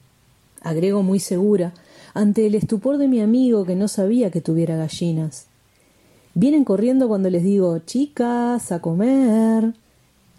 Agrego 0.60 1.04
muy 1.04 1.22
segura, 1.22 1.74
ante 2.14 2.48
el 2.48 2.54
estupor 2.54 2.98
de 2.98 3.08
mi 3.08 3.22
amigo 3.22 3.64
que 3.64 3.78
no 3.78 3.88
sabía 3.88 4.30
que 4.30 4.42
tuviera 4.42 4.76
gallinas. 4.76 5.46
Vienen 6.34 6.66
corriendo 6.66 7.08
cuando 7.08 7.30
les 7.30 7.44
digo, 7.44 7.80
chicas, 7.80 8.74
a 8.74 8.82
comer. 8.82 9.74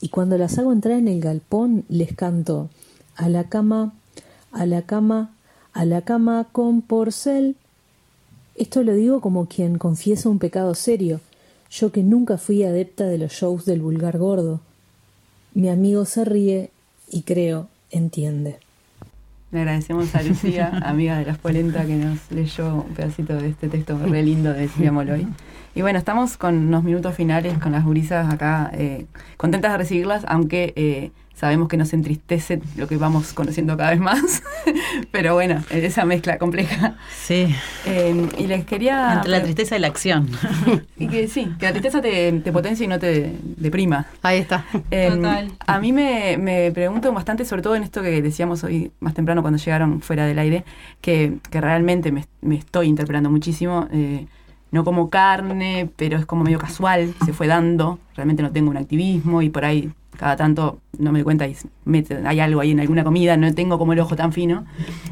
Y 0.02 0.10
cuando 0.10 0.36
las 0.36 0.58
hago 0.58 0.72
entrar 0.72 0.98
en 0.98 1.08
el 1.08 1.22
galpón, 1.22 1.86
les 1.88 2.14
canto, 2.14 2.68
a 3.16 3.30
la 3.30 3.48
cama, 3.48 3.94
a 4.52 4.66
la 4.66 4.82
cama, 4.82 5.34
a 5.72 5.84
la 5.84 6.02
cama 6.02 6.46
con 6.52 6.82
porcel. 6.82 7.56
Esto 8.54 8.82
lo 8.82 8.94
digo 8.94 9.20
como 9.20 9.46
quien 9.46 9.78
confiesa 9.78 10.28
un 10.28 10.38
pecado 10.38 10.74
serio, 10.74 11.20
yo 11.70 11.90
que 11.90 12.02
nunca 12.02 12.36
fui 12.38 12.62
adepta 12.64 13.06
de 13.06 13.18
los 13.18 13.32
shows 13.32 13.64
del 13.64 13.80
vulgar 13.80 14.18
gordo. 14.18 14.60
Mi 15.54 15.68
amigo 15.68 16.04
se 16.04 16.24
ríe 16.24 16.70
y 17.10 17.22
creo 17.22 17.68
entiende. 17.90 18.58
Le 19.50 19.60
agradecemos 19.60 20.14
a 20.14 20.22
Lucía, 20.22 20.68
amiga 20.84 21.18
de 21.18 21.26
la 21.26 21.32
Espolenta, 21.32 21.84
que 21.84 21.96
nos 21.96 22.18
leyó 22.30 22.76
un 22.76 22.94
pedacito 22.94 23.36
de 23.36 23.48
este 23.48 23.68
texto 23.68 23.98
re 23.98 24.22
lindo 24.22 24.52
de 24.52 24.68
Silvia 24.68 24.92
Moloy. 24.92 25.26
Y 25.74 25.82
bueno, 25.82 25.98
estamos 25.98 26.36
con 26.36 26.56
unos 26.68 26.84
minutos 26.84 27.14
finales 27.14 27.56
con 27.58 27.72
las 27.72 27.84
gurisas 27.84 28.32
acá, 28.32 28.70
eh, 28.74 29.06
contentas 29.38 29.72
de 29.72 29.78
recibirlas, 29.78 30.22
aunque 30.28 30.74
eh, 30.76 31.12
sabemos 31.34 31.68
que 31.68 31.78
nos 31.78 31.94
entristece 31.94 32.60
lo 32.76 32.86
que 32.86 32.98
vamos 32.98 33.32
conociendo 33.32 33.74
cada 33.78 33.90
vez 33.92 34.00
más. 34.00 34.42
Pero 35.12 35.32
bueno, 35.32 35.62
esa 35.70 36.04
mezcla 36.04 36.36
compleja. 36.36 36.96
Sí. 37.24 37.54
Eh, 37.86 38.28
y 38.38 38.46
les 38.48 38.66
quería... 38.66 39.14
Entre 39.14 39.30
la 39.30 39.42
tristeza 39.42 39.76
y 39.76 39.80
la 39.80 39.86
acción. 39.88 40.28
Y 40.98 41.08
que 41.08 41.26
sí, 41.26 41.48
que 41.58 41.64
la 41.66 41.72
tristeza 41.72 42.00
te, 42.00 42.30
te 42.32 42.52
potencia 42.52 42.84
y 42.84 42.88
no 42.88 42.98
te 42.98 43.34
deprima. 43.42 44.06
Ahí 44.22 44.38
está. 44.38 44.64
Em, 44.90 45.16
Total. 45.16 45.52
A 45.66 45.80
mí 45.80 45.90
me, 45.92 46.36
me 46.38 46.70
pregunto 46.70 47.10
bastante, 47.12 47.44
sobre 47.44 47.62
todo 47.62 47.74
en 47.74 47.82
esto 47.82 48.02
que 48.02 48.20
decíamos 48.22 48.62
hoy 48.62 48.92
más 49.00 49.14
temprano 49.14 49.40
cuando 49.40 49.58
llegaron 49.58 50.00
fuera 50.02 50.26
del 50.26 50.38
aire, 50.38 50.64
que, 51.00 51.38
que 51.50 51.60
realmente 51.60 52.12
me, 52.12 52.26
me 52.42 52.56
estoy 52.56 52.86
interpelando 52.88 53.30
muchísimo. 53.30 53.88
eh, 53.90 54.26
no 54.72 54.84
como 54.84 55.10
carne, 55.10 55.88
pero 55.96 56.18
es 56.18 56.26
como 56.26 56.42
medio 56.42 56.58
casual, 56.58 57.14
se 57.24 57.32
fue 57.32 57.46
dando. 57.46 58.00
Realmente 58.16 58.42
no 58.42 58.50
tengo 58.50 58.70
un 58.70 58.76
activismo 58.76 59.42
y 59.42 59.50
por 59.50 59.64
ahí 59.64 59.92
cada 60.18 60.36
tanto 60.36 60.78
no 60.98 61.10
me 61.10 61.18
doy 61.18 61.24
cuenta 61.24 61.46
y 61.46 61.56
hay 62.24 62.40
algo 62.40 62.60
ahí 62.60 62.70
en 62.70 62.80
alguna 62.80 63.02
comida, 63.02 63.36
no 63.36 63.52
tengo 63.54 63.78
como 63.78 63.92
el 63.92 64.00
ojo 64.00 64.16
tan 64.16 64.32
fino. 64.32 64.64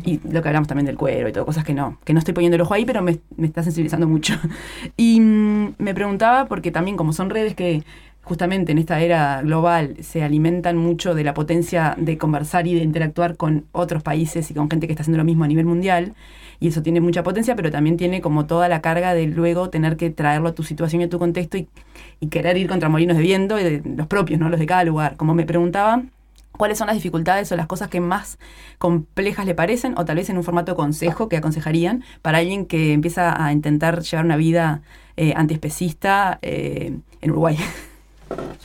Y 0.04 0.20
lo 0.28 0.42
que 0.42 0.48
hablamos 0.48 0.68
también 0.68 0.86
del 0.86 0.96
cuero 0.96 1.28
y 1.28 1.32
todo, 1.32 1.44
cosas 1.46 1.64
que 1.64 1.74
no, 1.74 1.98
que 2.04 2.12
no 2.12 2.18
estoy 2.18 2.34
poniendo 2.34 2.56
el 2.56 2.62
ojo 2.62 2.74
ahí, 2.74 2.84
pero 2.84 3.02
me, 3.02 3.18
me 3.36 3.46
está 3.46 3.62
sensibilizando 3.62 4.08
mucho. 4.08 4.34
Y 4.96 5.20
mm, 5.20 5.74
me 5.78 5.94
preguntaba, 5.94 6.46
porque 6.46 6.70
también 6.70 6.96
como 6.96 7.12
son 7.12 7.30
redes 7.30 7.54
que 7.54 7.82
justamente 8.22 8.72
en 8.72 8.78
esta 8.78 9.00
era 9.00 9.42
global 9.42 9.96
se 10.00 10.22
alimentan 10.22 10.76
mucho 10.76 11.14
de 11.14 11.24
la 11.24 11.34
potencia 11.34 11.94
de 11.98 12.18
conversar 12.18 12.66
y 12.66 12.74
de 12.74 12.82
interactuar 12.82 13.36
con 13.36 13.64
otros 13.72 14.02
países 14.02 14.50
y 14.50 14.54
con 14.54 14.70
gente 14.70 14.86
que 14.86 14.92
está 14.92 15.02
haciendo 15.02 15.18
lo 15.18 15.24
mismo 15.24 15.44
a 15.44 15.48
nivel 15.48 15.66
mundial. 15.66 16.14
Y 16.60 16.68
eso 16.68 16.82
tiene 16.82 17.00
mucha 17.00 17.22
potencia, 17.22 17.56
pero 17.56 17.70
también 17.70 17.96
tiene 17.96 18.20
como 18.20 18.46
toda 18.46 18.68
la 18.68 18.82
carga 18.82 19.14
de 19.14 19.26
luego 19.26 19.70
tener 19.70 19.96
que 19.96 20.10
traerlo 20.10 20.50
a 20.50 20.54
tu 20.54 20.62
situación 20.62 21.00
y 21.00 21.06
a 21.06 21.08
tu 21.08 21.18
contexto 21.18 21.56
y, 21.56 21.68
querer 22.28 22.58
ir 22.58 22.68
contra 22.68 22.90
molinos 22.90 23.16
de 23.16 23.22
viento, 23.22 23.56
de 23.56 23.82
los 23.96 24.06
propios, 24.06 24.38
¿no? 24.38 24.50
Los 24.50 24.60
de 24.60 24.66
cada 24.66 24.84
lugar. 24.84 25.16
Como 25.16 25.34
me 25.34 25.46
preguntaba, 25.46 26.02
¿cuáles 26.52 26.76
son 26.76 26.88
las 26.88 26.96
dificultades 26.96 27.50
o 27.50 27.56
las 27.56 27.66
cosas 27.66 27.88
que 27.88 28.00
más 28.00 28.38
complejas 28.76 29.46
le 29.46 29.54
parecen? 29.54 29.96
O 29.96 30.04
tal 30.04 30.16
vez 30.16 30.28
en 30.28 30.36
un 30.36 30.44
formato 30.44 30.76
consejo 30.76 31.30
que 31.30 31.38
aconsejarían 31.38 32.04
para 32.20 32.38
alguien 32.38 32.66
que 32.66 32.92
empieza 32.92 33.42
a 33.42 33.52
intentar 33.52 34.02
llevar 34.02 34.26
una 34.26 34.36
vida 34.36 34.82
eh, 35.16 35.32
antiespecista 35.34 36.38
eh, 36.42 36.98
en 37.22 37.30
Uruguay. 37.30 37.56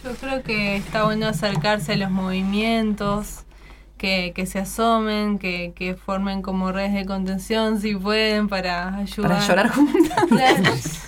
Yo 0.03 0.11
creo 0.19 0.43
que 0.43 0.75
está 0.75 1.05
bueno 1.05 1.27
acercarse 1.27 1.93
a 1.93 1.97
los 1.97 2.11
movimientos, 2.11 3.45
que, 3.97 4.33
que 4.35 4.45
se 4.45 4.59
asomen, 4.59 5.39
que, 5.39 5.73
que 5.75 5.95
formen 5.95 6.41
como 6.41 6.71
redes 6.71 6.93
de 6.93 7.05
contención 7.05 7.79
si 7.79 7.95
pueden 7.95 8.47
para 8.49 8.95
ayudar. 8.97 9.31
Para 9.31 9.47
llorar 9.47 9.69
juntas. 9.69 11.01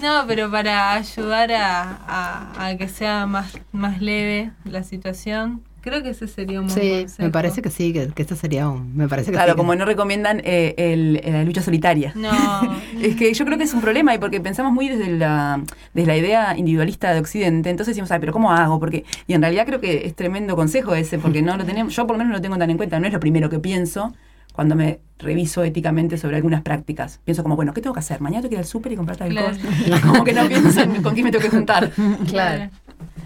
No, 0.00 0.24
pero 0.26 0.50
para 0.50 0.94
ayudar 0.94 1.52
a, 1.52 1.82
a- 2.08 2.66
a 2.66 2.76
que 2.76 2.88
sea 2.88 3.26
más, 3.26 3.52
más 3.70 4.00
leve 4.00 4.50
la 4.64 4.82
situación. 4.82 5.62
Creo 5.82 6.02
que 6.02 6.10
ese 6.10 6.28
sería 6.28 6.60
un 6.60 6.68
buen 6.68 6.78
Sí, 6.80 6.90
consejo. 6.90 7.22
me 7.22 7.30
parece 7.30 7.60
que 7.60 7.68
sí, 7.68 7.92
que, 7.92 8.06
que 8.08 8.22
este 8.22 8.36
sería 8.36 8.68
un. 8.68 8.96
Me 8.96 9.08
parece 9.08 9.30
que 9.30 9.36
Claro, 9.36 9.52
sí, 9.52 9.56
como 9.56 9.72
que- 9.72 9.78
no 9.78 9.84
recomiendan 9.84 10.40
eh, 10.44 10.74
el- 10.78 11.20
la 11.24 11.42
lucha 11.44 11.60
solitaria. 11.60 12.12
No. 12.14 12.30
Es 13.02 13.16
que 13.16 13.34
yo 13.34 13.44
creo 13.44 13.58
que 13.58 13.64
es 13.64 13.74
un 13.74 13.80
problema 13.80 14.14
y 14.14 14.18
porque 14.18 14.40
pensamos 14.40 14.72
muy 14.72 14.88
desde 14.88 15.10
la, 15.18 15.60
desde 15.92 16.06
la 16.06 16.16
idea 16.16 16.56
individualista 16.56 17.12
de 17.12 17.18
Occidente, 17.20 17.68
entonces 17.68 17.94
decimos, 17.94 18.10
ay, 18.12 18.20
pero 18.20 18.32
¿cómo 18.32 18.52
hago? 18.52 18.78
Porque, 18.78 19.04
y 19.26 19.34
en 19.34 19.42
realidad 19.42 19.66
creo 19.66 19.80
que 19.80 20.06
es 20.06 20.14
tremendo 20.14 20.54
consejo 20.56 20.94
ese, 20.94 21.18
porque 21.18 21.42
no 21.42 21.56
lo 21.56 21.64
tenemos, 21.64 21.94
yo 21.96 22.06
por 22.06 22.14
lo 22.14 22.18
menos 22.18 22.30
no 22.30 22.36
lo 22.38 22.42
tengo 22.42 22.56
tan 22.58 22.70
en 22.70 22.76
cuenta, 22.76 23.00
no 23.00 23.06
es 23.08 23.12
lo 23.12 23.18
primero 23.20 23.50
que 23.50 23.58
pienso 23.58 24.14
cuando 24.52 24.74
me 24.76 25.00
reviso 25.18 25.64
éticamente 25.64 26.18
sobre 26.18 26.36
algunas 26.36 26.60
prácticas. 26.60 27.20
Pienso 27.24 27.42
como, 27.42 27.56
bueno, 27.56 27.72
¿qué 27.72 27.80
tengo 27.80 27.94
que 27.94 28.00
hacer? 28.00 28.20
Mañana 28.20 28.42
tengo 28.42 28.50
que 28.50 28.54
ir 28.56 28.58
al 28.58 28.66
súper 28.66 28.92
y 28.92 28.96
comprar 28.96 29.16
tal 29.16 29.30
Claro. 29.30 29.48
cosa. 29.48 30.00
Como 30.06 30.24
que 30.24 30.32
no 30.34 30.46
pienso 30.46 30.80
en 30.82 31.02
con 31.02 31.14
quién 31.14 31.24
me 31.24 31.30
tengo 31.32 31.42
que 31.42 31.48
juntar. 31.50 31.90
Claro. 32.28 32.70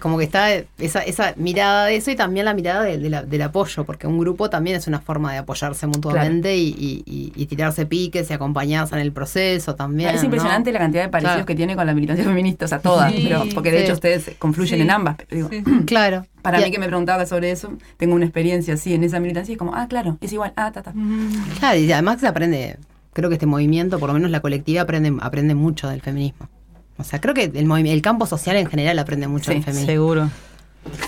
Como 0.01 0.19
que 0.19 0.25
está 0.25 0.53
esa, 0.79 1.01
esa 1.01 1.33
mirada 1.37 1.87
de 1.87 1.97
eso 1.97 2.11
y 2.11 2.17
también 2.17 2.45
la 2.45 2.55
mirada 2.55 2.83
de- 2.83 2.99
de 2.99 3.09
la- 3.11 3.23
del 3.23 3.43
apoyo, 3.43 3.85
porque 3.85 4.07
un 4.07 4.19
grupo 4.19 4.51
también 4.51 4.77
es 4.77 4.87
una 4.87 5.01
forma 5.01 5.33
de 5.33 5.39
apoyarse 5.39 5.87
mutuamente 5.87 6.57
y, 6.57 6.69
y- 6.69 7.03
y- 7.07 7.33
y 7.35 7.47
tirarse 7.47 7.87
piques 7.87 8.31
y 8.31 8.33
acompañarse 8.35 8.95
en 8.95 9.01
el 9.01 9.13
proceso 9.13 9.75
también. 9.75 10.15
es 10.15 10.23
impresionante 10.25 10.71
¿no? 10.71 10.75
la 10.75 10.79
cantidad 10.81 11.03
de 11.05 11.09
parecidos 11.09 11.35
Claro. 11.37 11.47
que 11.47 11.55
tiene 11.55 11.77
con 11.77 11.87
la 11.87 11.95
militancia 11.95 12.25
feminista, 12.25 12.65
o 12.65 12.69
sea, 12.69 12.79
todas, 12.81 13.13
Sí, 13.13 13.21
pero 13.25 13.45
porque 13.55 13.71
de 13.73 13.79
sí. 13.79 13.85
hecho 13.85 13.93
ustedes 13.95 14.31
confluyen 14.39 14.79
Sí. 14.79 14.83
en 14.83 14.91
ambas. 14.91 15.17
pero 15.17 15.49
digo, 15.49 15.49
Sí. 15.51 15.63
Claro. 15.87 16.27
Para 16.43 16.61
Y- 16.61 16.65
mí 16.65 16.71
que 16.71 16.79
me 16.79 16.87
preguntaba 16.87 17.27
sobre 17.27 17.51
eso, 17.51 17.73
tengo 17.97 18.15
una 18.15 18.25
experiencia 18.25 18.75
así 18.75 18.95
en 18.95 19.03
esa 19.03 19.19
militancia 19.19 19.51
y 19.53 19.55
es 19.55 19.59
como, 19.59 19.75
ah, 19.75 19.87
claro, 19.89 20.19
es 20.21 20.33
igual, 20.33 20.53
ah, 20.57 20.71
ta, 20.73 20.83
ta. 20.83 20.93
Claro, 21.59 21.79
y 21.79 21.91
además 21.91 22.21
se 22.21 22.27
aprende, 22.29 22.77
creo 23.13 23.29
que 23.29 23.35
este 23.35 23.47
movimiento, 23.47 23.99
por 23.99 24.09
lo 24.11 24.15
menos 24.15 24.31
la 24.31 24.41
colectiva, 24.41 24.83
aprende, 24.83 25.13
aprende 25.21 25.55
mucho 25.55 25.89
del 25.89 26.03
feminismo. 26.03 26.49
O 26.99 27.05
sea, 27.05 27.21
creo 27.21 27.35
que 27.35 27.45
el, 27.55 28.03
campo 28.03 28.27
social 28.27 28.57
en 28.57 28.67
general 28.67 28.99
aprende 28.99 29.29
mucho 29.29 29.51
Sí, 29.51 29.55
del 29.55 29.65
feminismo. 29.65 29.87
Seguro. 29.93 30.31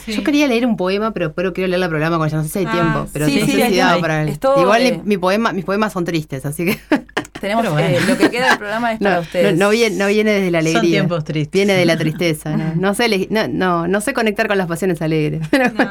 Sí. 0.05 0.13
Yo 0.13 0.25
quería 0.25 0.49
leer 0.49 0.67
un 0.67 0.77
poema, 0.77 1.13
pero, 1.13 1.33
pero 1.33 1.53
quiero 1.53 1.69
leer 1.69 1.83
el 1.83 1.89
programa 1.89 2.19
con 2.19 2.27
ella. 2.27 2.39
No 2.39 2.43
sé 2.45 2.49
si 2.51 2.59
hay 2.61 2.67
Ah, 2.67 2.73
tiempo, 2.73 3.09
pero 3.13 3.27
sí, 3.27 3.39
no 3.41 3.47
sí, 3.47 3.53
sé 3.53 3.71
si 3.71 4.01
para 4.01 4.27
todo, 4.39 4.61
Igual 4.61 4.83
eh, 4.83 5.01
mi 5.05 5.17
poema, 5.19 5.53
mis 5.53 5.65
poemas 5.65 5.93
son 5.93 6.05
tristes, 6.05 6.45
así 6.45 6.65
que 6.65 6.79
Tenemos 7.41 7.63
Pero 7.63 7.73
bueno. 7.75 7.89
eh, 7.97 8.01
lo 8.09 8.19
que 8.19 8.31
queda 8.31 8.49
del 8.49 8.59
programa 8.59 8.93
es 8.93 8.99
para 9.03 9.15
no, 9.15 9.21
ustedes. 9.21 9.53
no, 9.57 9.67
no 9.67 9.71
viene, 9.71 9.95
no 9.97 10.09
viene 10.09 10.33
desde 10.33 10.51
la 10.51 10.59
Son 10.61 10.67
alegría. 10.69 10.91
tiempos 10.91 11.23
tristes. 11.25 11.53
Viene 11.53 11.75
de 11.75 11.87
la 11.87 11.97
tristeza. 11.99 12.57
No, 12.57 12.75
no 12.75 12.95
sé, 12.95 13.29
no, 13.31 13.47
no, 13.47 13.87
no 13.87 14.01
sé 14.01 14.13
conectar 14.13 14.49
con 14.49 14.59
las 14.59 14.67
pasiones 14.67 15.01
alegres. 15.01 15.47
Pero- 15.49 15.71
No. 15.73 15.89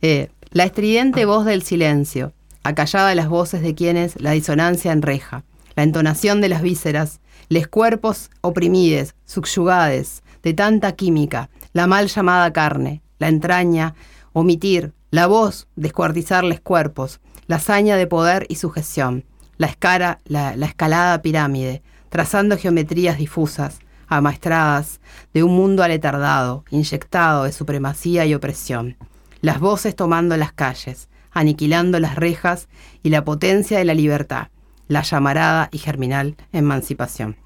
Eh, 0.00 0.28
la 0.52 0.62
estridente 0.64 1.24
voz 1.24 1.44
del 1.44 1.62
silencio, 1.62 2.32
acallada 2.62 3.12
las 3.16 3.28
voces 3.28 3.60
de 3.62 3.74
quienes 3.74 4.20
la 4.20 4.30
disonancia 4.30 4.92
enreja, 4.92 5.42
la 5.74 5.82
entonación 5.82 6.40
de 6.40 6.48
las 6.48 6.62
vísceras, 6.62 7.18
les 7.48 7.68
cuerpos 7.68 8.30
oprimides, 8.40 9.14
subyugades, 9.24 10.22
de 10.42 10.54
tanta 10.54 10.92
química, 10.92 11.50
la 11.72 11.86
mal 11.86 12.08
llamada 12.08 12.52
carne, 12.52 13.02
la 13.18 13.28
entraña, 13.28 13.94
omitir, 14.32 14.92
la 15.10 15.26
voz, 15.26 15.66
descuartizarles 15.76 16.60
cuerpos, 16.60 17.20
la 17.46 17.56
hazaña 17.56 17.96
de 17.96 18.06
poder 18.06 18.46
y 18.48 18.56
sujeción, 18.56 19.24
la, 19.56 19.66
escara, 19.66 20.20
la 20.26 20.54
escalada 20.64 21.22
pirámide, 21.22 21.82
trazando 22.10 22.56
geometrías 22.56 23.18
difusas, 23.18 23.78
amaestradas, 24.06 25.00
de 25.34 25.42
un 25.42 25.56
mundo 25.56 25.82
aletardado, 25.82 26.64
inyectado 26.70 27.44
de 27.44 27.52
supremacía 27.52 28.26
y 28.26 28.34
opresión 28.34 28.96
las 29.40 29.60
voces 29.60 29.94
tomando 29.94 30.36
las 30.36 30.52
calles, 30.52 31.08
aniquilando 31.30 32.00
las 32.00 32.16
rejas 32.16 32.68
y 33.02 33.10
la 33.10 33.24
potencia 33.24 33.78
de 33.78 33.84
la 33.84 33.94
libertad, 33.94 34.48
la 34.88 35.02
llamarada 35.02 35.68
y 35.72 35.78
germinal 35.78 36.36
emancipación. 36.52 37.36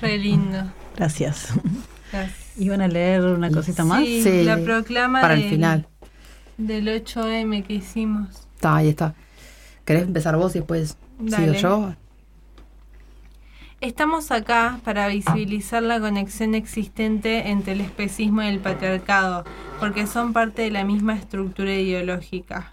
Re 0.00 0.18
lindo. 0.18 0.72
Gracias. 0.96 1.48
Gracias. 2.12 2.56
¿Iban 2.58 2.80
a 2.80 2.88
leer 2.88 3.22
una 3.22 3.50
cosita 3.50 3.84
más? 3.84 4.00
Sí, 4.00 4.22
Sí, 4.22 4.44
la 4.44 4.56
proclama 4.58 5.20
Para 5.20 5.34
el 5.34 5.40
del- 5.42 5.50
final. 5.50 5.86
del 6.56 6.88
8M 6.88 7.62
que 7.64 7.74
hicimos. 7.74 8.46
Está, 8.54 8.76
ahí 8.76 8.88
está. 8.88 9.14
¿Querés 9.84 10.04
empezar 10.04 10.36
vos 10.36 10.54
y 10.56 10.60
después 10.60 10.96
sigo 11.18 11.30
Dale. 11.30 11.58
yo? 11.60 11.94
Estamos 13.82 14.30
acá 14.32 14.80
para 14.84 15.06
visibilizar 15.08 15.82
la 15.82 16.00
conexión 16.00 16.54
existente 16.54 17.50
entre 17.50 17.74
el 17.74 17.82
especismo 17.82 18.42
y 18.42 18.46
el 18.46 18.58
patriarcado, 18.58 19.44
porque 19.78 20.06
son 20.06 20.32
parte 20.32 20.62
de 20.62 20.70
la 20.70 20.82
misma 20.84 21.14
estructura 21.14 21.74
ideológica. 21.74 22.72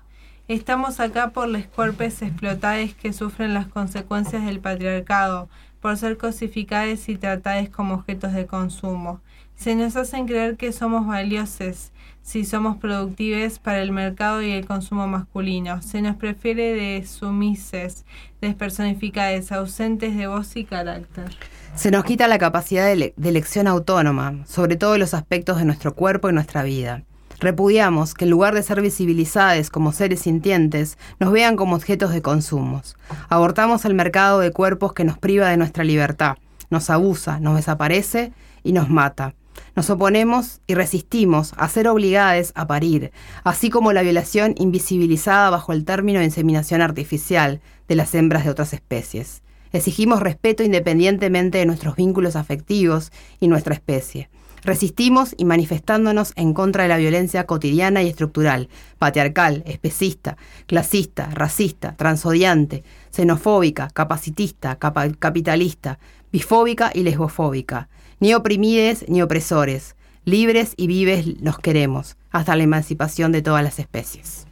Estamos 0.50 1.00
acá 1.00 1.30
por 1.30 1.48
los 1.48 1.66
cuerpos 1.68 2.22
explotados 2.22 2.94
que 2.96 3.14
sufren 3.14 3.54
las 3.54 3.68
consecuencias 3.68 4.46
del 4.46 4.60
patriarcado, 4.60 5.48
por 5.80 5.96
ser 5.96 6.18
cosificadas 6.18 7.08
y 7.08 7.16
tratadas 7.16 7.70
como 7.70 7.94
objetos 7.94 8.34
de 8.34 8.46
consumo. 8.46 9.22
Se 9.56 9.74
nos 9.76 9.96
hacen 9.96 10.28
creer 10.28 10.58
que 10.58 10.74
somos 10.74 11.08
valiosos 11.08 11.92
si 12.22 12.44
somos 12.44 12.76
productivos 12.76 13.60
para 13.60 13.82
el 13.82 13.94
mercado 13.94 14.42
y 14.42 14.52
el 14.52 14.66
consumo 14.66 15.08
masculino. 15.08 15.82
Se 15.82 16.02
nos 16.02 16.18
prefiere 16.18 16.74
de 16.74 17.06
sumises, 17.06 18.04
despersonificadas, 18.42 19.54
ausentes 19.54 20.16
de 20.18 20.28
voz 20.28 20.58
y 20.58 20.66
carácter. 20.66 21.38
Se 21.76 21.90
nos 21.90 22.04
quita 22.04 22.28
la 22.28 22.38
capacidad 22.38 22.86
de, 22.86 23.14
de 23.16 23.30
elección 23.30 23.68
autónoma, 23.68 24.46
sobre 24.46 24.76
todos 24.76 25.00
los 25.00 25.14
aspectos 25.14 25.58
de 25.58 25.66
nuestro 25.66 25.96
cuerpo 25.96 26.30
y 26.30 26.34
nuestra 26.34 26.64
vida. 26.64 27.04
Repudiamos 27.44 28.14
que 28.14 28.24
en 28.24 28.32
lugar 28.32 28.56
de 28.56 28.64
ser 28.64 28.82
visibilizadas 28.82 29.70
como 29.70 29.92
seres 29.92 30.22
sintientes, 30.22 30.98
nos 31.20 31.34
vean 31.34 31.58
como 31.58 31.76
objetos 31.76 32.14
de 32.14 32.22
consumos. 32.22 32.96
Abortamos 33.28 33.84
el 33.84 33.94
mercado 33.94 34.40
de 34.40 34.54
cuerpos 34.54 34.94
que 34.94 35.04
nos 35.04 35.18
priva 35.18 35.50
de 35.50 35.58
nuestra 35.58 35.84
libertad, 35.84 36.38
nos 36.70 36.90
abusa, 36.90 37.42
nos 37.42 37.58
desaparece 37.58 38.32
y 38.64 38.72
nos 38.72 38.90
mata. 38.90 39.36
Nos 39.76 39.90
oponemos 39.90 40.62
y 40.68 40.76
resistimos 40.76 41.54
a 41.58 41.68
ser 41.68 41.90
obligadas 41.90 42.54
a 42.56 42.66
parir, 42.66 43.12
así 43.44 43.70
como 43.70 43.92
la 43.92 44.04
violación 44.04 44.56
invisibilizada 44.58 45.50
bajo 45.50 45.74
el 45.74 45.84
término 45.84 46.20
de 46.20 46.26
inseminación 46.26 46.82
artificial 46.82 47.60
de 47.90 47.96
las 47.96 48.16
hembras 48.16 48.46
de 48.46 48.52
otras 48.52 48.72
especies. 48.72 49.44
Exigimos 49.74 50.22
respeto 50.22 50.64
independientemente 50.64 51.58
de 51.58 51.66
nuestros 51.66 51.98
vínculos 51.98 52.38
afectivos 52.38 53.12
y 53.42 53.50
nuestra 53.50 53.74
especie. 53.74 54.30
Resistimos 54.64 55.36
y 55.38 55.46
manifestándonos 55.46 56.32
en 56.36 56.54
contra 56.54 56.84
de 56.84 56.90
la 56.90 56.98
violencia 56.98 57.46
cotidiana 57.46 58.02
y 58.02 58.08
estructural, 58.08 58.70
patriarcal, 58.98 59.62
especista, 59.66 60.38
clasista, 60.68 61.26
racista, 61.34 61.96
transodiante, 61.98 62.84
xenofóbica, 63.12 63.90
capacitista, 63.90 64.78
capa- 64.78 65.12
capitalista, 65.20 66.00
bifóbica 66.32 66.92
y 66.94 67.04
lesbofóbica. 67.04 67.90
Ni 68.20 68.34
oprimides 68.34 69.06
ni 69.10 69.22
opresores. 69.22 69.96
Libres 70.26 70.74
y 70.78 70.88
vives 70.88 71.42
nos 71.42 71.60
queremos, 71.60 72.16
hasta 72.32 72.56
la 72.56 72.64
emancipación 72.64 73.34
de 73.34 73.42
todas 73.42 73.64
las 73.64 73.80
especies. 73.80 74.46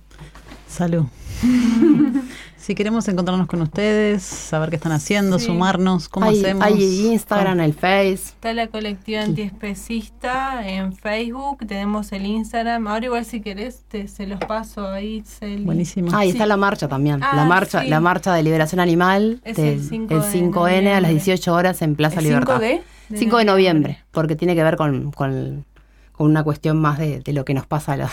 Salud. 0.67 1.05
si 2.61 2.75
queremos 2.75 3.07
encontrarnos 3.07 3.47
con 3.47 3.61
ustedes, 3.61 4.21
saber 4.23 4.69
qué 4.69 4.75
están 4.75 4.91
haciendo, 4.91 5.39
Sí. 5.39 5.45
sumarnos, 5.47 6.07
¿cómo 6.09 6.27
hay, 6.29 6.39
hacemos? 6.39 6.63
hay 6.63 7.07
Instagram, 7.07 7.59
el 7.61 7.73
Face. 7.73 8.13
Está 8.13 8.53
la 8.53 8.67
colectiva 8.67 9.21
antiespecista 9.23 10.67
en 10.67 10.93
Facebook, 10.93 11.65
tenemos 11.67 12.11
el 12.11 12.25
Instagram. 12.25 12.87
Ahora 12.87 13.05
igual 13.05 13.25
si 13.25 13.41
querés 13.41 13.83
te, 13.87 14.07
se 14.07 14.27
los 14.27 14.39
paso 14.39 14.87
ahí. 14.87 15.23
Celi. 15.25 15.63
Buenísimo. 15.65 16.11
Ah, 16.13 16.23
y 16.25 16.29
Sí. 16.29 16.33
está 16.37 16.45
la 16.45 16.57
marcha 16.57 16.87
también. 16.87 17.21
Ah, 17.23 17.35
la 17.35 17.45
marcha, 17.45 17.81
sí. 17.81 17.87
la 17.87 17.99
marcha 17.99 18.33
de 18.33 18.43
liberación 18.43 18.79
animal 18.79 19.41
Es 19.43 19.57
del 19.57 19.73
el 19.75 19.83
5 19.83 20.13
el 20.15 20.21
de 20.21 20.27
5N 20.27 20.87
a 20.89 21.01
las 21.01 21.01
noviembre. 21.11 21.13
18 21.13 21.53
horas 21.53 21.81
en 21.81 21.95
Plaza 21.95 22.19
¿El 22.19 22.25
Libertad. 22.25 22.59
5 22.59 22.59
de? 22.61 23.17
5 23.17 23.37
de 23.37 23.45
noviembre, 23.45 24.03
porque 24.11 24.35
tiene 24.35 24.55
que 24.55 24.63
ver 24.63 24.77
con, 24.77 25.11
con, 25.11 25.65
con 26.11 26.27
una 26.27 26.43
cuestión 26.43 26.79
más 26.79 26.97
de, 26.99 27.19
de 27.19 27.33
lo 27.33 27.43
que 27.43 27.53
nos 27.53 27.65
pasa 27.65 27.93
a 27.93 27.97
los... 27.97 28.11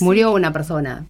Murió 0.00 0.32
una 0.32 0.52
persona 0.52 1.06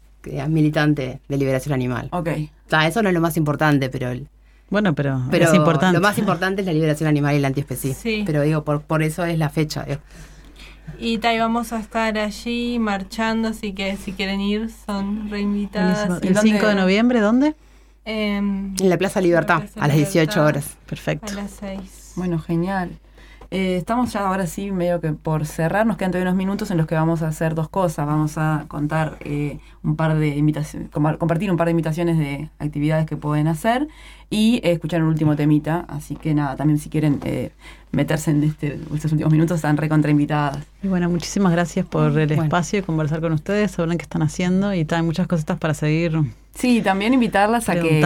militante 0.48 1.20
de 1.28 1.36
liberación 1.36 1.72
animal. 1.74 2.08
Ok. 2.12 2.28
Ah, 2.70 2.86
eso 2.86 3.02
no 3.02 3.08
es 3.08 3.14
lo 3.14 3.20
más 3.20 3.36
importante, 3.36 3.88
pero, 3.88 4.10
el- 4.10 4.28
Bueno, 4.70 4.94
pero, 4.94 5.22
pero 5.30 5.44
es 5.46 5.54
importante. 5.54 5.96
lo 5.98 6.02
más 6.02 6.18
importante 6.18 6.62
es 6.62 6.66
la 6.66 6.72
liberación 6.72 7.08
animal 7.08 7.34
y 7.34 7.38
el 7.38 7.44
antiespecismo. 7.44 8.00
Sí. 8.02 8.22
Pero 8.26 8.42
digo, 8.42 8.64
por, 8.64 8.82
por 8.82 9.02
eso 9.02 9.24
es 9.24 9.38
la 9.38 9.48
fecha. 9.48 9.84
digo. 9.84 10.00
Y 10.98 11.18
ta, 11.18 11.34
y 11.34 11.38
vamos 11.38 11.72
a 11.72 11.80
estar 11.80 12.16
allí 12.18 12.78
marchando, 12.78 13.48
así 13.48 13.72
que 13.72 13.96
si 13.96 14.12
quieren 14.12 14.40
ir 14.40 14.70
son 14.86 15.28
reinvitadas. 15.30 16.22
¿El 16.22 16.32
dónde- 16.34 16.40
5 16.52 16.66
de 16.68 16.74
noviembre 16.74 17.20
dónde? 17.20 17.54
em, 18.04 18.74
En 18.80 18.88
la 18.88 18.96
Plaza 18.96 19.20
Libertad, 19.20 19.58
Plaza 19.62 19.80
a 19.80 19.88
las 19.88 19.96
18 19.96 20.40
Libertad. 20.40 20.46
horas. 20.46 20.76
Perfecto. 20.86 21.32
a 21.32 21.34
las 21.34 21.50
6. 21.50 22.12
Bueno, 22.16 22.38
genial. 22.38 22.90
Eh, 23.50 23.76
estamos 23.76 24.12
ya 24.12 24.26
ahora 24.26 24.46
sí, 24.46 24.72
medio 24.72 25.00
que 25.00 25.12
por 25.12 25.46
cerrar, 25.46 25.86
nos 25.86 25.96
quedan 25.96 26.10
todavía 26.10 26.30
unos 26.30 26.38
minutos 26.38 26.70
en 26.70 26.78
los 26.78 26.86
que 26.86 26.94
vamos 26.94 27.22
a 27.22 27.28
hacer 27.28 27.54
dos 27.54 27.68
cosas. 27.68 28.06
Vamos 28.06 28.38
a 28.38 28.64
contar 28.68 29.16
eh, 29.20 29.58
un 29.82 29.96
par 29.96 30.16
de 30.18 30.28
invitaciones, 30.36 30.90
compartir 30.90 31.50
un 31.50 31.56
par 31.56 31.66
de 31.66 31.70
invitaciones 31.70 32.18
de 32.18 32.50
actividades 32.58 33.06
que 33.06 33.16
pueden 33.16 33.46
hacer 33.48 33.86
y 34.30 34.56
eh, 34.64 34.72
escuchar 34.72 35.02
un 35.02 35.08
último 35.08 35.36
temita. 35.36 35.84
Así 35.88 36.16
que 36.16 36.34
nada, 36.34 36.56
también 36.56 36.78
si 36.78 36.90
quieren 36.90 37.20
eh, 37.24 37.52
meterse 37.92 38.32
en 38.32 38.42
este, 38.42 38.80
estos 38.94 39.12
últimos 39.12 39.32
minutos, 39.32 39.56
están 39.56 39.76
recontra 39.76 40.10
invitadas. 40.10 40.66
Y 40.82 40.88
bueno, 40.88 41.08
muchísimas 41.08 41.52
gracias 41.52 41.86
por 41.86 42.18
el 42.18 42.26
Bueno. 42.28 42.42
espacio 42.44 42.80
y 42.80 42.82
conversar 42.82 43.20
con 43.20 43.32
ustedes, 43.32 43.70
saber 43.70 43.96
qué 43.96 44.02
están 44.02 44.22
haciendo 44.22 44.74
y 44.74 44.86
hay 44.90 45.02
muchas 45.02 45.26
cositas 45.26 45.58
para 45.58 45.74
seguir 45.74 46.18
Sí, 46.58 46.80
también 46.80 47.12
invitarlas 47.12 47.68
a 47.68 47.74
que, 47.74 48.00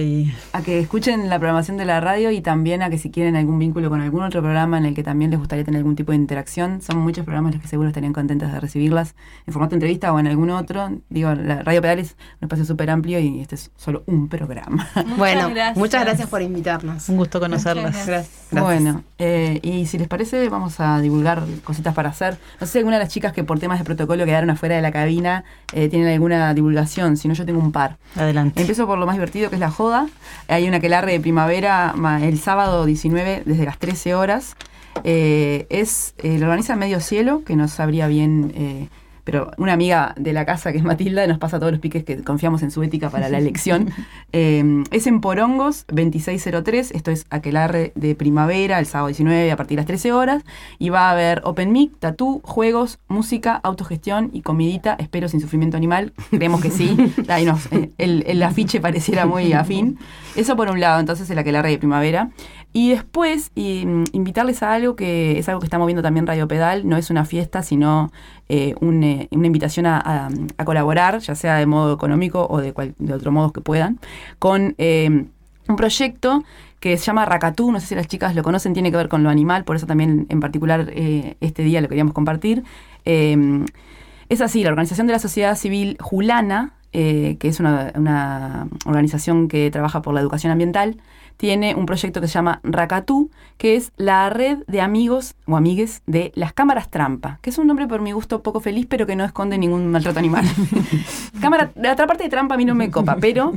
y 0.00 0.34
a 0.54 0.62
que 0.62 0.80
escuchen 0.80 1.28
la 1.28 1.38
programación 1.38 1.76
de 1.76 1.84
la 1.84 2.00
radio 2.00 2.30
y 2.30 2.40
también 2.40 2.82
a 2.82 2.88
que 2.88 2.96
si 2.96 3.10
quieren 3.10 3.36
algún 3.36 3.58
vínculo 3.58 3.90
con 3.90 4.00
algún 4.00 4.22
otro 4.22 4.40
programa 4.40 4.78
en 4.78 4.86
el 4.86 4.94
que 4.94 5.02
también 5.02 5.30
les 5.30 5.38
gustaría 5.38 5.64
tener 5.64 5.80
algún 5.80 5.96
tipo 5.96 6.12
de 6.12 6.16
interacción, 6.16 6.80
son 6.80 6.98
muchos 6.98 7.24
programas 7.24 7.52
los 7.52 7.62
que 7.62 7.68
seguro 7.68 7.88
estarían 7.88 8.14
contentos 8.14 8.50
de 8.50 8.58
recibirlas 8.58 9.14
en 9.46 9.52
formato 9.52 9.70
de 9.70 9.76
entrevista 9.76 10.12
o 10.14 10.18
en 10.18 10.28
algún 10.28 10.48
otro. 10.50 10.90
Digo, 11.10 11.34
la 11.34 11.62
Radio 11.62 11.82
Pedal 11.82 11.98
es 11.98 12.16
un 12.40 12.46
espacio 12.46 12.64
súper 12.64 12.88
amplio 12.88 13.20
y 13.20 13.40
este 13.40 13.56
es 13.56 13.70
solo 13.76 14.02
un 14.06 14.28
programa. 14.28 14.88
Bueno, 15.20 15.50
gracias. 15.50 15.76
muchas 15.76 16.04
gracias 16.04 16.28
por 16.28 16.40
invitarnos. 16.40 17.08
un 17.08 17.16
gusto 17.16 17.40
conocerlas. 17.40 17.92
Muchas 17.92 18.06
Gracias. 18.06 18.50
Bueno, 18.50 19.02
eh, 19.18 19.58
y 19.62 19.86
si 19.86 19.98
les 19.98 20.08
parece, 20.08 20.48
vamos 20.48 20.80
a 20.80 21.00
divulgar 21.00 21.42
cositas 21.64 21.94
para 21.94 22.08
hacer. 22.08 22.38
No 22.60 22.66
sé 22.66 22.74
si 22.74 22.78
alguna 22.78 22.96
de 22.96 23.04
las 23.04 23.12
chicas 23.12 23.32
que 23.32 23.44
por 23.44 23.58
temas 23.58 23.78
de 23.78 23.84
protocolo 23.84 24.24
quedaron 24.24 24.50
afuera 24.50 24.76
de 24.76 24.82
la 24.82 24.92
cabina 24.92 25.44
eh, 25.72 25.88
tienen 25.88 26.08
alguna 26.08 26.54
divulgación, 26.54 27.16
si 27.16 27.28
no 27.28 27.34
yo 27.34 27.44
tengo 27.44 27.60
un 27.60 27.72
par. 27.72 27.89
Adelante. 28.16 28.60
Empiezo 28.60 28.86
por 28.86 28.98
lo 28.98 29.06
más 29.06 29.14
divertido 29.16 29.48
que 29.50 29.56
es 29.56 29.60
la 29.60 29.70
joda. 29.70 30.06
Hay 30.48 30.66
una 30.68 30.78
aquelarre 30.78 31.12
de 31.12 31.20
primavera 31.20 31.92
ma- 31.96 32.24
el 32.24 32.38
sábado 32.38 32.84
19 32.86 33.42
desde 33.46 33.64
las 33.64 33.78
13 33.78 34.14
horas. 34.14 34.56
Eh, 35.04 35.66
es 35.70 36.14
eh, 36.18 36.38
lo 36.38 36.46
organiza 36.46 36.74
Medio 36.76 37.00
Cielo, 37.00 37.42
que 37.46 37.54
no 37.56 37.68
sabría 37.68 38.06
bien, 38.08 38.52
eh, 38.56 38.88
pero 39.30 39.52
una 39.58 39.72
amiga 39.74 40.12
de 40.18 40.32
la 40.32 40.44
casa 40.44 40.72
que 40.72 40.78
es 40.78 40.82
Matilda 40.84 41.24
nos 41.28 41.38
pasa 41.38 41.60
todos 41.60 41.70
los 41.70 41.80
piques 41.80 42.02
que 42.02 42.20
confiamos 42.24 42.64
en 42.64 42.72
su 42.72 42.82
ética 42.82 43.10
para 43.10 43.28
la 43.28 43.38
elección. 43.38 43.90
Eh, 44.32 44.84
es 44.92 45.08
en 45.08 45.20
Porongos 45.20 45.86
2603, 45.88 46.92
esto 46.92 47.10
es 47.10 47.26
aquelarre 47.30 47.90
de 47.96 48.14
primavera, 48.14 48.78
el 48.78 48.86
sábado 48.86 49.08
19 49.08 49.50
a 49.50 49.56
partir 49.56 49.74
de 49.76 49.80
las 49.80 49.86
13 49.86 50.12
horas. 50.12 50.44
Y 50.78 50.90
va 50.90 51.08
a 51.08 51.12
haber 51.12 51.40
open 51.44 51.72
mic, 51.72 51.92
tatú, 51.98 52.40
juegos, 52.44 53.00
música, 53.08 53.60
autogestión 53.64 54.30
y 54.32 54.42
comidita, 54.42 54.94
espero 55.00 55.28
sin 55.28 55.40
sufrimiento 55.40 55.76
animal. 55.76 56.12
Creemos 56.30 56.60
que 56.60 56.70
sí. 56.70 56.96
Ahí 57.28 57.44
nos- 57.44 57.68
el, 57.98 58.22
el 58.26 58.42
afiche 58.44 58.80
pareciera 58.80 59.26
muy 59.26 59.52
afín. 59.52 59.98
Eso 60.36 60.54
por 60.56 60.70
un 60.70 60.78
lado, 60.80 61.00
entonces 61.00 61.28
el 61.30 61.38
aquelarre 61.38 61.70
de 61.70 61.78
primavera. 61.78 62.30
Y 62.72 62.90
después 62.90 63.50
y, 63.54 63.84
mm, 63.84 64.04
invitarles 64.12 64.62
a 64.62 64.72
algo 64.72 64.94
que 64.94 65.38
es 65.38 65.48
algo 65.48 65.60
que 65.60 65.66
está 65.66 65.78
moviendo 65.78 66.02
también 66.02 66.26
Radio 66.26 66.46
Pedal, 66.46 66.88
no 66.88 66.96
es 66.96 67.10
una 67.10 67.24
fiesta, 67.24 67.62
sino 67.62 68.12
eh, 68.48 68.74
eh, 68.80 69.28
una 69.30 69.46
invitación 69.46 69.86
a, 69.86 70.28
colaborar, 70.64 71.18
ya 71.18 71.34
sea 71.34 71.56
de 71.56 71.66
modo 71.66 71.94
económico 71.94 72.46
o 72.48 72.60
de, 72.60 72.72
cual- 72.72 72.94
de 72.98 73.14
otro 73.14 73.32
modo 73.32 73.52
que 73.52 73.60
puedan, 73.60 73.98
con 74.38 74.74
eh, 74.78 75.26
un 75.68 75.76
proyecto 75.76 76.44
que 76.78 76.96
se 76.96 77.04
llama 77.04 77.26
Racatú, 77.26 77.72
no 77.72 77.80
sé 77.80 77.86
si 77.88 77.94
las 77.94 78.06
chicas 78.06 78.34
lo 78.34 78.42
conocen, 78.42 78.72
tiene 78.72 78.90
que 78.90 78.96
ver 78.96 79.08
con 79.08 79.22
lo 79.22 79.30
animal, 79.30 79.64
por 79.64 79.76
eso 79.76 79.86
también 79.86 80.26
en 80.30 80.40
particular 80.40 80.86
eh, 80.92 81.36
este 81.40 81.62
día 81.62 81.80
lo 81.80 81.88
queríamos 81.88 82.14
compartir. 82.14 82.64
Eh, 83.04 83.64
es 84.28 84.40
así, 84.40 84.62
la 84.62 84.70
Organización 84.70 85.06
de 85.08 85.12
la 85.12 85.18
Sociedad 85.18 85.56
Civil 85.56 85.96
Julana, 86.00 86.72
eh, 86.92 87.36
que 87.38 87.48
es 87.48 87.60
una 87.60 88.68
organización 88.86 89.48
que 89.48 89.70
trabaja 89.70 90.02
por 90.02 90.14
la 90.14 90.20
educación 90.20 90.52
ambiental, 90.52 90.96
tiene 91.40 91.74
un 91.74 91.86
proyecto 91.86 92.20
que 92.20 92.26
se 92.28 92.34
llama 92.34 92.60
Racatú, 92.62 93.30
que 93.56 93.74
es 93.74 93.92
la 93.96 94.28
red 94.28 94.58
de 94.66 94.82
amigos 94.82 95.36
o 95.46 95.56
amigues 95.56 96.02
de 96.06 96.32
las 96.34 96.52
cámaras 96.52 96.90
trampa, 96.90 97.38
que 97.40 97.48
es 97.48 97.56
un 97.56 97.66
nombre 97.66 97.86
por 97.88 98.02
mi 98.02 98.12
gusto 98.12 98.42
poco 98.42 98.60
feliz, 98.60 98.84
pero 98.86 99.06
que 99.06 99.16
no 99.16 99.24
esconde 99.24 99.56
ningún 99.56 99.90
maltrato 99.90 100.18
animal. 100.18 100.44
Cámara, 101.40 101.70
la 101.76 101.92
otra 101.94 102.06
parte 102.06 102.24
de 102.24 102.28
trampa 102.28 102.56
a 102.56 102.58
mí 102.58 102.66
no 102.66 102.74
me 102.74 102.90
copa, 102.90 103.16
pero 103.18 103.52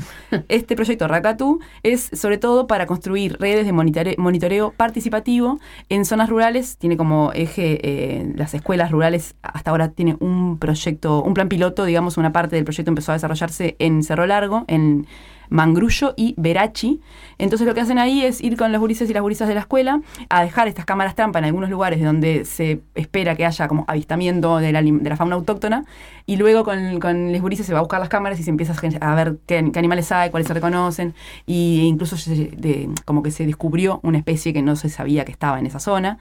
este 0.48 0.78
proyecto 0.78 1.10
Racatú 1.10 1.60
es 1.84 2.10
sobre 2.14 2.38
todo 2.38 2.68
para 2.68 2.86
construir 2.86 3.36
redes 3.38 3.66
de 3.66 3.74
monitore- 3.74 4.18
monitoreo 4.18 4.72
participativo 4.72 5.60
en 5.90 6.06
zonas 6.06 6.30
rurales. 6.30 6.78
Tiene 6.78 6.96
como 6.96 7.32
eje 7.34 7.80
eh, 7.84 8.32
las 8.38 8.54
escuelas 8.54 8.92
rurales. 8.92 9.36
Hasta 9.42 9.72
ahora 9.72 9.90
tiene 9.90 10.16
un 10.22 10.58
proyecto, 10.58 11.22
un 11.22 11.34
plan 11.34 11.50
piloto, 11.50 11.84
digamos, 11.84 12.16
una 12.16 12.32
parte 12.32 12.56
del 12.56 12.64
proyecto 12.64 12.90
empezó 12.92 13.12
a 13.12 13.16
desarrollarse 13.16 13.76
en 13.80 14.04
Cerro 14.04 14.26
Largo, 14.26 14.64
en 14.70 15.06
Mangrullo 15.50 16.14
y 16.18 16.34
Verachi. 16.38 17.02
Entonces 17.38 17.68
lo 17.68 17.74
que 17.74 17.82
hacen 17.82 18.00
ahí 18.00 18.24
es 18.24 18.42
ir 18.42 18.58
con 18.58 18.72
los 18.72 18.80
gurises 18.80 19.10
y 19.10 19.14
las 19.14 19.22
gurisas 19.22 19.48
de 19.48 19.54
la 19.56 19.62
escuela 19.62 20.02
a 20.30 20.44
dejar 20.44 20.68
estas 20.68 20.86
cámaras 20.86 21.16
trampa 21.16 21.40
en 21.40 21.46
algunos 21.46 21.70
lugares 21.70 22.02
donde 22.04 22.46
se 22.46 22.82
espera 22.96 23.36
que 23.36 23.46
haya 23.46 23.68
como 23.68 23.86
avistamiento 23.88 24.58
de 24.58 24.72
la, 24.72 24.82
de 24.82 25.10
la 25.10 25.16
fauna 25.18 25.36
autóctona 25.36 25.86
y 26.26 26.38
luego 26.38 26.64
con, 26.64 27.00
con 27.00 27.32
los 27.32 27.42
gurises 27.42 27.66
se 27.66 27.74
va 27.74 27.80
a 27.80 27.82
buscar 27.82 28.00
las 28.00 28.10
cámaras 28.10 28.40
y 28.40 28.44
se 28.44 28.50
empieza 28.50 28.74
a 29.02 29.16
ver 29.16 29.38
qué, 29.46 29.58
animales 29.58 30.12
hay, 30.12 30.30
cuáles 30.30 30.48
se 30.48 30.54
reconocen 30.54 31.14
y 31.46 31.82
incluso 31.82 32.18
se- 32.18 32.90
como 33.06 33.24
que 33.24 33.32
se 33.32 33.46
descubrió 33.46 34.00
una 34.04 34.18
especie 34.18 34.54
que 34.54 34.62
no 34.62 34.76
se 34.76 34.90
sabía 34.90 35.26
que 35.26 35.32
estaba 35.32 35.60
en 35.60 35.66
esa 35.66 35.80
zona. 35.80 36.18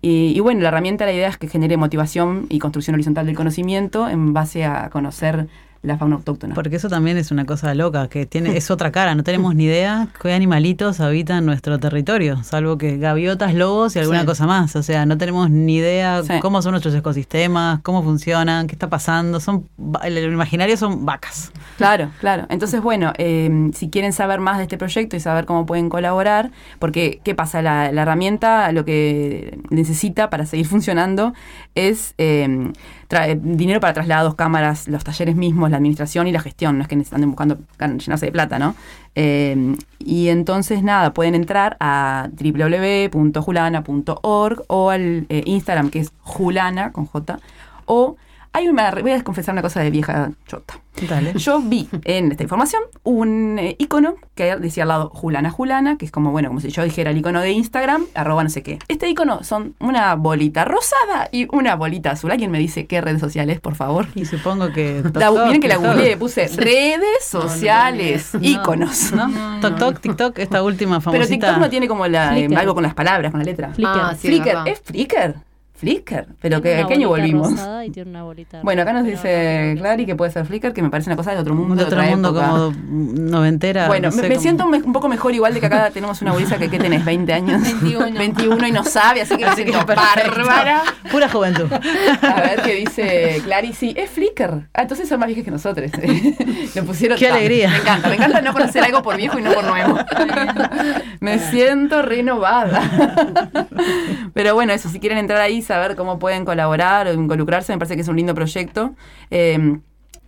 Y, 0.00 0.32
y 0.34 0.40
bueno, 0.40 0.60
la 0.62 0.68
herramienta, 0.68 1.06
la 1.06 1.12
idea 1.12 1.28
es 1.28 1.36
que 1.36 1.46
genere 1.48 1.76
motivación 1.76 2.46
y 2.48 2.58
construcción 2.58 2.94
horizontal 2.94 3.26
del 3.26 3.36
conocimiento 3.36 4.08
en 4.08 4.32
base 4.32 4.64
a 4.64 4.90
conocer 4.90 5.46
la 5.82 5.98
fauna 5.98 6.16
autóctona. 6.16 6.54
Porque 6.54 6.76
eso 6.76 6.88
también 6.88 7.16
es 7.16 7.30
una 7.30 7.44
cosa 7.44 7.74
loca, 7.74 8.08
que 8.08 8.24
tiene 8.26 8.56
es 8.56 8.70
otra 8.70 8.92
cara. 8.92 9.14
No 9.14 9.24
tenemos 9.24 9.54
ni 9.54 9.64
idea 9.64 10.08
qué 10.22 10.32
animalitos 10.32 11.00
habitan 11.00 11.44
nuestro 11.44 11.78
territorio, 11.80 12.42
salvo 12.44 12.78
que 12.78 12.98
gaviotas, 12.98 13.54
lobos 13.54 13.96
y 13.96 13.98
alguna 13.98 14.20
Sí. 14.20 14.26
cosa 14.26 14.46
más. 14.46 14.76
O 14.76 14.82
sea, 14.82 15.06
no 15.06 15.18
tenemos 15.18 15.50
ni 15.50 15.76
idea 15.76 16.22
Sí. 16.22 16.34
cómo 16.40 16.62
son 16.62 16.72
nuestros 16.72 16.94
ecosistemas, 16.94 17.80
cómo 17.82 18.02
funcionan, 18.02 18.66
qué 18.68 18.74
está 18.74 18.88
pasando. 18.88 19.40
Son 19.40 19.68
el 20.04 20.32
imaginario 20.32 20.76
son 20.76 21.04
vacas. 21.04 21.50
Claro, 21.78 22.10
claro. 22.20 22.46
Entonces, 22.48 22.80
bueno, 22.80 23.12
eh, 23.18 23.70
si 23.74 23.90
quieren 23.90 24.12
saber 24.12 24.38
más 24.40 24.58
de 24.58 24.64
este 24.64 24.78
proyecto 24.78 25.16
y 25.16 25.20
saber 25.20 25.46
cómo 25.46 25.66
pueden 25.66 25.88
colaborar, 25.88 26.50
porque, 26.78 27.20
¿qué 27.24 27.34
pasa? 27.34 27.60
La, 27.62 27.90
la 27.90 28.02
herramienta 28.02 28.70
lo 28.72 28.84
que 28.84 29.58
necesita 29.70 30.30
para 30.30 30.46
seguir 30.46 30.66
funcionando 30.66 31.32
es 31.74 32.14
tra- 32.16 33.28
eh, 33.28 33.38
dinero 33.40 33.80
para 33.80 33.94
traslados, 33.94 34.34
cámaras, 34.34 34.88
los 34.88 35.04
talleres 35.04 35.36
mismos, 35.36 35.70
la 35.70 35.76
administración 35.78 36.26
y 36.26 36.32
la 36.32 36.40
gestión. 36.40 36.76
No 36.76 36.82
es 36.82 36.88
que 36.88 37.02
anden 37.12 37.30
buscando 37.30 37.58
llenarse 37.78 38.26
de 38.26 38.32
plata, 38.32 38.58
¿no? 38.58 38.74
Eh, 39.14 39.76
y 39.98 40.28
entonces, 40.28 40.82
nada, 40.82 41.14
pueden 41.14 41.34
entrar 41.34 41.76
a 41.80 42.28
www.julana.org 42.32 44.62
o 44.68 44.90
al 44.90 45.26
eh, 45.28 45.42
Instagram 45.46 45.90
que 45.90 46.00
es 46.00 46.12
julana 46.20 46.92
con 46.92 47.06
J. 47.06 47.38
O 47.86 48.16
hay 48.54 48.68
una, 48.68 48.90
voy 48.90 49.12
a 49.12 49.22
confesar 49.24 49.52
una 49.54 49.62
cosa 49.62 49.80
de 49.80 49.90
vieja 49.90 50.32
chota. 50.46 50.74
Dale. 51.08 51.32
Yo 51.38 51.58
vi 51.60 51.88
en 52.04 52.30
esta 52.32 52.42
información 52.42 52.82
un 53.02 53.58
eh, 53.58 53.76
icono 53.78 54.16
que 54.34 54.54
decía 54.56 54.82
al 54.82 54.90
lado 54.90 55.08
Julana 55.08 55.50
Julana, 55.50 55.96
que 55.96 56.04
es 56.04 56.10
como, 56.12 56.32
bueno, 56.32 56.48
como 56.48 56.60
si 56.60 56.68
yo 56.68 56.84
dijera 56.84 57.10
el 57.12 57.16
icono 57.16 57.40
de 57.40 57.50
Instagram, 57.52 58.04
arroba 58.14 58.44
no 58.44 58.50
sé 58.50 58.62
qué. 58.62 58.78
Este 58.88 59.08
icono 59.08 59.42
son 59.42 59.74
una 59.80 60.14
bolita 60.16 60.66
rosada 60.66 61.30
y 61.32 61.48
una 61.56 61.76
bolita 61.76 62.10
azul. 62.10 62.30
¿Alguien 62.30 62.50
me 62.50 62.58
dice 62.58 62.86
qué 62.86 63.00
red 63.00 63.18
social 63.18 63.48
es, 63.48 63.58
por 63.58 63.74
favor? 63.74 64.06
Y 64.14 64.26
supongo 64.26 64.70
que. 64.72 65.02
La- 65.14 65.30
miren 65.30 65.62
que 65.62 65.68
la 65.68 65.76
googleé, 65.76 66.16
puse 66.18 66.46
Sí. 66.48 66.56
redes 66.58 67.24
sociales, 67.24 68.34
No, 68.34 68.40
iconos. 68.42 69.12
¿No? 69.12 69.28
TikTok, 69.60 70.00
TikTok, 70.00 70.38
esta 70.40 70.62
última 70.62 71.00
famosita. 71.00 71.26
Pero 71.26 71.40
TikTok 71.40 71.58
no 71.58 71.70
tiene 71.70 71.88
como 71.88 72.06
la, 72.06 72.38
eh, 72.38 72.48
algo 72.54 72.74
con 72.74 72.82
las 72.82 72.94
palabras, 72.94 73.30
con 73.30 73.40
la 73.40 73.44
letra. 73.44 73.72
Flickr. 73.72 73.90
Ah, 73.94 74.14
sí, 74.18 74.28
Flickr. 74.28 74.58
¿Es 74.68 74.80
Flickr? 74.84 75.36
Flickr. 75.82 76.26
Pero 76.40 76.62
que, 76.62 76.78
una 76.78 76.86
¿qué 76.86 76.94
año 76.94 77.08
bolita 77.08 77.26
volvimos? 77.36 77.50
rosada 77.50 77.84
y 77.84 77.90
tiene 77.90 78.10
una 78.10 78.22
bolita 78.22 78.60
Bueno, 78.62 78.82
acá 78.82 78.92
nos 78.92 79.04
dice 79.04 79.74
Clary 79.78 80.06
que 80.06 80.14
puede 80.14 80.30
ser 80.30 80.46
Flickr, 80.46 80.72
que 80.72 80.80
me 80.80 80.90
parece 80.90 81.10
una 81.10 81.16
cosa 81.16 81.32
de 81.32 81.38
otro 81.40 81.54
mundo. 81.56 81.74
de 81.74 81.82
otro 81.82 81.98
otra 81.98 82.08
mundo 82.08 82.28
época. 82.28 82.46
como 82.48 82.72
noventera. 83.28 83.88
Bueno, 83.88 84.10
no 84.10 84.16
me, 84.16 84.22
sé 84.22 84.28
me 84.28 84.34
cómo- 84.36 84.42
siento 84.42 84.66
me- 84.68 84.78
un 84.78 84.92
poco 84.92 85.08
mejor 85.08 85.34
igual 85.34 85.54
de 85.54 85.58
que 85.60 85.66
acá 85.66 85.90
tenemos 85.90 86.22
una 86.22 86.30
gurisa 86.32 86.56
que, 86.56 86.70
¿qué 86.70 86.78
tenés? 86.78 87.04
¿20 87.04 87.32
años? 87.32 87.60
21. 87.80 88.16
21 88.16 88.66
y 88.68 88.70
no 88.72 88.84
sabe, 88.84 89.22
así 89.22 89.36
que 89.36 89.44
Así 89.44 89.64
que 89.64 89.72
bárbara. 89.72 90.82
Pura 91.10 91.28
juventud. 91.28 91.66
A 91.72 92.40
ver 92.42 92.62
qué 92.62 92.74
dice 92.76 93.40
Clary. 93.44 93.72
Sí, 93.72 93.92
es 93.96 94.08
Flickr. 94.08 94.68
Ah, 94.74 94.82
entonces 94.82 95.08
son 95.08 95.18
más 95.18 95.26
viejas 95.26 95.44
que 95.44 95.50
nosotros. 95.50 95.90
Lo 96.76 96.84
pusieron 96.84 97.18
Qué 97.18 97.26
tan. 97.26 97.36
alegría. 97.38 97.68
Me 97.70 97.76
encanta, 97.78 98.08
me 98.08 98.14
encanta 98.14 98.40
no 98.40 98.52
conocer 98.52 98.84
algo 98.84 99.02
por 99.02 99.16
viejo 99.16 99.38
y 99.38 99.42
no 99.42 99.52
por 99.52 99.64
nuevo. 99.64 99.98
me 101.20 101.38
siento 101.40 102.02
renovada. 102.02 102.82
Pero 104.34 104.54
bueno, 104.54 104.72
eso, 104.72 104.88
si 104.88 105.00
quieren 105.00 105.18
entrar 105.18 105.40
ahí, 105.40 105.60
saber 105.72 105.96
cómo 105.96 106.18
pueden 106.18 106.44
colaborar 106.44 107.06
o 107.06 107.12
involucrarse, 107.12 107.72
me 107.72 107.78
parece 107.78 107.94
que 107.94 108.02
es 108.02 108.08
un 108.08 108.16
lindo 108.16 108.34
proyecto. 108.34 108.94
Eh, 109.30 109.78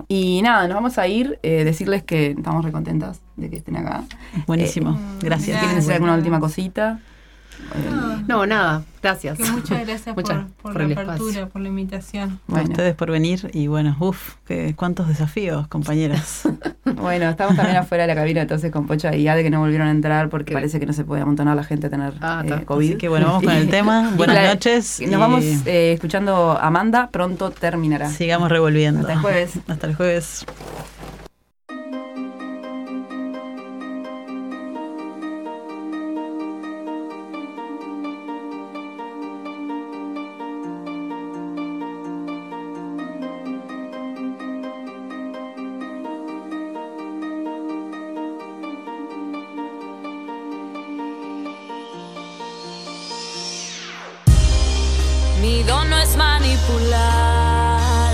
y 0.09 0.43
nada, 0.43 0.67
nos 0.67 0.75
vamos 0.75 0.99
a 0.99 1.07
ir, 1.07 1.39
eh, 1.43 1.65
decirles 1.65 2.03
que 2.03 2.31
estamos 2.31 2.65
recontentas 2.65 3.21
de 3.37 3.51
que 3.51 3.57
estén 3.57 3.77
acá. 3.77 4.05
Buenísimo. 4.47 4.99
Gracias. 5.21 5.59
¿Quieren 5.59 5.77
decir 5.77 5.93
alguna 5.93 6.15
última 6.15 6.41
cosita? 6.41 7.01
No, 8.27 8.47
nada, 8.47 8.83
gracias. 9.03 9.39
Que 9.39 9.51
muchas 9.51 9.87
gracias 9.87 10.17
Muchas 10.17 10.45
por, 10.63 10.73
por 10.73 10.73
por 10.73 10.83
la 10.83 11.03
apertura, 11.03 11.31
espacio. 11.31 11.49
por 11.49 11.63
la 11.63 11.69
invitación. 11.69 12.41
A 12.53 12.63
ustedes 12.63 12.95
por 12.95 13.11
venir 13.11 13.51
y 13.53 13.67
bueno, 13.67 13.97
uff, 14.01 14.35
cuántos 14.77 15.09
desafíos, 15.09 15.67
compañeras. 15.69 16.43
Bueno, 16.85 17.29
estamos 17.29 17.57
también 17.57 17.79
afuera 17.79 18.05
de 18.05 18.09
la 18.09 18.15
cabina 18.15 18.43
entonces 18.43 18.71
con 18.71 18.87
Pocha 18.87 19.17
y 19.17 19.27
Ade 19.27 19.43
que 19.43 19.51
no 19.51 19.59
volvieron 19.59 19.89
a 19.89 19.91
entrar 19.91 20.29
porque 20.29 20.53
parece 20.53 20.79
que 20.79 20.87
no 20.87 20.93
se 20.93 21.05
puede 21.05 21.23
amontonar 21.23 21.57
la 21.57 21.65
gente 21.65 21.87
a 21.87 21.91
tener 21.91 22.13
eh, 22.45 22.65
COVID. 22.65 22.89
Así 22.91 22.99
que 22.99 23.09
bueno, 23.09 23.27
vamos 23.27 23.43
con 23.43 23.53
el 23.55 23.69
tema. 23.71 24.13
Buenas 24.17 24.55
noches. 24.55 25.01
Nos 25.01 25.11
y 25.11 25.17
vamos 25.17 25.45
eh, 25.67 25.93
escuchando 25.95 26.53
a 26.53 26.67
Amanda, 26.67 27.09
pronto 27.11 27.51
terminará. 27.51 28.11
Sigamos 28.11 28.51
revolviendo. 28.51 29.01
Hasta 29.01 29.13
el 29.15 29.19
jueves. 29.19 29.53
Hasta 29.67 29.87
el 29.87 29.95
jueves. 29.97 30.47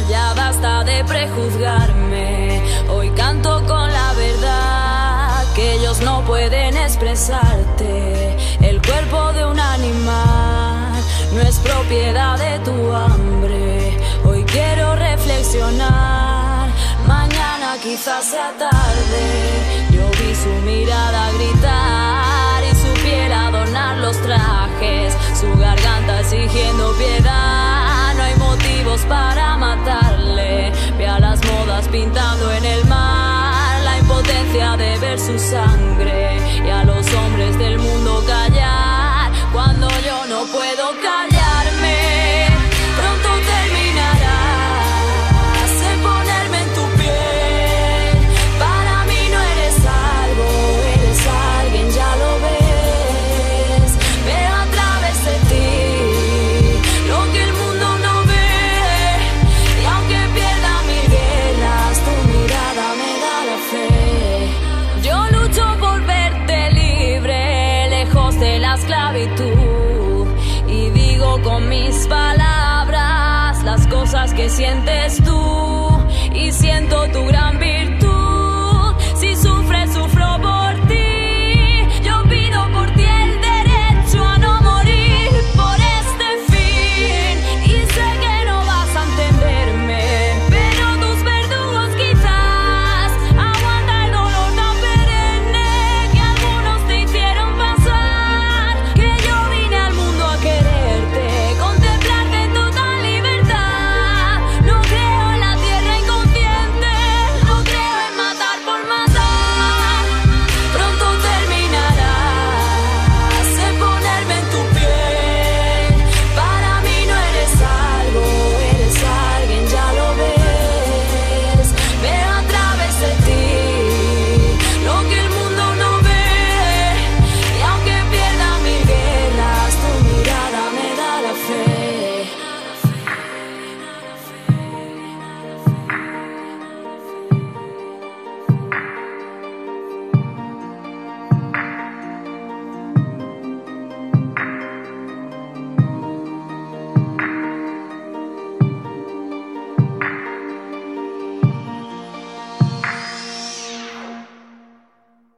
Ya 0.08 0.34
basta 0.34 0.82
de 0.84 1.04
prejuzgarme. 1.04 2.60
Hoy 2.88 3.10
canto 3.10 3.64
con 3.66 3.92
la 3.92 4.12
verdad 4.14 5.44
que 5.54 5.74
ellos 5.74 6.00
no 6.00 6.22
pueden 6.24 6.76
expresarte. 6.76 8.36
El 8.60 8.82
cuerpo 8.82 9.32
de 9.32 9.46
un 9.46 9.60
animal 9.60 10.92
no 11.32 11.40
es 11.42 11.58
propiedad 11.58 12.38
de 12.38 12.58
tu 12.60 12.92
hambre. 12.92 13.96
Hoy 14.24 14.44
quiero 14.44 14.96
reflexionar, 14.96 16.68
mañana 17.06 17.76
quizás 17.82 18.24
sea 18.24 18.52
tarde. 18.58 19.24
Yo 19.92 20.02
vi 20.18 20.34
su 20.34 20.52
mirada 20.66 21.30
gritar 21.32 22.64
y 22.64 22.74
su 22.74 23.02
piel 23.04 23.32
adornar 23.32 23.98
los 23.98 24.16
trajes, 24.22 25.14
su 25.38 25.56
garganta 25.56 26.20
exigiendo 26.20 26.92
piedad. 26.98 27.79
Para 29.08 29.56
matarle. 29.56 30.72
Ve 30.96 31.06
a 31.06 31.18
las 31.18 31.40
modas 31.44 31.88
pintando 31.88 32.52
en 32.52 32.64
el 32.64 32.84
mar 32.86 33.80
la 33.84 33.98
impotencia 33.98 34.76
de 34.76 34.98
ver 34.98 35.18
su 35.18 35.38
sangre 35.38 36.39